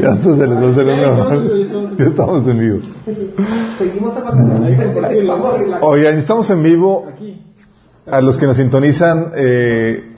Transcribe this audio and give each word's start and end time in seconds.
Ya 0.00 0.16
se 0.16 0.30
les 0.36 2.08
estamos 2.08 2.46
en 2.48 2.58
vivo. 2.58 2.78
Seguimos 3.78 4.16
en 4.16 4.24
vacaciones. 4.24 5.26
Vamos 5.26 5.54
a. 5.74 5.84
Oigan, 5.86 6.18
estamos 6.18 6.50
en 6.50 6.62
vivo. 6.62 7.06
A 8.06 8.20
los 8.20 8.36
que 8.36 8.46
nos 8.46 8.56
sintonizan, 8.56 9.30
eh, 9.36 10.16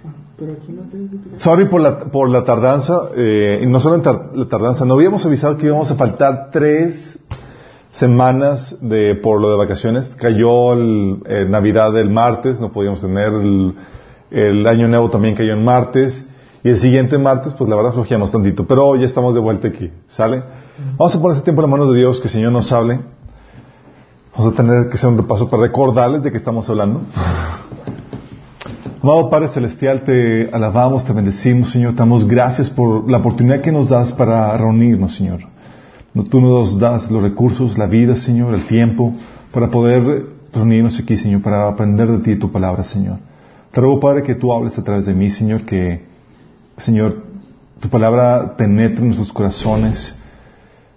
sorry 1.36 1.66
por 1.66 1.82
la, 1.82 1.98
por 1.98 2.30
la 2.30 2.42
tardanza, 2.42 3.10
eh, 3.14 3.60
y 3.62 3.66
no 3.66 3.78
solo 3.78 3.96
en 3.96 4.02
tar- 4.02 4.30
la 4.34 4.46
tardanza, 4.48 4.86
no 4.86 4.94
habíamos 4.94 5.24
avisado 5.26 5.58
que 5.58 5.66
íbamos 5.66 5.90
a 5.90 5.94
faltar 5.94 6.48
tres 6.50 7.18
semanas 7.92 8.78
de, 8.80 9.14
por 9.16 9.38
lo 9.40 9.50
de 9.50 9.56
vacaciones. 9.58 10.08
Cayó 10.18 10.72
el, 10.72 11.18
eh, 11.26 11.46
Navidad 11.48 11.96
el 11.98 12.08
martes, 12.10 12.58
no 12.58 12.72
podíamos 12.72 13.02
tener 13.02 13.32
el, 13.34 13.74
el 14.30 14.66
Año 14.66 14.88
Nuevo 14.88 15.10
también 15.10 15.34
cayó 15.34 15.52
en 15.52 15.62
martes. 15.64 16.26
Y 16.64 16.70
el 16.70 16.80
siguiente 16.80 17.18
martes, 17.18 17.52
pues 17.52 17.68
la 17.68 17.76
verdad 17.76 17.92
flojeamos 17.92 18.32
tantito, 18.32 18.66
pero 18.66 18.96
ya 18.96 19.04
estamos 19.04 19.34
de 19.34 19.40
vuelta 19.40 19.68
aquí, 19.68 19.90
¿sale? 20.08 20.42
Vamos 20.96 21.14
a 21.14 21.20
poner 21.20 21.36
este 21.36 21.44
tiempo 21.44 21.60
en 21.60 21.70
la 21.70 21.76
mano 21.76 21.92
de 21.92 21.98
Dios, 21.98 22.20
que 22.20 22.28
el 22.28 22.32
Señor 22.32 22.52
nos 22.52 22.72
hable. 22.72 23.00
Vamos 24.34 24.54
a 24.54 24.56
tener 24.56 24.88
que 24.88 24.94
hacer 24.94 25.10
un 25.10 25.18
repaso 25.18 25.46
para 25.46 25.64
recordarles 25.64 26.22
de 26.22 26.32
qué 26.32 26.38
estamos 26.38 26.68
hablando. 26.70 27.02
Amado 29.02 29.28
Padre 29.28 29.48
Celestial, 29.48 30.04
te 30.04 30.48
alabamos, 30.54 31.04
te 31.04 31.12
bendecimos, 31.12 31.70
Señor. 31.70 31.92
Te 31.92 31.98
damos 31.98 32.26
gracias 32.26 32.70
por 32.70 33.10
la 33.10 33.18
oportunidad 33.18 33.60
que 33.60 33.70
nos 33.70 33.90
das 33.90 34.10
para 34.12 34.56
reunirnos, 34.56 35.14
Señor. 35.14 35.40
Tú 36.30 36.40
nos 36.40 36.78
das 36.78 37.10
los 37.10 37.22
recursos, 37.22 37.76
la 37.76 37.86
vida, 37.86 38.16
Señor, 38.16 38.54
el 38.54 38.66
tiempo, 38.66 39.12
para 39.52 39.68
poder 39.68 40.28
reunirnos 40.50 40.98
aquí, 40.98 41.18
Señor, 41.18 41.42
para 41.42 41.68
aprender 41.68 42.10
de 42.10 42.18
ti 42.20 42.30
y 42.30 42.36
tu 42.36 42.50
palabra, 42.50 42.84
Señor. 42.84 43.18
Te 43.70 43.82
ruego, 43.82 44.00
Padre, 44.00 44.22
que 44.22 44.34
tú 44.34 44.50
hables 44.50 44.78
a 44.78 44.82
través 44.82 45.04
de 45.04 45.12
mí, 45.12 45.28
Señor, 45.28 45.64
que, 45.64 46.13
Señor, 46.76 47.22
tu 47.80 47.88
palabra 47.88 48.56
penetre 48.56 49.00
en 49.00 49.08
nuestros 49.08 49.32
corazones, 49.32 50.18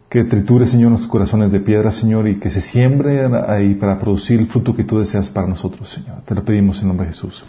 que 0.09 0.23
triture, 0.23 0.65
Señor, 0.65 0.89
nuestros 0.89 1.11
corazones 1.11 1.51
de 1.51 1.59
piedra, 1.59 1.91
Señor, 1.91 2.27
y 2.27 2.39
que 2.39 2.49
se 2.49 2.61
siembre 2.61 3.29
ahí 3.47 3.75
para 3.75 3.99
producir 3.99 4.39
el 4.39 4.47
fruto 4.47 4.73
que 4.73 4.83
tú 4.83 4.99
deseas 4.99 5.29
para 5.29 5.47
nosotros, 5.47 5.89
Señor. 5.89 6.21
Te 6.25 6.33
lo 6.33 6.43
pedimos 6.43 6.81
en 6.81 6.87
nombre 6.87 7.07
de 7.07 7.13
Jesús. 7.13 7.43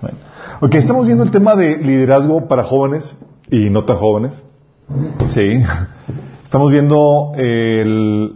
Amén. 0.00 0.14
Ok, 0.60 0.74
estamos 0.74 1.06
viendo 1.06 1.22
el 1.24 1.30
tema 1.30 1.54
de 1.56 1.76
liderazgo 1.76 2.48
para 2.48 2.62
jóvenes 2.62 3.14
y 3.50 3.68
no 3.70 3.84
tan 3.84 3.96
jóvenes. 3.96 4.42
Sí. 5.28 5.62
Estamos 6.42 6.72
viendo 6.72 7.32
el, 7.36 8.32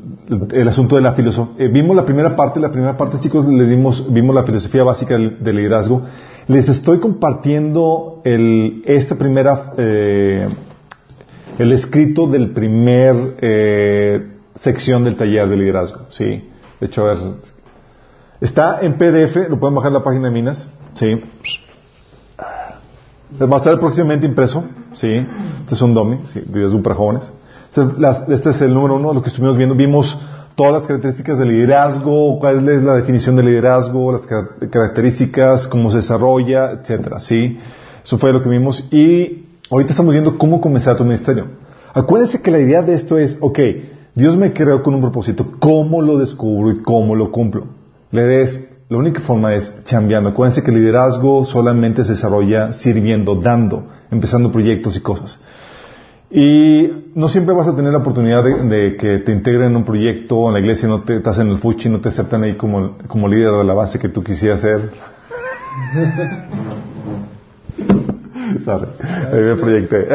el 0.53 0.69
asunto 0.69 0.95
de 0.97 1.03
la 1.03 1.15
filosofía. 1.15 1.67
vimos 1.69 1.97
la 1.97 2.05
primera 2.05 2.37
parte, 2.37 2.61
la 2.61 2.71
primera 2.71 2.97
parte, 2.97 3.19
chicos, 3.19 3.49
le 3.49 3.67
dimos, 3.67 4.13
vimos 4.13 4.35
la 4.35 4.45
filosofía 4.45 4.85
básica 4.85 5.15
del, 5.15 5.43
del 5.43 5.57
liderazgo. 5.57 6.03
Les 6.47 6.69
estoy 6.69 6.99
compartiendo 6.99 8.21
el, 8.25 8.83
esta 8.87 9.17
primera, 9.17 9.73
eh, 9.79 10.49
el 11.59 11.73
escrito 11.73 12.27
del 12.27 12.51
primer 12.51 13.37
eh, 13.41 14.29
sección 14.55 15.05
del 15.05 15.17
taller 15.17 15.49
de 15.49 15.57
liderazgo. 15.57 16.07
Sí. 16.11 16.51
De 16.81 16.87
hecho, 16.87 17.07
a 17.07 17.15
ver, 17.15 17.19
está 18.43 18.81
en 18.83 18.99
PDF, 18.99 19.49
lo 19.49 19.59
pueden 19.59 19.75
bajar 19.75 19.89
en 19.89 19.95
la 19.95 20.05
página 20.05 20.29
de 20.29 20.35
Minas. 20.35 20.69
Sí. 20.93 21.23
Va 23.41 23.57
a 23.57 23.59
estar 23.59 23.81
próximamente 23.81 24.27
impreso. 24.27 24.65
Sí. 24.93 25.27
Este 25.61 25.75
es 25.75 25.81
un 25.81 25.95
dummy, 25.95 26.19
sí, 26.27 26.43
liderazgo 26.47 26.83
para 26.83 26.95
jóvenes. 26.95 27.33
Este, 27.69 28.35
este 28.35 28.51
es 28.51 28.61
el 28.61 28.75
número 28.75 28.97
uno, 28.97 29.15
lo 29.15 29.23
que 29.23 29.31
estuvimos 29.31 29.57
viendo. 29.57 29.75
Vimos 29.75 30.19
todas 30.55 30.73
las 30.75 30.87
características 30.87 31.39
del 31.39 31.49
liderazgo, 31.49 32.39
cuál 32.39 32.69
es 32.69 32.83
la 32.83 32.95
definición 32.97 33.37
del 33.37 33.47
liderazgo, 33.47 34.13
las 34.13 34.23
car- 34.23 34.51
características, 34.71 35.67
cómo 35.69 35.91
se 35.91 35.99
desarrolla, 35.99 36.71
etcétera. 36.73 37.21
Sí. 37.21 37.59
Eso 38.05 38.19
fue 38.19 38.33
lo 38.33 38.43
que 38.43 38.49
vimos. 38.49 38.87
Y 38.93 39.47
ahorita 39.71 39.93
estamos 39.93 40.15
viendo 40.15 40.39
cómo 40.39 40.61
comenzar 40.61 40.97
tu 40.97 41.05
ministerio. 41.05 41.47
Acuérdense 41.93 42.41
que 42.43 42.51
la 42.51 42.59
idea 42.59 42.83
de 42.83 42.95
esto 42.95 43.19
es, 43.19 43.39
ok, 43.41 43.59
Dios 44.15 44.37
me 44.37 44.53
creó 44.53 44.83
con 44.83 44.95
un 44.95 45.01
propósito. 45.01 45.47
¿Cómo 45.59 46.03
lo 46.03 46.19
descubro 46.19 46.71
y 46.71 46.83
cómo 46.83 47.17
lo 47.17 47.33
cumplo? 47.33 47.67
La 48.11 48.23
idea 48.23 48.41
es, 48.43 48.77
la 48.89 48.99
única 48.99 49.21
forma 49.21 49.55
es 49.55 49.83
chambeando. 49.87 50.29
Acuérdense 50.31 50.63
que 50.63 50.71
el 50.71 50.77
liderazgo 50.77 51.45
solamente 51.45 52.05
se 52.05 52.13
desarrolla 52.13 52.73
sirviendo, 52.73 53.35
dando, 53.37 53.89
empezando 54.11 54.53
proyectos 54.53 54.97
y 54.97 55.01
cosas. 55.01 55.41
Y 56.37 56.91
no 57.15 57.29
siempre 57.29 57.55
vas 57.55 57.69
a 57.69 57.77
tener 57.77 57.93
la 57.93 57.99
oportunidad 57.99 58.43
de, 58.43 58.97
que 58.97 59.19
te 59.19 59.31
integren 59.31 59.71
en 59.71 59.77
un 59.77 59.85
proyecto, 59.85 60.49
en 60.49 60.55
la 60.55 60.59
iglesia 60.59 60.89
no 60.89 61.03
te 61.03 61.19
estás 61.19 61.39
en 61.39 61.51
el 61.51 61.59
fuchi, 61.59 61.89
no 61.89 62.01
te 62.01 62.09
aceptan 62.09 62.43
ahí 62.43 62.57
como, 62.57 62.97
como 63.07 63.29
líder 63.29 63.53
de 63.53 63.63
la 63.63 63.73
base 63.73 64.01
que 64.01 64.09
tú 64.09 64.25
quisieras 64.25 64.61
ser. 64.61 64.91
Sorry, 68.65 68.89
ahí 69.33 69.43
me 69.43 69.55
proyecté. 69.55 70.09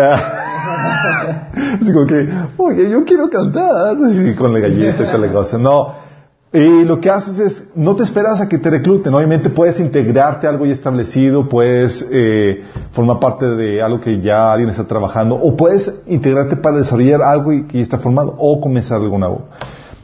Así 1.81 1.93
como 1.93 2.05
que, 2.05 2.27
oye, 2.57 2.89
yo 2.89 3.05
quiero 3.05 3.29
cantar, 3.29 3.97
así 4.05 4.35
con 4.35 4.53
la 4.53 4.59
galleta 4.59 5.03
y 5.03 5.11
con 5.11 5.21
la 5.21 5.31
cosa. 5.31 5.57
No. 5.57 6.08
Y 6.51 6.83
lo 6.83 6.99
que 6.99 7.11
haces 7.11 7.37
es, 7.37 7.71
no 7.75 7.95
te 7.95 8.01
esperas 8.01 8.41
a 8.41 8.49
que 8.49 8.57
te 8.57 8.71
recluten. 8.71 9.13
Obviamente 9.13 9.51
puedes 9.51 9.79
integrarte 9.79 10.47
a 10.47 10.49
algo 10.49 10.65
ya 10.65 10.73
establecido, 10.73 11.47
puedes 11.47 12.07
eh, 12.11 12.63
formar 12.91 13.19
parte 13.19 13.45
de 13.45 13.83
algo 13.83 13.99
que 13.99 14.19
ya 14.19 14.51
alguien 14.51 14.71
está 14.71 14.87
trabajando, 14.87 15.35
o 15.35 15.55
puedes 15.55 15.93
integrarte 16.07 16.55
para 16.55 16.77
desarrollar 16.77 17.21
algo 17.21 17.51
que 17.67 17.77
ya 17.77 17.83
está 17.83 17.99
formado, 17.99 18.33
o 18.39 18.59
comenzar 18.59 18.99
algo 18.99 19.19
nuevo. 19.19 19.45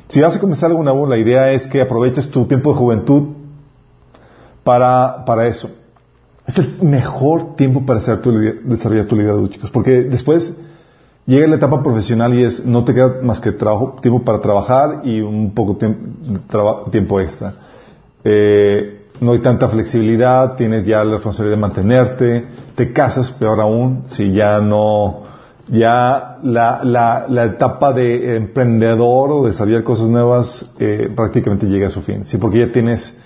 Si 0.07 0.21
vas 0.21 0.35
a 0.35 0.39
comenzar 0.39 0.69
algo 0.69 0.83
nuevo, 0.83 1.07
la 1.07 1.17
idea 1.17 1.51
es 1.51 1.65
que 1.65 1.81
aproveches 1.81 2.29
tu 2.29 2.45
tiempo 2.45 2.73
de 2.73 2.77
juventud 2.77 3.23
para, 4.63 5.25
para 5.25 5.47
eso. 5.47 5.71
Es 6.45 6.59
el 6.59 6.75
mejor 6.83 7.55
tiempo 7.55 7.87
para 7.87 7.97
hacer 7.97 8.21
tu 8.21 8.31
desarrollar 8.31 9.05
tu 9.05 9.15
liderazgo, 9.15 9.47
chicos, 9.47 9.71
porque 9.71 10.03
después 10.03 10.55
llega 11.25 11.47
la 11.47 11.55
etapa 11.55 11.81
profesional 11.81 12.33
y 12.33 12.43
es 12.43 12.65
no 12.65 12.83
te 12.83 12.93
queda 12.93 13.17
más 13.21 13.39
que 13.39 13.51
trabajo, 13.51 13.97
tiempo 14.01 14.23
para 14.23 14.39
trabajar 14.39 15.01
y 15.03 15.21
un 15.21 15.53
poco 15.53 15.77
tiemp- 15.77 16.47
traba- 16.47 16.85
tiempo 16.91 17.19
extra. 17.19 17.53
Eh, 18.23 19.01
no 19.21 19.31
hay 19.31 19.39
tanta 19.39 19.69
flexibilidad, 19.69 20.55
tienes 20.55 20.85
ya 20.85 21.03
la 21.03 21.13
responsabilidad 21.13 21.55
de 21.57 21.61
mantenerte, 21.61 22.45
te 22.75 22.91
casas, 22.91 23.31
peor 23.31 23.61
aún, 23.61 24.03
si 24.07 24.33
ya 24.33 24.59
no, 24.59 25.23
ya 25.67 26.37
la, 26.43 26.81
la, 26.83 27.45
etapa 27.45 27.93
de 27.93 28.35
emprendedor 28.35 29.31
o 29.31 29.43
de 29.43 29.51
desarrollar 29.51 29.83
cosas 29.83 30.07
nuevas 30.07 30.73
eh, 30.79 31.09
prácticamente 31.15 31.65
llega 31.65 31.87
a 31.87 31.89
su 31.89 32.01
fin. 32.01 32.25
Sí, 32.25 32.37
porque 32.37 32.59
ya 32.59 32.71
tienes 32.71 33.17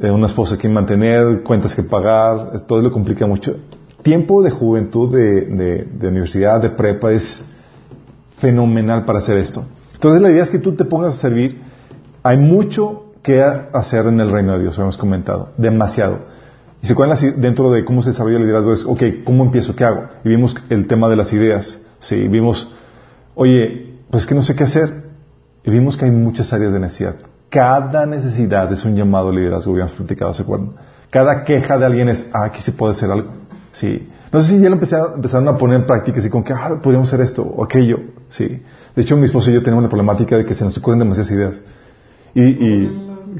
eh, 0.00 0.10
una 0.10 0.28
esposa 0.28 0.56
que 0.56 0.68
mantener, 0.68 1.42
cuentas 1.42 1.74
que 1.74 1.82
pagar, 1.82 2.52
todo 2.66 2.80
lo 2.80 2.92
complica 2.92 3.26
mucho. 3.26 3.56
Tiempo 4.02 4.42
de 4.42 4.50
juventud, 4.50 5.14
de, 5.14 5.88
universidad, 6.08 6.60
de 6.60 6.70
prepa, 6.70 7.12
es 7.12 7.44
fenomenal 8.38 9.04
para 9.04 9.18
hacer 9.18 9.36
esto. 9.36 9.64
Entonces 9.94 10.22
la 10.22 10.30
idea 10.30 10.44
es 10.44 10.50
que 10.50 10.58
tú 10.58 10.74
te 10.74 10.84
pongas 10.84 11.16
a 11.16 11.18
servir. 11.18 11.60
Hay 12.22 12.38
mucho 12.38 13.12
que 13.22 13.42
hacer 13.42 14.06
en 14.06 14.20
el 14.20 14.30
reino 14.30 14.52
de 14.52 14.60
Dios, 14.60 14.78
hemos 14.78 14.96
comentado, 14.96 15.50
demasiado. 15.56 16.20
Y 16.80 16.86
se 16.86 16.92
acuerdan 16.92 17.18
dentro 17.40 17.70
de 17.72 17.84
cómo 17.84 18.02
se 18.02 18.10
desarrolla 18.10 18.36
el 18.36 18.42
liderazgo 18.42 18.72
es, 18.72 18.84
ok, 18.84 19.02
¿cómo 19.24 19.44
empiezo? 19.44 19.74
¿Qué 19.74 19.84
hago? 19.84 20.04
Y 20.24 20.28
vimos 20.28 20.54
el 20.70 20.86
tema 20.86 21.08
de 21.08 21.16
las 21.16 21.32
ideas. 21.32 21.84
Sí, 21.98 22.28
vimos, 22.28 22.72
oye, 23.34 23.98
pues 24.10 24.26
que 24.26 24.34
no 24.34 24.42
sé 24.42 24.54
qué 24.54 24.64
hacer. 24.64 25.08
Y 25.64 25.70
vimos 25.70 25.96
que 25.96 26.04
hay 26.04 26.12
muchas 26.12 26.52
áreas 26.52 26.72
de 26.72 26.78
necesidad. 26.78 27.16
Cada 27.50 28.06
necesidad 28.06 28.72
es 28.72 28.84
un 28.84 28.94
llamado 28.94 29.30
al 29.30 29.36
liderazgo, 29.36 29.72
habíamos 29.72 29.94
platicado, 29.94 30.32
¿se 30.32 30.42
acuerdan? 30.42 30.72
Cada 31.10 31.44
queja 31.44 31.78
de 31.78 31.86
alguien 31.86 32.08
es, 32.10 32.30
ah, 32.32 32.44
aquí 32.44 32.60
se 32.60 32.72
puede 32.72 32.92
hacer 32.92 33.10
algo. 33.10 33.37
Sí. 33.72 34.08
No 34.32 34.42
sé 34.42 34.50
si 34.50 34.60
ya 34.60 34.68
lo 34.68 34.76
empezaron 34.76 35.48
a 35.48 35.56
poner 35.56 35.80
en 35.80 35.86
práctica, 35.86 36.18
así 36.18 36.28
como 36.28 36.44
que, 36.44 36.52
ah, 36.52 36.78
podríamos 36.82 37.08
hacer 37.08 37.22
esto 37.22 37.42
o 37.42 37.64
aquello. 37.64 38.00
Sí. 38.28 38.62
De 38.94 39.02
hecho, 39.02 39.16
mi 39.16 39.26
esposo 39.26 39.50
y 39.50 39.54
yo 39.54 39.62
tenemos 39.62 39.82
la 39.82 39.88
problemática 39.88 40.36
de 40.36 40.44
que 40.44 40.54
se 40.54 40.64
nos 40.64 40.76
ocurren 40.76 40.98
demasiadas 40.98 41.30
ideas. 41.30 41.60
Y, 42.34 42.42
y 42.42 43.08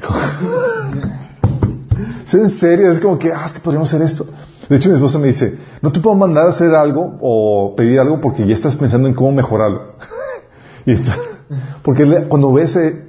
¿Es 2.25 2.33
en 2.33 2.49
serio? 2.49 2.91
Es 2.91 2.99
como 2.99 3.19
que, 3.19 3.31
ah, 3.31 3.43
es 3.45 3.53
que 3.53 3.59
podríamos 3.59 3.93
hacer 3.93 4.05
esto. 4.05 4.25
De 4.67 4.75
hecho, 4.75 4.89
mi 4.89 4.95
esposa 4.95 5.19
me 5.19 5.27
dice, 5.27 5.57
no 5.81 5.91
te 5.91 5.99
puedo 5.99 6.15
mandar 6.15 6.47
a 6.47 6.49
hacer 6.49 6.73
algo 6.75 7.17
o 7.21 7.75
pedir 7.75 7.99
algo 7.99 8.21
porque 8.21 8.45
ya 8.45 8.53
estás 8.53 8.75
pensando 8.75 9.07
en 9.07 9.15
cómo 9.15 9.31
mejorarlo. 9.31 9.93
Porque 11.83 12.25
cuando 12.29 12.53
ves, 12.53 12.75
eh, 12.75 13.05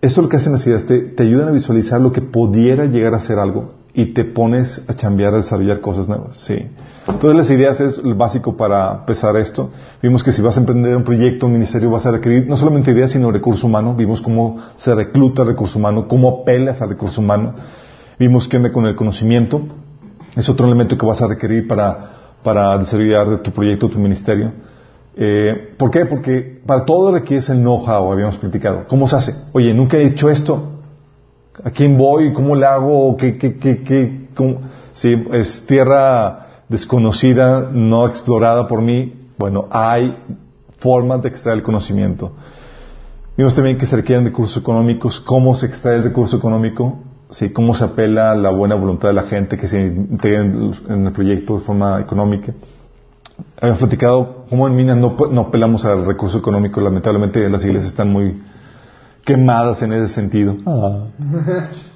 eso 0.00 0.20
es 0.20 0.22
lo 0.22 0.28
que 0.28 0.36
hacen 0.36 0.52
las 0.52 0.66
ideas, 0.66 0.84
te, 0.84 1.00
te 1.00 1.22
ayudan 1.22 1.48
a 1.48 1.52
visualizar 1.52 2.00
lo 2.00 2.12
que 2.12 2.22
pudiera 2.22 2.86
llegar 2.86 3.14
a 3.14 3.20
ser 3.20 3.38
algo 3.38 3.74
y 3.98 4.12
te 4.12 4.24
pones 4.24 4.84
a 4.90 4.94
chambear, 4.94 5.32
a 5.32 5.38
desarrollar 5.38 5.80
cosas 5.80 6.06
nuevas. 6.06 6.36
Sí. 6.36 6.68
Entonces 7.08 7.34
las 7.34 7.50
ideas 7.50 7.80
es 7.80 7.98
el 7.98 8.12
básico 8.12 8.54
para 8.54 8.92
empezar 8.92 9.34
esto. 9.36 9.70
Vimos 10.02 10.22
que 10.22 10.32
si 10.32 10.42
vas 10.42 10.58
a 10.58 10.60
emprender 10.60 10.94
un 10.94 11.02
proyecto, 11.02 11.46
un 11.46 11.54
ministerio, 11.54 11.90
vas 11.90 12.04
a 12.04 12.10
requerir 12.10 12.46
no 12.46 12.58
solamente 12.58 12.90
ideas, 12.90 13.12
sino 13.12 13.30
recurso 13.30 13.66
humano. 13.66 13.94
Vimos 13.94 14.20
cómo 14.20 14.58
se 14.76 14.94
recluta 14.94 15.42
el 15.42 15.48
recurso 15.48 15.78
humano, 15.78 16.06
cómo 16.06 16.42
apelas 16.42 16.82
al 16.82 16.90
recurso 16.90 17.22
humano. 17.22 17.54
Vimos 18.18 18.46
qué 18.48 18.58
onda 18.58 18.70
con 18.70 18.84
el 18.84 18.94
conocimiento. 18.94 19.62
Es 20.36 20.46
otro 20.50 20.66
elemento 20.66 20.98
que 20.98 21.06
vas 21.06 21.22
a 21.22 21.28
requerir 21.28 21.66
para, 21.66 22.34
para 22.42 22.76
desarrollar 22.76 23.38
tu 23.38 23.50
proyecto, 23.50 23.88
tu 23.88 23.98
ministerio. 23.98 24.52
Eh, 25.16 25.74
¿Por 25.78 25.90
qué? 25.90 26.04
Porque 26.04 26.60
para 26.66 26.84
todo 26.84 27.12
requieres 27.12 27.48
el 27.48 27.60
know-how, 27.60 28.12
habíamos 28.12 28.36
platicado. 28.36 28.84
¿Cómo 28.88 29.08
se 29.08 29.16
hace? 29.16 29.34
Oye, 29.52 29.72
nunca 29.72 29.96
he 29.96 30.04
hecho 30.04 30.28
esto. 30.28 30.75
¿A 31.64 31.70
quién 31.70 31.96
voy? 31.96 32.32
¿Cómo 32.32 32.54
le 32.54 32.66
hago? 32.66 33.16
¿Qué, 33.16 33.38
qué, 33.38 33.56
qué, 33.56 33.82
qué? 33.82 34.26
Sí, 34.94 35.26
es 35.32 35.64
tierra 35.66 36.46
desconocida, 36.68 37.70
no 37.72 38.06
explorada 38.06 38.66
por 38.66 38.82
mí. 38.82 39.14
Bueno, 39.38 39.66
hay 39.70 40.16
formas 40.78 41.22
de 41.22 41.28
extraer 41.28 41.58
el 41.58 41.62
conocimiento. 41.62 42.32
Vimos 43.36 43.54
también 43.54 43.76
que 43.76 43.86
se 43.86 43.96
requieren 43.96 44.24
recursos 44.24 44.56
económicos, 44.56 45.20
cómo 45.20 45.54
se 45.54 45.66
extrae 45.66 45.96
el 45.96 46.04
recurso 46.04 46.36
económico, 46.36 46.98
sí, 47.30 47.52
cómo 47.52 47.74
se 47.74 47.84
apela 47.84 48.30
a 48.30 48.34
la 48.34 48.50
buena 48.50 48.74
voluntad 48.74 49.08
de 49.08 49.14
la 49.14 49.24
gente 49.24 49.58
que 49.58 49.68
se 49.68 49.82
integre 49.82 50.40
en 50.88 51.06
el 51.06 51.12
proyecto 51.12 51.58
de 51.58 51.60
forma 51.60 52.00
económica. 52.00 52.54
Habíamos 53.58 53.78
platicado 53.78 54.44
cómo 54.48 54.66
en 54.66 54.76
Minas 54.76 54.96
no, 54.96 55.16
no 55.30 55.40
apelamos 55.42 55.84
al 55.84 56.06
recurso 56.06 56.38
económico, 56.38 56.80
lamentablemente 56.80 57.46
las 57.50 57.62
iglesias 57.64 57.90
están 57.90 58.10
muy 58.10 58.40
quemadas 59.26 59.82
en 59.82 59.92
ese 59.92 60.14
sentido. 60.14 60.56
Ah. 60.64 61.08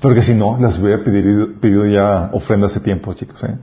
Porque 0.02 0.20
si 0.20 0.34
no, 0.34 0.58
las 0.60 0.78
hubiera 0.78 1.02
pedido, 1.02 1.48
pedido 1.60 1.86
ya 1.86 2.28
ofrenda 2.32 2.66
hace 2.66 2.80
tiempo, 2.80 3.14
chicos. 3.14 3.42
¿eh? 3.44 3.56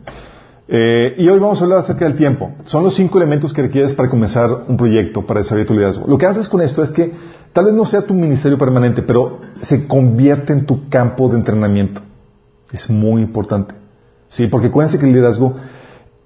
Eh, 0.70 1.16
y 1.18 1.28
hoy 1.28 1.38
vamos 1.38 1.60
a 1.60 1.66
hablar 1.66 1.80
acerca 1.80 2.06
del 2.06 2.16
tiempo. 2.16 2.54
Son 2.64 2.82
los 2.82 2.96
cinco 2.96 3.18
elementos 3.18 3.52
que 3.52 3.62
requieres 3.62 3.94
para 3.94 4.10
comenzar 4.10 4.50
un 4.70 4.78
proyecto, 4.78 5.26
para 5.26 5.42
desarrollar 5.42 5.68
tu 5.68 5.74
liderazgo. 5.74 6.08
Lo 6.08 6.18
que 6.18 6.26
haces 6.26 6.48
con 6.48 6.62
esto 6.62 6.82
es 6.82 6.92
que 6.92 7.12
tal 7.52 7.66
vez 7.66 7.74
no 7.74 7.86
sea 7.86 8.02
tu 8.02 8.14
ministerio 8.14 8.58
permanente, 8.58 9.02
pero 9.02 9.42
se 9.62 9.86
convierte 9.86 10.54
en 10.54 10.66
tu 10.66 10.88
campo 10.88 11.28
de 11.28 11.36
entrenamiento. 11.36 12.02
Es 12.72 12.90
muy 12.90 13.22
importante. 13.22 13.76
Sí, 14.30 14.48
porque 14.48 14.68
acuérdense 14.68 14.98
que 14.98 15.06
el 15.06 15.12
liderazgo 15.12 15.58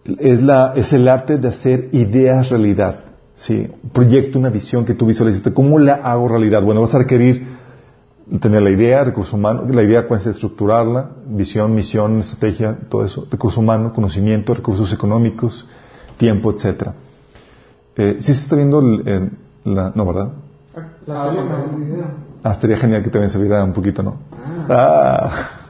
es, 0.06 0.44
la, 0.44 0.74
es 0.76 0.94
el 0.94 1.08
arte 1.08 1.38
de 1.38 1.48
hacer 1.48 1.90
ideas 1.92 2.50
realidad. 2.50 3.00
Sí, 3.42 3.68
un 3.84 3.90
proyecto, 3.90 4.38
una 4.38 4.52
visión 4.52 4.86
que 4.86 4.94
tú 4.94 5.08
visualizaste. 5.08 5.52
¿Cómo 5.52 5.80
la 5.80 5.94
hago 5.94 6.28
realidad? 6.28 6.62
Bueno, 6.62 6.82
vas 6.82 6.94
a 6.94 7.00
requerir 7.00 7.48
tener 8.40 8.62
la 8.62 8.70
idea, 8.70 9.04
recurso 9.04 9.36
humano, 9.36 9.64
la 9.68 9.82
idea 9.82 10.08
puede 10.08 10.22
ser 10.22 10.34
estructurarla, 10.34 11.10
visión, 11.26 11.74
misión, 11.74 12.20
estrategia, 12.20 12.78
todo 12.88 13.04
eso, 13.04 13.26
recurso 13.32 13.60
humano, 13.60 13.94
conocimiento, 13.94 14.54
recursos 14.54 14.94
económicos, 14.94 15.68
tiempo, 16.18 16.52
etcétera. 16.52 16.94
Eh, 17.96 18.18
¿Sí 18.20 18.32
se 18.36 18.44
está 18.44 18.56
viendo 18.56 18.80
el, 18.80 19.32
la, 19.66 19.92
no, 19.96 20.06
verdad? 20.06 20.30
La 21.08 21.24
ah, 21.24 22.14
ah, 22.44 22.52
estaría 22.52 22.78
genial 22.78 23.02
que 23.02 23.10
también 23.10 23.32
se 23.32 23.40
viera 23.40 23.64
un 23.64 23.74
poquito, 23.74 24.04
¿no? 24.04 24.18
Ah. 24.70 25.32
ah. 25.32 25.61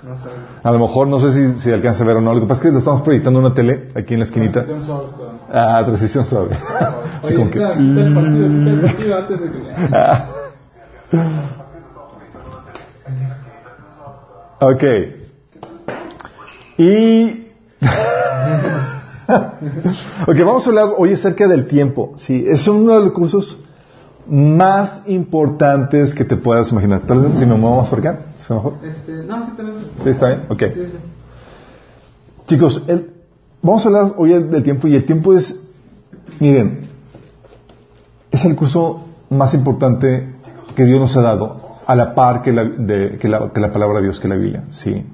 A 0.64 0.72
lo 0.72 0.80
mejor, 0.80 1.08
no 1.08 1.20
sé 1.20 1.32
si, 1.32 1.60
si 1.60 1.72
alcanza 1.72 2.04
a 2.04 2.08
ver 2.08 2.18
o 2.18 2.22
no. 2.22 2.32
Lo 2.34 2.42
que 2.42 2.46
pasa 2.46 2.62
es 2.62 2.68
que 2.68 2.72
lo 2.72 2.78
estamos 2.80 3.02
proyectando 3.02 3.40
en 3.40 3.46
una 3.46 3.56
tele 3.56 3.88
aquí 3.96 4.14
en 4.14 4.20
la 4.20 4.26
esquinita. 4.26 4.64
Transición 4.64 4.86
suave 4.86 5.08
Ah, 5.52 5.84
transición 5.86 6.26
suave. 6.26 6.58
Oye, 7.24 7.36
como 7.40 7.50
que... 7.50 7.60
el 7.60 8.14
partido, 8.14 8.46
el 8.46 8.82
partido 8.82 9.18
antes 9.18 9.42
de 9.42 9.52
que... 9.52 9.58
Ah. 9.92 10.28
Ok. 14.60 14.84
Y... 16.78 17.48
ok, 20.28 20.38
vamos 20.46 20.66
a 20.66 20.70
hablar 20.70 20.90
hoy 20.96 21.14
acerca 21.14 21.48
del 21.48 21.66
tiempo. 21.66 22.14
Sí, 22.18 22.46
es 22.48 22.68
uno 22.68 22.94
de 22.94 23.00
los 23.06 23.14
cursos 23.14 23.58
más 24.32 25.04
importantes 25.08 26.16
que 26.16 26.24
te 26.24 26.38
puedas 26.38 26.72
imaginar. 26.72 27.02
Tal 27.02 27.20
vez 27.20 27.38
si 27.38 27.46
me 27.46 27.56
muevo 27.56 27.82
más 27.82 27.90
por 27.90 28.00
acá. 28.00 28.22
mejor? 28.50 28.76
Este, 28.82 29.24
no, 29.26 29.46
sí, 29.46 29.52
tenemos. 29.58 29.82
Sí, 30.02 30.10
está 30.10 30.28
bien. 30.30 30.42
Ok. 30.48 30.64
Chicos, 32.48 32.82
el, 32.88 33.12
vamos 33.62 33.86
a 33.86 33.90
hablar 33.90 34.14
hoy 34.18 34.32
del 34.32 34.64
tiempo 34.64 34.88
y 34.88 34.96
el 34.96 35.06
tiempo 35.06 35.34
es, 35.34 35.62
miren, 36.40 36.80
es 38.32 38.46
el 38.46 38.56
curso 38.56 39.06
más 39.30 39.54
importante 39.54 40.36
que 40.78 40.86
Dios 40.86 41.02
nos 41.02 41.18
ha 41.18 41.22
dado 41.22 41.60
a 41.86 41.94
la 41.94 42.16
par 42.16 42.42
que 42.42 42.54
la, 42.54 42.72
que 42.72 43.28
la, 43.28 43.52
que 43.52 43.60
la 43.60 43.74
palabra 43.74 43.98
de 43.98 44.06
Dios, 44.06 44.20
que 44.22 44.30
la 44.30 44.36
Biblia. 44.36 44.64
Sí. 44.70 45.06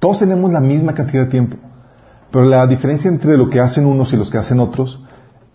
Todos 0.00 0.18
tenemos 0.18 0.50
la 0.50 0.60
misma 0.60 0.94
cantidad 0.94 1.26
de 1.26 1.30
tiempo, 1.30 1.56
pero 2.32 2.44
la 2.44 2.66
diferencia 2.66 3.08
entre 3.08 3.36
lo 3.36 3.48
que 3.48 3.60
hacen 3.60 3.86
unos 3.86 4.12
y 4.12 4.16
los 4.16 4.32
que 4.32 4.38
hacen 4.38 4.58
otros 4.58 5.00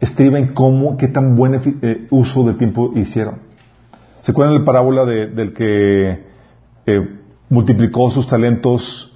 estriba 0.03 0.37
en 0.37 0.53
cómo, 0.53 0.97
qué 0.97 1.07
tan 1.07 1.35
buen 1.35 1.61
eh, 1.81 2.07
uso 2.09 2.43
de 2.43 2.53
tiempo 2.55 2.91
hicieron. 2.95 3.35
¿Se 4.21 4.31
acuerdan 4.31 4.53
de 4.53 4.59
la 4.59 4.65
parábola 4.65 5.05
del 5.05 5.53
que 5.53 6.23
eh, 6.85 7.09
multiplicó 7.49 8.09
sus 8.09 8.27
talentos 8.27 9.11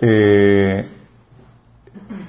eh, 0.00 0.84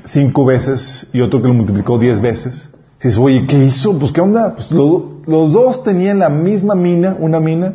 cinco 0.06 0.46
veces 0.46 1.10
y 1.14 1.22
otro 1.22 1.42
que 1.42 1.48
lo 1.48 1.54
multiplicó 1.54 1.98
diez 1.98 2.22
veces? 2.22 2.70
Si 3.00 3.08
dices, 3.10 3.20
oye, 3.20 3.46
¿qué 3.48 3.64
hizo? 3.64 3.98
Pues, 4.00 4.12
¿qué 4.12 4.22
onda? 4.22 4.56
Pues 4.56 4.72
los 4.72 5.54
dos 5.54 5.84
tenían 5.84 6.20
la 6.20 6.30
misma 6.30 6.76
mina, 6.76 7.16
una 7.20 7.40
mina, 7.40 7.74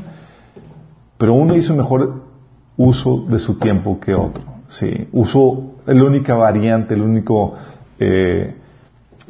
pero 1.16 1.34
uno 1.34 1.56
hizo 1.56 1.74
mejor 1.74 2.22
uso 2.76 3.24
de 3.28 3.38
su 3.38 3.58
tiempo 3.58 4.00
que 4.00 4.14
otro. 4.14 4.42
Sí, 4.68 5.08
usó 5.12 5.74
la 5.86 6.04
única 6.04 6.34
variante, 6.34 6.94
el 6.94 7.02
único 7.02 7.54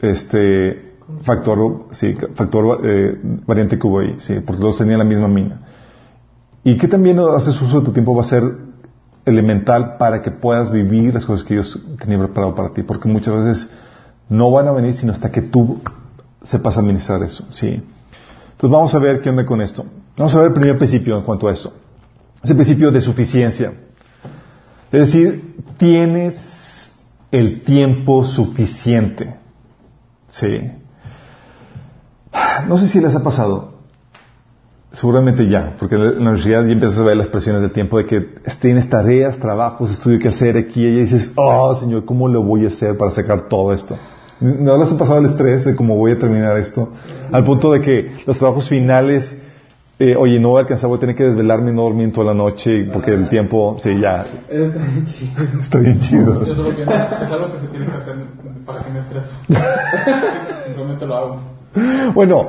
este 0.02 0.96
factor, 1.22 1.86
sí, 1.92 2.14
factor 2.34 2.80
eh, 2.84 3.18
variante 3.46 3.78
que 3.78 3.86
hubo 3.86 4.00
ahí, 4.00 4.16
sí, 4.18 4.34
porque 4.44 4.62
los 4.62 4.76
tenía 4.76 4.98
la 4.98 5.04
misma 5.04 5.28
mina. 5.28 5.60
Y 6.64 6.76
que 6.76 6.88
también 6.88 7.18
haces 7.18 7.60
uso 7.60 7.80
de 7.80 7.86
tu 7.86 7.92
tiempo 7.92 8.14
va 8.14 8.22
a 8.22 8.26
ser 8.26 8.42
elemental 9.24 9.96
para 9.96 10.20
que 10.20 10.30
puedas 10.30 10.70
vivir 10.70 11.14
las 11.14 11.24
cosas 11.24 11.44
que 11.44 11.54
Dios 11.54 11.80
tenía 11.98 12.18
preparado 12.18 12.54
para 12.54 12.70
ti, 12.70 12.82
porque 12.82 13.08
muchas 13.08 13.44
veces 13.44 13.70
no 14.28 14.50
van 14.50 14.68
a 14.68 14.72
venir 14.72 14.94
sino 14.94 15.12
hasta 15.12 15.30
que 15.30 15.42
tú 15.42 15.80
sepas 16.44 16.76
administrar 16.78 17.22
eso, 17.22 17.46
sí. 17.50 17.68
Entonces 17.68 18.70
vamos 18.70 18.94
a 18.94 18.98
ver 18.98 19.20
qué 19.20 19.30
onda 19.30 19.46
con 19.46 19.60
esto. 19.60 19.84
Vamos 20.16 20.34
a 20.34 20.38
ver 20.38 20.48
el 20.48 20.54
primer 20.54 20.76
principio 20.76 21.16
en 21.16 21.22
cuanto 21.22 21.48
a 21.48 21.52
esto. 21.52 21.72
Es 22.42 22.50
el 22.50 22.56
principio 22.56 22.90
de 22.90 23.00
suficiencia. 23.00 23.72
Es 24.90 25.06
decir, 25.06 25.56
tienes 25.78 26.92
el 27.30 27.62
tiempo 27.62 28.24
suficiente. 28.24 29.41
Sí. 30.32 30.70
No 32.66 32.78
sé 32.78 32.88
si 32.88 33.00
les 33.00 33.14
ha 33.14 33.22
pasado. 33.22 33.72
Seguramente 34.92 35.48
ya, 35.48 35.76
porque 35.78 35.94
en 35.94 36.02
la 36.02 36.30
universidad 36.30 36.64
ya 36.64 36.72
empiezas 36.72 36.98
a 36.98 37.02
ver 37.02 37.16
las 37.16 37.28
presiones 37.28 37.62
del 37.62 37.70
tiempo 37.70 37.98
de 37.98 38.06
que 38.06 38.20
tienes 38.60 38.88
tareas, 38.90 39.38
trabajos, 39.38 39.90
estudio 39.90 40.18
que 40.18 40.28
hacer 40.28 40.56
aquí 40.56 40.84
y 40.84 41.00
dices, 41.00 41.32
oh 41.36 41.74
Señor, 41.76 42.04
¿cómo 42.04 42.28
lo 42.28 42.42
voy 42.42 42.64
a 42.64 42.68
hacer 42.68 42.96
para 42.98 43.10
sacar 43.10 43.48
todo 43.48 43.72
esto? 43.72 43.96
¿No 44.40 44.76
les 44.76 44.92
ha 44.92 44.98
pasado 44.98 45.18
el 45.18 45.26
estrés 45.26 45.64
de 45.64 45.76
cómo 45.76 45.96
voy 45.96 46.12
a 46.12 46.18
terminar 46.18 46.56
esto? 46.58 46.90
Al 47.30 47.44
punto 47.44 47.72
de 47.72 47.80
que 47.80 48.12
los 48.26 48.38
trabajos 48.38 48.68
finales 48.68 49.38
eh, 50.02 50.16
oye, 50.16 50.40
no 50.40 50.48
voy 50.48 50.58
a 50.58 50.60
alcanzar, 50.62 50.88
voy 50.88 50.96
a 50.96 51.00
tener 51.00 51.14
que 51.14 51.22
desvelarme 51.22 51.70
y 51.70 51.74
no 51.74 51.82
dormir 51.82 52.12
toda 52.12 52.26
la 52.26 52.34
noche 52.34 52.88
porque 52.92 53.12
el 53.12 53.28
tiempo, 53.28 53.76
sí, 53.78 54.00
ya. 54.00 54.26
Está 54.48 54.78
bien 54.78 55.04
chido. 55.04 55.60
Está 55.62 55.78
bien 55.78 56.00
chido. 56.00 56.44
Yo 56.44 56.54
solo 56.56 56.74
que 56.74 56.84
no, 56.84 56.92
es 56.92 57.30
algo 57.30 57.52
que 57.52 57.58
se 57.60 57.68
tiene 57.68 57.86
que 57.86 57.92
hacer 57.92 58.14
para 58.66 58.82
que 58.82 58.90
me 58.90 58.98
estrese. 58.98 59.28
Simplemente 60.66 61.06
lo 61.06 61.16
hago. 61.16 61.40
Bueno, 62.14 62.48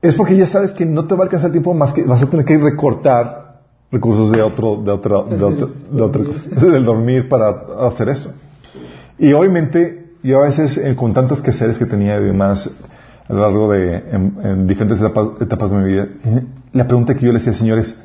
es 0.00 0.14
porque 0.14 0.36
ya 0.36 0.46
sabes 0.46 0.72
que 0.72 0.86
no 0.86 1.06
te 1.06 1.16
va 1.16 1.22
a 1.22 1.24
alcanzar 1.24 1.48
el 1.48 1.52
tiempo 1.52 1.74
más 1.74 1.92
que 1.92 2.04
vas 2.04 2.22
a 2.22 2.26
tener 2.26 2.46
que 2.46 2.58
recortar 2.58 3.62
recursos 3.90 4.30
de 4.30 4.40
otro, 4.40 4.76
de 4.76 4.92
otra, 4.92 5.22
de 5.22 5.44
otra, 5.44 5.66
de 5.90 6.02
otra 6.02 6.24
cosa, 6.24 6.48
del 6.48 6.84
dormir 6.84 7.28
para 7.28 7.48
hacer 7.88 8.08
eso. 8.08 8.32
Y 9.18 9.32
obviamente, 9.32 10.12
yo 10.22 10.38
a 10.38 10.46
veces 10.46 10.76
eh, 10.78 10.94
con 10.94 11.12
tantas 11.12 11.40
quehaceres 11.40 11.76
que 11.76 11.86
tenía 11.86 12.20
y 12.20 12.24
demás 12.24 12.70
a 13.28 13.32
lo 13.32 13.40
largo 13.40 13.72
de 13.72 13.96
en, 13.96 14.66
diferentes 14.68 15.00
etapas, 15.00 15.40
etapas 15.40 15.72
de 15.72 15.76
mi 15.76 15.88
vida, 15.88 16.08
la 16.74 16.86
pregunta 16.86 17.14
que 17.14 17.24
yo 17.24 17.32
le 17.32 17.38
decía 17.38 17.52
al 17.52 17.58
Señor 17.58 17.78
es, 17.78 17.96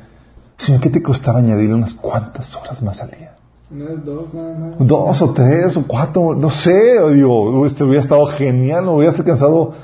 Señor, 0.56 0.80
¿qué 0.80 0.90
te 0.90 1.02
costaba 1.02 1.40
añadirle 1.40 1.74
unas 1.74 1.92
cuantas 1.92 2.56
horas 2.56 2.82
más 2.82 3.02
al 3.02 3.10
día? 3.10 3.36
dos, 3.70 4.32
nada 4.34 4.58
más. 4.58 4.78
Dos 4.78 5.22
o 5.22 5.32
tres 5.32 5.76
o 5.76 5.84
cuatro, 5.86 6.34
no 6.34 6.50
sé, 6.50 7.12
digo, 7.12 7.66
este 7.66 7.84
hubiera 7.84 8.00
estado 8.00 8.26
genial, 8.26 8.84
no 8.84 8.94
hubieras 8.94 9.18
alcanzado 9.18 9.74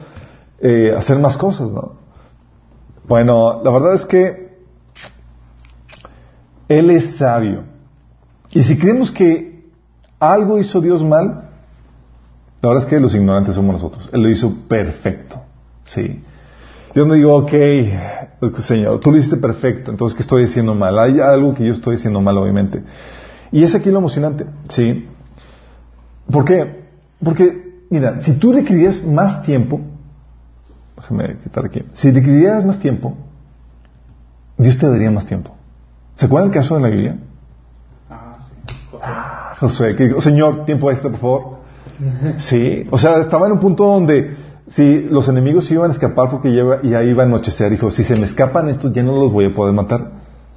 eh, 0.60 0.94
hacer 0.96 1.18
más 1.18 1.36
cosas, 1.36 1.70
¿no? 1.70 1.92
Bueno, 3.06 3.62
la 3.62 3.70
verdad 3.70 3.94
es 3.94 4.06
que 4.06 4.56
Él 6.68 6.90
es 6.90 7.16
sabio. 7.16 7.62
Y 8.50 8.62
si 8.62 8.78
creemos 8.78 9.10
que 9.10 9.64
algo 10.18 10.58
hizo 10.58 10.80
Dios 10.80 11.02
mal, 11.02 11.48
la 12.62 12.68
verdad 12.68 12.84
es 12.84 12.90
que 12.90 13.00
los 13.00 13.14
ignorantes 13.14 13.54
somos 13.54 13.74
nosotros. 13.74 14.08
Él 14.12 14.22
lo 14.22 14.30
hizo 14.30 14.52
perfecto. 14.68 15.40
Sí. 15.84 16.22
Yo 16.96 17.04
me 17.04 17.16
digo, 17.16 17.36
ok, 17.36 17.52
Señor, 18.60 19.00
tú 19.00 19.12
lo 19.12 19.18
hiciste 19.18 19.36
perfecto, 19.36 19.90
entonces 19.90 20.16
¿qué 20.16 20.22
estoy 20.22 20.44
diciendo 20.44 20.74
mal? 20.74 20.98
Hay 20.98 21.20
algo 21.20 21.52
que 21.52 21.62
yo 21.62 21.74
estoy 21.74 21.96
diciendo 21.96 22.22
mal, 22.22 22.38
obviamente. 22.38 22.82
Y 23.52 23.64
es 23.64 23.74
aquí 23.74 23.90
lo 23.90 23.98
emocionante, 23.98 24.46
¿sí? 24.70 25.06
¿Por 26.30 26.46
qué? 26.46 26.84
Porque, 27.22 27.82
mira, 27.90 28.22
si 28.22 28.38
tú 28.38 28.50
requerías 28.50 29.04
más 29.04 29.42
tiempo, 29.42 29.82
déjame 30.96 31.36
quitar 31.42 31.66
aquí, 31.66 31.82
si 31.92 32.10
requerías 32.10 32.64
más 32.64 32.80
tiempo, 32.80 33.14
Dios 34.56 34.78
te 34.78 34.88
daría 34.88 35.10
más 35.10 35.26
tiempo. 35.26 35.54
¿Se 36.14 36.24
acuerdan 36.24 36.48
el 36.48 36.54
caso 36.54 36.76
de 36.76 36.80
la 36.80 36.88
Biblia? 36.88 37.18
Ah, 38.08 38.38
sí. 38.40 38.72
Ah, 39.02 39.54
Josué, 39.60 39.96
que 39.96 40.04
dijo, 40.04 40.22
Señor, 40.22 40.64
tiempo 40.64 40.90
extra, 40.90 41.10
por 41.10 41.20
favor. 41.20 41.56
Sí, 42.38 42.86
o 42.90 42.96
sea, 42.96 43.20
estaba 43.20 43.48
en 43.48 43.52
un 43.52 43.60
punto 43.60 43.84
donde 43.84 44.45
si 44.68 45.02
los 45.02 45.28
enemigos 45.28 45.70
iban 45.70 45.90
a 45.90 45.94
escapar 45.94 46.28
porque 46.28 46.52
ya, 46.52 47.02
iba 47.02 47.22
a 47.22 47.26
anochecer, 47.26 47.70
dijo, 47.70 47.90
si 47.90 48.02
se 48.02 48.16
me 48.16 48.26
escapan 48.26 48.68
estos 48.68 48.92
ya 48.92 49.02
no 49.02 49.16
los 49.16 49.32
voy 49.32 49.46
a 49.46 49.54
poder 49.54 49.72
matar. 49.72 50.10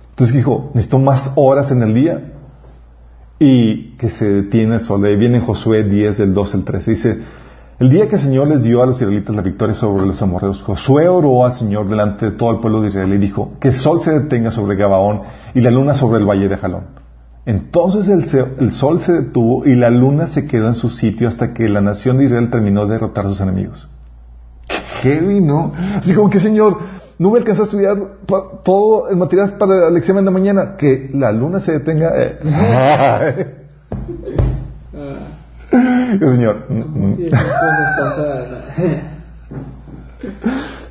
Entonces 0.09 0.35
dijo, 0.35 0.71
necesito 0.73 0.99
más 0.99 1.31
horas 1.35 1.71
en 1.71 1.83
el 1.83 1.93
día. 1.93 2.33
Y 3.41 3.91
que 3.97 4.09
se 4.09 4.29
detiene 4.29 4.75
el 4.75 4.81
sol. 4.81 5.05
ahí 5.05 5.15
viene 5.15 5.39
Josué 5.39 5.83
10 5.83 6.17
del 6.17 6.33
2 6.33 6.55
al 6.55 6.63
13. 6.65 6.91
Dice, 6.91 7.21
El 7.79 7.89
día 7.89 8.09
que 8.09 8.15
el 8.15 8.21
Señor 8.21 8.47
les 8.47 8.63
dio 8.63 8.83
a 8.83 8.85
los 8.85 8.97
israelitas 8.97 9.33
la 9.33 9.41
victoria 9.41 9.75
sobre 9.75 10.05
los 10.05 10.21
amorreos, 10.21 10.61
Josué 10.61 11.07
oró 11.07 11.45
al 11.45 11.53
Señor 11.53 11.87
delante 11.87 12.31
de 12.31 12.31
todo 12.31 12.51
el 12.51 12.59
pueblo 12.59 12.81
de 12.81 12.89
Israel 12.89 13.13
y 13.13 13.17
dijo, 13.17 13.53
que 13.61 13.69
el 13.69 13.75
sol 13.75 14.01
se 14.01 14.11
detenga 14.11 14.51
sobre 14.51 14.75
Gabaón 14.75 15.21
y 15.53 15.61
la 15.61 15.71
luna 15.71 15.93
sobre 15.93 16.19
el 16.19 16.25
valle 16.27 16.49
de 16.49 16.57
Jalón. 16.57 16.83
Entonces 17.45 18.09
el, 18.09 18.25
el, 18.59 18.71
sol 18.73 18.99
se 19.01 19.13
detuvo 19.13 19.65
y 19.65 19.75
la 19.75 19.89
luna 19.89 20.27
se 20.27 20.45
quedó 20.45 20.67
en 20.67 20.75
su 20.75 20.89
sitio 20.89 21.29
hasta 21.29 21.53
que 21.53 21.69
la 21.69 21.79
nación 21.79 22.17
de 22.17 22.25
Israel 22.25 22.49
terminó 22.49 22.85
de 22.85 22.93
derrotar 22.93 23.25
a 23.25 23.29
sus 23.29 23.39
enemigos. 23.39 23.87
¡Qué 25.01 25.13
heavy, 25.13 25.41
¿no? 25.41 25.73
Así 25.97 26.13
como 26.13 26.29
que, 26.29 26.39
Señor, 26.39 26.77
no 27.17 27.31
me 27.31 27.39
alcanza 27.39 27.63
a 27.63 27.65
estudiar 27.65 27.97
todo 28.63 29.09
el 29.09 29.17
material 29.17 29.53
para 29.57 29.89
el 29.89 29.97
examen 29.97 30.23
de 30.25 30.31
mañana. 30.31 30.77
Que 30.77 31.09
la 31.13 31.31
luna 31.31 31.59
se 31.59 31.73
detenga. 31.73 32.11
Eh. 32.15 32.39
señor. 36.19 36.65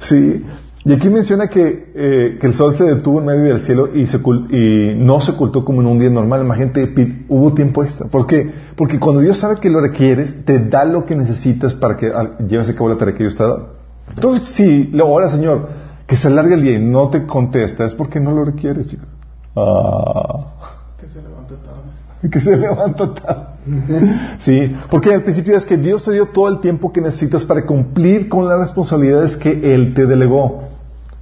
sí. 0.00 0.44
Y 0.88 0.92
aquí 0.94 1.10
menciona 1.10 1.48
que, 1.48 1.92
eh, 1.94 2.38
que, 2.40 2.46
el 2.46 2.54
sol 2.54 2.74
se 2.74 2.82
detuvo 2.84 3.20
en 3.20 3.26
medio 3.26 3.52
del 3.52 3.62
cielo 3.62 3.94
y, 3.94 4.06
se, 4.06 4.16
y 4.16 4.94
no 4.96 5.20
se 5.20 5.32
ocultó 5.32 5.62
como 5.62 5.82
en 5.82 5.86
un 5.86 5.98
día 5.98 6.08
normal. 6.08 6.40
Imagínate, 6.40 7.26
hubo 7.28 7.52
tiempo 7.52 7.84
extra. 7.84 8.06
¿Por 8.06 8.26
qué? 8.26 8.50
Porque 8.74 8.98
cuando 8.98 9.20
Dios 9.20 9.36
sabe 9.36 9.60
que 9.60 9.68
lo 9.68 9.82
requieres, 9.82 10.46
te 10.46 10.58
da 10.58 10.86
lo 10.86 11.04
que 11.04 11.14
necesitas 11.14 11.74
para 11.74 11.94
que 11.94 12.10
lleves 12.48 12.70
a 12.70 12.74
cabo 12.74 12.88
la 12.88 12.96
tarea 12.96 13.14
que 13.14 13.22
Dios 13.22 13.36
te 13.36 13.42
ha 13.42 13.48
dado. 13.48 13.74
Entonces, 14.14 14.48
si 14.48 14.90
ahora, 14.98 15.28
Señor, 15.28 15.68
que 16.06 16.16
se 16.16 16.28
alargue 16.28 16.54
el 16.54 16.62
día 16.62 16.78
y 16.78 16.82
no 16.82 17.10
te 17.10 17.26
contesta, 17.26 17.84
es 17.84 17.92
porque 17.92 18.18
no 18.18 18.32
lo 18.32 18.46
requieres, 18.46 18.88
chicos. 18.88 19.08
Ah. 19.56 20.54
Que 20.98 21.06
se 21.06 21.20
levanta 21.20 21.54
tarde. 21.56 22.30
Que 22.30 22.40
se 22.40 22.56
levanta 22.56 23.14
tarde. 23.14 23.48
sí, 24.38 24.74
porque 24.90 25.12
al 25.12 25.22
principio 25.22 25.54
es 25.54 25.66
que 25.66 25.76
Dios 25.76 26.02
te 26.02 26.12
dio 26.12 26.28
todo 26.28 26.48
el 26.48 26.60
tiempo 26.60 26.94
que 26.94 27.02
necesitas 27.02 27.44
para 27.44 27.66
cumplir 27.66 28.30
con 28.30 28.48
las 28.48 28.58
responsabilidades 28.58 29.36
que 29.36 29.74
Él 29.74 29.92
te 29.92 30.06
delegó. 30.06 30.67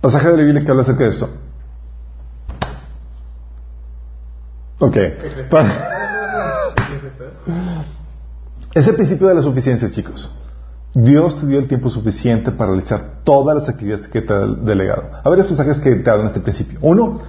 Pasaje 0.00 0.30
de 0.30 0.36
la 0.36 0.42
Biblia 0.42 0.64
que 0.64 0.70
habla 0.70 0.82
acerca 0.82 1.04
de 1.04 1.10
esto. 1.10 1.30
Ok. 4.78 4.96
es 8.74 8.86
el 8.86 8.94
principio 8.94 9.28
de 9.28 9.34
la 9.34 9.42
suficiencia, 9.42 9.90
chicos. 9.90 10.30
Dios 10.92 11.38
te 11.38 11.46
dio 11.46 11.58
el 11.58 11.68
tiempo 11.68 11.90
suficiente 11.90 12.50
para 12.50 12.70
realizar 12.70 13.20
todas 13.22 13.56
las 13.56 13.68
actividades 13.68 14.08
que 14.08 14.22
te 14.22 14.32
ha 14.32 14.46
delegado. 14.46 15.10
A 15.22 15.28
ver 15.28 15.40
mensajes 15.40 15.80
que 15.80 15.94
te 15.96 16.10
hablan 16.10 16.28
este 16.28 16.40
principio. 16.40 16.78
Uno, 16.80 17.20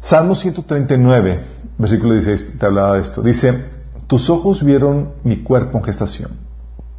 Salmo 0.00 0.34
139, 0.34 1.40
versículo 1.78 2.12
16, 2.12 2.58
te 2.58 2.66
hablaba 2.66 2.94
de 2.94 3.02
esto. 3.02 3.22
Dice, 3.22 3.64
tus 4.06 4.30
ojos 4.30 4.62
vieron 4.62 5.14
mi 5.24 5.42
cuerpo 5.42 5.78
en 5.78 5.84
gestación. 5.84 6.32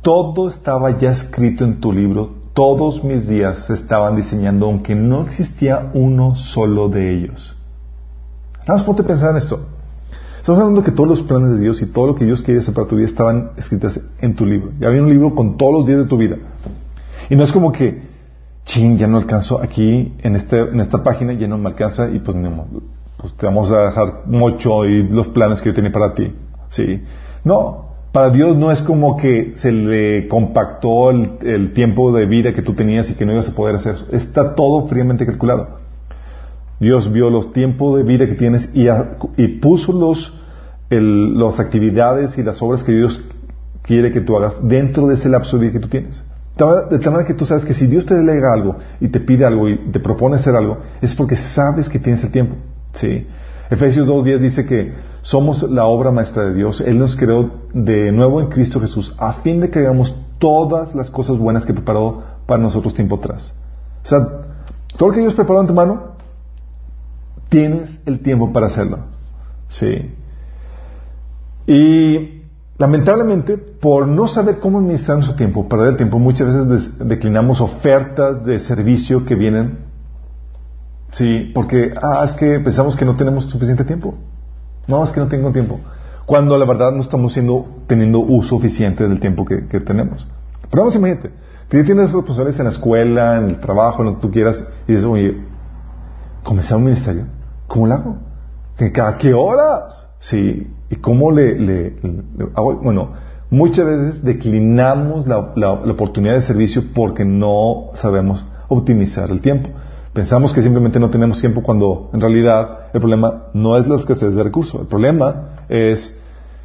Todo 0.02 0.50
estaba 0.50 0.98
ya 0.98 1.12
escrito 1.12 1.64
en 1.64 1.80
tu 1.80 1.94
libro, 1.94 2.45
todos 2.56 3.04
mis 3.04 3.28
días 3.28 3.66
se 3.66 3.74
estaban 3.74 4.16
diseñando, 4.16 4.66
aunque 4.66 4.96
no 4.96 5.22
existía 5.22 5.92
uno 5.94 6.36
solo 6.36 6.88
de 6.88 7.14
ellos. 7.14 7.54
Vamos, 8.66 8.84
ponte 8.84 9.04
a 9.04 9.06
pensar 9.06 9.32
en 9.32 9.38
esto. 9.38 9.68
Estamos 10.38 10.62
hablando 10.62 10.82
que 10.82 10.92
todos 10.92 11.10
los 11.10 11.22
planes 11.22 11.58
de 11.58 11.64
Dios 11.64 11.82
y 11.82 11.86
todo 11.88 12.08
lo 12.08 12.16
que 12.16 12.24
Dios 12.24 12.42
quiere 12.44 12.62
hacer 12.62 12.74
para 12.74 12.88
tu 12.88 12.96
vida 12.96 13.08
estaban 13.08 13.52
escritas 13.58 14.00
en 14.22 14.36
tu 14.36 14.46
libro. 14.46 14.72
Ya 14.80 14.88
había 14.88 15.04
un 15.04 15.10
libro 15.10 15.36
con 15.36 15.58
todos 15.58 15.74
los 15.74 15.86
días 15.86 16.00
de 16.00 16.06
tu 16.06 16.18
vida. 16.18 16.38
Y 17.30 17.36
no 17.36 17.44
es 17.44 17.52
como 17.52 17.74
que, 17.74 18.04
ching, 18.64 18.98
ya 18.98 19.08
no 19.08 19.18
alcanzo 19.18 19.62
aquí, 19.62 20.14
en, 20.20 20.36
este, 20.36 20.60
en 20.60 20.80
esta 20.80 21.04
página 21.04 21.34
ya 21.34 21.48
no 21.48 21.58
me 21.58 21.68
alcanza 21.68 22.10
y 22.10 22.20
pues, 22.20 22.38
no, 22.38 22.68
pues 23.18 23.34
te 23.34 23.46
vamos 23.46 23.70
a 23.70 23.88
dejar 23.88 24.22
mucho 24.28 24.86
y 24.86 25.04
los 25.10 25.28
planes 25.28 25.62
que 25.62 25.70
yo 25.70 25.76
tenía 25.76 25.92
para 25.92 26.14
ti. 26.14 26.34
¿Sí? 26.70 27.04
No, 27.44 27.85
para 28.16 28.30
Dios 28.30 28.56
no 28.56 28.72
es 28.72 28.82
como 28.82 29.18
que 29.18 29.52
se 29.56 29.74
le 29.74 30.30
compactó 30.30 31.10
el, 31.12 31.74
tiempo 31.74 32.14
de 32.14 32.26
vida 32.26 32.54
que 32.54 32.62
tú 32.62 32.74
tenías 32.74 33.10
y 33.10 33.16
que 33.16 33.26
no 33.26 33.34
ibas 33.34 33.50
a 33.50 33.54
poder 33.54 33.76
hacer 33.76 33.96
eso. 33.96 34.08
Está 34.14 34.56
todo 34.56 34.88
fríamente 34.88 35.26
calculado. 35.26 35.80
Dios 36.80 37.12
vio 37.12 37.30
los 37.30 37.52
tiempos 37.52 37.98
de 37.98 38.04
vida 38.06 38.26
que 38.26 38.36
tienes 38.36 38.70
y, 38.74 39.48
puso 39.60 39.92
los, 39.92 40.34
las 40.90 41.60
actividades 41.60 42.38
y 42.38 42.44
las 42.44 42.62
obras 42.62 42.84
que 42.84 42.94
Dios 42.94 43.22
quiere 43.82 44.14
que 44.14 44.22
tú 44.22 44.38
hagas 44.38 44.66
dentro 44.66 45.08
de 45.08 45.16
ese 45.16 45.28
lapso 45.28 45.58
de 45.58 45.64
vida 45.64 45.74
que 45.74 45.80
tú 45.82 45.90
tienes. 45.90 46.24
De 46.90 47.00
tal 47.00 47.12
manera 47.12 47.26
que 47.28 47.34
tú 47.34 47.46
sabes 47.46 47.66
que 47.66 47.74
si 47.74 47.86
Dios 47.86 48.06
te 48.06 48.16
delega 48.16 48.54
algo 48.54 48.78
y 49.02 49.10
te 49.10 49.20
pide 49.20 49.44
algo 49.44 49.68
y 49.68 49.76
te 49.92 50.00
propone 50.00 50.38
hacer 50.38 50.56
algo, 50.56 50.78
es 51.02 51.14
porque 51.16 51.36
sabes 51.36 51.90
que 51.90 52.00
tienes 52.00 52.24
el 52.24 52.32
tiempo. 52.32 52.56
¿sí? 52.94 53.28
Efesios 53.70 54.08
2.10 54.08 54.38
dice 54.40 54.66
que 54.66 54.94
somos 55.26 55.64
la 55.64 55.86
obra 55.86 56.12
maestra 56.12 56.44
de 56.44 56.54
Dios. 56.54 56.82
Él 56.82 57.00
nos 57.00 57.16
creó 57.16 57.50
de 57.74 58.12
nuevo 58.12 58.42
en 58.42 58.48
Cristo 58.48 58.80
Jesús 58.80 59.16
a 59.18 59.34
fin 59.34 59.60
de 59.60 59.72
que 59.72 59.80
hagamos 59.80 60.14
todas 60.38 60.94
las 60.94 61.10
cosas 61.10 61.40
buenas 61.40 61.66
que 61.66 61.74
preparó 61.74 62.22
para 62.46 62.62
nosotros 62.62 62.94
tiempo 62.94 63.16
atrás. 63.16 63.52
O 64.04 64.08
sea, 64.08 64.20
todo 64.96 65.10
lo 65.10 65.16
que 65.16 65.22
Dios 65.22 65.34
preparó 65.34 65.62
en 65.62 65.68
tu 65.68 65.74
mano, 65.74 66.16
Tienes 67.50 68.00
el 68.06 68.20
tiempo 68.20 68.52
para 68.52 68.68
hacerlo. 68.68 69.00
Sí. 69.70 70.14
Y 71.68 72.44
lamentablemente, 72.78 73.58
por 73.58 74.08
no 74.08 74.28
saber 74.28 74.60
cómo 74.60 74.80
administrar 74.80 75.18
nuestro 75.18 75.38
tiempo, 75.38 75.68
perder 75.68 75.90
el 75.90 75.98
tiempo, 75.98 76.20
muchas 76.20 76.54
veces 76.54 77.00
declinamos 77.00 77.62
ofertas 77.62 78.46
de 78.46 78.60
servicio 78.60 79.26
que 79.26 79.36
vienen. 79.36 79.80
Sí, 81.12 81.52
porque, 81.54 81.94
ah, 82.02 82.24
es 82.26 82.34
que 82.34 82.60
pensamos 82.60 82.96
que 82.96 83.06
no 83.06 83.16
tenemos 83.16 83.46
suficiente 83.46 83.86
tiempo. 83.86 84.16
No, 84.88 85.04
es 85.04 85.12
que 85.12 85.20
no 85.20 85.28
tengo 85.28 85.52
tiempo. 85.52 85.80
Cuando 86.26 86.58
la 86.58 86.66
verdad 86.66 86.92
no 86.92 87.02
estamos 87.02 87.34
siendo, 87.34 87.66
teniendo 87.88 88.20
uso 88.20 88.58
eficiente 88.58 89.08
del 89.08 89.20
tiempo 89.20 89.46
que, 89.46 89.80
tenemos. 89.80 90.26
Pero 90.70 90.84
vamos, 90.84 90.96
imagínate, 90.96 91.32
tienes 91.70 92.12
responsabilidades 92.12 92.60
en 92.60 92.66
la 92.66 92.72
escuela, 92.72 93.38
en 93.38 93.46
el 93.46 93.60
trabajo, 93.60 94.02
en 94.02 94.10
lo 94.10 94.16
que 94.16 94.22
tú 94.22 94.32
quieras, 94.32 94.64
y 94.88 94.94
dices, 94.94 95.06
oye, 95.06 95.38
comenzar 96.44 96.78
un 96.78 96.86
ministerio. 96.86 97.26
¿Cómo 97.68 97.88
lo 97.88 97.94
hago? 97.94 98.18
¿A 99.04 99.18
qué 99.18 99.34
horas? 99.34 100.08
Sí. 100.20 100.72
¿Y 100.90 100.96
cómo 100.98 101.32
le, 101.32 101.96
hago? 102.56 102.76
Bueno, 102.78 103.14
muchas 103.50 103.86
veces 103.86 104.24
declinamos 104.24 105.28
la, 105.28 105.40
oportunidad 105.72 106.36
de 106.36 106.42
servicio 106.42 106.84
porque 106.94 107.26
no 107.26 107.92
sabemos 107.96 108.46
optimizar 108.68 109.30
el 109.30 109.42
tiempo. 109.42 109.70
Pensamos 110.16 110.52
que 110.52 110.64
simplemente 110.64 111.00
no 111.00 111.12
tenemos 111.12 111.40
tiempo 111.40 111.62
cuando 111.62 112.10
en 112.12 112.22
realidad 112.22 112.88
el 112.92 113.00
problema 113.00 113.44
no 113.54 113.78
es 113.78 113.88
la 113.88 113.98
escasez 113.98 114.34
de 114.34 114.44
recursos. 114.44 114.82
El 114.82 114.88
problema 114.88 115.50
es 115.70 116.18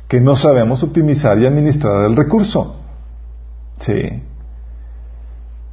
que 0.09 0.23
no 0.23 0.37
sabemos 0.37 0.83
optimizar 0.83 1.39
y 1.39 1.45
administrar 1.45 2.07
el 2.07 2.17
recurso. 2.17 2.77
Sí. 3.81 4.23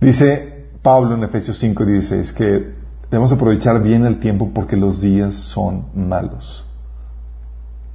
Dice 0.01 0.65
Pablo 0.81 1.15
en 1.15 1.24
Efesios 1.24 1.57
5 1.60 1.84
y 1.84 1.91
16 1.93 2.34
que 2.34 2.77
Debemos 3.10 3.31
aprovechar 3.31 3.81
bien 3.81 4.05
el 4.05 4.19
tiempo 4.19 4.51
porque 4.53 4.75
los 4.75 5.01
días 5.01 5.36
son 5.36 5.86
malos. 5.96 6.65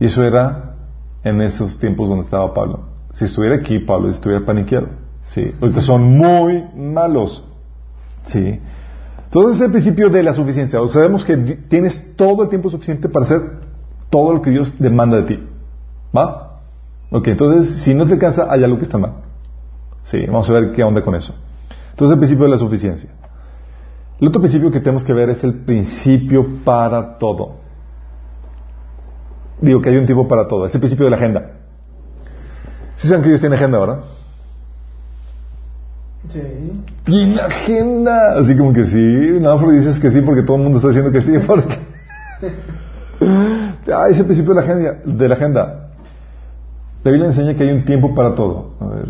Y 0.01 0.07
eso 0.07 0.25
era 0.25 0.75
en 1.23 1.43
esos 1.43 1.79
tiempos 1.79 2.09
donde 2.09 2.25
estaba 2.25 2.55
Pablo. 2.55 2.81
Si 3.13 3.27
estuviera 3.27 3.57
aquí, 3.57 3.79
Pablo 3.79 4.09
estuviera 4.09 4.45
paniqueado. 4.45 4.89
Sí. 5.27 5.55
Son 5.81 6.17
muy 6.17 6.65
malos. 6.75 7.45
Sí. 8.25 8.59
Entonces 9.33 9.57
es 9.57 9.65
el 9.65 9.71
principio 9.73 10.11
de 10.11 10.23
la 10.23 10.35
suficiencia. 10.35 10.83
O 10.83 10.89
sabemos 10.89 11.25
que 11.25 11.35
tienes 11.39 12.15
todo 12.17 12.43
el 12.43 12.51
tiempo 12.51 12.69
suficiente 12.69 13.09
para 13.09 13.25
hacer 13.25 13.41
todo 14.11 14.35
lo 14.35 14.43
que 14.43 14.51
Dios 14.51 14.79
demanda 14.79 15.17
de 15.17 15.23
ti. 15.23 15.49
¿Va? 16.15 16.61
Ok, 17.11 17.29
entonces 17.29 17.83
si 17.83 17.95
no 17.95 18.07
te 18.07 18.13
alcanza, 18.13 18.53
hay 18.53 18.63
algo 18.63 18.77
que 18.77 18.85
está 18.85 18.99
mal. 18.99 19.15
Sí, 20.05 20.23
vamos 20.27 20.51
a 20.51 20.53
ver 20.53 20.73
qué 20.73 20.85
onda 20.85 21.03
con 21.03 21.15
eso. 21.15 21.35
Entonces 21.93 22.13
el 22.13 22.19
principio 22.19 22.45
de 22.45 22.51
la 22.51 22.59
suficiencia. 22.59 23.09
El 24.21 24.29
otro 24.29 24.43
principio 24.43 24.71
que 24.71 24.81
tenemos 24.81 25.03
que 25.03 25.15
ver 25.15 25.31
es 25.31 25.43
el 25.45 25.55
principio 25.61 26.47
para 26.63 27.17
todo. 27.17 27.57
Digo 29.63 29.81
que 29.81 29.89
hay 29.89 29.97
un 29.97 30.05
tiempo 30.05 30.29
para 30.29 30.47
todo. 30.47 30.67
Es 30.67 30.75
el 30.75 30.81
principio 30.81 31.07
de 31.07 31.11
la 31.11 31.17
agenda. 31.17 31.53
¿Sí 32.97 33.09
saben 33.09 33.23
que 33.23 33.31
Dios 33.31 33.41
tiene 33.41 33.57
agenda, 33.57 33.79
verdad? 33.79 34.01
Sí. 36.29 36.41
Tiene 37.05 37.41
agenda. 37.41 38.39
Así 38.39 38.57
como 38.57 38.73
que 38.73 38.87
sí. 38.87 39.39
No, 39.41 39.59
pero 39.59 39.73
dices 39.73 39.99
que 39.99 40.11
sí 40.11 40.21
porque 40.21 40.43
todo 40.43 40.57
el 40.57 40.63
mundo 40.63 40.79
está 40.79 40.89
diciendo 40.89 41.11
que 41.11 41.23
sí. 41.23 41.33
Porque... 41.47 41.79
ah, 43.93 44.09
es 44.09 44.19
el 44.19 44.27
principio 44.27 44.55
de 44.55 44.61
la, 44.61 44.67
agenda, 44.67 44.99
de 45.05 45.29
la 45.29 45.35
agenda. 45.35 45.89
La 47.05 47.11
Biblia 47.11 47.29
enseña 47.31 47.55
que 47.55 47.65
hay 47.65 47.73
un 47.73 47.85
tiempo 47.85 48.15
para 48.15 48.35
todo. 48.35 48.71
A 48.81 48.87
ver. 48.87 49.07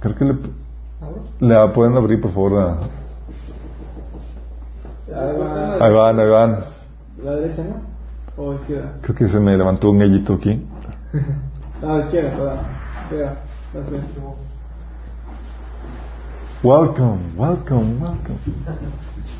Creo 0.00 0.14
que 0.16 0.24
le, 0.24 0.36
le 1.40 1.68
pueden 1.68 1.96
abrir, 1.96 2.20
por 2.20 2.32
favor, 2.32 2.78
Ahí 5.80 5.92
van, 5.92 6.20
ahí 6.20 6.28
van. 6.28 6.58
¿La 7.24 7.32
derecha 7.32 7.64
no? 7.64 8.42
¿O 8.42 8.54
izquierda? 8.54 8.92
Creo 9.02 9.16
que 9.16 9.28
se 9.28 9.40
me 9.40 9.56
levantó 9.56 9.90
un 9.90 9.98
gallito 9.98 10.34
aquí. 10.34 10.66
no, 11.82 11.98
izquierda, 11.98 12.30
perdón. 12.30 12.58
Izquierda, 13.04 13.36
Welcome, 16.62 17.38
welcome, 17.38 17.98
welcome. 18.02 18.36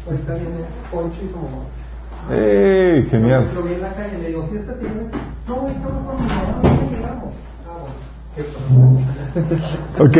Ahorita 0.06 0.32
viene 0.32 0.64
Poncho 0.90 1.20
y 1.22 1.28
como. 1.28 1.66
¡Ey! 2.30 3.04
Genial. 3.10 3.50
Lo 3.54 3.62
vi 3.62 3.74
en 3.74 3.82
la 3.82 3.92
calle, 3.92 4.18
le 4.18 4.28
digo, 4.28 4.48
¿fiesta 4.48 4.78
tiene? 4.78 5.02
No, 5.46 5.56
no, 5.56 5.68
no, 5.68 6.00
no, 6.00 6.14
no, 6.16 6.62
no 6.62 6.90
llegamos. 6.90 7.34
Ah, 7.68 7.76
bueno. 8.70 10.08
Ok, 10.08 10.16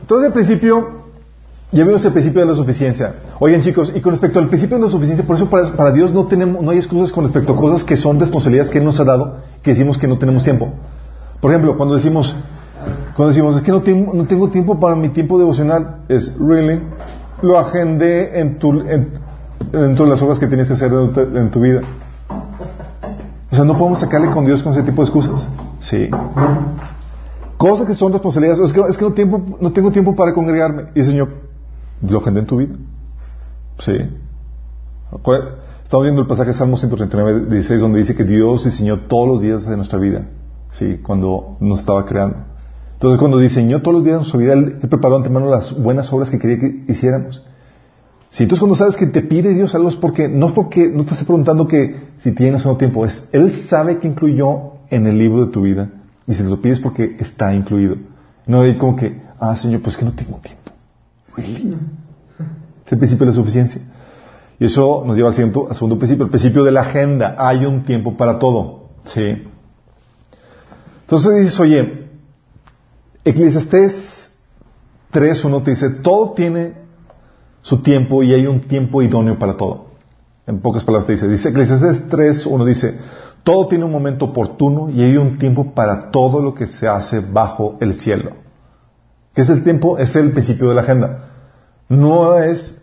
entonces 0.00 0.26
el 0.26 0.32
principio, 0.34 1.04
ya 1.72 1.82
vimos 1.82 2.04
el 2.04 2.12
principio 2.12 2.42
de 2.42 2.46
la 2.48 2.56
suficiencia. 2.56 3.14
Oigan 3.40 3.62
chicos, 3.62 3.90
y 3.94 4.02
con 4.02 4.12
respecto 4.12 4.38
al 4.38 4.48
principio 4.48 4.76
de 4.76 4.82
la 4.82 4.90
suficiencia, 4.90 5.26
por 5.26 5.36
eso 5.36 5.48
para, 5.48 5.72
para 5.72 5.92
Dios 5.92 6.12
no 6.12 6.26
tenemos, 6.26 6.62
no 6.62 6.72
hay 6.72 6.76
excusas 6.76 7.10
con 7.10 7.24
respecto 7.24 7.54
a 7.54 7.56
cosas 7.56 7.84
que 7.84 7.96
son 7.96 8.20
responsabilidades 8.20 8.70
que 8.70 8.80
Él 8.80 8.84
nos 8.84 9.00
ha 9.00 9.04
dado, 9.04 9.38
que 9.62 9.70
decimos 9.70 9.96
que 9.96 10.06
no 10.06 10.18
tenemos 10.18 10.44
tiempo. 10.44 10.74
Por 11.40 11.52
ejemplo, 11.52 11.74
cuando 11.78 11.94
decimos, 11.94 12.36
cuando 13.16 13.28
decimos, 13.28 13.56
es 13.56 13.62
que 13.62 13.70
no, 13.70 13.80
tengo- 13.82 14.12
no 14.14 14.26
tengo 14.26 14.48
tiempo 14.50 14.78
para 14.80 14.96
mi 14.96 15.08
tiempo 15.10 15.38
devocional, 15.38 15.98
es, 16.08 16.36
really, 16.38 16.80
lo 17.42 17.58
agendé 17.58 18.40
en 18.40 18.58
tu, 18.58 18.72
en- 18.80 19.10
dentro 19.72 20.04
de 20.04 20.10
las 20.12 20.22
obras 20.22 20.38
que 20.38 20.46
tienes 20.46 20.68
que 20.68 20.74
hacer 20.74 20.92
en 20.92 21.50
tu, 21.50 21.60
vida. 21.60 21.80
O 23.50 23.54
sea, 23.56 23.64
no 23.64 23.78
podemos 23.78 24.00
sacarle 24.00 24.30
con 24.30 24.44
Dios 24.44 24.62
con 24.62 24.72
ese 24.72 24.82
tipo 24.82 25.02
de 25.02 25.06
excusas. 25.08 25.48
Sí. 25.80 26.08
Cosas 27.56 27.86
que 27.86 27.94
son 27.94 28.12
responsabilidades. 28.12 28.60
Es 28.60 28.72
que, 28.72 28.80
es 28.80 28.98
que 28.98 29.04
no, 29.04 29.12
tiempo, 29.12 29.40
no 29.60 29.72
tengo 29.72 29.90
tiempo 29.92 30.14
para 30.16 30.32
congregarme. 30.34 30.86
Y 30.94 31.00
el 31.00 31.06
Señor, 31.06 31.28
lo 32.08 32.18
agendé 32.18 32.40
en 32.40 32.46
tu 32.46 32.56
vida. 32.56 32.74
Sí. 33.78 33.92
Estamos 35.84 36.02
viendo 36.04 36.20
el 36.22 36.26
pasaje 36.26 36.50
de 36.50 36.56
Salmo 36.56 36.76
139, 36.76 37.46
16, 37.50 37.80
donde 37.80 38.00
dice 38.00 38.16
que 38.16 38.24
Dios 38.24 38.64
diseñó 38.64 38.98
todos 39.00 39.28
los 39.28 39.42
días 39.42 39.64
de 39.66 39.76
nuestra 39.76 39.98
vida. 39.98 40.22
Sí, 40.72 40.98
cuando 41.02 41.56
nos 41.60 41.80
estaba 41.80 42.04
creando. 42.04 42.36
Entonces, 42.94 43.18
cuando 43.18 43.38
diseñó 43.38 43.82
todos 43.82 43.96
los 43.96 44.04
días 44.04 44.14
de 44.14 44.18
nuestra 44.20 44.40
vida, 44.40 44.52
Él, 44.54 44.78
Él 44.82 44.88
preparó 44.88 45.16
antemano 45.16 45.48
las 45.48 45.78
buenas 45.80 46.12
obras 46.12 46.30
que 46.30 46.38
quería 46.38 46.58
que 46.58 46.84
hiciéramos. 46.88 47.42
Si 48.30 48.42
entonces 48.42 48.60
cuando 48.60 48.74
sabes 48.74 48.96
que 48.96 49.06
te 49.06 49.22
pide 49.22 49.54
Dios 49.54 49.76
algo 49.76 49.88
es 49.88 49.94
porque, 49.94 50.28
no 50.28 50.52
porque 50.54 50.88
no 50.88 51.04
te 51.04 51.12
esté 51.12 51.24
preguntando 51.24 51.68
que 51.68 52.08
si 52.18 52.32
tienes 52.32 52.66
o 52.66 52.70
no 52.70 52.76
tiempo, 52.76 53.06
es, 53.06 53.28
Él 53.30 53.62
sabe 53.68 53.98
que 53.98 54.08
incluyó 54.08 54.72
en 54.90 55.06
el 55.06 55.16
libro 55.16 55.46
de 55.46 55.52
tu 55.52 55.62
vida 55.62 55.90
y 56.26 56.34
si 56.34 56.42
te 56.42 56.48
lo 56.48 56.60
pides 56.60 56.80
porque 56.80 57.16
está 57.20 57.54
incluido. 57.54 57.96
No 58.46 58.62
hay 58.62 58.76
como 58.76 58.96
que, 58.96 59.20
ah 59.38 59.54
Señor, 59.54 59.82
pues 59.82 59.96
que 59.96 60.04
no 60.04 60.14
tengo 60.14 60.38
tiempo. 60.38 60.72
Really? 61.36 61.76
Es 62.84 62.92
el 62.92 62.98
principio 62.98 63.26
de 63.26 63.32
la 63.32 63.36
suficiencia. 63.36 63.80
Y 64.58 64.66
eso 64.66 65.04
nos 65.06 65.16
lleva 65.16 65.28
al 65.28 65.34
segundo, 65.34 65.68
al 65.70 65.76
segundo 65.76 65.98
principio, 65.98 66.24
el 66.24 66.30
principio 66.30 66.64
de 66.64 66.72
la 66.72 66.82
agenda. 66.82 67.36
Hay 67.38 67.64
un 67.66 67.84
tiempo 67.84 68.16
para 68.16 68.38
todo. 68.38 68.88
Sí. 69.04 69.44
Entonces 71.02 71.36
dices, 71.36 71.60
oye, 71.60 72.03
Eclesiastés 73.24 74.32
3.1 75.12 75.62
te 75.64 75.70
dice, 75.70 75.90
todo 75.90 76.32
tiene 76.32 76.74
su 77.62 77.80
tiempo 77.82 78.22
y 78.22 78.34
hay 78.34 78.46
un 78.46 78.60
tiempo 78.60 79.00
idóneo 79.02 79.38
para 79.38 79.56
todo. 79.56 79.86
En 80.46 80.60
pocas 80.60 80.84
palabras 80.84 81.06
te 81.06 81.12
dice, 81.12 81.28
dice 81.28 81.48
Eclesiastés 81.50 82.08
3.1 82.10 82.64
dice, 82.66 82.98
todo 83.42 83.68
tiene 83.68 83.84
un 83.84 83.92
momento 83.92 84.26
oportuno 84.26 84.90
y 84.90 85.02
hay 85.02 85.16
un 85.16 85.38
tiempo 85.38 85.72
para 85.72 86.10
todo 86.10 86.40
lo 86.40 86.54
que 86.54 86.66
se 86.66 86.86
hace 86.88 87.20
bajo 87.20 87.76
el 87.80 87.94
cielo. 87.94 88.32
¿Qué 89.34 89.40
es 89.42 89.48
el 89.50 89.64
tiempo? 89.64 89.98
Es 89.98 90.14
el 90.16 90.32
principio 90.32 90.68
de 90.68 90.74
la 90.74 90.82
agenda. 90.82 91.30
No 91.88 92.38
es 92.38 92.80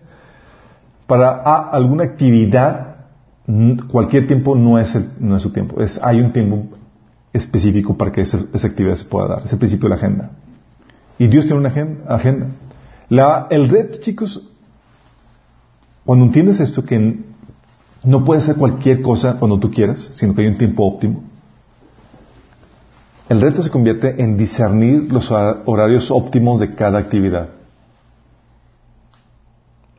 para 1.08 1.42
ah, 1.46 1.70
alguna 1.72 2.04
actividad, 2.04 2.96
cualquier 3.92 4.28
tiempo 4.28 4.56
no 4.56 4.80
es, 4.80 4.94
el- 4.96 5.10
no 5.20 5.36
es 5.38 5.42
su 5.44 5.52
tiempo. 5.52 5.82
Es, 5.82 6.00
hay 6.04 6.22
un 6.22 6.32
tiempo 6.32 6.78
específico 7.34 7.96
para 7.98 8.12
que 8.12 8.22
esa, 8.22 8.40
actividad 8.54 8.96
se 8.96 9.06
pueda 9.06 9.28
dar. 9.28 9.44
Es 9.46 9.54
el 9.54 9.60
principio 9.60 9.88
de 9.88 9.96
la 9.96 9.96
agenda. 9.96 10.32
Y 11.18 11.28
Dios 11.28 11.46
tiene 11.46 11.60
una 11.60 11.70
agen- 11.70 12.02
agenda. 12.08 12.48
El 13.50 13.70
reto, 13.70 14.00
chicos, 14.00 14.48
cuando 16.06 16.26
entiendes 16.26 16.60
esto, 16.60 16.84
que 16.84 17.20
no 18.04 18.26
puedes 18.26 18.44
hacer 18.44 18.56
cualquier 18.56 19.02
cosa 19.02 19.38
cuando 19.38 19.60
tú 19.60 19.72
quieras, 19.72 20.10
sino 20.16 20.34
que 20.34 20.42
hay 20.42 20.48
un 20.48 20.58
tiempo 20.58 20.84
óptimo, 20.86 21.24
el 23.30 23.40
reto 23.40 23.64
se 23.64 23.70
convierte 23.70 24.22
en 24.22 24.36
discernir 24.38 25.12
los 25.12 25.32
hora- 25.32 25.62
horarios 25.66 26.12
óptimos 26.12 26.60
de 26.60 26.76
cada 26.76 27.00
actividad. 27.00 27.50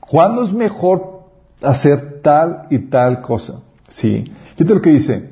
¿Cuándo 0.01 0.45
es 0.45 0.53
mejor 0.53 1.23
hacer 1.63 2.21
tal 2.23 2.67
y 2.71 2.79
tal 2.79 3.23
cosa? 3.23 3.61
Sí. 3.89 4.31
Fíjate 4.57 4.75
lo 4.75 4.83
que 4.83 4.91
dice. 4.91 5.32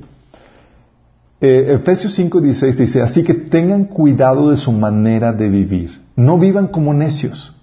Eh, 1.41 1.75
Efesios 1.75 2.19
5:16 2.19 2.77
dice, 2.77 3.03
así 3.03 3.25
que 3.25 3.33
tengan 3.33 3.85
cuidado 3.85 4.51
de 4.51 4.57
su 4.57 4.73
manera 4.73 5.33
de 5.33 5.49
vivir. 5.49 6.03
No 6.17 6.39
vivan 6.39 6.69
como 6.69 6.93
necios, 6.93 7.55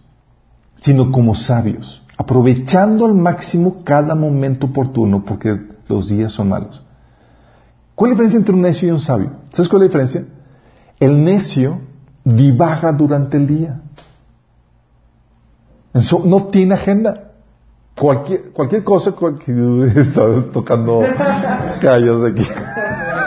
sino 0.78 1.12
como 1.12 1.36
sabios, 1.36 2.04
aprovechando 2.18 3.06
al 3.06 3.14
máximo 3.14 3.84
cada 3.84 4.16
momento 4.16 4.68
oportuno, 4.68 5.24
porque 5.24 5.60
los 5.88 6.10
días 6.10 6.32
son 6.32 6.50
malos. 6.50 6.82
¿Cuál 7.94 8.12
es 8.12 8.18
la 8.18 8.24
diferencia 8.24 8.38
entre 8.38 8.56
un 8.56 8.62
necio 8.62 8.88
y 8.88 8.92
un 8.92 9.00
sabio? 9.00 9.32
¿Sabes 9.52 9.70
cuál 9.70 9.84
es 9.84 9.94
la 9.94 10.00
diferencia? 10.00 10.34
El 11.00 11.24
necio 11.24 11.82
divaga 12.24 12.92
durante 12.92 13.38
el 13.38 13.48
día. 13.48 13.82
No 16.26 16.48
tiene 16.48 16.76
agenda. 16.76 17.32
Cualquier, 18.00 18.52
cualquier 18.52 18.84
cosa, 18.84 19.12
cualquier, 19.14 19.58
está 19.98 20.44
tocando 20.54 21.00
callos 21.82 22.24
aquí. 22.24 22.44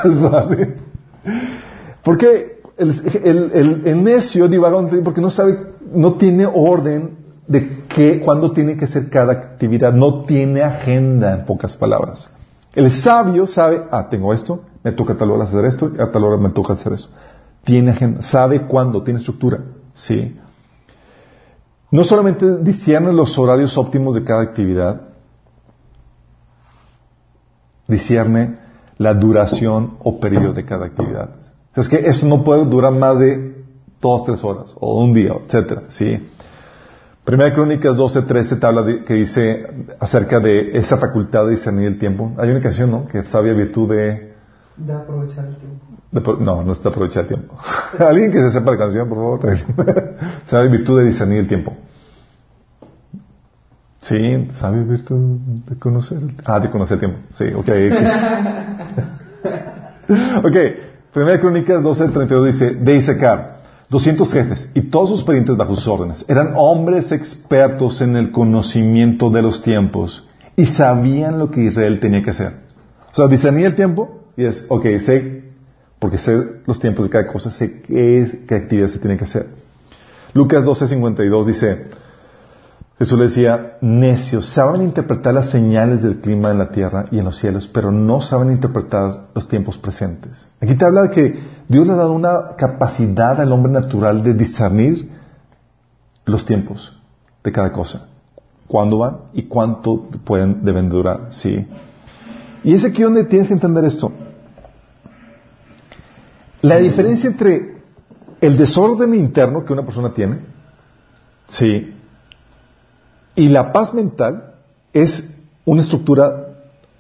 ¿Sabe? 0.20 0.76
Porque 2.02 2.60
el, 2.76 3.82
el, 3.84 4.02
necio 4.02 4.48
divaga 4.48 4.88
porque 5.04 5.20
no 5.20 5.30
sabe, 5.30 5.58
no 5.92 6.14
tiene 6.14 6.46
orden 6.46 7.18
de 7.46 7.84
qué, 7.88 8.20
cuándo 8.20 8.52
tiene 8.52 8.76
que 8.76 8.86
ser 8.86 9.10
cada 9.10 9.32
actividad, 9.32 9.92
no 9.92 10.24
tiene 10.24 10.62
agenda, 10.62 11.34
en 11.34 11.44
pocas 11.44 11.76
palabras. 11.76 12.30
El 12.74 12.92
sabio 12.92 13.46
sabe, 13.46 13.82
ah, 13.90 14.08
tengo 14.08 14.32
esto, 14.32 14.62
me 14.82 14.92
toca 14.92 15.14
a 15.14 15.16
tal 15.16 15.30
hora 15.32 15.44
hacer 15.44 15.64
esto, 15.64 15.90
a 15.98 16.10
tal 16.10 16.24
hora 16.24 16.36
me 16.36 16.50
toca 16.50 16.74
hacer 16.74 16.92
eso. 16.92 17.10
Tiene 17.64 17.90
agenda, 17.90 18.22
sabe 18.22 18.66
cuándo, 18.66 19.02
tiene 19.02 19.18
estructura, 19.18 19.60
sí. 19.94 20.38
No 21.90 22.04
solamente 22.04 22.58
discierne 22.58 23.12
los 23.12 23.36
horarios 23.36 23.76
óptimos 23.76 24.14
de 24.14 24.24
cada 24.24 24.42
actividad, 24.42 25.00
discierne 27.88 28.69
la 29.00 29.14
duración 29.14 29.94
o 30.00 30.20
periodo 30.20 30.52
de 30.52 30.64
cada 30.66 30.84
actividad. 30.84 31.30
Es 31.74 31.88
que 31.88 31.96
eso 32.06 32.26
no 32.26 32.44
puede 32.44 32.66
durar 32.66 32.92
más 32.92 33.18
de 33.18 33.64
dos, 34.00 34.24
tres 34.26 34.44
horas, 34.44 34.74
o 34.78 35.02
un 35.02 35.14
día, 35.14 35.32
etcétera, 35.46 35.84
¿sí? 35.88 36.28
Primera 37.24 37.54
Crónicas 37.54 37.96
12, 37.96 38.22
13 38.22 38.56
te 38.56 38.66
habla 38.66 38.82
de- 38.82 39.04
que 39.04 39.14
dice 39.14 39.66
acerca 40.00 40.38
de 40.40 40.76
esa 40.78 40.98
facultad 40.98 41.46
de 41.46 41.52
discernir 41.52 41.86
el 41.86 41.98
tiempo. 41.98 42.32
Hay 42.38 42.50
una 42.50 42.60
canción, 42.60 42.90
¿no? 42.90 43.06
Que 43.06 43.22
sabia 43.24 43.54
virtud 43.54 43.88
de, 43.88 44.34
De 44.76 44.92
aprovechar 44.92 45.46
el 45.46 45.56
tiempo. 45.56 45.86
de 46.10 46.44
no, 46.44 46.62
no 46.62 46.72
es 46.72 46.82
de 46.82 46.88
aprovechar 46.90 47.22
el 47.22 47.28
tiempo. 47.28 47.54
Alguien 47.98 48.30
que 48.32 48.42
se 48.42 48.50
sepa 48.50 48.72
la 48.72 48.78
canción, 48.78 49.08
por 49.08 49.18
favor. 49.18 49.58
sabe 50.46 50.68
virtud 50.68 50.98
de 50.98 51.06
discernir 51.06 51.38
el 51.38 51.48
tiempo. 51.48 51.74
Sí, 54.02 54.48
sabe 54.52 54.82
virtud 54.82 55.38
de 55.68 55.76
conocer 55.78 56.18
Ah, 56.44 56.58
de 56.58 56.70
conocer 56.70 56.94
el 56.94 57.00
tiempo. 57.00 57.18
Sí, 57.34 57.44
ok. 57.54 57.68
ok, 60.44 60.56
Primera 61.12 61.40
Crónicas 61.40 61.82
12, 61.82 62.08
32 62.08 62.46
dice, 62.46 62.70
de 62.74 62.96
Isaacar, 62.96 63.60
200 63.90 64.32
jefes 64.32 64.70
y 64.74 64.82
todos 64.82 65.08
sus 65.10 65.24
parientes 65.24 65.56
bajo 65.56 65.74
sus 65.74 65.88
órdenes. 65.88 66.24
Eran 66.28 66.52
hombres 66.56 67.12
expertos 67.12 68.00
en 68.00 68.16
el 68.16 68.30
conocimiento 68.30 69.30
de 69.30 69.42
los 69.42 69.62
tiempos 69.62 70.26
y 70.56 70.66
sabían 70.66 71.38
lo 71.38 71.50
que 71.50 71.64
Israel 71.64 72.00
tenía 72.00 72.22
que 72.22 72.30
hacer. 72.30 72.52
O 73.12 73.16
sea, 73.16 73.26
discernía 73.26 73.66
el 73.66 73.74
tiempo 73.74 74.20
y 74.36 74.44
es, 74.44 74.64
ok, 74.68 74.86
sé, 75.00 75.42
porque 75.98 76.18
sé 76.18 76.40
los 76.66 76.78
tiempos 76.78 77.04
de 77.06 77.10
cada 77.10 77.26
cosa, 77.26 77.50
sé 77.50 77.82
qué, 77.82 78.22
es, 78.22 78.36
qué 78.46 78.54
actividad 78.54 78.88
se 78.88 78.98
tiene 78.98 79.16
que 79.16 79.24
hacer. 79.24 79.46
Lucas 80.32 80.64
12, 80.64 80.86
52 80.86 81.46
dice, 81.46 81.86
Jesús 83.00 83.18
le 83.18 83.24
decía, 83.24 83.78
necios, 83.80 84.44
saben 84.44 84.82
interpretar 84.82 85.32
las 85.32 85.48
señales 85.48 86.02
del 86.02 86.20
clima 86.20 86.50
en 86.50 86.58
la 86.58 86.70
tierra 86.70 87.06
y 87.10 87.18
en 87.18 87.24
los 87.24 87.38
cielos, 87.38 87.66
pero 87.66 87.90
no 87.90 88.20
saben 88.20 88.52
interpretar 88.52 89.28
los 89.34 89.48
tiempos 89.48 89.78
presentes. 89.78 90.46
Aquí 90.60 90.74
te 90.74 90.84
habla 90.84 91.04
de 91.04 91.10
que 91.10 91.38
Dios 91.66 91.86
le 91.86 91.94
ha 91.94 91.96
dado 91.96 92.12
una 92.12 92.56
capacidad 92.58 93.40
al 93.40 93.52
hombre 93.52 93.72
natural 93.72 94.22
de 94.22 94.34
discernir 94.34 95.08
los 96.26 96.44
tiempos 96.44 96.94
de 97.42 97.50
cada 97.50 97.72
cosa, 97.72 98.06
cuándo 98.66 98.98
van 98.98 99.16
y 99.32 99.44
cuánto 99.44 100.02
pueden, 100.22 100.62
deben 100.62 100.90
durar, 100.90 101.28
sí. 101.30 101.66
Y 102.64 102.74
es 102.74 102.84
aquí 102.84 103.02
donde 103.02 103.24
tienes 103.24 103.48
que 103.48 103.54
entender 103.54 103.82
esto. 103.86 104.12
La 106.60 106.76
diferencia 106.76 107.30
entre 107.30 107.76
el 108.42 108.58
desorden 108.58 109.14
interno 109.14 109.64
que 109.64 109.72
una 109.72 109.86
persona 109.86 110.12
tiene, 110.12 110.40
sí, 111.48 111.94
y 113.44 113.48
la 113.48 113.72
paz 113.72 113.92
mental 113.94 114.55
es 114.92 115.29
una 115.64 115.83
estructura 115.83 116.46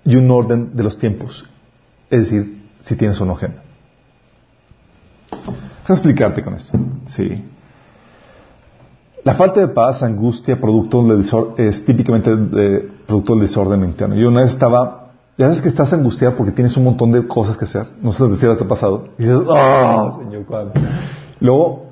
y 0.04 0.16
un 0.16 0.30
orden 0.30 0.76
de 0.76 0.82
los 0.82 0.98
tiempos. 0.98 1.44
Es 2.10 2.20
decir, 2.30 2.62
si 2.82 2.96
tienes 2.96 3.20
o 3.20 3.24
no 3.24 3.32
agenda. 3.32 3.62
Déjame 5.30 5.94
explicarte 5.98 6.42
con 6.42 6.54
esto. 6.54 6.78
Sí. 7.08 7.44
La 9.24 9.34
falta 9.34 9.60
de 9.60 9.68
paz, 9.68 10.02
angustia, 10.02 10.58
producto 10.60 11.02
del 11.06 11.18
desor- 11.22 11.54
es 11.58 11.84
típicamente 11.84 12.34
de- 12.34 12.88
producto 13.06 13.34
del 13.34 13.42
desorden 13.42 13.82
interno. 13.84 14.14
Yo 14.14 14.28
una 14.28 14.40
vez 14.42 14.52
estaba, 14.52 15.10
ya 15.36 15.46
sabes 15.46 15.60
que 15.60 15.68
estás 15.68 15.92
angustiado 15.92 16.36
porque 16.36 16.52
tienes 16.52 16.76
un 16.76 16.84
montón 16.84 17.12
de 17.12 17.26
cosas 17.26 17.56
que 17.56 17.66
hacer. 17.66 17.86
No 18.00 18.12
sé 18.12 18.24
si 18.36 18.40
te 18.40 18.64
ha 18.64 18.68
pasado. 18.68 19.08
Y 19.18 19.24
dices, 19.24 19.40
¡ah, 19.50 20.16
señor, 20.22 20.44
cuál! 20.46 20.72
Luego, 21.40 21.89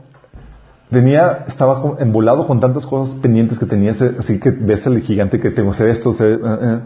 Tenía, 0.90 1.44
estaba 1.46 1.96
embolado 1.98 2.46
con 2.46 2.60
tantas 2.60 2.86
cosas 2.86 3.16
pendientes 3.16 3.58
que 3.58 3.66
tenía, 3.66 3.92
así 4.18 4.40
que 4.40 4.50
ves 4.50 4.86
el 4.86 5.00
gigante 5.02 5.38
que 5.38 5.50
tengo, 5.50 5.74
sé 5.74 5.90
esto, 5.90 6.14
sé, 6.14 6.34
eh, 6.34 6.38
eh, 6.42 6.80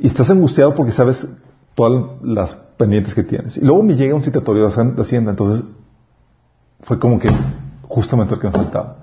y 0.00 0.06
estás 0.08 0.28
angustiado 0.30 0.74
porque 0.74 0.90
sabes 0.92 1.26
todas 1.76 2.20
las 2.22 2.54
pendientes 2.76 3.14
que 3.14 3.22
tienes. 3.22 3.56
Y 3.56 3.60
luego 3.64 3.82
me 3.84 3.94
llega 3.94 4.14
un 4.14 4.24
citatorio 4.24 4.68
de 4.68 5.02
Hacienda- 5.02 5.30
entonces 5.30 5.64
fue 6.80 6.98
como 6.98 7.18
que 7.18 7.28
justamente 7.82 8.34
lo 8.34 8.40
que 8.40 8.48
me 8.48 8.52
faltaba. 8.52 8.96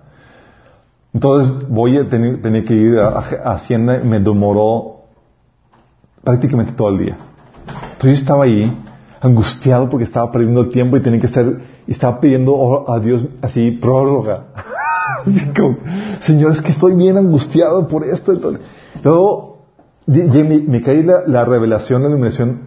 Entonces 1.13 1.69
voy 1.69 1.97
a 1.97 2.09
tener, 2.09 2.41
tenía 2.41 2.65
que 2.65 2.73
ir 2.73 2.99
a, 2.99 3.53
Hacienda 3.53 4.01
y 4.03 4.05
me 4.05 4.19
demoró 4.19 5.03
prácticamente 6.23 6.73
todo 6.73 6.89
el 6.89 6.97
día. 6.97 7.17
Entonces 7.93 8.19
yo 8.19 8.23
estaba 8.23 8.43
ahí, 8.43 8.69
angustiado 9.21 9.89
porque 9.89 10.03
estaba 10.03 10.29
perdiendo 10.29 10.61
el 10.61 10.69
tiempo 10.69 10.97
y 10.97 10.99
tenía 10.99 11.21
que 11.21 11.27
estar, 11.27 11.45
y 11.87 11.91
estaba 11.91 12.19
pidiendo 12.19 12.85
a 12.89 12.99
Dios 12.99 13.25
así, 13.41 13.71
prórroga. 13.71 14.45
Así 15.25 15.53
como, 15.53 15.77
Señor, 16.19 16.51
es 16.51 16.61
que 16.61 16.69
estoy 16.71 16.95
bien 16.95 17.17
angustiado 17.17 17.87
por 17.87 18.03
esto. 18.03 18.33
Luego 19.03 19.65
me, 20.07 20.59
me 20.59 20.81
caí 20.81 21.01
la, 21.03 21.23
la 21.25 21.45
revelación, 21.45 22.03
la 22.03 22.09
iluminación, 22.09 22.61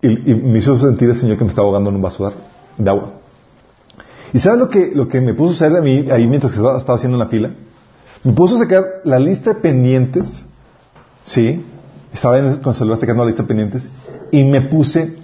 y, 0.00 0.08
me 0.34 0.58
hizo 0.58 0.78
sentir 0.78 1.10
el 1.10 1.16
Señor 1.16 1.36
que 1.36 1.44
me 1.44 1.50
estaba 1.50 1.66
ahogando 1.66 1.90
en 1.90 1.96
un 1.96 2.02
vaso 2.02 2.32
de- 2.78 2.90
agua. 2.90 3.10
¿Y 4.32 4.38
sabes 4.38 4.58
lo 4.58 4.68
que, 4.70 4.92
lo 4.94 5.08
que 5.08 5.20
me 5.20 5.34
puso 5.34 5.52
a 5.52 5.66
hacer 5.66 5.76
a 5.76 5.80
mí 5.82 6.04
ahí 6.10 6.26
mientras 6.26 6.52
estaba, 6.52 6.78
estaba 6.78 6.96
haciendo 6.96 7.18
la 7.18 7.26
fila? 7.26 7.50
Me 8.24 8.32
puso 8.32 8.56
a 8.56 8.58
sacar 8.58 8.84
la 9.04 9.18
lista 9.18 9.54
de 9.54 9.60
pendientes, 9.60 10.44
¿sí? 11.24 11.64
Estaba 12.12 12.38
en 12.38 12.46
el 12.46 12.74
celular 12.74 12.98
sacando 12.98 13.24
la 13.24 13.28
lista 13.28 13.42
de 13.42 13.48
pendientes 13.48 13.88
y 14.30 14.44
me 14.44 14.62
puse 14.62 15.16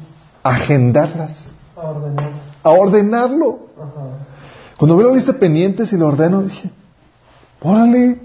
a 0.42 0.50
agendarlas, 0.56 1.50
A 1.76 1.80
ordenar. 1.80 2.30
A 2.64 2.70
ordenarlo. 2.70 3.68
Ajá. 3.76 4.26
Cuando 4.78 4.96
veo 4.96 5.08
la 5.10 5.14
lista 5.14 5.32
de 5.32 5.38
pendientes 5.38 5.92
y 5.92 5.96
lo 5.96 6.08
ordeno, 6.08 6.42
dije, 6.42 6.70
órale, 7.60 8.18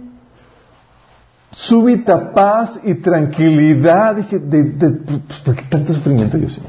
súbita 1.51 2.33
paz 2.33 2.79
y 2.83 2.95
tranquilidad. 2.95 4.15
Dije, 4.15 4.39
de, 4.39 4.63
de- 4.63 4.89
pues, 4.91 5.39
¿por 5.45 5.55
qué 5.55 5.63
tanto 5.69 5.93
sufrimiento 5.93 6.37
yo 6.37 6.49
sí? 6.49 6.61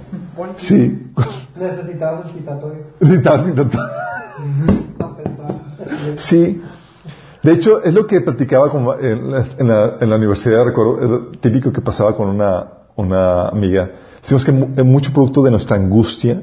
Sí. 0.57 1.13
Necesitabas 1.59 2.27
el 2.27 2.33
citatorio. 2.33 2.83
Estaba 3.01 3.49
intentando. 3.49 3.93
A 4.99 5.17
pensar. 5.17 5.55
Sí. 6.19 6.63
De 7.43 7.53
hecho, 7.53 7.83
es 7.83 7.95
lo 7.95 8.07
que 8.07 8.21
practicaba 8.21 8.71
como 8.71 8.95
en, 8.95 9.31
la, 9.31 9.45
en 9.59 9.69
la- 9.69 9.97
en 10.01 10.11
la 10.11 10.17
universidad, 10.17 10.65
recuerdo, 10.65 10.99
era 11.01 11.41
típico 11.41 11.73
que 11.73 11.81
pasaba 11.81 12.15
con 12.17 12.29
una, 12.29 12.67
una 12.97 13.49
amiga. 13.49 13.91
Decimos 14.23 14.45
que 14.45 14.53
mu- 14.53 14.69
mucho 14.85 15.13
producto 15.13 15.43
de 15.43 15.51
nuestra 15.51 15.77
angustia 15.77 16.43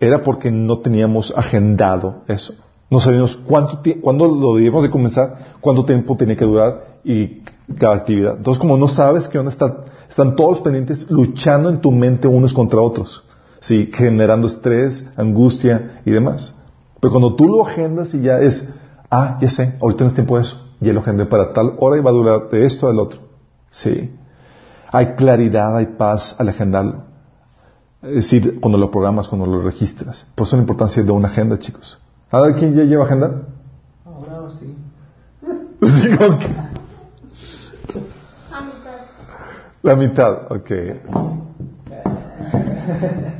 era 0.00 0.22
porque 0.22 0.50
no 0.50 0.78
teníamos 0.78 1.32
agendado 1.36 2.22
eso. 2.26 2.54
No 2.90 2.98
sabíamos 2.98 3.36
cuánto 3.36 3.80
cuándo 4.00 4.26
lo 4.26 4.56
debíamos 4.56 4.82
de 4.82 4.90
comenzar, 4.90 5.38
cuánto 5.60 5.84
tiempo 5.84 6.16
tenía 6.16 6.36
que 6.36 6.44
durar 6.44 6.98
y 7.04 7.42
cada 7.78 7.94
actividad. 7.94 8.38
Entonces, 8.38 8.58
como 8.58 8.76
no 8.76 8.88
sabes 8.88 9.28
que 9.28 9.38
dónde 9.38 9.52
está, 9.52 9.84
están 10.08 10.34
todos 10.34 10.60
pendientes 10.60 11.08
luchando 11.08 11.68
en 11.68 11.80
tu 11.80 11.92
mente 11.92 12.26
unos 12.26 12.52
contra 12.52 12.80
otros, 12.80 13.22
¿sí? 13.60 13.90
generando 13.92 14.48
estrés, 14.48 15.06
angustia 15.16 16.00
y 16.04 16.10
demás. 16.10 16.54
Pero 17.00 17.12
cuando 17.12 17.36
tú 17.36 17.46
lo 17.46 17.64
agendas 17.64 18.12
y 18.14 18.22
ya 18.22 18.40
es, 18.40 18.68
ah, 19.10 19.38
ya 19.40 19.50
sé, 19.50 19.76
ahorita 19.80 20.04
no 20.04 20.08
es 20.08 20.14
tiempo 20.14 20.36
de 20.36 20.42
eso, 20.42 20.56
ya 20.80 20.92
lo 20.92 21.00
agendé 21.00 21.26
para 21.26 21.52
tal 21.52 21.74
hora 21.78 21.96
y 21.96 22.00
va 22.00 22.10
a 22.10 22.14
durar 22.14 22.48
de 22.50 22.66
esto 22.66 22.88
al 22.88 22.98
otro. 22.98 23.20
Sí. 23.70 24.10
Hay 24.90 25.14
claridad, 25.14 25.76
hay 25.76 25.86
paz 25.86 26.34
al 26.38 26.48
agendarlo. 26.48 27.09
Es 28.02 28.14
decir, 28.14 28.58
cuando 28.60 28.78
lo 28.78 28.90
programas, 28.90 29.28
cuando 29.28 29.46
lo 29.46 29.60
registras. 29.60 30.26
Por 30.34 30.46
eso 30.46 30.56
la 30.56 30.62
importancia 30.62 31.02
de 31.02 31.10
una 31.12 31.28
agenda, 31.28 31.58
chicos. 31.58 31.98
¿A 32.30 32.40
ver 32.40 32.54
quién 32.54 32.74
ya 32.74 32.84
lleva 32.84 33.04
agenda? 33.04 33.42
Ahora 34.04 34.50
sí. 34.50 34.74
Sí, 35.82 36.08
que- 36.10 36.70
La 39.82 39.96
mitad, 39.96 40.52
ok. 40.52 40.70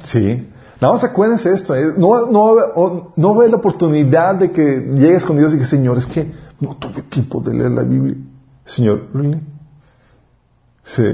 Sí. 0.05 0.49
Nada 0.81 0.95
más 0.95 1.05
acuérdense 1.05 1.51
de 1.51 1.57
esto. 1.57 1.75
¿eh? 1.75 1.93
No, 1.99 2.27
no, 2.27 3.11
no 3.15 3.35
ve 3.35 3.49
la 3.49 3.57
oportunidad 3.57 4.37
de 4.37 4.51
que 4.51 4.63
llegues 4.95 5.25
con 5.27 5.37
Dios 5.37 5.55
y 5.55 5.59
que, 5.59 5.67
Señor, 5.67 5.99
es 5.99 6.07
que 6.07 6.33
no 6.61 6.77
tuve 6.77 7.03
tiempo 7.03 7.41
de 7.41 7.55
leer 7.55 7.71
la 7.73 7.83
Biblia. 7.83 8.17
Señor, 8.65 9.09
¿really? 9.13 9.41
Sí. 10.85 11.05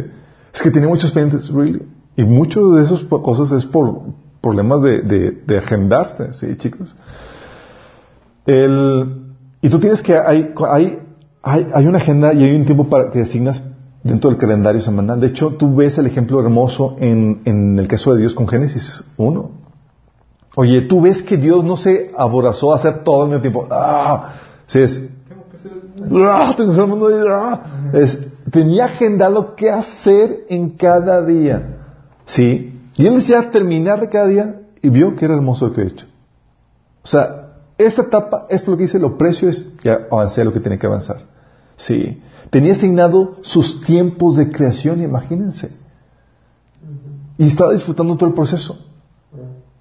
Es 0.55 0.63
que 0.63 0.71
tenía 0.71 0.89
muchos 0.89 1.11
pendientes, 1.11 1.49
¿really? 1.51 1.83
Y 2.16 2.24
muchas 2.24 2.62
de 2.74 2.83
esas 2.83 3.05
cosas 3.05 3.52
es 3.52 3.64
por 3.64 4.00
problemas 4.40 4.83
de, 4.83 5.02
de, 5.02 5.59
agendarse, 5.59 6.33
¿sí, 6.33 6.57
chicos? 6.57 6.94
El, 8.46 9.35
y 9.61 9.68
tú 9.68 9.79
tienes 9.79 10.02
que, 10.02 10.16
hay, 10.16 10.55
hay, 10.70 10.98
hay, 11.42 11.87
una 11.87 11.98
agenda 11.98 12.33
y 12.33 12.44
hay 12.44 12.55
un 12.55 12.64
tiempo 12.64 12.88
para 12.88 13.11
que 13.11 13.22
asignas 13.22 13.61
dentro 14.02 14.31
del 14.31 14.38
calendario 14.38 14.81
semanal. 14.81 15.20
De 15.20 15.26
hecho, 15.26 15.50
tú 15.50 15.74
ves 15.74 15.98
el 15.98 16.07
ejemplo 16.07 16.40
hermoso 16.40 16.96
en, 17.00 17.42
en 17.44 17.79
el 17.79 17.88
caso 17.88 18.14
de 18.14 18.20
Dios 18.20 18.35
con 18.35 18.46
Génesis 18.48 19.05
1. 19.16 19.50
Oye, 20.55 20.83
tú 20.83 21.02
ves 21.02 21.22
que 21.22 21.37
Dios 21.37 21.64
no 21.64 21.76
se 21.76 22.12
aborazó 22.16 22.72
a 22.72 22.76
hacer 22.76 23.05
todo 23.05 23.24
al 23.24 23.29
mismo 23.29 23.42
tiempo. 23.42 23.66
¡Ah! 23.70 24.35
Sí, 24.68 24.81
¡Ah! 26.24 26.55
El 26.57 27.31
¡Ah! 27.31 27.62
Es- 27.92 28.26
tenía 28.50 28.87
agendado 28.87 29.55
qué 29.55 29.70
hacer 29.70 30.44
en 30.48 30.70
cada 30.70 31.22
día. 31.22 31.76
¿Sí? 32.27 32.79
Y 32.97 33.07
él 33.07 33.17
decía 33.17 33.51
terminar 33.51 34.01
de 34.01 34.09
cada 34.09 34.27
día 34.27 34.61
y 34.83 34.91
vio 34.91 35.17
que 35.17 35.25
era 35.25 35.35
hermoso 35.35 35.69
lo 35.69 35.73
que 35.73 35.81
había 35.81 35.93
hecho. 35.93 36.07
O 37.03 37.07
sea, 37.07 37.47
esa 37.79 38.03
etapa, 38.03 38.47
esto 38.51 38.65
es 38.65 38.69
lo 38.69 38.77
que 38.77 38.83
dice, 38.83 38.99
lo 38.99 39.17
precio 39.17 39.49
es, 39.49 39.65
ya 39.83 40.07
avancé 40.11 40.45
lo 40.45 40.53
que 40.53 40.61
tenía 40.61 40.79
que 40.79 40.87
avanzar. 40.87 41.19
Sí. 41.77 42.21
Tenía 42.51 42.73
asignado 42.73 43.37
sus 43.43 43.81
tiempos 43.83 44.37
de 44.37 44.51
creación, 44.51 45.03
imagínense. 45.03 45.77
Y 47.39 47.47
estaba 47.47 47.73
disfrutando 47.73 48.17
todo 48.17 48.29
el 48.29 48.35
proceso. 48.35 48.79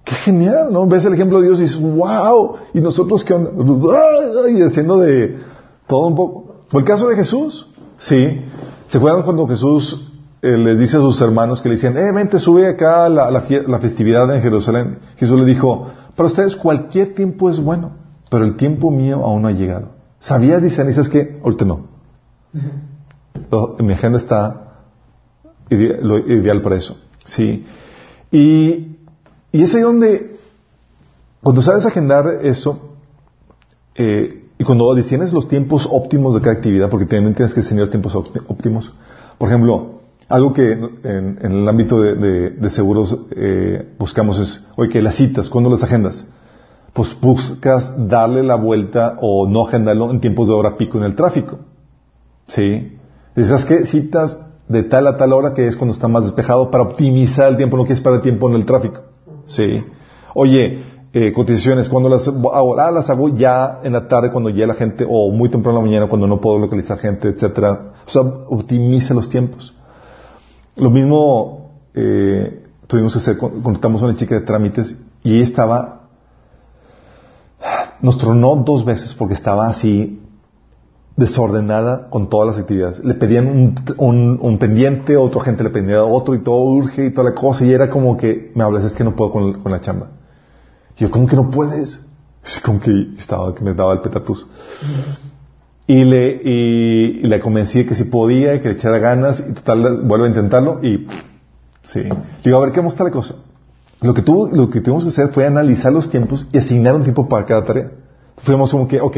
Qué 0.04 0.14
genial, 0.14 0.72
¿no? 0.72 0.86
Ves 0.86 1.04
el 1.04 1.14
ejemplo 1.14 1.40
de 1.40 1.46
Dios 1.46 1.58
y 1.58 1.62
dices, 1.62 1.80
wow, 1.80 2.56
y 2.74 2.80
nosotros 2.80 3.24
onda, 3.28 4.50
y 4.50 4.62
haciendo 4.62 4.98
de 4.98 5.38
todo 5.88 6.06
un 6.06 6.14
poco. 6.14 6.56
¿Fue 6.68 6.80
el 6.80 6.86
caso 6.86 7.08
de 7.08 7.16
Jesús? 7.16 7.68
Sí. 7.98 8.42
¿Se 8.88 8.98
acuerdan 8.98 9.22
cuando 9.22 9.48
Jesús 9.48 10.12
eh, 10.42 10.56
le 10.56 10.76
dice 10.76 10.96
a 10.98 11.00
sus 11.00 11.20
hermanos 11.20 11.60
que 11.62 11.68
le 11.68 11.76
decían, 11.76 11.96
eh, 11.96 12.12
vente, 12.12 12.38
sube 12.38 12.66
acá 12.66 13.06
a 13.06 13.08
la, 13.08 13.30
la 13.30 13.78
festividad 13.78 14.32
en 14.34 14.42
Jerusalén? 14.42 14.98
Jesús 15.16 15.38
le 15.40 15.46
dijo, 15.46 15.88
para 16.14 16.26
ustedes 16.28 16.56
cualquier 16.56 17.14
tiempo 17.14 17.50
es 17.50 17.58
bueno, 17.60 17.92
pero 18.30 18.44
el 18.44 18.56
tiempo 18.56 18.90
mío 18.90 19.24
aún 19.24 19.42
no 19.42 19.48
ha 19.48 19.52
llegado. 19.52 19.88
¿Sabía? 20.20 20.58
Dicen, 20.60 20.86
dices 20.88 21.08
que 21.08 21.38
ahorita 21.42 21.64
no. 21.64 21.86
Lo- 23.50 23.76
mi 23.80 23.92
agenda 23.92 24.18
está 24.18 24.84
ide- 25.70 25.98
lo 26.00 26.18
ideal 26.18 26.62
para 26.62 26.76
eso. 26.76 26.96
Sí. 27.24 27.66
Y, 28.30 28.96
y 29.52 29.62
es 29.62 29.74
ahí 29.74 29.82
donde, 29.82 30.36
cuando 31.42 31.62
sabes 31.62 31.86
agendar 31.86 32.38
eso, 32.42 32.96
eh, 33.94 34.44
y 34.58 34.64
cuando 34.64 34.94
tienes 35.02 35.32
los 35.32 35.48
tiempos 35.48 35.86
óptimos 35.90 36.34
de 36.34 36.40
cada 36.40 36.52
actividad, 36.52 36.88
porque 36.88 37.04
también 37.06 37.34
tienes 37.34 37.52
que 37.52 37.60
diseñar 37.60 37.88
tiempos 37.88 38.14
ópti- 38.14 38.42
óptimos. 38.48 38.92
Por 39.38 39.48
ejemplo, 39.48 39.95
algo 40.28 40.52
que 40.52 40.72
en, 40.72 41.38
el 41.40 41.68
ámbito 41.68 42.00
de, 42.00 42.70
seguros 42.70 43.16
eh, 43.30 43.94
buscamos 43.98 44.38
es, 44.38 44.66
oye, 44.76 44.90
que 44.90 45.02
las 45.02 45.16
citas, 45.16 45.48
¿cuándo 45.48 45.70
las 45.70 45.82
agendas? 45.82 46.24
Pues 46.92 47.16
buscas 47.20 48.08
darle 48.08 48.42
la 48.42 48.56
vuelta 48.56 49.16
o 49.20 49.48
no 49.48 49.66
agendarlo 49.66 50.10
en 50.10 50.20
tiempos 50.20 50.48
de 50.48 50.54
hora 50.54 50.76
pico 50.76 50.98
en 50.98 51.04
el 51.04 51.14
tráfico. 51.14 51.58
¿Sí? 52.48 52.96
Dices, 53.34 53.48
¿sabes 53.48 53.64
qué? 53.66 53.84
Citas 53.84 54.38
de 54.68 54.82
tal 54.82 55.06
a 55.06 55.16
tal 55.16 55.32
hora 55.32 55.54
que 55.54 55.68
es 55.68 55.76
cuando 55.76 55.94
está 55.94 56.08
más 56.08 56.24
despejado 56.24 56.70
para 56.70 56.84
optimizar 56.84 57.48
el 57.48 57.56
tiempo, 57.56 57.76
no 57.76 57.84
quieres 57.84 58.02
perder 58.02 58.22
tiempo 58.22 58.48
en 58.48 58.56
el 58.56 58.64
tráfico. 58.64 59.02
¿Sí? 59.46 59.84
Oye, 60.34 60.82
eh, 61.12 61.32
cotizaciones, 61.32 61.88
cuando 61.88 62.08
las 62.08 62.26
hago? 62.26 62.80
Ah, 62.80 62.90
las 62.90 63.08
hago 63.10 63.28
ya 63.28 63.78
en 63.84 63.92
la 63.92 64.08
tarde 64.08 64.32
cuando 64.32 64.50
ya 64.50 64.66
la 64.66 64.74
gente, 64.74 65.06
o 65.08 65.30
muy 65.30 65.48
temprano 65.50 65.78
en 65.78 65.84
la 65.84 65.90
mañana 65.90 66.08
cuando 66.08 66.26
no 66.26 66.40
puedo 66.40 66.58
localizar 66.58 66.98
gente, 66.98 67.28
etcétera. 67.28 67.92
O 68.06 68.10
sea, 68.10 68.22
optimiza 68.22 69.14
los 69.14 69.28
tiempos. 69.28 69.75
Lo 70.76 70.90
mismo 70.90 71.70
eh, 71.94 72.64
tuvimos 72.86 73.12
que 73.12 73.18
hacer, 73.18 73.38
con- 73.38 73.62
contratamos 73.62 74.02
a 74.02 74.06
una 74.06 74.16
chica 74.16 74.34
de 74.34 74.42
trámites 74.42 74.96
y 75.22 75.36
ella 75.36 75.44
estaba, 75.44 76.08
nos 78.00 78.18
tronó 78.18 78.56
dos 78.56 78.84
veces 78.84 79.14
porque 79.14 79.34
estaba 79.34 79.68
así 79.68 80.20
desordenada 81.16 82.10
con 82.10 82.28
todas 82.28 82.48
las 82.48 82.58
actividades. 82.58 83.02
Le 83.02 83.14
pedían 83.14 83.74
un, 83.96 84.58
pendiente, 84.58 85.16
otro 85.16 85.40
gente 85.40 85.64
le 85.64 85.70
pedía 85.70 86.04
otro 86.04 86.34
y 86.34 86.40
todo 86.40 86.62
urge 86.62 87.06
y 87.06 87.10
toda 87.12 87.30
la 87.30 87.34
cosa 87.34 87.64
y 87.64 87.72
era 87.72 87.88
como 87.88 88.16
que 88.16 88.52
me 88.54 88.62
hablas, 88.62 88.84
es 88.84 88.94
que 88.94 89.02
no 89.02 89.16
puedo 89.16 89.32
con, 89.32 89.62
la 89.64 89.80
chamba. 89.80 90.08
Y 90.96 91.00
yo, 91.04 91.10
¿cómo 91.10 91.26
que 91.26 91.36
no 91.36 91.50
puedes? 91.50 91.98
Así 92.44 92.60
como 92.60 92.80
que 92.80 93.14
estaba, 93.18 93.54
que 93.54 93.64
me 93.64 93.72
daba 93.74 93.94
el 93.94 94.00
petatús. 94.00 94.46
Y 95.88 96.04
le, 96.04 96.40
y, 96.42 97.22
le 97.22 97.40
convencí 97.40 97.78
de 97.78 97.86
que 97.86 97.94
si 97.94 98.04
podía 98.04 98.54
y 98.54 98.60
que 98.60 98.68
le 98.68 98.74
echara 98.74 98.98
ganas 98.98 99.40
y 99.40 99.52
total, 99.52 100.02
vuelve 100.02 100.26
a 100.26 100.28
intentarlo 100.28 100.80
y 100.82 101.06
sí. 101.84 102.02
Digo, 102.42 102.56
a 102.56 102.60
ver, 102.60 102.72
¿qué 102.72 102.80
está 102.80 103.04
la 103.04 103.10
cosa? 103.10 103.36
Lo 104.02 104.12
que, 104.12 104.22
tuvo, 104.22 104.48
lo 104.48 104.68
que 104.68 104.80
tuvimos 104.80 105.04
que 105.04 105.10
hacer 105.10 105.28
fue 105.28 105.46
analizar 105.46 105.92
los 105.92 106.10
tiempos 106.10 106.46
y 106.52 106.58
asignar 106.58 106.94
un 106.94 107.02
tiempo 107.02 107.28
para 107.28 107.46
cada 107.46 107.64
tarea. 107.64 107.92
fuimos 108.38 108.70
como 108.70 108.88
que, 108.88 109.00
ok, 109.00 109.16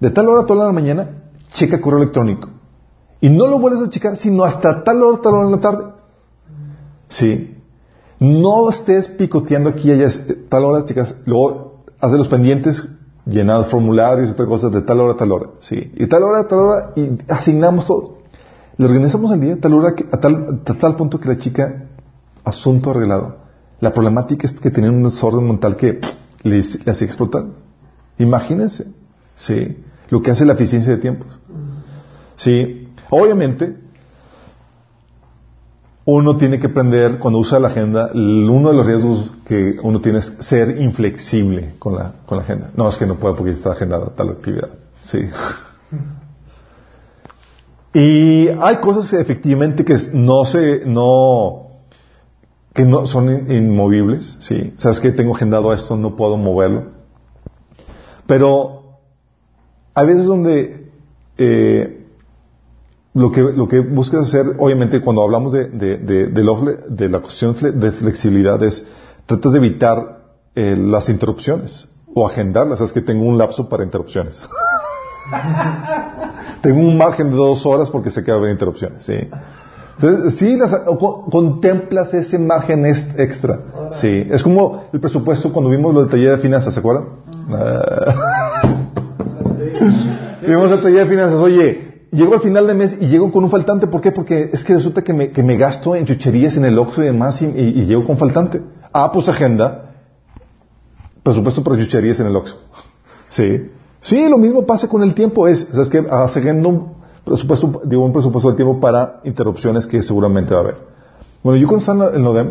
de 0.00 0.10
tal 0.10 0.28
hora 0.28 0.42
a 0.42 0.46
tal 0.46 0.58
hora 0.58 0.66
de 0.68 0.72
la 0.72 0.80
mañana, 0.80 1.08
checa 1.52 1.80
correo 1.80 2.00
electrónico. 2.00 2.48
Y 3.20 3.28
no 3.28 3.46
lo 3.46 3.58
vuelves 3.58 3.82
a 3.82 3.90
checar, 3.90 4.16
sino 4.16 4.44
hasta 4.44 4.84
tal 4.84 5.02
hora, 5.02 5.20
tal 5.20 5.34
hora 5.34 5.44
en 5.46 5.52
la 5.52 5.60
tarde. 5.60 5.84
Sí. 7.08 7.56
No 8.18 8.70
estés 8.70 9.08
picoteando 9.08 9.70
aquí 9.70 9.88
y 9.88 9.92
allá, 9.92 10.08
tal 10.48 10.64
hora, 10.64 10.84
chicas, 10.84 11.14
luego 11.26 11.84
hace 12.00 12.16
los 12.16 12.28
pendientes, 12.28 12.82
llenar 13.26 13.64
formularios 13.66 14.28
y 14.28 14.32
otras 14.32 14.48
cosas 14.48 14.72
de 14.72 14.82
tal 14.82 15.00
hora 15.00 15.14
a 15.14 15.16
tal 15.16 15.32
hora. 15.32 15.50
Sí. 15.60 15.92
Y 15.96 16.06
tal 16.06 16.22
hora 16.22 16.40
a 16.40 16.48
tal 16.48 16.58
hora, 16.60 16.92
y 16.96 17.18
asignamos 17.28 17.86
todo. 17.86 18.18
Le 18.78 18.86
organizamos 18.86 19.30
el 19.32 19.40
día 19.40 19.60
tal 19.60 19.74
hora 19.74 19.94
que, 19.94 20.06
a, 20.10 20.18
tal, 20.18 20.62
a 20.64 20.74
tal 20.74 20.96
punto 20.96 21.18
que 21.18 21.28
la 21.28 21.38
chica, 21.38 21.86
asunto 22.44 22.90
arreglado. 22.90 23.38
La 23.80 23.92
problemática 23.92 24.46
es 24.46 24.54
que 24.54 24.70
tenía 24.70 24.90
un 24.90 25.02
desorden 25.02 25.46
mental 25.46 25.76
que 25.76 26.00
le, 26.42 26.62
le 26.62 26.90
hacía 26.90 27.06
explotar. 27.06 27.46
Imagínense. 28.18 28.86
Sí. 29.34 29.82
Lo 30.08 30.22
que 30.22 30.30
hace 30.30 30.46
la 30.46 30.52
eficiencia 30.52 30.92
de 30.92 30.98
tiempos. 30.98 31.28
Sí. 32.36 32.88
Obviamente, 33.10 33.76
uno 36.08 36.36
tiene 36.36 36.60
que 36.60 36.68
aprender, 36.68 37.18
cuando 37.18 37.40
usa 37.40 37.58
la 37.58 37.66
agenda, 37.66 38.10
uno 38.14 38.68
de 38.68 38.74
los 38.74 38.86
riesgos 38.86 39.32
que 39.44 39.76
uno 39.82 40.00
tiene 40.00 40.20
es 40.20 40.36
ser 40.38 40.80
inflexible 40.80 41.74
con 41.80 41.96
la, 41.96 42.12
con 42.24 42.38
la 42.38 42.44
agenda. 42.44 42.70
No, 42.76 42.88
es 42.88 42.96
que 42.96 43.06
no 43.06 43.16
puedo 43.16 43.34
porque 43.34 43.50
está 43.52 43.72
agendada 43.72 44.06
tal 44.14 44.30
actividad. 44.30 44.70
Sí. 45.02 45.28
Y 47.92 48.48
hay 48.48 48.76
cosas 48.82 49.10
efectivamente 49.14 49.82
que 49.82 49.96
no 50.12 50.44
se, 50.44 50.84
no, 50.84 51.68
que 52.74 52.84
no 52.84 53.06
son 53.06 53.50
inmovibles, 53.50 54.36
sí. 54.40 54.74
Sabes 54.76 55.00
que 55.00 55.12
tengo 55.12 55.34
agendado 55.34 55.72
esto, 55.72 55.96
no 55.96 56.14
puedo 56.14 56.36
moverlo. 56.36 56.88
Pero 58.26 58.98
hay 59.94 60.06
veces 60.08 60.26
donde 60.26 60.90
eh, 61.38 61.95
lo 63.16 63.32
que, 63.32 63.40
lo 63.40 63.66
que 63.66 63.80
buscas 63.80 64.28
hacer, 64.28 64.56
obviamente, 64.58 65.00
cuando 65.00 65.22
hablamos 65.22 65.50
de, 65.50 65.70
de, 65.70 65.96
de, 65.96 66.26
de, 66.26 67.08
la 67.08 67.20
cuestión 67.20 67.56
de 67.58 67.90
flexibilidad 67.92 68.62
es, 68.62 68.86
tratas 69.24 69.52
de 69.52 69.58
evitar 69.58 70.18
eh, 70.54 70.76
las 70.78 71.08
interrupciones 71.08 71.88
o 72.14 72.26
agendarlas. 72.26 72.82
Es 72.82 72.92
que 72.92 73.00
tengo 73.00 73.24
un 73.24 73.38
lapso 73.38 73.70
para 73.70 73.84
interrupciones. 73.84 74.38
tengo 76.60 76.78
un 76.78 76.98
margen 76.98 77.30
de 77.30 77.36
dos 77.36 77.64
horas 77.64 77.88
porque 77.88 78.10
sé 78.10 78.22
que 78.22 78.32
va 78.32 78.36
a 78.36 78.40
haber 78.40 78.52
interrupciones, 78.52 79.02
sí. 79.02 79.14
Entonces, 79.98 80.36
sí, 80.36 80.54
las, 80.54 80.74
contemplas 81.30 82.12
ese 82.12 82.38
margen 82.38 82.84
extra. 82.84 83.60
Sí, 83.92 84.28
es 84.30 84.42
como 84.42 84.90
el 84.92 85.00
presupuesto 85.00 85.54
cuando 85.54 85.70
vimos 85.70 85.94
lo 85.94 86.04
de 86.04 86.10
taller 86.10 86.32
de 86.32 86.38
finanzas, 86.38 86.74
¿se 86.74 86.80
acuerdan? 86.80 87.06
vimos 90.46 90.70
el 90.70 90.82
taller 90.82 91.04
de 91.04 91.06
finanzas, 91.06 91.40
oye, 91.40 91.85
llego 92.16 92.34
al 92.34 92.40
final 92.40 92.66
de 92.66 92.74
mes 92.74 92.96
y 93.00 93.06
llego 93.06 93.30
con 93.30 93.44
un 93.44 93.50
faltante. 93.50 93.86
¿Por 93.86 94.00
qué? 94.00 94.10
Porque 94.10 94.50
es 94.52 94.64
que 94.64 94.74
resulta 94.74 95.02
que 95.02 95.12
me, 95.12 95.30
que 95.30 95.42
me 95.42 95.56
gasto 95.56 95.94
en 95.94 96.06
chucherías 96.06 96.56
en 96.56 96.64
el 96.64 96.78
Oxxo 96.78 97.02
y 97.02 97.06
demás 97.06 97.40
y, 97.42 97.46
y, 97.46 97.86
llego 97.86 98.04
con 98.04 98.16
faltante. 98.16 98.62
Ah, 98.92 99.10
pues 99.12 99.28
agenda. 99.28 99.92
Presupuesto 101.22 101.62
para 101.62 101.76
chucherías 101.78 102.18
en 102.20 102.26
el 102.26 102.36
Oxxo. 102.36 102.56
Sí. 103.28 103.70
Sí, 104.00 104.28
lo 104.28 104.38
mismo 104.38 104.64
pasa 104.64 104.88
con 104.88 105.02
el 105.02 105.12
tiempo. 105.12 105.48
Es, 105.48 105.68
es 105.74 105.88
que 105.88 105.98
agenda 105.98 106.68
un 106.68 106.92
presupuesto, 107.24 107.82
digo, 107.84 108.04
un 108.04 108.12
presupuesto 108.12 108.48
del 108.48 108.56
tiempo 108.56 108.78
para 108.78 109.20
interrupciones 109.24 109.84
que 109.84 110.00
seguramente 110.00 110.54
va 110.54 110.60
a 110.60 110.62
haber. 110.62 110.76
Bueno, 111.42 111.60
yo 111.60 111.66
cuando 111.66 111.80
estaba 111.80 112.14
en 112.14 112.22
Nodem, 112.22 112.50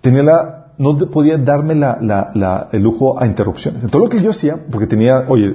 tenía 0.00 0.22
la, 0.22 0.72
no 0.78 0.96
podía 0.96 1.36
darme 1.36 1.74
la, 1.74 2.68
el 2.72 2.82
lujo 2.82 3.20
a 3.20 3.26
interrupciones. 3.26 3.84
Entonces 3.84 4.08
lo 4.08 4.08
que 4.08 4.24
yo 4.24 4.30
hacía, 4.30 4.58
porque 4.70 4.86
tenía, 4.86 5.26
oye, 5.28 5.54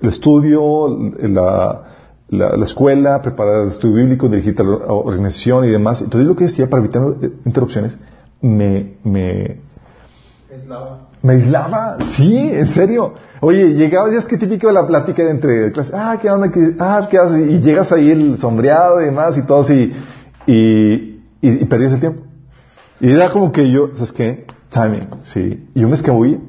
el 0.00 0.08
estudio, 0.08 0.88
la, 1.20 1.82
la, 2.28 2.56
la, 2.56 2.64
escuela, 2.64 3.20
preparar 3.22 3.62
el 3.62 3.68
estudio 3.68 3.96
bíblico, 3.96 4.28
dirigir 4.28 4.58
la 4.58 4.92
organización 4.92 5.64
y 5.64 5.70
demás. 5.70 6.02
Entonces 6.02 6.26
lo 6.26 6.36
que 6.36 6.44
decía 6.44 6.68
para 6.68 6.82
evitar 6.82 7.02
interrupciones, 7.44 7.98
me, 8.40 8.94
me, 9.04 9.60
aislaba. 10.52 10.98
Me 11.22 11.32
aislaba, 11.34 11.96
sí, 12.12 12.36
en 12.36 12.66
serio. 12.68 13.14
Oye, 13.40 13.74
llegaba, 13.74 14.10
ya 14.10 14.18
es 14.18 14.26
que 14.26 14.36
típico 14.36 14.66
de 14.66 14.72
la 14.72 14.86
plática 14.86 15.22
de 15.22 15.30
entre 15.30 15.72
clases, 15.72 15.94
ah, 15.94 16.18
¿qué 16.20 16.30
onda? 16.30 16.50
¿Qué, 16.50 16.74
ah, 16.78 17.06
¿qué 17.10 17.18
haces? 17.18 17.50
Y 17.50 17.60
llegas 17.60 17.92
ahí 17.92 18.10
el 18.10 18.38
sombreado 18.38 19.02
y 19.02 19.06
demás 19.06 19.36
y 19.36 19.46
todo 19.46 19.62
así, 19.62 19.92
y, 20.46 20.52
y, 20.52 21.20
y 21.42 21.64
perdías 21.64 21.92
el 21.92 22.00
tiempo. 22.00 22.22
Y 23.00 23.10
era 23.10 23.30
como 23.30 23.52
que 23.52 23.70
yo, 23.70 23.90
¿sabes 23.94 24.12
qué? 24.12 24.46
Timing, 24.70 25.08
sí. 25.22 25.68
Y 25.74 25.80
yo 25.80 25.88
me 25.88 25.94
escabullí. 25.94 26.40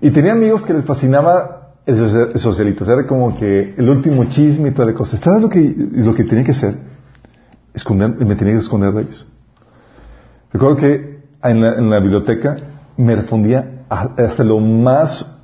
Y 0.00 0.10
tenía 0.10 0.32
amigos 0.32 0.64
que 0.64 0.74
les 0.74 0.84
fascinaba 0.84 1.53
el 1.86 2.38
socialito. 2.38 2.90
Era 2.90 3.06
como 3.06 3.36
que 3.36 3.74
el 3.76 3.88
último 3.88 4.24
chisme 4.26 4.70
y 4.70 4.72
toda 4.72 4.86
la 4.86 4.94
cosa. 4.94 5.16
¿Sabes 5.16 5.42
lo 5.42 5.48
que, 5.48 5.74
lo 5.92 6.14
que 6.14 6.24
tenía 6.24 6.44
que 6.44 6.52
hacer? 6.52 6.76
Esconder, 7.74 8.10
me 8.24 8.36
tenía 8.36 8.54
que 8.54 8.60
esconder 8.60 8.92
de 8.92 9.02
ellos. 9.02 9.26
Recuerdo 10.52 10.76
que 10.76 11.14
en 11.42 11.90
la, 11.90 11.98
biblioteca 11.98 12.56
me 12.96 13.16
respondía 13.16 13.84
hasta 13.88 14.44
lo 14.44 14.60
más, 14.60 15.40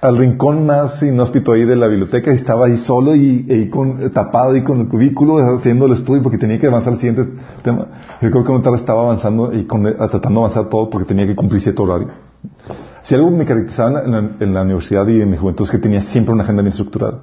al 0.00 0.16
rincón 0.16 0.64
más 0.64 1.02
inhóspito 1.02 1.52
ahí 1.52 1.64
de 1.64 1.76
la 1.76 1.88
biblioteca 1.88 2.30
y 2.30 2.34
estaba 2.34 2.66
ahí 2.66 2.76
solo 2.76 3.14
y, 3.14 3.44
y 3.48 3.68
con, 3.68 4.10
tapado 4.12 4.52
ahí 4.52 4.62
con 4.62 4.80
el 4.80 4.88
cubículo 4.88 5.38
haciendo 5.56 5.86
el 5.86 5.92
estudio 5.92 6.22
porque 6.22 6.38
tenía 6.38 6.58
que 6.58 6.68
avanzar 6.68 6.94
al 6.94 7.00
siguiente 7.00 7.34
tema. 7.62 7.88
Recuerdo 8.20 8.46
que 8.46 8.52
un 8.52 8.62
tarde 8.62 8.78
estaba 8.78 9.02
avanzando 9.02 9.52
y 9.52 9.64
con, 9.64 9.82
tratando 9.82 10.40
de 10.40 10.46
avanzar 10.46 10.66
todo 10.66 10.88
porque 10.88 11.08
tenía 11.08 11.26
que 11.26 11.34
cumplir 11.34 11.60
cierto 11.60 11.82
horario. 11.82 12.08
Si 13.02 13.14
algo 13.14 13.30
me 13.30 13.44
caracterizaba 13.44 14.02
en 14.02 14.12
la, 14.12 14.18
en 14.40 14.54
la, 14.54 14.62
universidad 14.62 15.06
y 15.08 15.20
en 15.20 15.30
mi 15.30 15.36
juventud 15.36 15.64
es 15.64 15.70
que 15.70 15.78
tenía 15.78 16.02
siempre 16.02 16.32
una 16.32 16.44
agenda 16.44 16.62
bien 16.62 16.70
estructurada. 16.70 17.20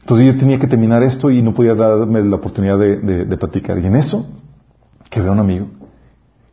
Entonces 0.00 0.26
yo 0.26 0.38
tenía 0.38 0.58
que 0.58 0.66
terminar 0.66 1.02
esto 1.02 1.30
y 1.30 1.40
no 1.40 1.54
podía 1.54 1.74
darme 1.74 2.22
la 2.22 2.36
oportunidad 2.36 2.78
de, 2.78 2.98
de, 2.98 3.24
de 3.24 3.36
platicar. 3.36 3.78
Y 3.78 3.86
en 3.86 3.96
eso, 3.96 4.26
que 5.08 5.20
veo 5.20 5.30
a 5.30 5.32
un 5.32 5.40
amigo 5.40 5.68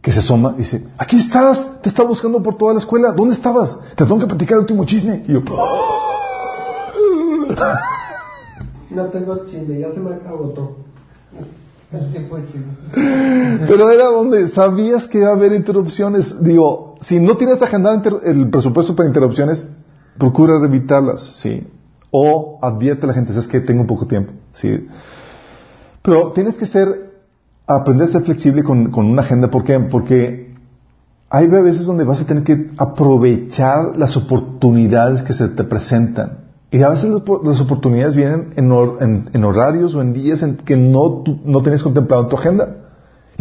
que 0.01 0.11
se 0.11 0.19
asoma 0.19 0.53
y 0.55 0.59
dice, 0.59 0.87
aquí 0.97 1.17
estás, 1.17 1.81
te 1.81 1.89
estaba 1.89 2.07
buscando 2.09 2.41
por 2.41 2.57
toda 2.57 2.73
la 2.73 2.79
escuela, 2.79 3.11
¿dónde 3.11 3.35
estabas? 3.35 3.77
Te 3.95 4.03
tengo 4.03 4.19
que 4.19 4.25
platicar 4.25 4.55
el 4.55 4.61
último 4.61 4.83
chisme. 4.85 5.23
Y 5.27 5.33
yo, 5.33 5.41
no 8.89 9.05
tengo 9.05 9.45
chisme, 9.45 9.79
ya 9.79 9.91
se 9.91 9.99
me 9.99 10.15
agotó. 10.27 10.77
El 11.91 12.09
tiempo 12.09 12.37
de 12.37 12.45
chisme. 12.45 12.71
Pero 13.67 13.91
era 13.91 14.05
donde 14.05 14.47
sabías 14.47 15.07
que 15.07 15.19
iba 15.19 15.27
a 15.27 15.33
haber 15.33 15.51
interrupciones. 15.51 16.41
Digo, 16.41 16.90
si 17.01 17.19
no 17.19 17.35
tienes 17.35 17.61
agendado 17.61 18.19
el 18.23 18.49
presupuesto 18.49 18.95
para 18.95 19.09
interrupciones, 19.09 19.65
procura 20.17 20.55
evitarlas, 20.63 21.31
¿sí? 21.35 21.67
O 22.11 22.59
advierte 22.61 23.05
a 23.05 23.07
la 23.07 23.13
gente, 23.13 23.37
es 23.37 23.47
que 23.47 23.59
tengo 23.59 23.87
poco 23.87 24.05
tiempo, 24.05 24.33
¿sí? 24.53 24.87
Pero 26.01 26.31
tienes 26.31 26.57
que 26.57 26.65
ser, 26.65 27.11
aprender 27.67 28.07
a 28.07 28.11
ser 28.11 28.21
flexible 28.23 28.63
con, 28.63 28.91
con 28.91 29.05
una 29.05 29.23
agenda. 29.23 29.49
¿Por 29.49 29.63
qué? 29.63 29.79
Porque 29.79 30.55
hay 31.29 31.47
veces 31.47 31.85
donde 31.85 32.03
vas 32.03 32.21
a 32.21 32.25
tener 32.25 32.43
que 32.43 32.71
aprovechar 32.77 33.97
las 33.97 34.17
oportunidades 34.17 35.23
que 35.23 35.33
se 35.33 35.47
te 35.49 35.63
presentan. 35.63 36.39
Y 36.71 36.81
a 36.83 36.89
veces 36.89 37.11
las 37.43 37.61
oportunidades 37.61 38.15
vienen 38.15 38.53
en, 38.55 38.71
en, 38.71 39.29
en 39.33 39.43
horarios 39.43 39.93
o 39.95 40.01
en 40.01 40.13
días 40.13 40.41
en 40.41 40.57
que 40.57 40.77
no, 40.77 41.23
no 41.43 41.61
tienes 41.61 41.83
contemplado 41.83 42.23
en 42.23 42.29
tu 42.29 42.37
agenda. 42.37 42.75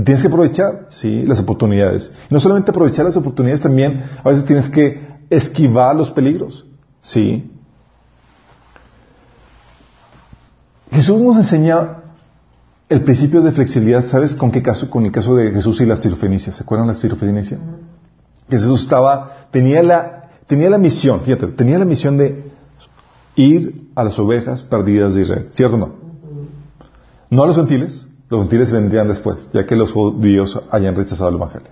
Y 0.01 0.03
tienes 0.03 0.23
que 0.23 0.29
aprovechar, 0.29 0.87
sí, 0.89 1.25
las 1.27 1.41
oportunidades. 1.41 2.11
Y 2.31 2.33
no 2.33 2.41
solamente 2.41 2.71
aprovechar 2.71 3.05
las 3.05 3.19
oportunidades, 3.19 3.61
también 3.61 4.03
a 4.25 4.31
veces 4.31 4.47
tienes 4.47 4.71
que 4.71 5.07
esquivar 5.29 5.95
los 5.95 6.11
peligros, 6.11 6.65
sí. 7.03 7.53
Jesús 10.91 11.21
nos 11.21 11.37
enseña 11.37 11.99
el 12.89 13.03
principio 13.03 13.43
de 13.43 13.53
flexibilidad, 13.53 14.03
¿sabes 14.03 14.35
con 14.35 14.51
qué 14.51 14.63
caso? 14.63 14.89
Con 14.89 15.05
el 15.05 15.13
caso 15.13 15.37
de 15.37 15.51
Jesús 15.51 15.79
y 15.83 15.85
la 15.85 15.99
sirofenicia. 15.99 16.55
¿Se 16.55 16.63
acuerdan 16.63 16.89
de 16.89 16.95
la 16.95 16.99
sirofenicia? 16.99 17.59
Jesús 18.49 18.81
estaba, 18.81 19.49
tenía 19.51 19.83
la, 19.83 20.31
tenía 20.47 20.71
la 20.71 20.79
misión, 20.79 21.21
fíjate, 21.21 21.49
tenía 21.49 21.79
la 21.79 21.85
misión 21.85 22.17
de 22.17 22.51
ir 23.37 23.91
a 23.95 24.03
las 24.03 24.19
ovejas 24.19 24.63
perdidas 24.63 25.15
de 25.15 25.21
Israel, 25.21 25.49
¿cierto 25.51 25.77
o 25.77 25.79
no? 25.79 25.95
No 27.29 27.45
a 27.45 27.47
los 27.47 27.57
gentiles, 27.57 28.07
los 28.31 28.41
gentiles 28.43 28.71
vendrían 28.71 29.09
después, 29.09 29.49
ya 29.53 29.67
que 29.67 29.75
los 29.75 29.93
judíos 29.93 30.59
hayan 30.71 30.95
rechazado 30.95 31.31
el 31.31 31.37
Evangelio. 31.37 31.71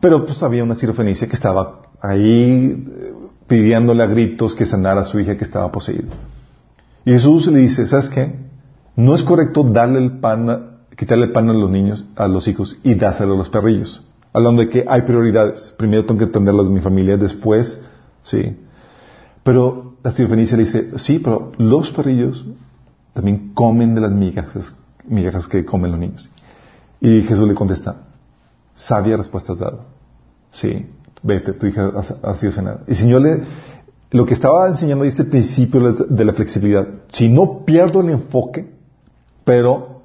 Pero 0.00 0.24
pues 0.24 0.42
había 0.42 0.64
una 0.64 0.74
sirofenicia 0.74 1.28
que 1.28 1.34
estaba 1.34 1.82
ahí 2.00 2.86
eh, 3.00 3.12
pidiéndole 3.46 4.02
a 4.02 4.06
gritos 4.06 4.54
que 4.54 4.66
sanara 4.66 5.02
a 5.02 5.04
su 5.04 5.20
hija 5.20 5.36
que 5.36 5.44
estaba 5.44 5.70
poseída. 5.70 6.08
Y 7.04 7.12
Jesús 7.12 7.46
le 7.48 7.60
dice, 7.60 7.86
¿sabes 7.86 8.08
qué? 8.08 8.34
No 8.96 9.14
es 9.14 9.22
correcto 9.22 9.62
darle 9.62 9.98
el 9.98 10.18
pan, 10.18 10.78
quitarle 10.96 11.26
el 11.26 11.32
pan 11.32 11.50
a 11.50 11.52
los 11.52 11.70
niños, 11.70 12.04
a 12.16 12.28
los 12.28 12.48
hijos 12.48 12.78
y 12.82 12.94
dárselo 12.94 13.34
a 13.34 13.36
los 13.36 13.50
perrillos. 13.50 14.02
Hablando 14.32 14.62
de 14.62 14.68
que 14.68 14.84
hay 14.88 15.02
prioridades. 15.02 15.74
Primero 15.76 16.04
tengo 16.04 16.18
que 16.18 16.24
atenderlos 16.26 16.66
de 16.66 16.74
mi 16.74 16.80
familia, 16.80 17.16
después, 17.16 17.80
sí. 18.22 18.56
Pero 19.42 19.96
la 20.02 20.12
sirofenicia 20.12 20.56
le 20.56 20.64
dice, 20.64 20.98
sí, 20.98 21.18
pero 21.18 21.52
los 21.58 21.90
perrillos 21.92 22.44
también 23.14 23.52
comen 23.54 23.94
de 23.94 24.00
las 24.00 24.12
migajas, 24.12 24.74
migajas 25.06 25.48
que 25.48 25.64
comen 25.64 25.92
los 25.92 26.00
niños. 26.00 26.30
Y 27.00 27.22
Jesús 27.22 27.46
le 27.46 27.54
contesta, 27.54 27.96
sabia 28.74 29.16
respuesta 29.16 29.52
has 29.52 29.58
dado. 29.58 29.84
Sí, 30.50 30.86
vete, 31.22 31.52
tu 31.52 31.66
hija 31.66 31.92
ha, 32.22 32.36
sido 32.36 32.52
sanada. 32.52 32.80
Y 32.86 32.90
el 32.90 32.96
Señor 32.96 33.22
le, 33.22 33.42
lo 34.10 34.24
que 34.24 34.34
estaba 34.34 34.68
enseñando 34.68 35.04
es 35.04 35.18
el 35.18 35.26
principio 35.26 35.92
de 35.92 36.24
la 36.24 36.32
flexibilidad. 36.32 36.86
Si 37.10 37.28
no 37.28 37.64
pierdo 37.64 38.00
el 38.00 38.10
enfoque, 38.10 38.72
pero 39.44 40.02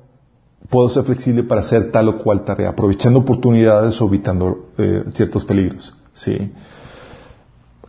puedo 0.70 0.90
ser 0.90 1.04
flexible 1.04 1.44
para 1.44 1.62
hacer 1.62 1.92
tal 1.92 2.10
o 2.10 2.18
cual 2.18 2.44
tarea, 2.44 2.70
aprovechando 2.70 3.20
oportunidades 3.20 4.02
o 4.02 4.08
evitando 4.08 4.70
eh, 4.78 5.04
ciertos 5.14 5.46
peligros. 5.46 5.94
¿sí? 6.14 6.52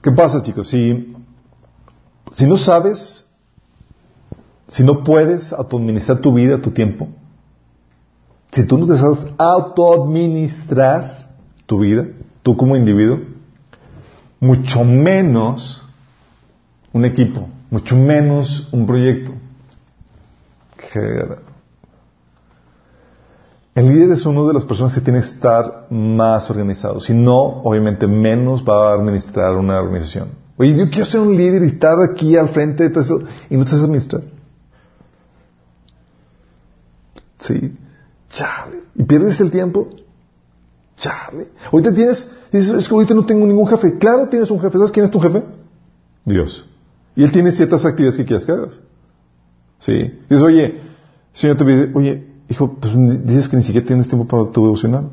¿Qué 0.02 0.10
pasa, 0.10 0.42
chicos? 0.42 0.68
Si, 0.68 1.14
si 2.32 2.46
no 2.46 2.56
sabes, 2.56 3.26
si 4.72 4.82
no 4.82 5.04
puedes 5.04 5.52
autoadministrar 5.52 6.18
tu 6.20 6.32
vida, 6.32 6.58
tu 6.58 6.70
tiempo, 6.70 7.08
si 8.52 8.64
tú 8.64 8.78
no 8.78 8.86
te 8.86 8.98
sabes 8.98 9.26
autoadministrar 9.36 11.28
tu 11.66 11.80
vida, 11.80 12.06
tú 12.42 12.56
como 12.56 12.74
individuo, 12.74 13.18
mucho 14.40 14.82
menos 14.82 15.82
un 16.90 17.04
equipo, 17.04 17.48
mucho 17.70 17.96
menos 17.96 18.68
un 18.72 18.86
proyecto. 18.86 19.32
El 23.74 23.88
líder 23.88 24.12
es 24.12 24.24
uno 24.24 24.48
de 24.48 24.54
las 24.54 24.64
personas 24.64 24.94
que 24.94 25.02
tiene 25.02 25.20
que 25.20 25.26
estar 25.26 25.86
más 25.90 26.48
organizado. 26.50 26.98
Si 26.98 27.12
no, 27.12 27.38
obviamente 27.62 28.06
menos 28.06 28.64
va 28.64 28.90
a 28.90 28.94
administrar 28.94 29.54
una 29.54 29.78
organización. 29.78 30.30
Oye, 30.56 30.78
yo 30.78 30.88
quiero 30.88 31.04
ser 31.04 31.20
un 31.20 31.36
líder 31.36 31.62
y 31.62 31.66
estar 31.66 31.96
aquí 32.00 32.38
al 32.38 32.48
frente 32.48 32.84
de 32.84 32.90
todo 32.90 33.00
eso 33.02 33.20
y 33.50 33.56
no 33.56 33.64
te 33.64 33.70
sabes 33.72 33.84
administrar. 33.84 34.31
Sí. 37.42 37.76
Chale. 38.30 38.82
¿Y 38.94 39.04
pierdes 39.04 39.38
el 39.40 39.50
tiempo? 39.50 39.88
Chale. 40.96 41.48
Ahorita 41.70 41.92
tienes, 41.92 42.30
dices, 42.50 42.70
es 42.74 42.88
que 42.88 42.94
ahorita 42.94 43.14
no 43.14 43.26
tengo 43.26 43.46
ningún 43.46 43.66
jefe. 43.68 43.98
Claro, 43.98 44.28
tienes 44.28 44.50
un 44.50 44.60
jefe. 44.60 44.78
¿Sabes 44.78 44.92
quién 44.92 45.04
es 45.04 45.10
tu 45.10 45.20
jefe? 45.20 45.42
Dios. 46.24 46.64
Y 47.14 47.24
Él 47.24 47.32
tiene 47.32 47.52
ciertas 47.52 47.84
actividades 47.84 48.16
que 48.16 48.24
quieras 48.24 48.46
que 48.46 48.52
hagas. 48.52 48.80
Sí. 49.80 50.20
Dices, 50.28 50.42
oye, 50.42 50.80
Señor 51.32 51.56
te 51.56 51.64
pide, 51.64 51.90
oye, 51.94 52.26
hijo, 52.48 52.74
pues 52.74 52.94
dices 53.24 53.48
que 53.48 53.56
ni 53.56 53.62
siquiera 53.62 53.86
tienes 53.86 54.08
tiempo 54.08 54.26
para 54.26 54.50
tu 54.50 54.62
devocional. 54.62 55.10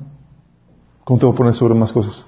¿Cómo 1.04 1.20
te 1.20 1.26
voy 1.26 1.34
a 1.34 1.38
poner 1.38 1.54
sobre 1.56 1.74
más 1.74 1.92
cosas? 1.92 2.24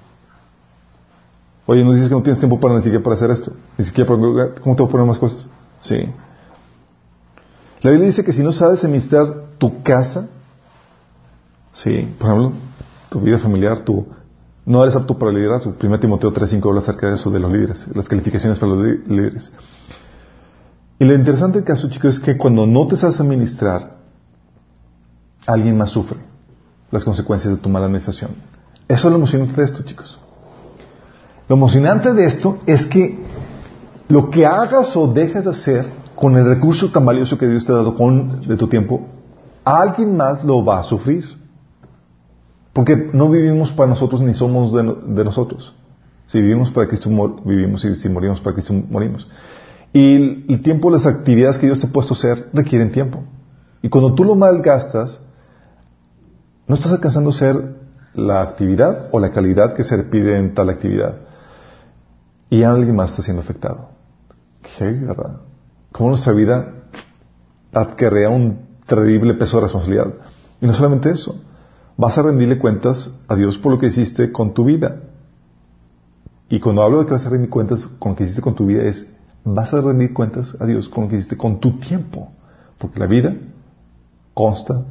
Oye, 1.66 1.84
no 1.84 1.92
dices 1.92 2.08
que 2.08 2.14
no 2.14 2.22
tienes 2.22 2.40
tiempo 2.40 2.58
para 2.58 2.74
ni 2.74 2.82
siquiera 2.82 3.02
para 3.02 3.14
hacer 3.14 3.30
esto. 3.30 3.52
Ni 3.78 3.84
siquiera 3.84 4.08
para... 4.08 4.20
¿Cómo 4.60 4.74
te 4.74 4.82
voy 4.82 4.88
a 4.88 4.92
poner 4.92 5.06
más 5.06 5.18
cosas? 5.18 5.46
Sí. 5.80 6.08
La 7.82 7.90
Biblia 7.90 8.06
dice 8.06 8.24
que 8.24 8.32
si 8.32 8.42
no 8.42 8.52
sabes 8.52 8.84
administrar 8.84 9.26
tu 9.58 9.82
casa, 9.82 10.28
sí, 11.72 12.14
por 12.18 12.28
ejemplo, 12.28 12.52
tu 13.10 13.20
vida 13.20 13.38
familiar, 13.38 13.80
tu, 13.80 14.06
no 14.64 14.82
eres 14.82 14.94
apto 14.94 15.18
para 15.18 15.32
liderazgo. 15.32 15.74
1 15.82 16.00
Timoteo 16.00 16.32
3.5 16.32 16.68
habla 16.68 16.80
acerca 16.80 17.08
de 17.08 17.16
eso, 17.16 17.30
de 17.30 17.40
los 17.40 17.50
líderes, 17.52 17.88
las 17.94 18.08
calificaciones 18.08 18.58
para 18.58 18.72
los 18.72 18.82
líderes. 19.08 19.50
Y 21.00 21.04
lo 21.04 21.14
interesante 21.14 21.58
del 21.58 21.64
caso, 21.64 21.90
chicos, 21.90 22.16
es 22.16 22.20
que 22.20 22.36
cuando 22.36 22.66
no 22.66 22.86
te 22.86 22.96
sabes 22.96 23.18
administrar, 23.18 23.96
alguien 25.46 25.76
más 25.76 25.90
sufre 25.90 26.18
las 26.92 27.04
consecuencias 27.04 27.54
de 27.54 27.60
tu 27.60 27.68
mala 27.68 27.86
administración. 27.86 28.30
Eso 28.86 29.08
es 29.08 29.12
lo 29.12 29.16
emocionante 29.16 29.56
de 29.56 29.64
esto, 29.64 29.82
chicos. 29.82 30.20
Lo 31.48 31.56
emocionante 31.56 32.12
de 32.12 32.26
esto 32.26 32.60
es 32.66 32.86
que 32.86 33.18
lo 34.08 34.30
que 34.30 34.46
hagas 34.46 34.94
o 34.96 35.08
dejes 35.08 35.44
de 35.44 35.50
hacer 35.50 36.01
con 36.22 36.36
el 36.36 36.44
recurso 36.44 36.92
tan 36.92 37.04
valioso 37.04 37.36
que 37.36 37.48
Dios 37.48 37.64
te 37.64 37.72
ha 37.72 37.74
dado 37.74 37.96
con, 37.96 38.42
de 38.42 38.56
tu 38.56 38.68
tiempo, 38.68 39.08
alguien 39.64 40.16
más 40.16 40.44
lo 40.44 40.64
va 40.64 40.78
a 40.78 40.84
sufrir. 40.84 41.24
Porque 42.72 43.10
no 43.12 43.28
vivimos 43.28 43.72
para 43.72 43.88
nosotros 43.88 44.20
ni 44.20 44.32
somos 44.32 44.72
de, 44.72 45.24
nosotros. 45.24 45.74
Si 46.28 46.40
vivimos 46.40 46.70
para 46.70 46.86
Cristo 46.86 47.10
vivimos 47.44 47.84
y 47.84 47.96
si 47.96 48.08
morimos 48.08 48.40
para 48.40 48.54
Cristo 48.54 48.72
morimos. 48.72 49.28
Y 49.92 50.44
el, 50.52 50.62
tiempo, 50.62 50.90
las 50.90 51.06
actividades 51.06 51.58
que 51.58 51.66
Dios 51.66 51.80
te 51.80 51.88
ha 51.88 51.90
puesto 51.90 52.14
a 52.14 52.16
hacer 52.16 52.50
requieren 52.52 52.92
tiempo. 52.92 53.24
Y 53.82 53.88
cuando 53.88 54.14
tú 54.14 54.22
lo 54.22 54.36
malgastas, 54.36 55.18
no 56.68 56.76
estás 56.76 56.92
alcanzando 56.92 57.30
a 57.30 57.32
ser 57.32 57.80
la 58.14 58.42
actividad 58.42 59.08
o 59.10 59.18
la 59.18 59.32
calidad 59.32 59.74
que 59.74 59.82
se 59.82 59.98
pide 60.04 60.38
en 60.38 60.54
tal 60.54 60.70
actividad. 60.70 61.16
Y 62.48 62.62
alguien 62.62 62.94
más 62.94 63.10
está 63.10 63.22
siendo 63.22 63.42
afectado. 63.42 63.88
Qué 64.78 64.84
verdad. 64.84 65.51
Cómo 65.92 66.10
nuestra 66.10 66.32
vida 66.32 66.72
adquiere 67.72 68.26
un 68.26 68.58
terrible 68.86 69.34
peso 69.34 69.58
de 69.58 69.64
responsabilidad. 69.64 70.14
Y 70.60 70.66
no 70.66 70.72
solamente 70.72 71.10
eso 71.10 71.36
vas 71.96 72.16
a 72.18 72.22
rendirle 72.22 72.58
cuentas 72.58 73.10
a 73.28 73.34
Dios 73.34 73.58
por 73.58 73.72
lo 73.72 73.78
que 73.78 73.86
hiciste 73.86 74.32
con 74.32 74.54
tu 74.54 74.64
vida. 74.64 75.00
Y 76.48 76.60
cuando 76.60 76.82
hablo 76.82 77.00
de 77.00 77.06
que 77.06 77.12
vas 77.12 77.26
a 77.26 77.30
rendir 77.30 77.50
cuentas 77.50 77.82
con 77.98 78.12
lo 78.12 78.16
que 78.16 78.24
hiciste 78.24 78.42
con 78.42 78.54
tu 78.54 78.66
vida 78.66 78.82
es, 78.82 79.10
vas 79.44 79.72
a 79.72 79.80
rendir 79.80 80.12
cuentas 80.12 80.56
a 80.60 80.66
Dios 80.66 80.88
con 80.88 81.04
lo 81.04 81.10
que 81.10 81.16
hiciste 81.16 81.36
con 81.36 81.60
tu 81.60 81.78
tiempo. 81.78 82.30
Porque 82.78 82.98
la 82.98 83.06
vida 83.06 83.34
consta 84.34 84.82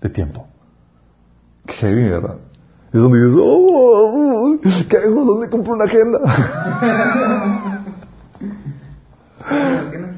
de 0.00 0.08
tiempo. 0.08 0.46
Qué 1.66 1.94
bien, 1.94 2.10
¿verdad? 2.10 2.36
Es 2.92 3.00
donde 3.00 3.22
dices, 3.22 3.38
oh, 3.40 4.56
¿qué 4.88 4.96
hago? 4.98 5.24
¿Dónde 5.24 5.48
compro 5.48 5.74
una 5.74 5.84
agenda? 5.84 6.18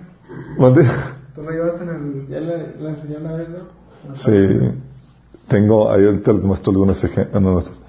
¿Mande? 0.58 0.86
¿Tú 1.34 1.42
lo 1.42 1.50
llevas 1.50 1.80
en 1.80 1.88
el... 1.88 2.28
ya 2.28 2.40
la, 2.40 2.90
enseñó 2.90 3.18
una 3.18 3.36
vez, 3.36 3.48
no? 3.48 4.16
Sí. 4.16 4.80
Tengo, 5.48 5.90
ahí 5.90 6.04
ahorita 6.04 6.32
les 6.32 6.44
muestro 6.44 6.72
algunos 6.72 7.02
ejemplos. 7.02 7.80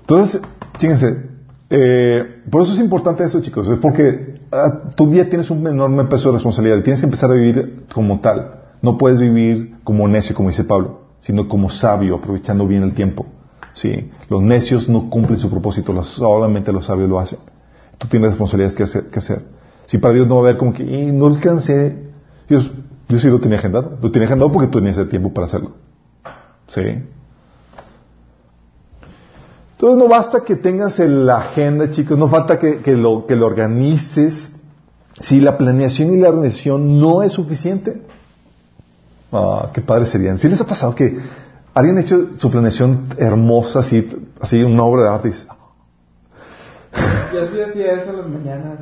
Entonces, 0.00 0.42
fíjense, 0.78 1.30
eh, 1.70 2.42
por 2.50 2.62
eso 2.62 2.74
es 2.74 2.80
importante 2.80 3.24
eso, 3.24 3.40
chicos, 3.40 3.68
es 3.68 3.78
porque 3.78 4.40
ah, 4.50 4.82
tu 4.94 5.08
día 5.10 5.28
tienes 5.30 5.50
un 5.50 5.66
enorme 5.66 6.04
peso 6.04 6.28
de 6.28 6.34
responsabilidad 6.34 6.78
y 6.78 6.82
tienes 6.82 7.00
que 7.00 7.06
empezar 7.06 7.30
a 7.30 7.34
vivir 7.34 7.86
como 7.94 8.20
tal. 8.20 8.60
No 8.82 8.98
puedes 8.98 9.20
vivir 9.20 9.76
como 9.84 10.08
necio, 10.08 10.34
como 10.34 10.48
dice 10.48 10.64
Pablo, 10.64 11.02
sino 11.20 11.48
como 11.48 11.70
sabio, 11.70 12.16
aprovechando 12.16 12.66
bien 12.66 12.82
el 12.82 12.94
tiempo. 12.94 13.26
Sí, 13.72 14.10
los 14.28 14.42
necios 14.42 14.88
no 14.88 15.08
cumplen 15.08 15.38
su 15.38 15.48
propósito, 15.48 16.02
solamente 16.02 16.72
los 16.72 16.86
sabios 16.86 17.08
lo 17.08 17.18
hacen. 17.18 17.38
Tú 17.96 18.08
tienes 18.08 18.30
responsabilidades 18.30 18.74
que 18.74 18.82
hacer. 18.82 19.04
Que 19.08 19.18
hacer. 19.20 19.42
Si 19.86 19.98
para 19.98 20.14
Dios 20.14 20.26
no 20.26 20.36
va 20.36 20.40
a 20.40 20.44
haber 20.44 20.58
como 20.58 20.72
que, 20.72 20.84
no 20.84 21.26
alcancé, 21.26 21.96
Dios, 22.48 22.70
yo 23.08 23.18
sí 23.18 23.28
lo 23.28 23.40
tenía 23.40 23.58
agendado. 23.58 23.98
Lo 24.00 24.10
tenía 24.10 24.26
agendado 24.26 24.50
porque 24.50 24.68
tú 24.68 24.78
tenías 24.78 24.98
el 24.98 25.08
tiempo 25.08 25.32
para 25.32 25.46
hacerlo. 25.46 25.72
¿Sí? 26.68 26.80
Entonces 29.72 29.98
no 29.98 30.08
basta 30.08 30.44
que 30.44 30.54
tengas 30.54 30.98
la 31.00 31.38
agenda, 31.38 31.90
chicos, 31.90 32.16
no 32.16 32.28
falta 32.28 32.58
que, 32.58 32.80
lo, 32.96 33.26
que 33.26 33.34
lo 33.34 33.46
organices. 33.46 34.48
Si 35.20 35.40
la 35.40 35.58
planeación 35.58 36.14
y 36.14 36.20
la 36.20 36.28
organización 36.28 37.00
no 37.00 37.22
es 37.22 37.32
suficiente, 37.32 38.02
ah, 39.32 39.70
qué 39.74 39.82
padre 39.82 40.06
serían. 40.06 40.38
Si 40.38 40.48
les 40.48 40.60
ha 40.60 40.66
pasado 40.66 40.94
que 40.94 41.18
alguien 41.74 41.98
ha 41.98 42.00
hecho 42.00 42.36
su 42.36 42.50
planeación 42.50 43.08
hermosa, 43.18 43.80
así, 43.80 44.08
así 44.40 44.62
una 44.62 44.84
obra 44.84 45.02
de 45.02 45.08
arte, 45.08 45.28
y 45.28 45.32
Yo 47.34 47.46
sí 47.46 47.60
hacía 47.60 47.94
eso 47.94 48.12
las 48.12 48.28
mañanas 48.28 48.78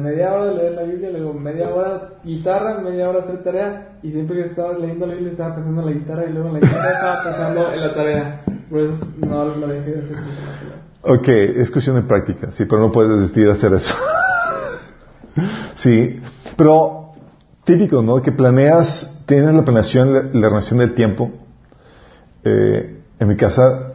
media 0.00 0.32
hora 0.32 0.46
de 0.46 0.54
leer 0.54 0.72
la 0.72 0.82
Biblia, 0.82 1.10
luego 1.10 1.34
media 1.34 1.68
hora 1.68 2.10
guitarra, 2.24 2.78
media 2.78 3.08
hora 3.08 3.20
hacer 3.20 3.42
tarea, 3.42 3.98
y 4.02 4.10
siempre 4.10 4.36
que 4.36 4.48
estaba 4.48 4.72
leyendo 4.78 5.06
la 5.06 5.14
Biblia 5.14 5.32
estaba 5.32 5.54
pensando 5.54 5.80
en 5.82 5.86
la 5.86 5.92
guitarra, 5.92 6.24
y 6.24 6.32
luego 6.32 6.48
en 6.48 6.54
la 6.54 6.60
guitarra 6.60 6.92
estaba 6.92 7.24
pensando 7.24 7.72
en 7.72 7.80
la 7.80 7.94
tarea. 7.94 8.42
Por 8.70 8.80
eso 8.80 8.98
no 9.26 9.44
lo 9.44 9.66
dejé 9.66 9.90
de 9.90 10.02
hacer. 10.02 10.16
Ok, 11.02 11.28
es 11.28 11.70
cuestión 11.70 11.96
de 11.96 12.02
práctica, 12.02 12.52
sí, 12.52 12.64
pero 12.64 12.80
no 12.80 12.92
puedes 12.92 13.18
desistir 13.18 13.46
de 13.46 13.52
hacer 13.52 13.72
eso. 13.74 13.94
sí, 15.74 16.20
pero 16.56 17.12
típico, 17.64 18.02
¿no? 18.02 18.22
Que 18.22 18.32
planeas, 18.32 19.24
tienes 19.26 19.54
la 19.54 19.64
planeación, 19.64 20.12
la, 20.12 20.22
la 20.32 20.48
relación 20.48 20.78
del 20.78 20.94
tiempo. 20.94 21.30
Eh, 22.44 23.02
en 23.18 23.28
mi 23.28 23.36
casa, 23.36 23.92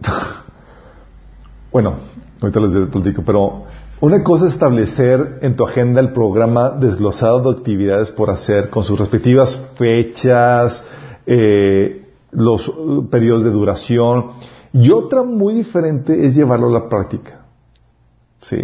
bueno, 1.72 1.96
ahorita 2.40 2.60
les 2.60 2.88
platico, 2.88 3.22
pero 3.22 3.66
una 4.02 4.24
cosa 4.24 4.48
es 4.48 4.54
establecer 4.54 5.38
en 5.42 5.54
tu 5.54 5.64
agenda 5.64 6.00
el 6.00 6.12
programa 6.12 6.70
desglosado 6.70 7.40
de 7.40 7.56
actividades 7.56 8.10
por 8.10 8.30
hacer 8.30 8.68
con 8.68 8.82
sus 8.82 8.98
respectivas 8.98 9.56
fechas, 9.76 10.84
eh, 11.24 12.04
los 12.32 12.68
periodos 13.12 13.44
de 13.44 13.50
duración. 13.50 14.32
Y 14.72 14.90
otra 14.90 15.22
muy 15.22 15.54
diferente 15.54 16.26
es 16.26 16.34
llevarlo 16.34 16.66
a 16.66 16.80
la 16.80 16.88
práctica. 16.88 17.46
Sí. 18.40 18.60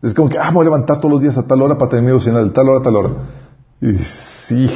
Es 0.00 0.14
como 0.14 0.30
que, 0.30 0.38
ah, 0.38 0.50
voy 0.50 0.62
a 0.62 0.64
levantar 0.64 1.00
todos 1.00 1.12
los 1.12 1.20
días 1.20 1.36
a 1.36 1.46
tal 1.46 1.60
hora 1.60 1.76
para 1.76 1.90
tener 1.90 2.04
mi 2.04 2.08
devocional, 2.08 2.48
de 2.48 2.54
tal 2.54 2.70
hora 2.70 2.82
tal 2.82 2.96
hora. 2.96 3.10
Y 3.82 3.94
sí, 3.98 4.70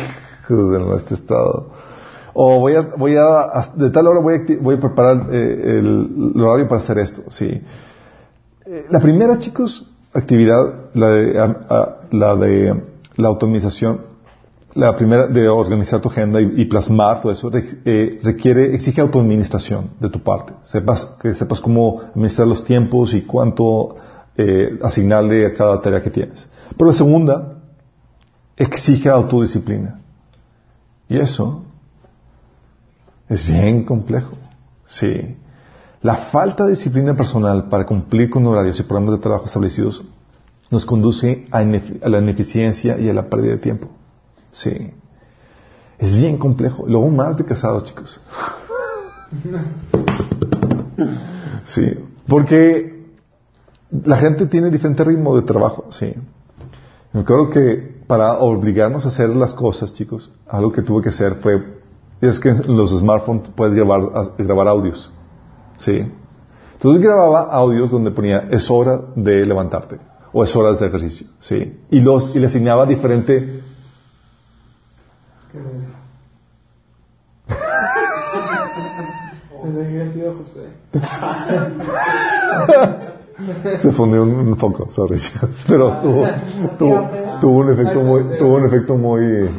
de 0.46 0.78
nuestro 0.78 1.16
estado. 1.16 1.70
O 2.34 2.60
voy 2.60 2.74
a, 2.74 2.82
voy 2.82 3.16
a, 3.16 3.72
de 3.76 3.88
tal 3.88 4.08
hora 4.08 4.20
voy 4.20 4.34
a, 4.34 4.62
voy 4.62 4.74
a 4.74 4.80
preparar 4.80 5.28
eh, 5.32 5.78
el, 5.78 6.34
horario 6.38 6.68
para 6.68 6.82
hacer 6.82 6.98
esto. 6.98 7.22
Sí. 7.30 7.62
Eh, 8.66 8.84
la 8.90 9.00
primera, 9.00 9.38
chicos, 9.38 9.88
actividad, 10.12 10.90
la 10.94 11.08
de, 11.08 11.54
la 12.10 12.36
de 12.36 12.82
la 13.16 13.28
automatización, 13.28 14.12
la 14.74 14.96
primera 14.96 15.26
de 15.26 15.48
organizar 15.48 16.00
tu 16.00 16.08
agenda 16.08 16.40
y, 16.40 16.64
plasmar 16.64 17.20
todo 17.20 17.32
eso, 17.32 17.50
eh, 17.54 18.20
requiere, 18.22 18.74
exige 18.74 19.00
autoadministración 19.00 19.90
de 20.00 20.08
tu 20.08 20.20
parte. 20.22 20.54
Sepas, 20.62 21.04
que 21.20 21.34
sepas 21.34 21.60
cómo 21.60 22.00
administrar 22.14 22.48
los 22.48 22.64
tiempos 22.64 23.12
y 23.14 23.22
cuánto 23.22 23.96
eh, 24.36 24.78
asignarle 24.82 25.46
a 25.46 25.54
cada 25.54 25.80
tarea 25.80 26.02
que 26.02 26.10
tienes. 26.10 26.48
Pero 26.76 26.90
la 26.90 26.96
segunda 26.96 27.58
exige 28.56 29.10
autodisciplina. 29.10 30.00
Y 31.08 31.18
eso 31.18 31.64
es 33.28 33.46
bien 33.46 33.84
complejo. 33.84 34.36
Sí. 34.86 35.36
La 36.02 36.16
falta 36.16 36.64
de 36.64 36.70
disciplina 36.70 37.14
personal 37.14 37.68
para 37.68 37.86
cumplir 37.86 38.28
con 38.28 38.44
horarios 38.46 38.78
y 38.80 38.82
programas 38.82 39.14
de 39.14 39.20
trabajo 39.20 39.46
establecidos 39.46 40.04
nos 40.70 40.84
conduce 40.84 41.46
a, 41.52 41.62
la 41.62 42.18
ineficiencia 42.18 42.98
y 42.98 43.08
a 43.08 43.14
la 43.14 43.28
pérdida 43.28 43.52
de 43.52 43.58
tiempo. 43.58 43.88
Sí. 44.52 44.92
Es 45.98 46.16
bien 46.16 46.38
complejo. 46.38 46.84
Luego 46.88 47.08
más 47.08 47.36
de 47.36 47.44
casados, 47.44 47.84
chicos. 47.84 48.20
Sí. 51.66 51.86
Porque 52.28 53.06
la 54.04 54.16
gente 54.16 54.46
tiene 54.46 54.70
diferente 54.70 55.04
ritmo 55.04 55.34
de 55.36 55.42
trabajo, 55.42 55.86
sí. 55.90 56.12
Me 57.12 57.20
acuerdo 57.20 57.50
que 57.50 58.02
para 58.06 58.38
obligarnos 58.38 59.04
a 59.04 59.08
hacer 59.08 59.30
las 59.30 59.54
cosas, 59.54 59.94
chicos, 59.94 60.30
algo 60.48 60.70
que 60.72 60.82
tuve 60.82 61.02
que 61.02 61.08
hacer 61.08 61.36
fue, 61.36 61.80
es 62.20 62.38
que 62.40 62.50
en 62.50 62.76
los 62.76 62.90
smartphones 62.90 63.48
puedes 63.50 63.74
grabar, 63.74 64.34
grabar 64.38 64.68
audios, 64.68 65.10
sí. 65.76 66.10
Entonces 66.74 67.02
grababa 67.02 67.52
audios 67.52 67.90
donde 67.90 68.10
ponía, 68.10 68.48
es 68.50 68.70
hora 68.70 69.00
de 69.14 69.46
levantarte, 69.46 69.98
o 70.32 70.42
es 70.42 70.56
hora 70.56 70.70
de 70.70 70.74
hacer 70.74 70.88
ejercicio, 70.88 71.26
sí. 71.40 71.80
Y 71.90 72.00
los, 72.00 72.34
y 72.34 72.38
le 72.38 72.46
asignaba 72.46 72.86
diferente... 72.86 73.60
¿Qué 75.52 75.58
es 75.58 75.66
eso? 75.66 75.88
Se 83.76 83.90
fundió 83.92 84.22
un, 84.22 84.56
poco, 84.56 84.90
sorry. 84.90 85.20
Pero 85.66 85.98
tuvo, 86.00 86.26
tuvo, 86.78 87.10
tuvo, 87.40 87.58
un 87.58 87.72
efecto 87.72 88.00
muy, 88.00 88.38
tuvo 88.38 88.56
un 88.56 88.66
efecto 88.66 88.96
muy, 88.96 89.50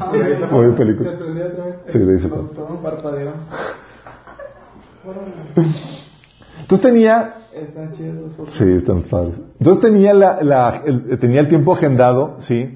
muy 0.51 0.71
película. 0.73 1.11
Sí, 1.87 1.99
le 1.99 2.13
dice 2.13 2.29
Entonces 6.63 6.81
tenía, 6.81 7.35
sí, 8.47 8.63
están 8.71 9.01
padres. 9.03 9.35
Entonces 9.59 9.81
tenía 9.81 10.13
la, 10.13 10.41
la 10.41 10.81
el, 10.85 11.19
tenía 11.19 11.41
el 11.41 11.49
tiempo 11.49 11.73
agendado, 11.73 12.35
sí, 12.39 12.75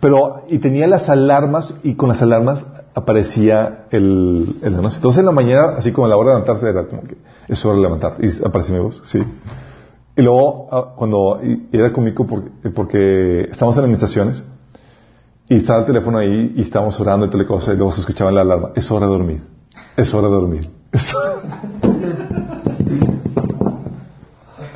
pero 0.00 0.44
y 0.48 0.58
tenía 0.58 0.86
las 0.86 1.08
alarmas 1.10 1.74
y 1.82 1.94
con 1.94 2.08
las 2.08 2.22
alarmas 2.22 2.64
aparecía 2.94 3.84
el, 3.90 4.56
el 4.62 4.74
anuncio. 4.74 4.96
Entonces 4.96 5.20
en 5.20 5.26
la 5.26 5.32
mañana, 5.32 5.74
así 5.76 5.92
como 5.92 6.06
a 6.06 6.08
la 6.08 6.16
hora 6.16 6.30
de 6.30 6.40
levantarse, 6.40 6.68
era 6.68 6.86
como 6.86 7.02
que 7.02 7.18
es 7.46 7.64
hora 7.64 7.76
de 7.76 7.82
levantar. 7.82 8.16
Y 8.20 8.28
aparece 8.44 8.72
mi 8.72 8.78
voz, 8.78 9.02
sí. 9.04 9.22
Y 10.16 10.22
luego, 10.22 10.68
ah, 10.72 10.94
cuando 10.96 11.40
era 11.72 11.92
cómico 11.92 12.26
porque, 12.26 12.70
porque 12.74 13.48
estábamos 13.50 13.76
en 13.76 13.84
administraciones 13.84 14.42
y 15.48 15.56
estaba 15.56 15.80
el 15.80 15.84
teléfono 15.84 16.18
ahí 16.18 16.54
y 16.56 16.62
estábamos 16.62 16.98
orando 17.00 17.26
y 17.26 17.30
tal 17.30 17.46
cosa 17.46 17.74
y 17.74 17.76
luego 17.76 17.92
se 17.92 18.00
escuchaba 18.00 18.32
la 18.32 18.40
alarma. 18.40 18.70
Es 18.74 18.90
hora 18.90 19.06
de 19.06 19.12
dormir. 19.12 19.42
Es 19.96 20.14
hora 20.14 20.28
de 20.28 20.34
dormir. 20.34 20.70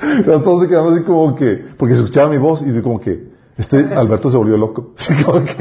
todos 0.25 0.63
se 0.63 0.69
quedamos 0.69 0.93
así 0.95 1.03
como 1.05 1.35
que, 1.35 1.65
porque 1.77 1.95
escuchaba 1.95 2.31
mi 2.31 2.39
voz 2.39 2.63
y 2.63 2.81
como 2.81 3.01
que, 3.01 3.33
este 3.57 3.95
Alberto 3.95 4.31
se 4.31 4.37
volvió 4.37 4.57
loco. 4.57 4.93
Así 4.99 5.15
como 5.23 5.45
que, 5.45 5.57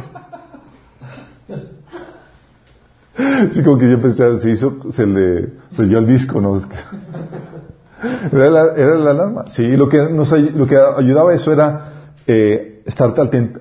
Sí, 3.51 3.61
como 3.63 3.77
que 3.77 3.91
yo 3.91 4.01
pensé, 4.01 4.39
se 4.39 4.49
hizo, 4.49 4.91
se 4.91 5.05
le 5.05 5.53
reyó 5.77 5.99
el 5.99 6.07
disco, 6.07 6.41
¿no? 6.41 6.59
Era 8.33 8.49
la, 8.49 8.73
era 8.75 8.95
la 8.95 9.11
alarma. 9.11 9.45
Sí, 9.47 9.77
lo 9.77 9.87
que, 9.87 9.97
nos, 10.09 10.31
lo 10.31 10.67
que 10.67 10.77
ayudaba 10.77 11.33
eso 11.33 11.53
era 11.53 11.91
eh, 12.27 12.81
estar 12.85 13.13
atento. 13.17 13.59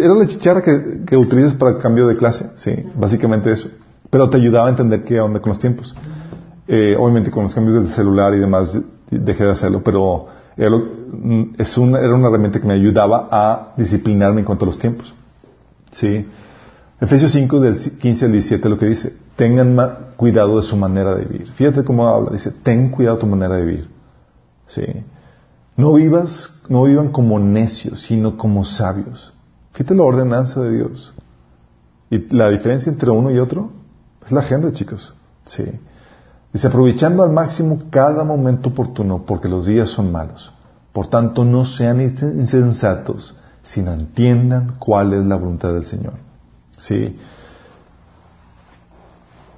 Era 0.00 0.14
la 0.14 0.26
chicharra 0.26 0.62
que, 0.62 1.00
que 1.04 1.16
utilizas 1.16 1.54
para 1.54 1.72
el 1.72 1.78
cambio 1.78 2.06
de 2.06 2.16
clase, 2.16 2.52
sí, 2.54 2.72
básicamente 2.94 3.50
eso. 3.50 3.68
Pero 4.10 4.30
te 4.30 4.36
ayudaba 4.36 4.68
a 4.68 4.70
entender 4.70 5.02
qué 5.02 5.18
onda 5.18 5.40
con 5.40 5.50
los 5.50 5.58
tiempos. 5.58 5.92
Eh, 6.68 6.96
obviamente 6.98 7.32
con 7.32 7.44
los 7.44 7.54
cambios 7.54 7.74
del 7.74 7.92
celular 7.92 8.32
y 8.34 8.38
demás 8.38 8.78
dejé 9.18 9.44
de 9.44 9.52
hacerlo, 9.52 9.82
pero 9.82 10.28
una, 10.56 11.98
era 11.98 12.14
una 12.14 12.28
herramienta 12.28 12.60
que 12.60 12.66
me 12.66 12.74
ayudaba 12.74 13.28
a 13.30 13.74
disciplinarme 13.76 14.40
en 14.40 14.46
cuanto 14.46 14.64
a 14.64 14.66
los 14.66 14.78
tiempos. 14.78 15.14
Sí. 15.92 16.26
Efesios 17.00 17.32
5 17.32 17.60
del 17.60 17.76
15 17.76 18.24
al 18.24 18.32
17 18.32 18.68
lo 18.68 18.78
que 18.78 18.86
dice, 18.86 19.16
tengan 19.36 19.76
cuidado 20.16 20.56
de 20.56 20.62
su 20.62 20.76
manera 20.76 21.14
de 21.14 21.24
vivir. 21.24 21.50
Fíjate 21.52 21.84
cómo 21.84 22.06
habla, 22.08 22.30
dice, 22.30 22.52
ten 22.62 22.90
cuidado 22.90 23.16
de 23.16 23.20
tu 23.20 23.26
manera 23.26 23.56
de 23.56 23.64
vivir. 23.64 23.88
¿Sí? 24.66 24.84
No 25.76 25.94
vivas, 25.94 26.60
no 26.68 26.84
vivan 26.84 27.10
como 27.10 27.38
necios, 27.38 28.00
sino 28.00 28.36
como 28.38 28.64
sabios. 28.64 29.34
Fíjate 29.72 29.94
la 29.94 30.04
ordenanza 30.04 30.62
de 30.62 30.76
Dios. 30.76 31.14
Y 32.10 32.34
la 32.34 32.48
diferencia 32.50 32.92
entre 32.92 33.10
uno 33.10 33.30
y 33.30 33.38
otro 33.38 33.72
es 34.24 34.30
la 34.30 34.40
agenda, 34.40 34.72
chicos. 34.72 35.14
Sí. 35.46 35.64
Dice, 36.54 36.68
aprovechando 36.68 37.24
al 37.24 37.32
máximo 37.32 37.82
cada 37.90 38.22
momento 38.22 38.68
oportuno, 38.68 39.24
porque 39.26 39.48
los 39.48 39.66
días 39.66 39.88
son 39.88 40.12
malos. 40.12 40.52
Por 40.92 41.08
tanto, 41.08 41.44
no 41.44 41.64
sean 41.64 42.00
insensatos, 42.00 43.36
sino 43.64 43.92
entiendan 43.92 44.76
cuál 44.78 45.14
es 45.14 45.26
la 45.26 45.34
voluntad 45.34 45.74
del 45.74 45.84
Señor. 45.84 46.12
Sí. 46.76 47.18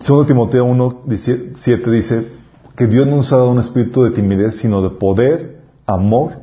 Segundo 0.00 0.26
Timoteo 0.26 0.64
1, 0.64 1.02
7 1.56 1.90
dice 1.90 2.32
que 2.74 2.86
Dios 2.86 3.06
no 3.06 3.16
nos 3.16 3.30
ha 3.30 3.36
dado 3.36 3.50
un 3.50 3.58
espíritu 3.58 4.04
de 4.04 4.12
timidez, 4.12 4.56
sino 4.56 4.80
de 4.80 4.88
poder, 4.88 5.60
amor 5.84 6.38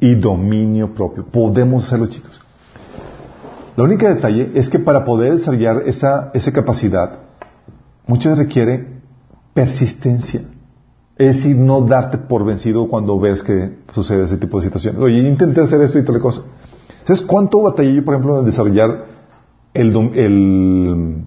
y 0.00 0.14
dominio 0.14 0.94
propio. 0.94 1.26
Podemos 1.26 1.84
hacerlo, 1.84 2.06
chicos. 2.06 2.40
La 3.76 3.84
única 3.84 4.08
detalle 4.08 4.50
es 4.54 4.70
que 4.70 4.78
para 4.78 5.04
poder 5.04 5.34
desarrollar 5.34 5.82
esa, 5.84 6.30
esa 6.32 6.52
capacidad, 6.52 7.18
muchas 8.06 8.38
requiere 8.38 8.97
persistencia. 9.58 10.42
Es 11.16 11.36
decir, 11.38 11.56
no 11.56 11.80
darte 11.80 12.16
por 12.16 12.44
vencido 12.44 12.86
cuando 12.86 13.18
ves 13.18 13.42
que 13.42 13.78
sucede 13.92 14.22
ese 14.22 14.36
tipo 14.36 14.58
de 14.58 14.66
situaciones. 14.66 15.02
Oye, 15.02 15.18
intenté 15.18 15.60
hacer 15.60 15.80
esto 15.80 15.98
y 15.98 16.04
tal 16.04 16.20
cosa. 16.20 16.42
¿Sabes 17.04 17.22
cuánto 17.22 17.62
batallé 17.62 17.92
yo, 17.92 18.04
por 18.04 18.14
ejemplo, 18.14 18.38
en 18.38 18.44
desarrollar 18.44 19.06
el, 19.74 21.24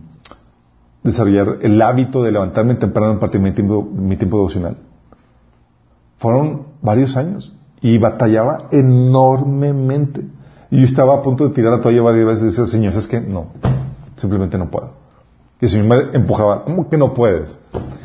desarrollar 1.03 1.57
el 1.61 1.81
hábito 1.81 2.23
de 2.23 2.31
levantarme 2.31 2.75
temprano 2.75 3.19
para 3.19 3.37
mi 3.37 3.51
tiempo, 3.51 3.83
mi 3.83 4.15
tiempo. 4.15 4.47
Fueron 6.19 6.67
varios 6.81 7.17
años 7.17 7.53
y 7.81 7.97
batallaba 7.97 8.69
enormemente. 8.71 10.25
Y 10.69 10.79
yo 10.79 10.85
estaba 10.85 11.15
a 11.15 11.21
punto 11.21 11.49
de 11.49 11.53
tirar 11.53 11.73
la 11.73 11.81
toalla 11.81 12.01
varias 12.01 12.25
veces 12.27 12.43
y 12.43 12.45
decía, 12.45 12.65
Señor, 12.65 12.93
es 12.93 13.07
que 13.07 13.19
no, 13.19 13.47
simplemente 14.15 14.57
no 14.57 14.71
puedo. 14.71 14.91
Y 15.59 15.65
el 15.65 15.69
Señor 15.69 15.87
me 15.87 16.17
empujaba, 16.17 16.63
¿cómo 16.63 16.87
que 16.87 16.97
no 16.97 17.13
puedes? 17.13 17.59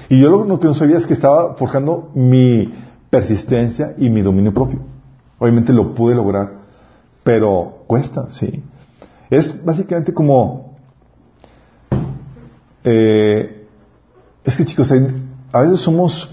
Y 0.09 0.21
yo 0.21 0.31
lo, 0.31 0.59
que 0.61 0.69
no 0.69 0.75
sabía 0.75 0.99
es 0.99 1.07
que 1.07 1.15
estaba 1.15 1.55
forjando 1.55 2.11
mi 2.15 2.73
persistencia 3.11 3.95
y 3.99 4.09
mi 4.09 4.23
dominio 4.23 4.53
propio. 4.53 4.81
Obviamente 5.39 5.73
lo 5.73 5.95
pude 5.95 6.15
lograr, 6.15 6.53
pero 7.25 7.85
cuesta, 7.87 8.31
sí. 8.31 8.63
Es 9.31 9.65
básicamente 9.65 10.15
como... 10.15 10.77
Eh, 12.85 13.67
es 14.45 14.57
que 14.57 14.65
chicos, 14.65 14.93
a 15.53 15.61
veces 15.61 15.81
somos... 15.81 16.33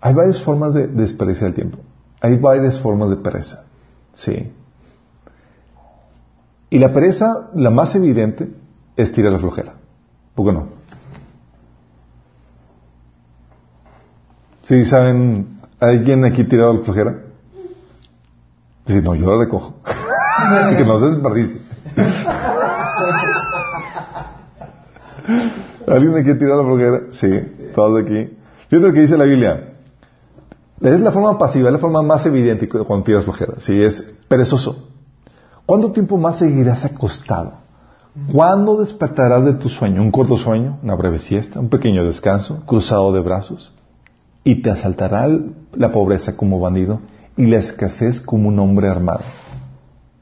Hay 0.00 0.14
varias 0.14 0.40
formas 0.42 0.74
de, 0.74 0.86
desperdiciar 0.86 1.48
el 1.48 1.54
tiempo. 1.54 1.78
Hay 2.20 2.36
varias 2.36 2.78
formas 2.78 3.10
de 3.10 3.16
pereza. 3.16 3.64
Sí. 4.12 4.52
Y 6.70 6.78
la 6.78 6.92
pereza, 6.92 7.50
la 7.54 7.70
más 7.70 7.94
evidente, 7.94 8.50
es 8.96 9.12
tirar 9.12 9.32
la 9.32 9.38
flojera. 9.38 9.74
¿Por 10.34 10.46
qué 10.46 10.52
no? 10.52 10.68
¿Sí 14.64 14.84
saben, 14.84 15.60
alguien 15.80 16.24
aquí 16.24 16.44
tirado 16.44 16.74
la 16.74 16.80
flojera? 16.80 17.22
Dice, 18.86 19.00
no, 19.02 19.14
yo 19.14 19.30
la 19.30 19.44
recojo. 19.44 19.76
que 20.76 20.84
no 20.84 20.98
se 20.98 21.06
desperdicie. 21.06 21.60
¿Alguien 25.86 26.12
quiere 26.22 26.34
tirar 26.34 26.58
la 26.58 26.64
flojera? 26.64 27.00
Sí, 27.12 27.70
todos 27.74 28.02
aquí. 28.02 28.36
Fíjate 28.68 28.86
lo 28.88 28.92
que 28.92 29.00
dice 29.00 29.16
la 29.16 29.24
Biblia. 29.24 29.74
Es 30.80 31.00
la 31.00 31.10
forma 31.12 31.38
pasiva, 31.38 31.68
es 31.68 31.72
la 31.72 31.78
forma 31.78 32.02
más 32.02 32.24
evidente 32.26 32.68
cuando 32.68 33.04
tiras 33.04 33.24
flojera. 33.24 33.54
Sí, 33.58 33.82
es 33.82 34.14
perezoso. 34.28 34.88
¿Cuánto 35.68 35.92
tiempo 35.92 36.16
más 36.16 36.38
seguirás 36.38 36.84
acostado? 36.84 37.52
¿Cuándo 38.32 38.78
despertarás 38.78 39.44
de 39.44 39.52
tu 39.52 39.68
sueño? 39.68 40.00
¿Un 40.00 40.10
corto 40.10 40.36
sueño? 40.36 40.78
¿Una 40.82 40.94
breve 40.94 41.20
siesta? 41.20 41.60
¿Un 41.60 41.68
pequeño 41.68 42.04
descanso? 42.04 42.62
¿Cruzado 42.66 43.12
de 43.12 43.20
brazos? 43.20 43.72
¿Y 44.42 44.62
te 44.62 44.70
asaltará 44.70 45.28
la 45.74 45.92
pobreza 45.92 46.36
como 46.36 46.58
bandido? 46.58 47.00
y 47.38 47.46
la 47.46 47.58
escasez 47.58 48.20
como 48.20 48.48
un 48.48 48.58
hombre 48.58 48.88
armado. 48.88 49.20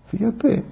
Fíjate. 0.09 0.65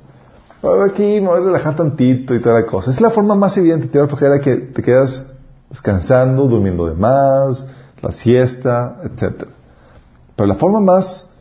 Aquí 0.86 1.20
me 1.20 1.28
voy 1.28 1.40
a 1.40 1.44
relajar 1.44 1.74
tantito 1.74 2.34
y 2.34 2.40
toda 2.40 2.60
la 2.60 2.66
cosa. 2.66 2.90
Es 2.90 3.00
la 3.00 3.10
forma 3.10 3.34
más 3.34 3.56
evidente 3.56 3.86
de 3.86 3.92
tirar 3.92 4.08
flojera 4.08 4.40
que 4.40 4.56
te 4.56 4.82
quedas 4.82 5.24
descansando, 5.68 6.46
durmiendo 6.46 6.86
de 6.86 6.94
más, 6.94 7.66
la 8.00 8.12
siesta, 8.12 9.00
etc. 9.04 9.46
Pero 10.36 10.46
la 10.46 10.54
forma 10.54 10.80
más 10.80 11.33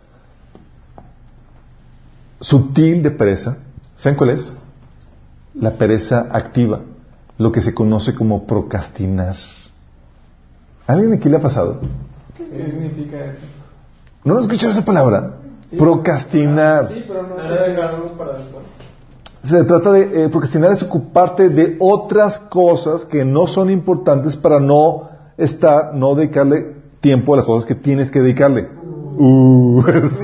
sutil 2.43 3.01
de 3.01 3.11
pereza, 3.11 3.57
¿saben 3.95 4.17
cuál 4.17 4.31
es? 4.31 4.53
La 5.55 5.71
pereza 5.77 6.27
activa, 6.31 6.81
lo 7.37 7.51
que 7.51 7.61
se 7.61 7.73
conoce 7.73 8.13
como 8.13 8.45
procrastinar. 8.45 9.35
¿Alguien 10.85 11.13
aquí 11.13 11.29
le 11.29 11.37
ha 11.37 11.41
pasado? 11.41 11.79
¿Qué 12.37 12.69
significa 12.69 13.17
eso? 13.25 13.39
¿No 14.25 14.35
has 14.35 14.41
escuchado 14.41 14.71
esa 14.71 14.83
palabra? 14.85 15.37
procrastinar. 15.77 16.89
Sí, 16.89 17.03
pero 17.07 17.23
no 17.23 17.35
dejarlo 17.35 18.15
para 18.15 18.37
después. 18.37 18.65
Se 19.43 19.63
trata 19.63 19.91
de 19.91 20.25
eh, 20.25 20.29
procrastinar 20.29 20.71
es 20.71 20.83
ocuparte 20.83 21.49
de 21.49 21.77
otras 21.79 22.37
cosas 22.37 23.05
que 23.05 23.25
no 23.25 23.47
son 23.47 23.71
importantes 23.71 24.37
para 24.37 24.59
no 24.59 25.09
estar, 25.35 25.95
no 25.95 26.13
dedicarle 26.13 26.75
tiempo 27.01 27.33
a 27.33 27.37
las 27.37 27.45
cosas 27.45 27.65
que 27.65 27.73
tienes 27.75 28.11
que 28.11 28.19
dedicarle. 28.21 28.69
Uh, 29.17 29.83
es- 29.87 30.21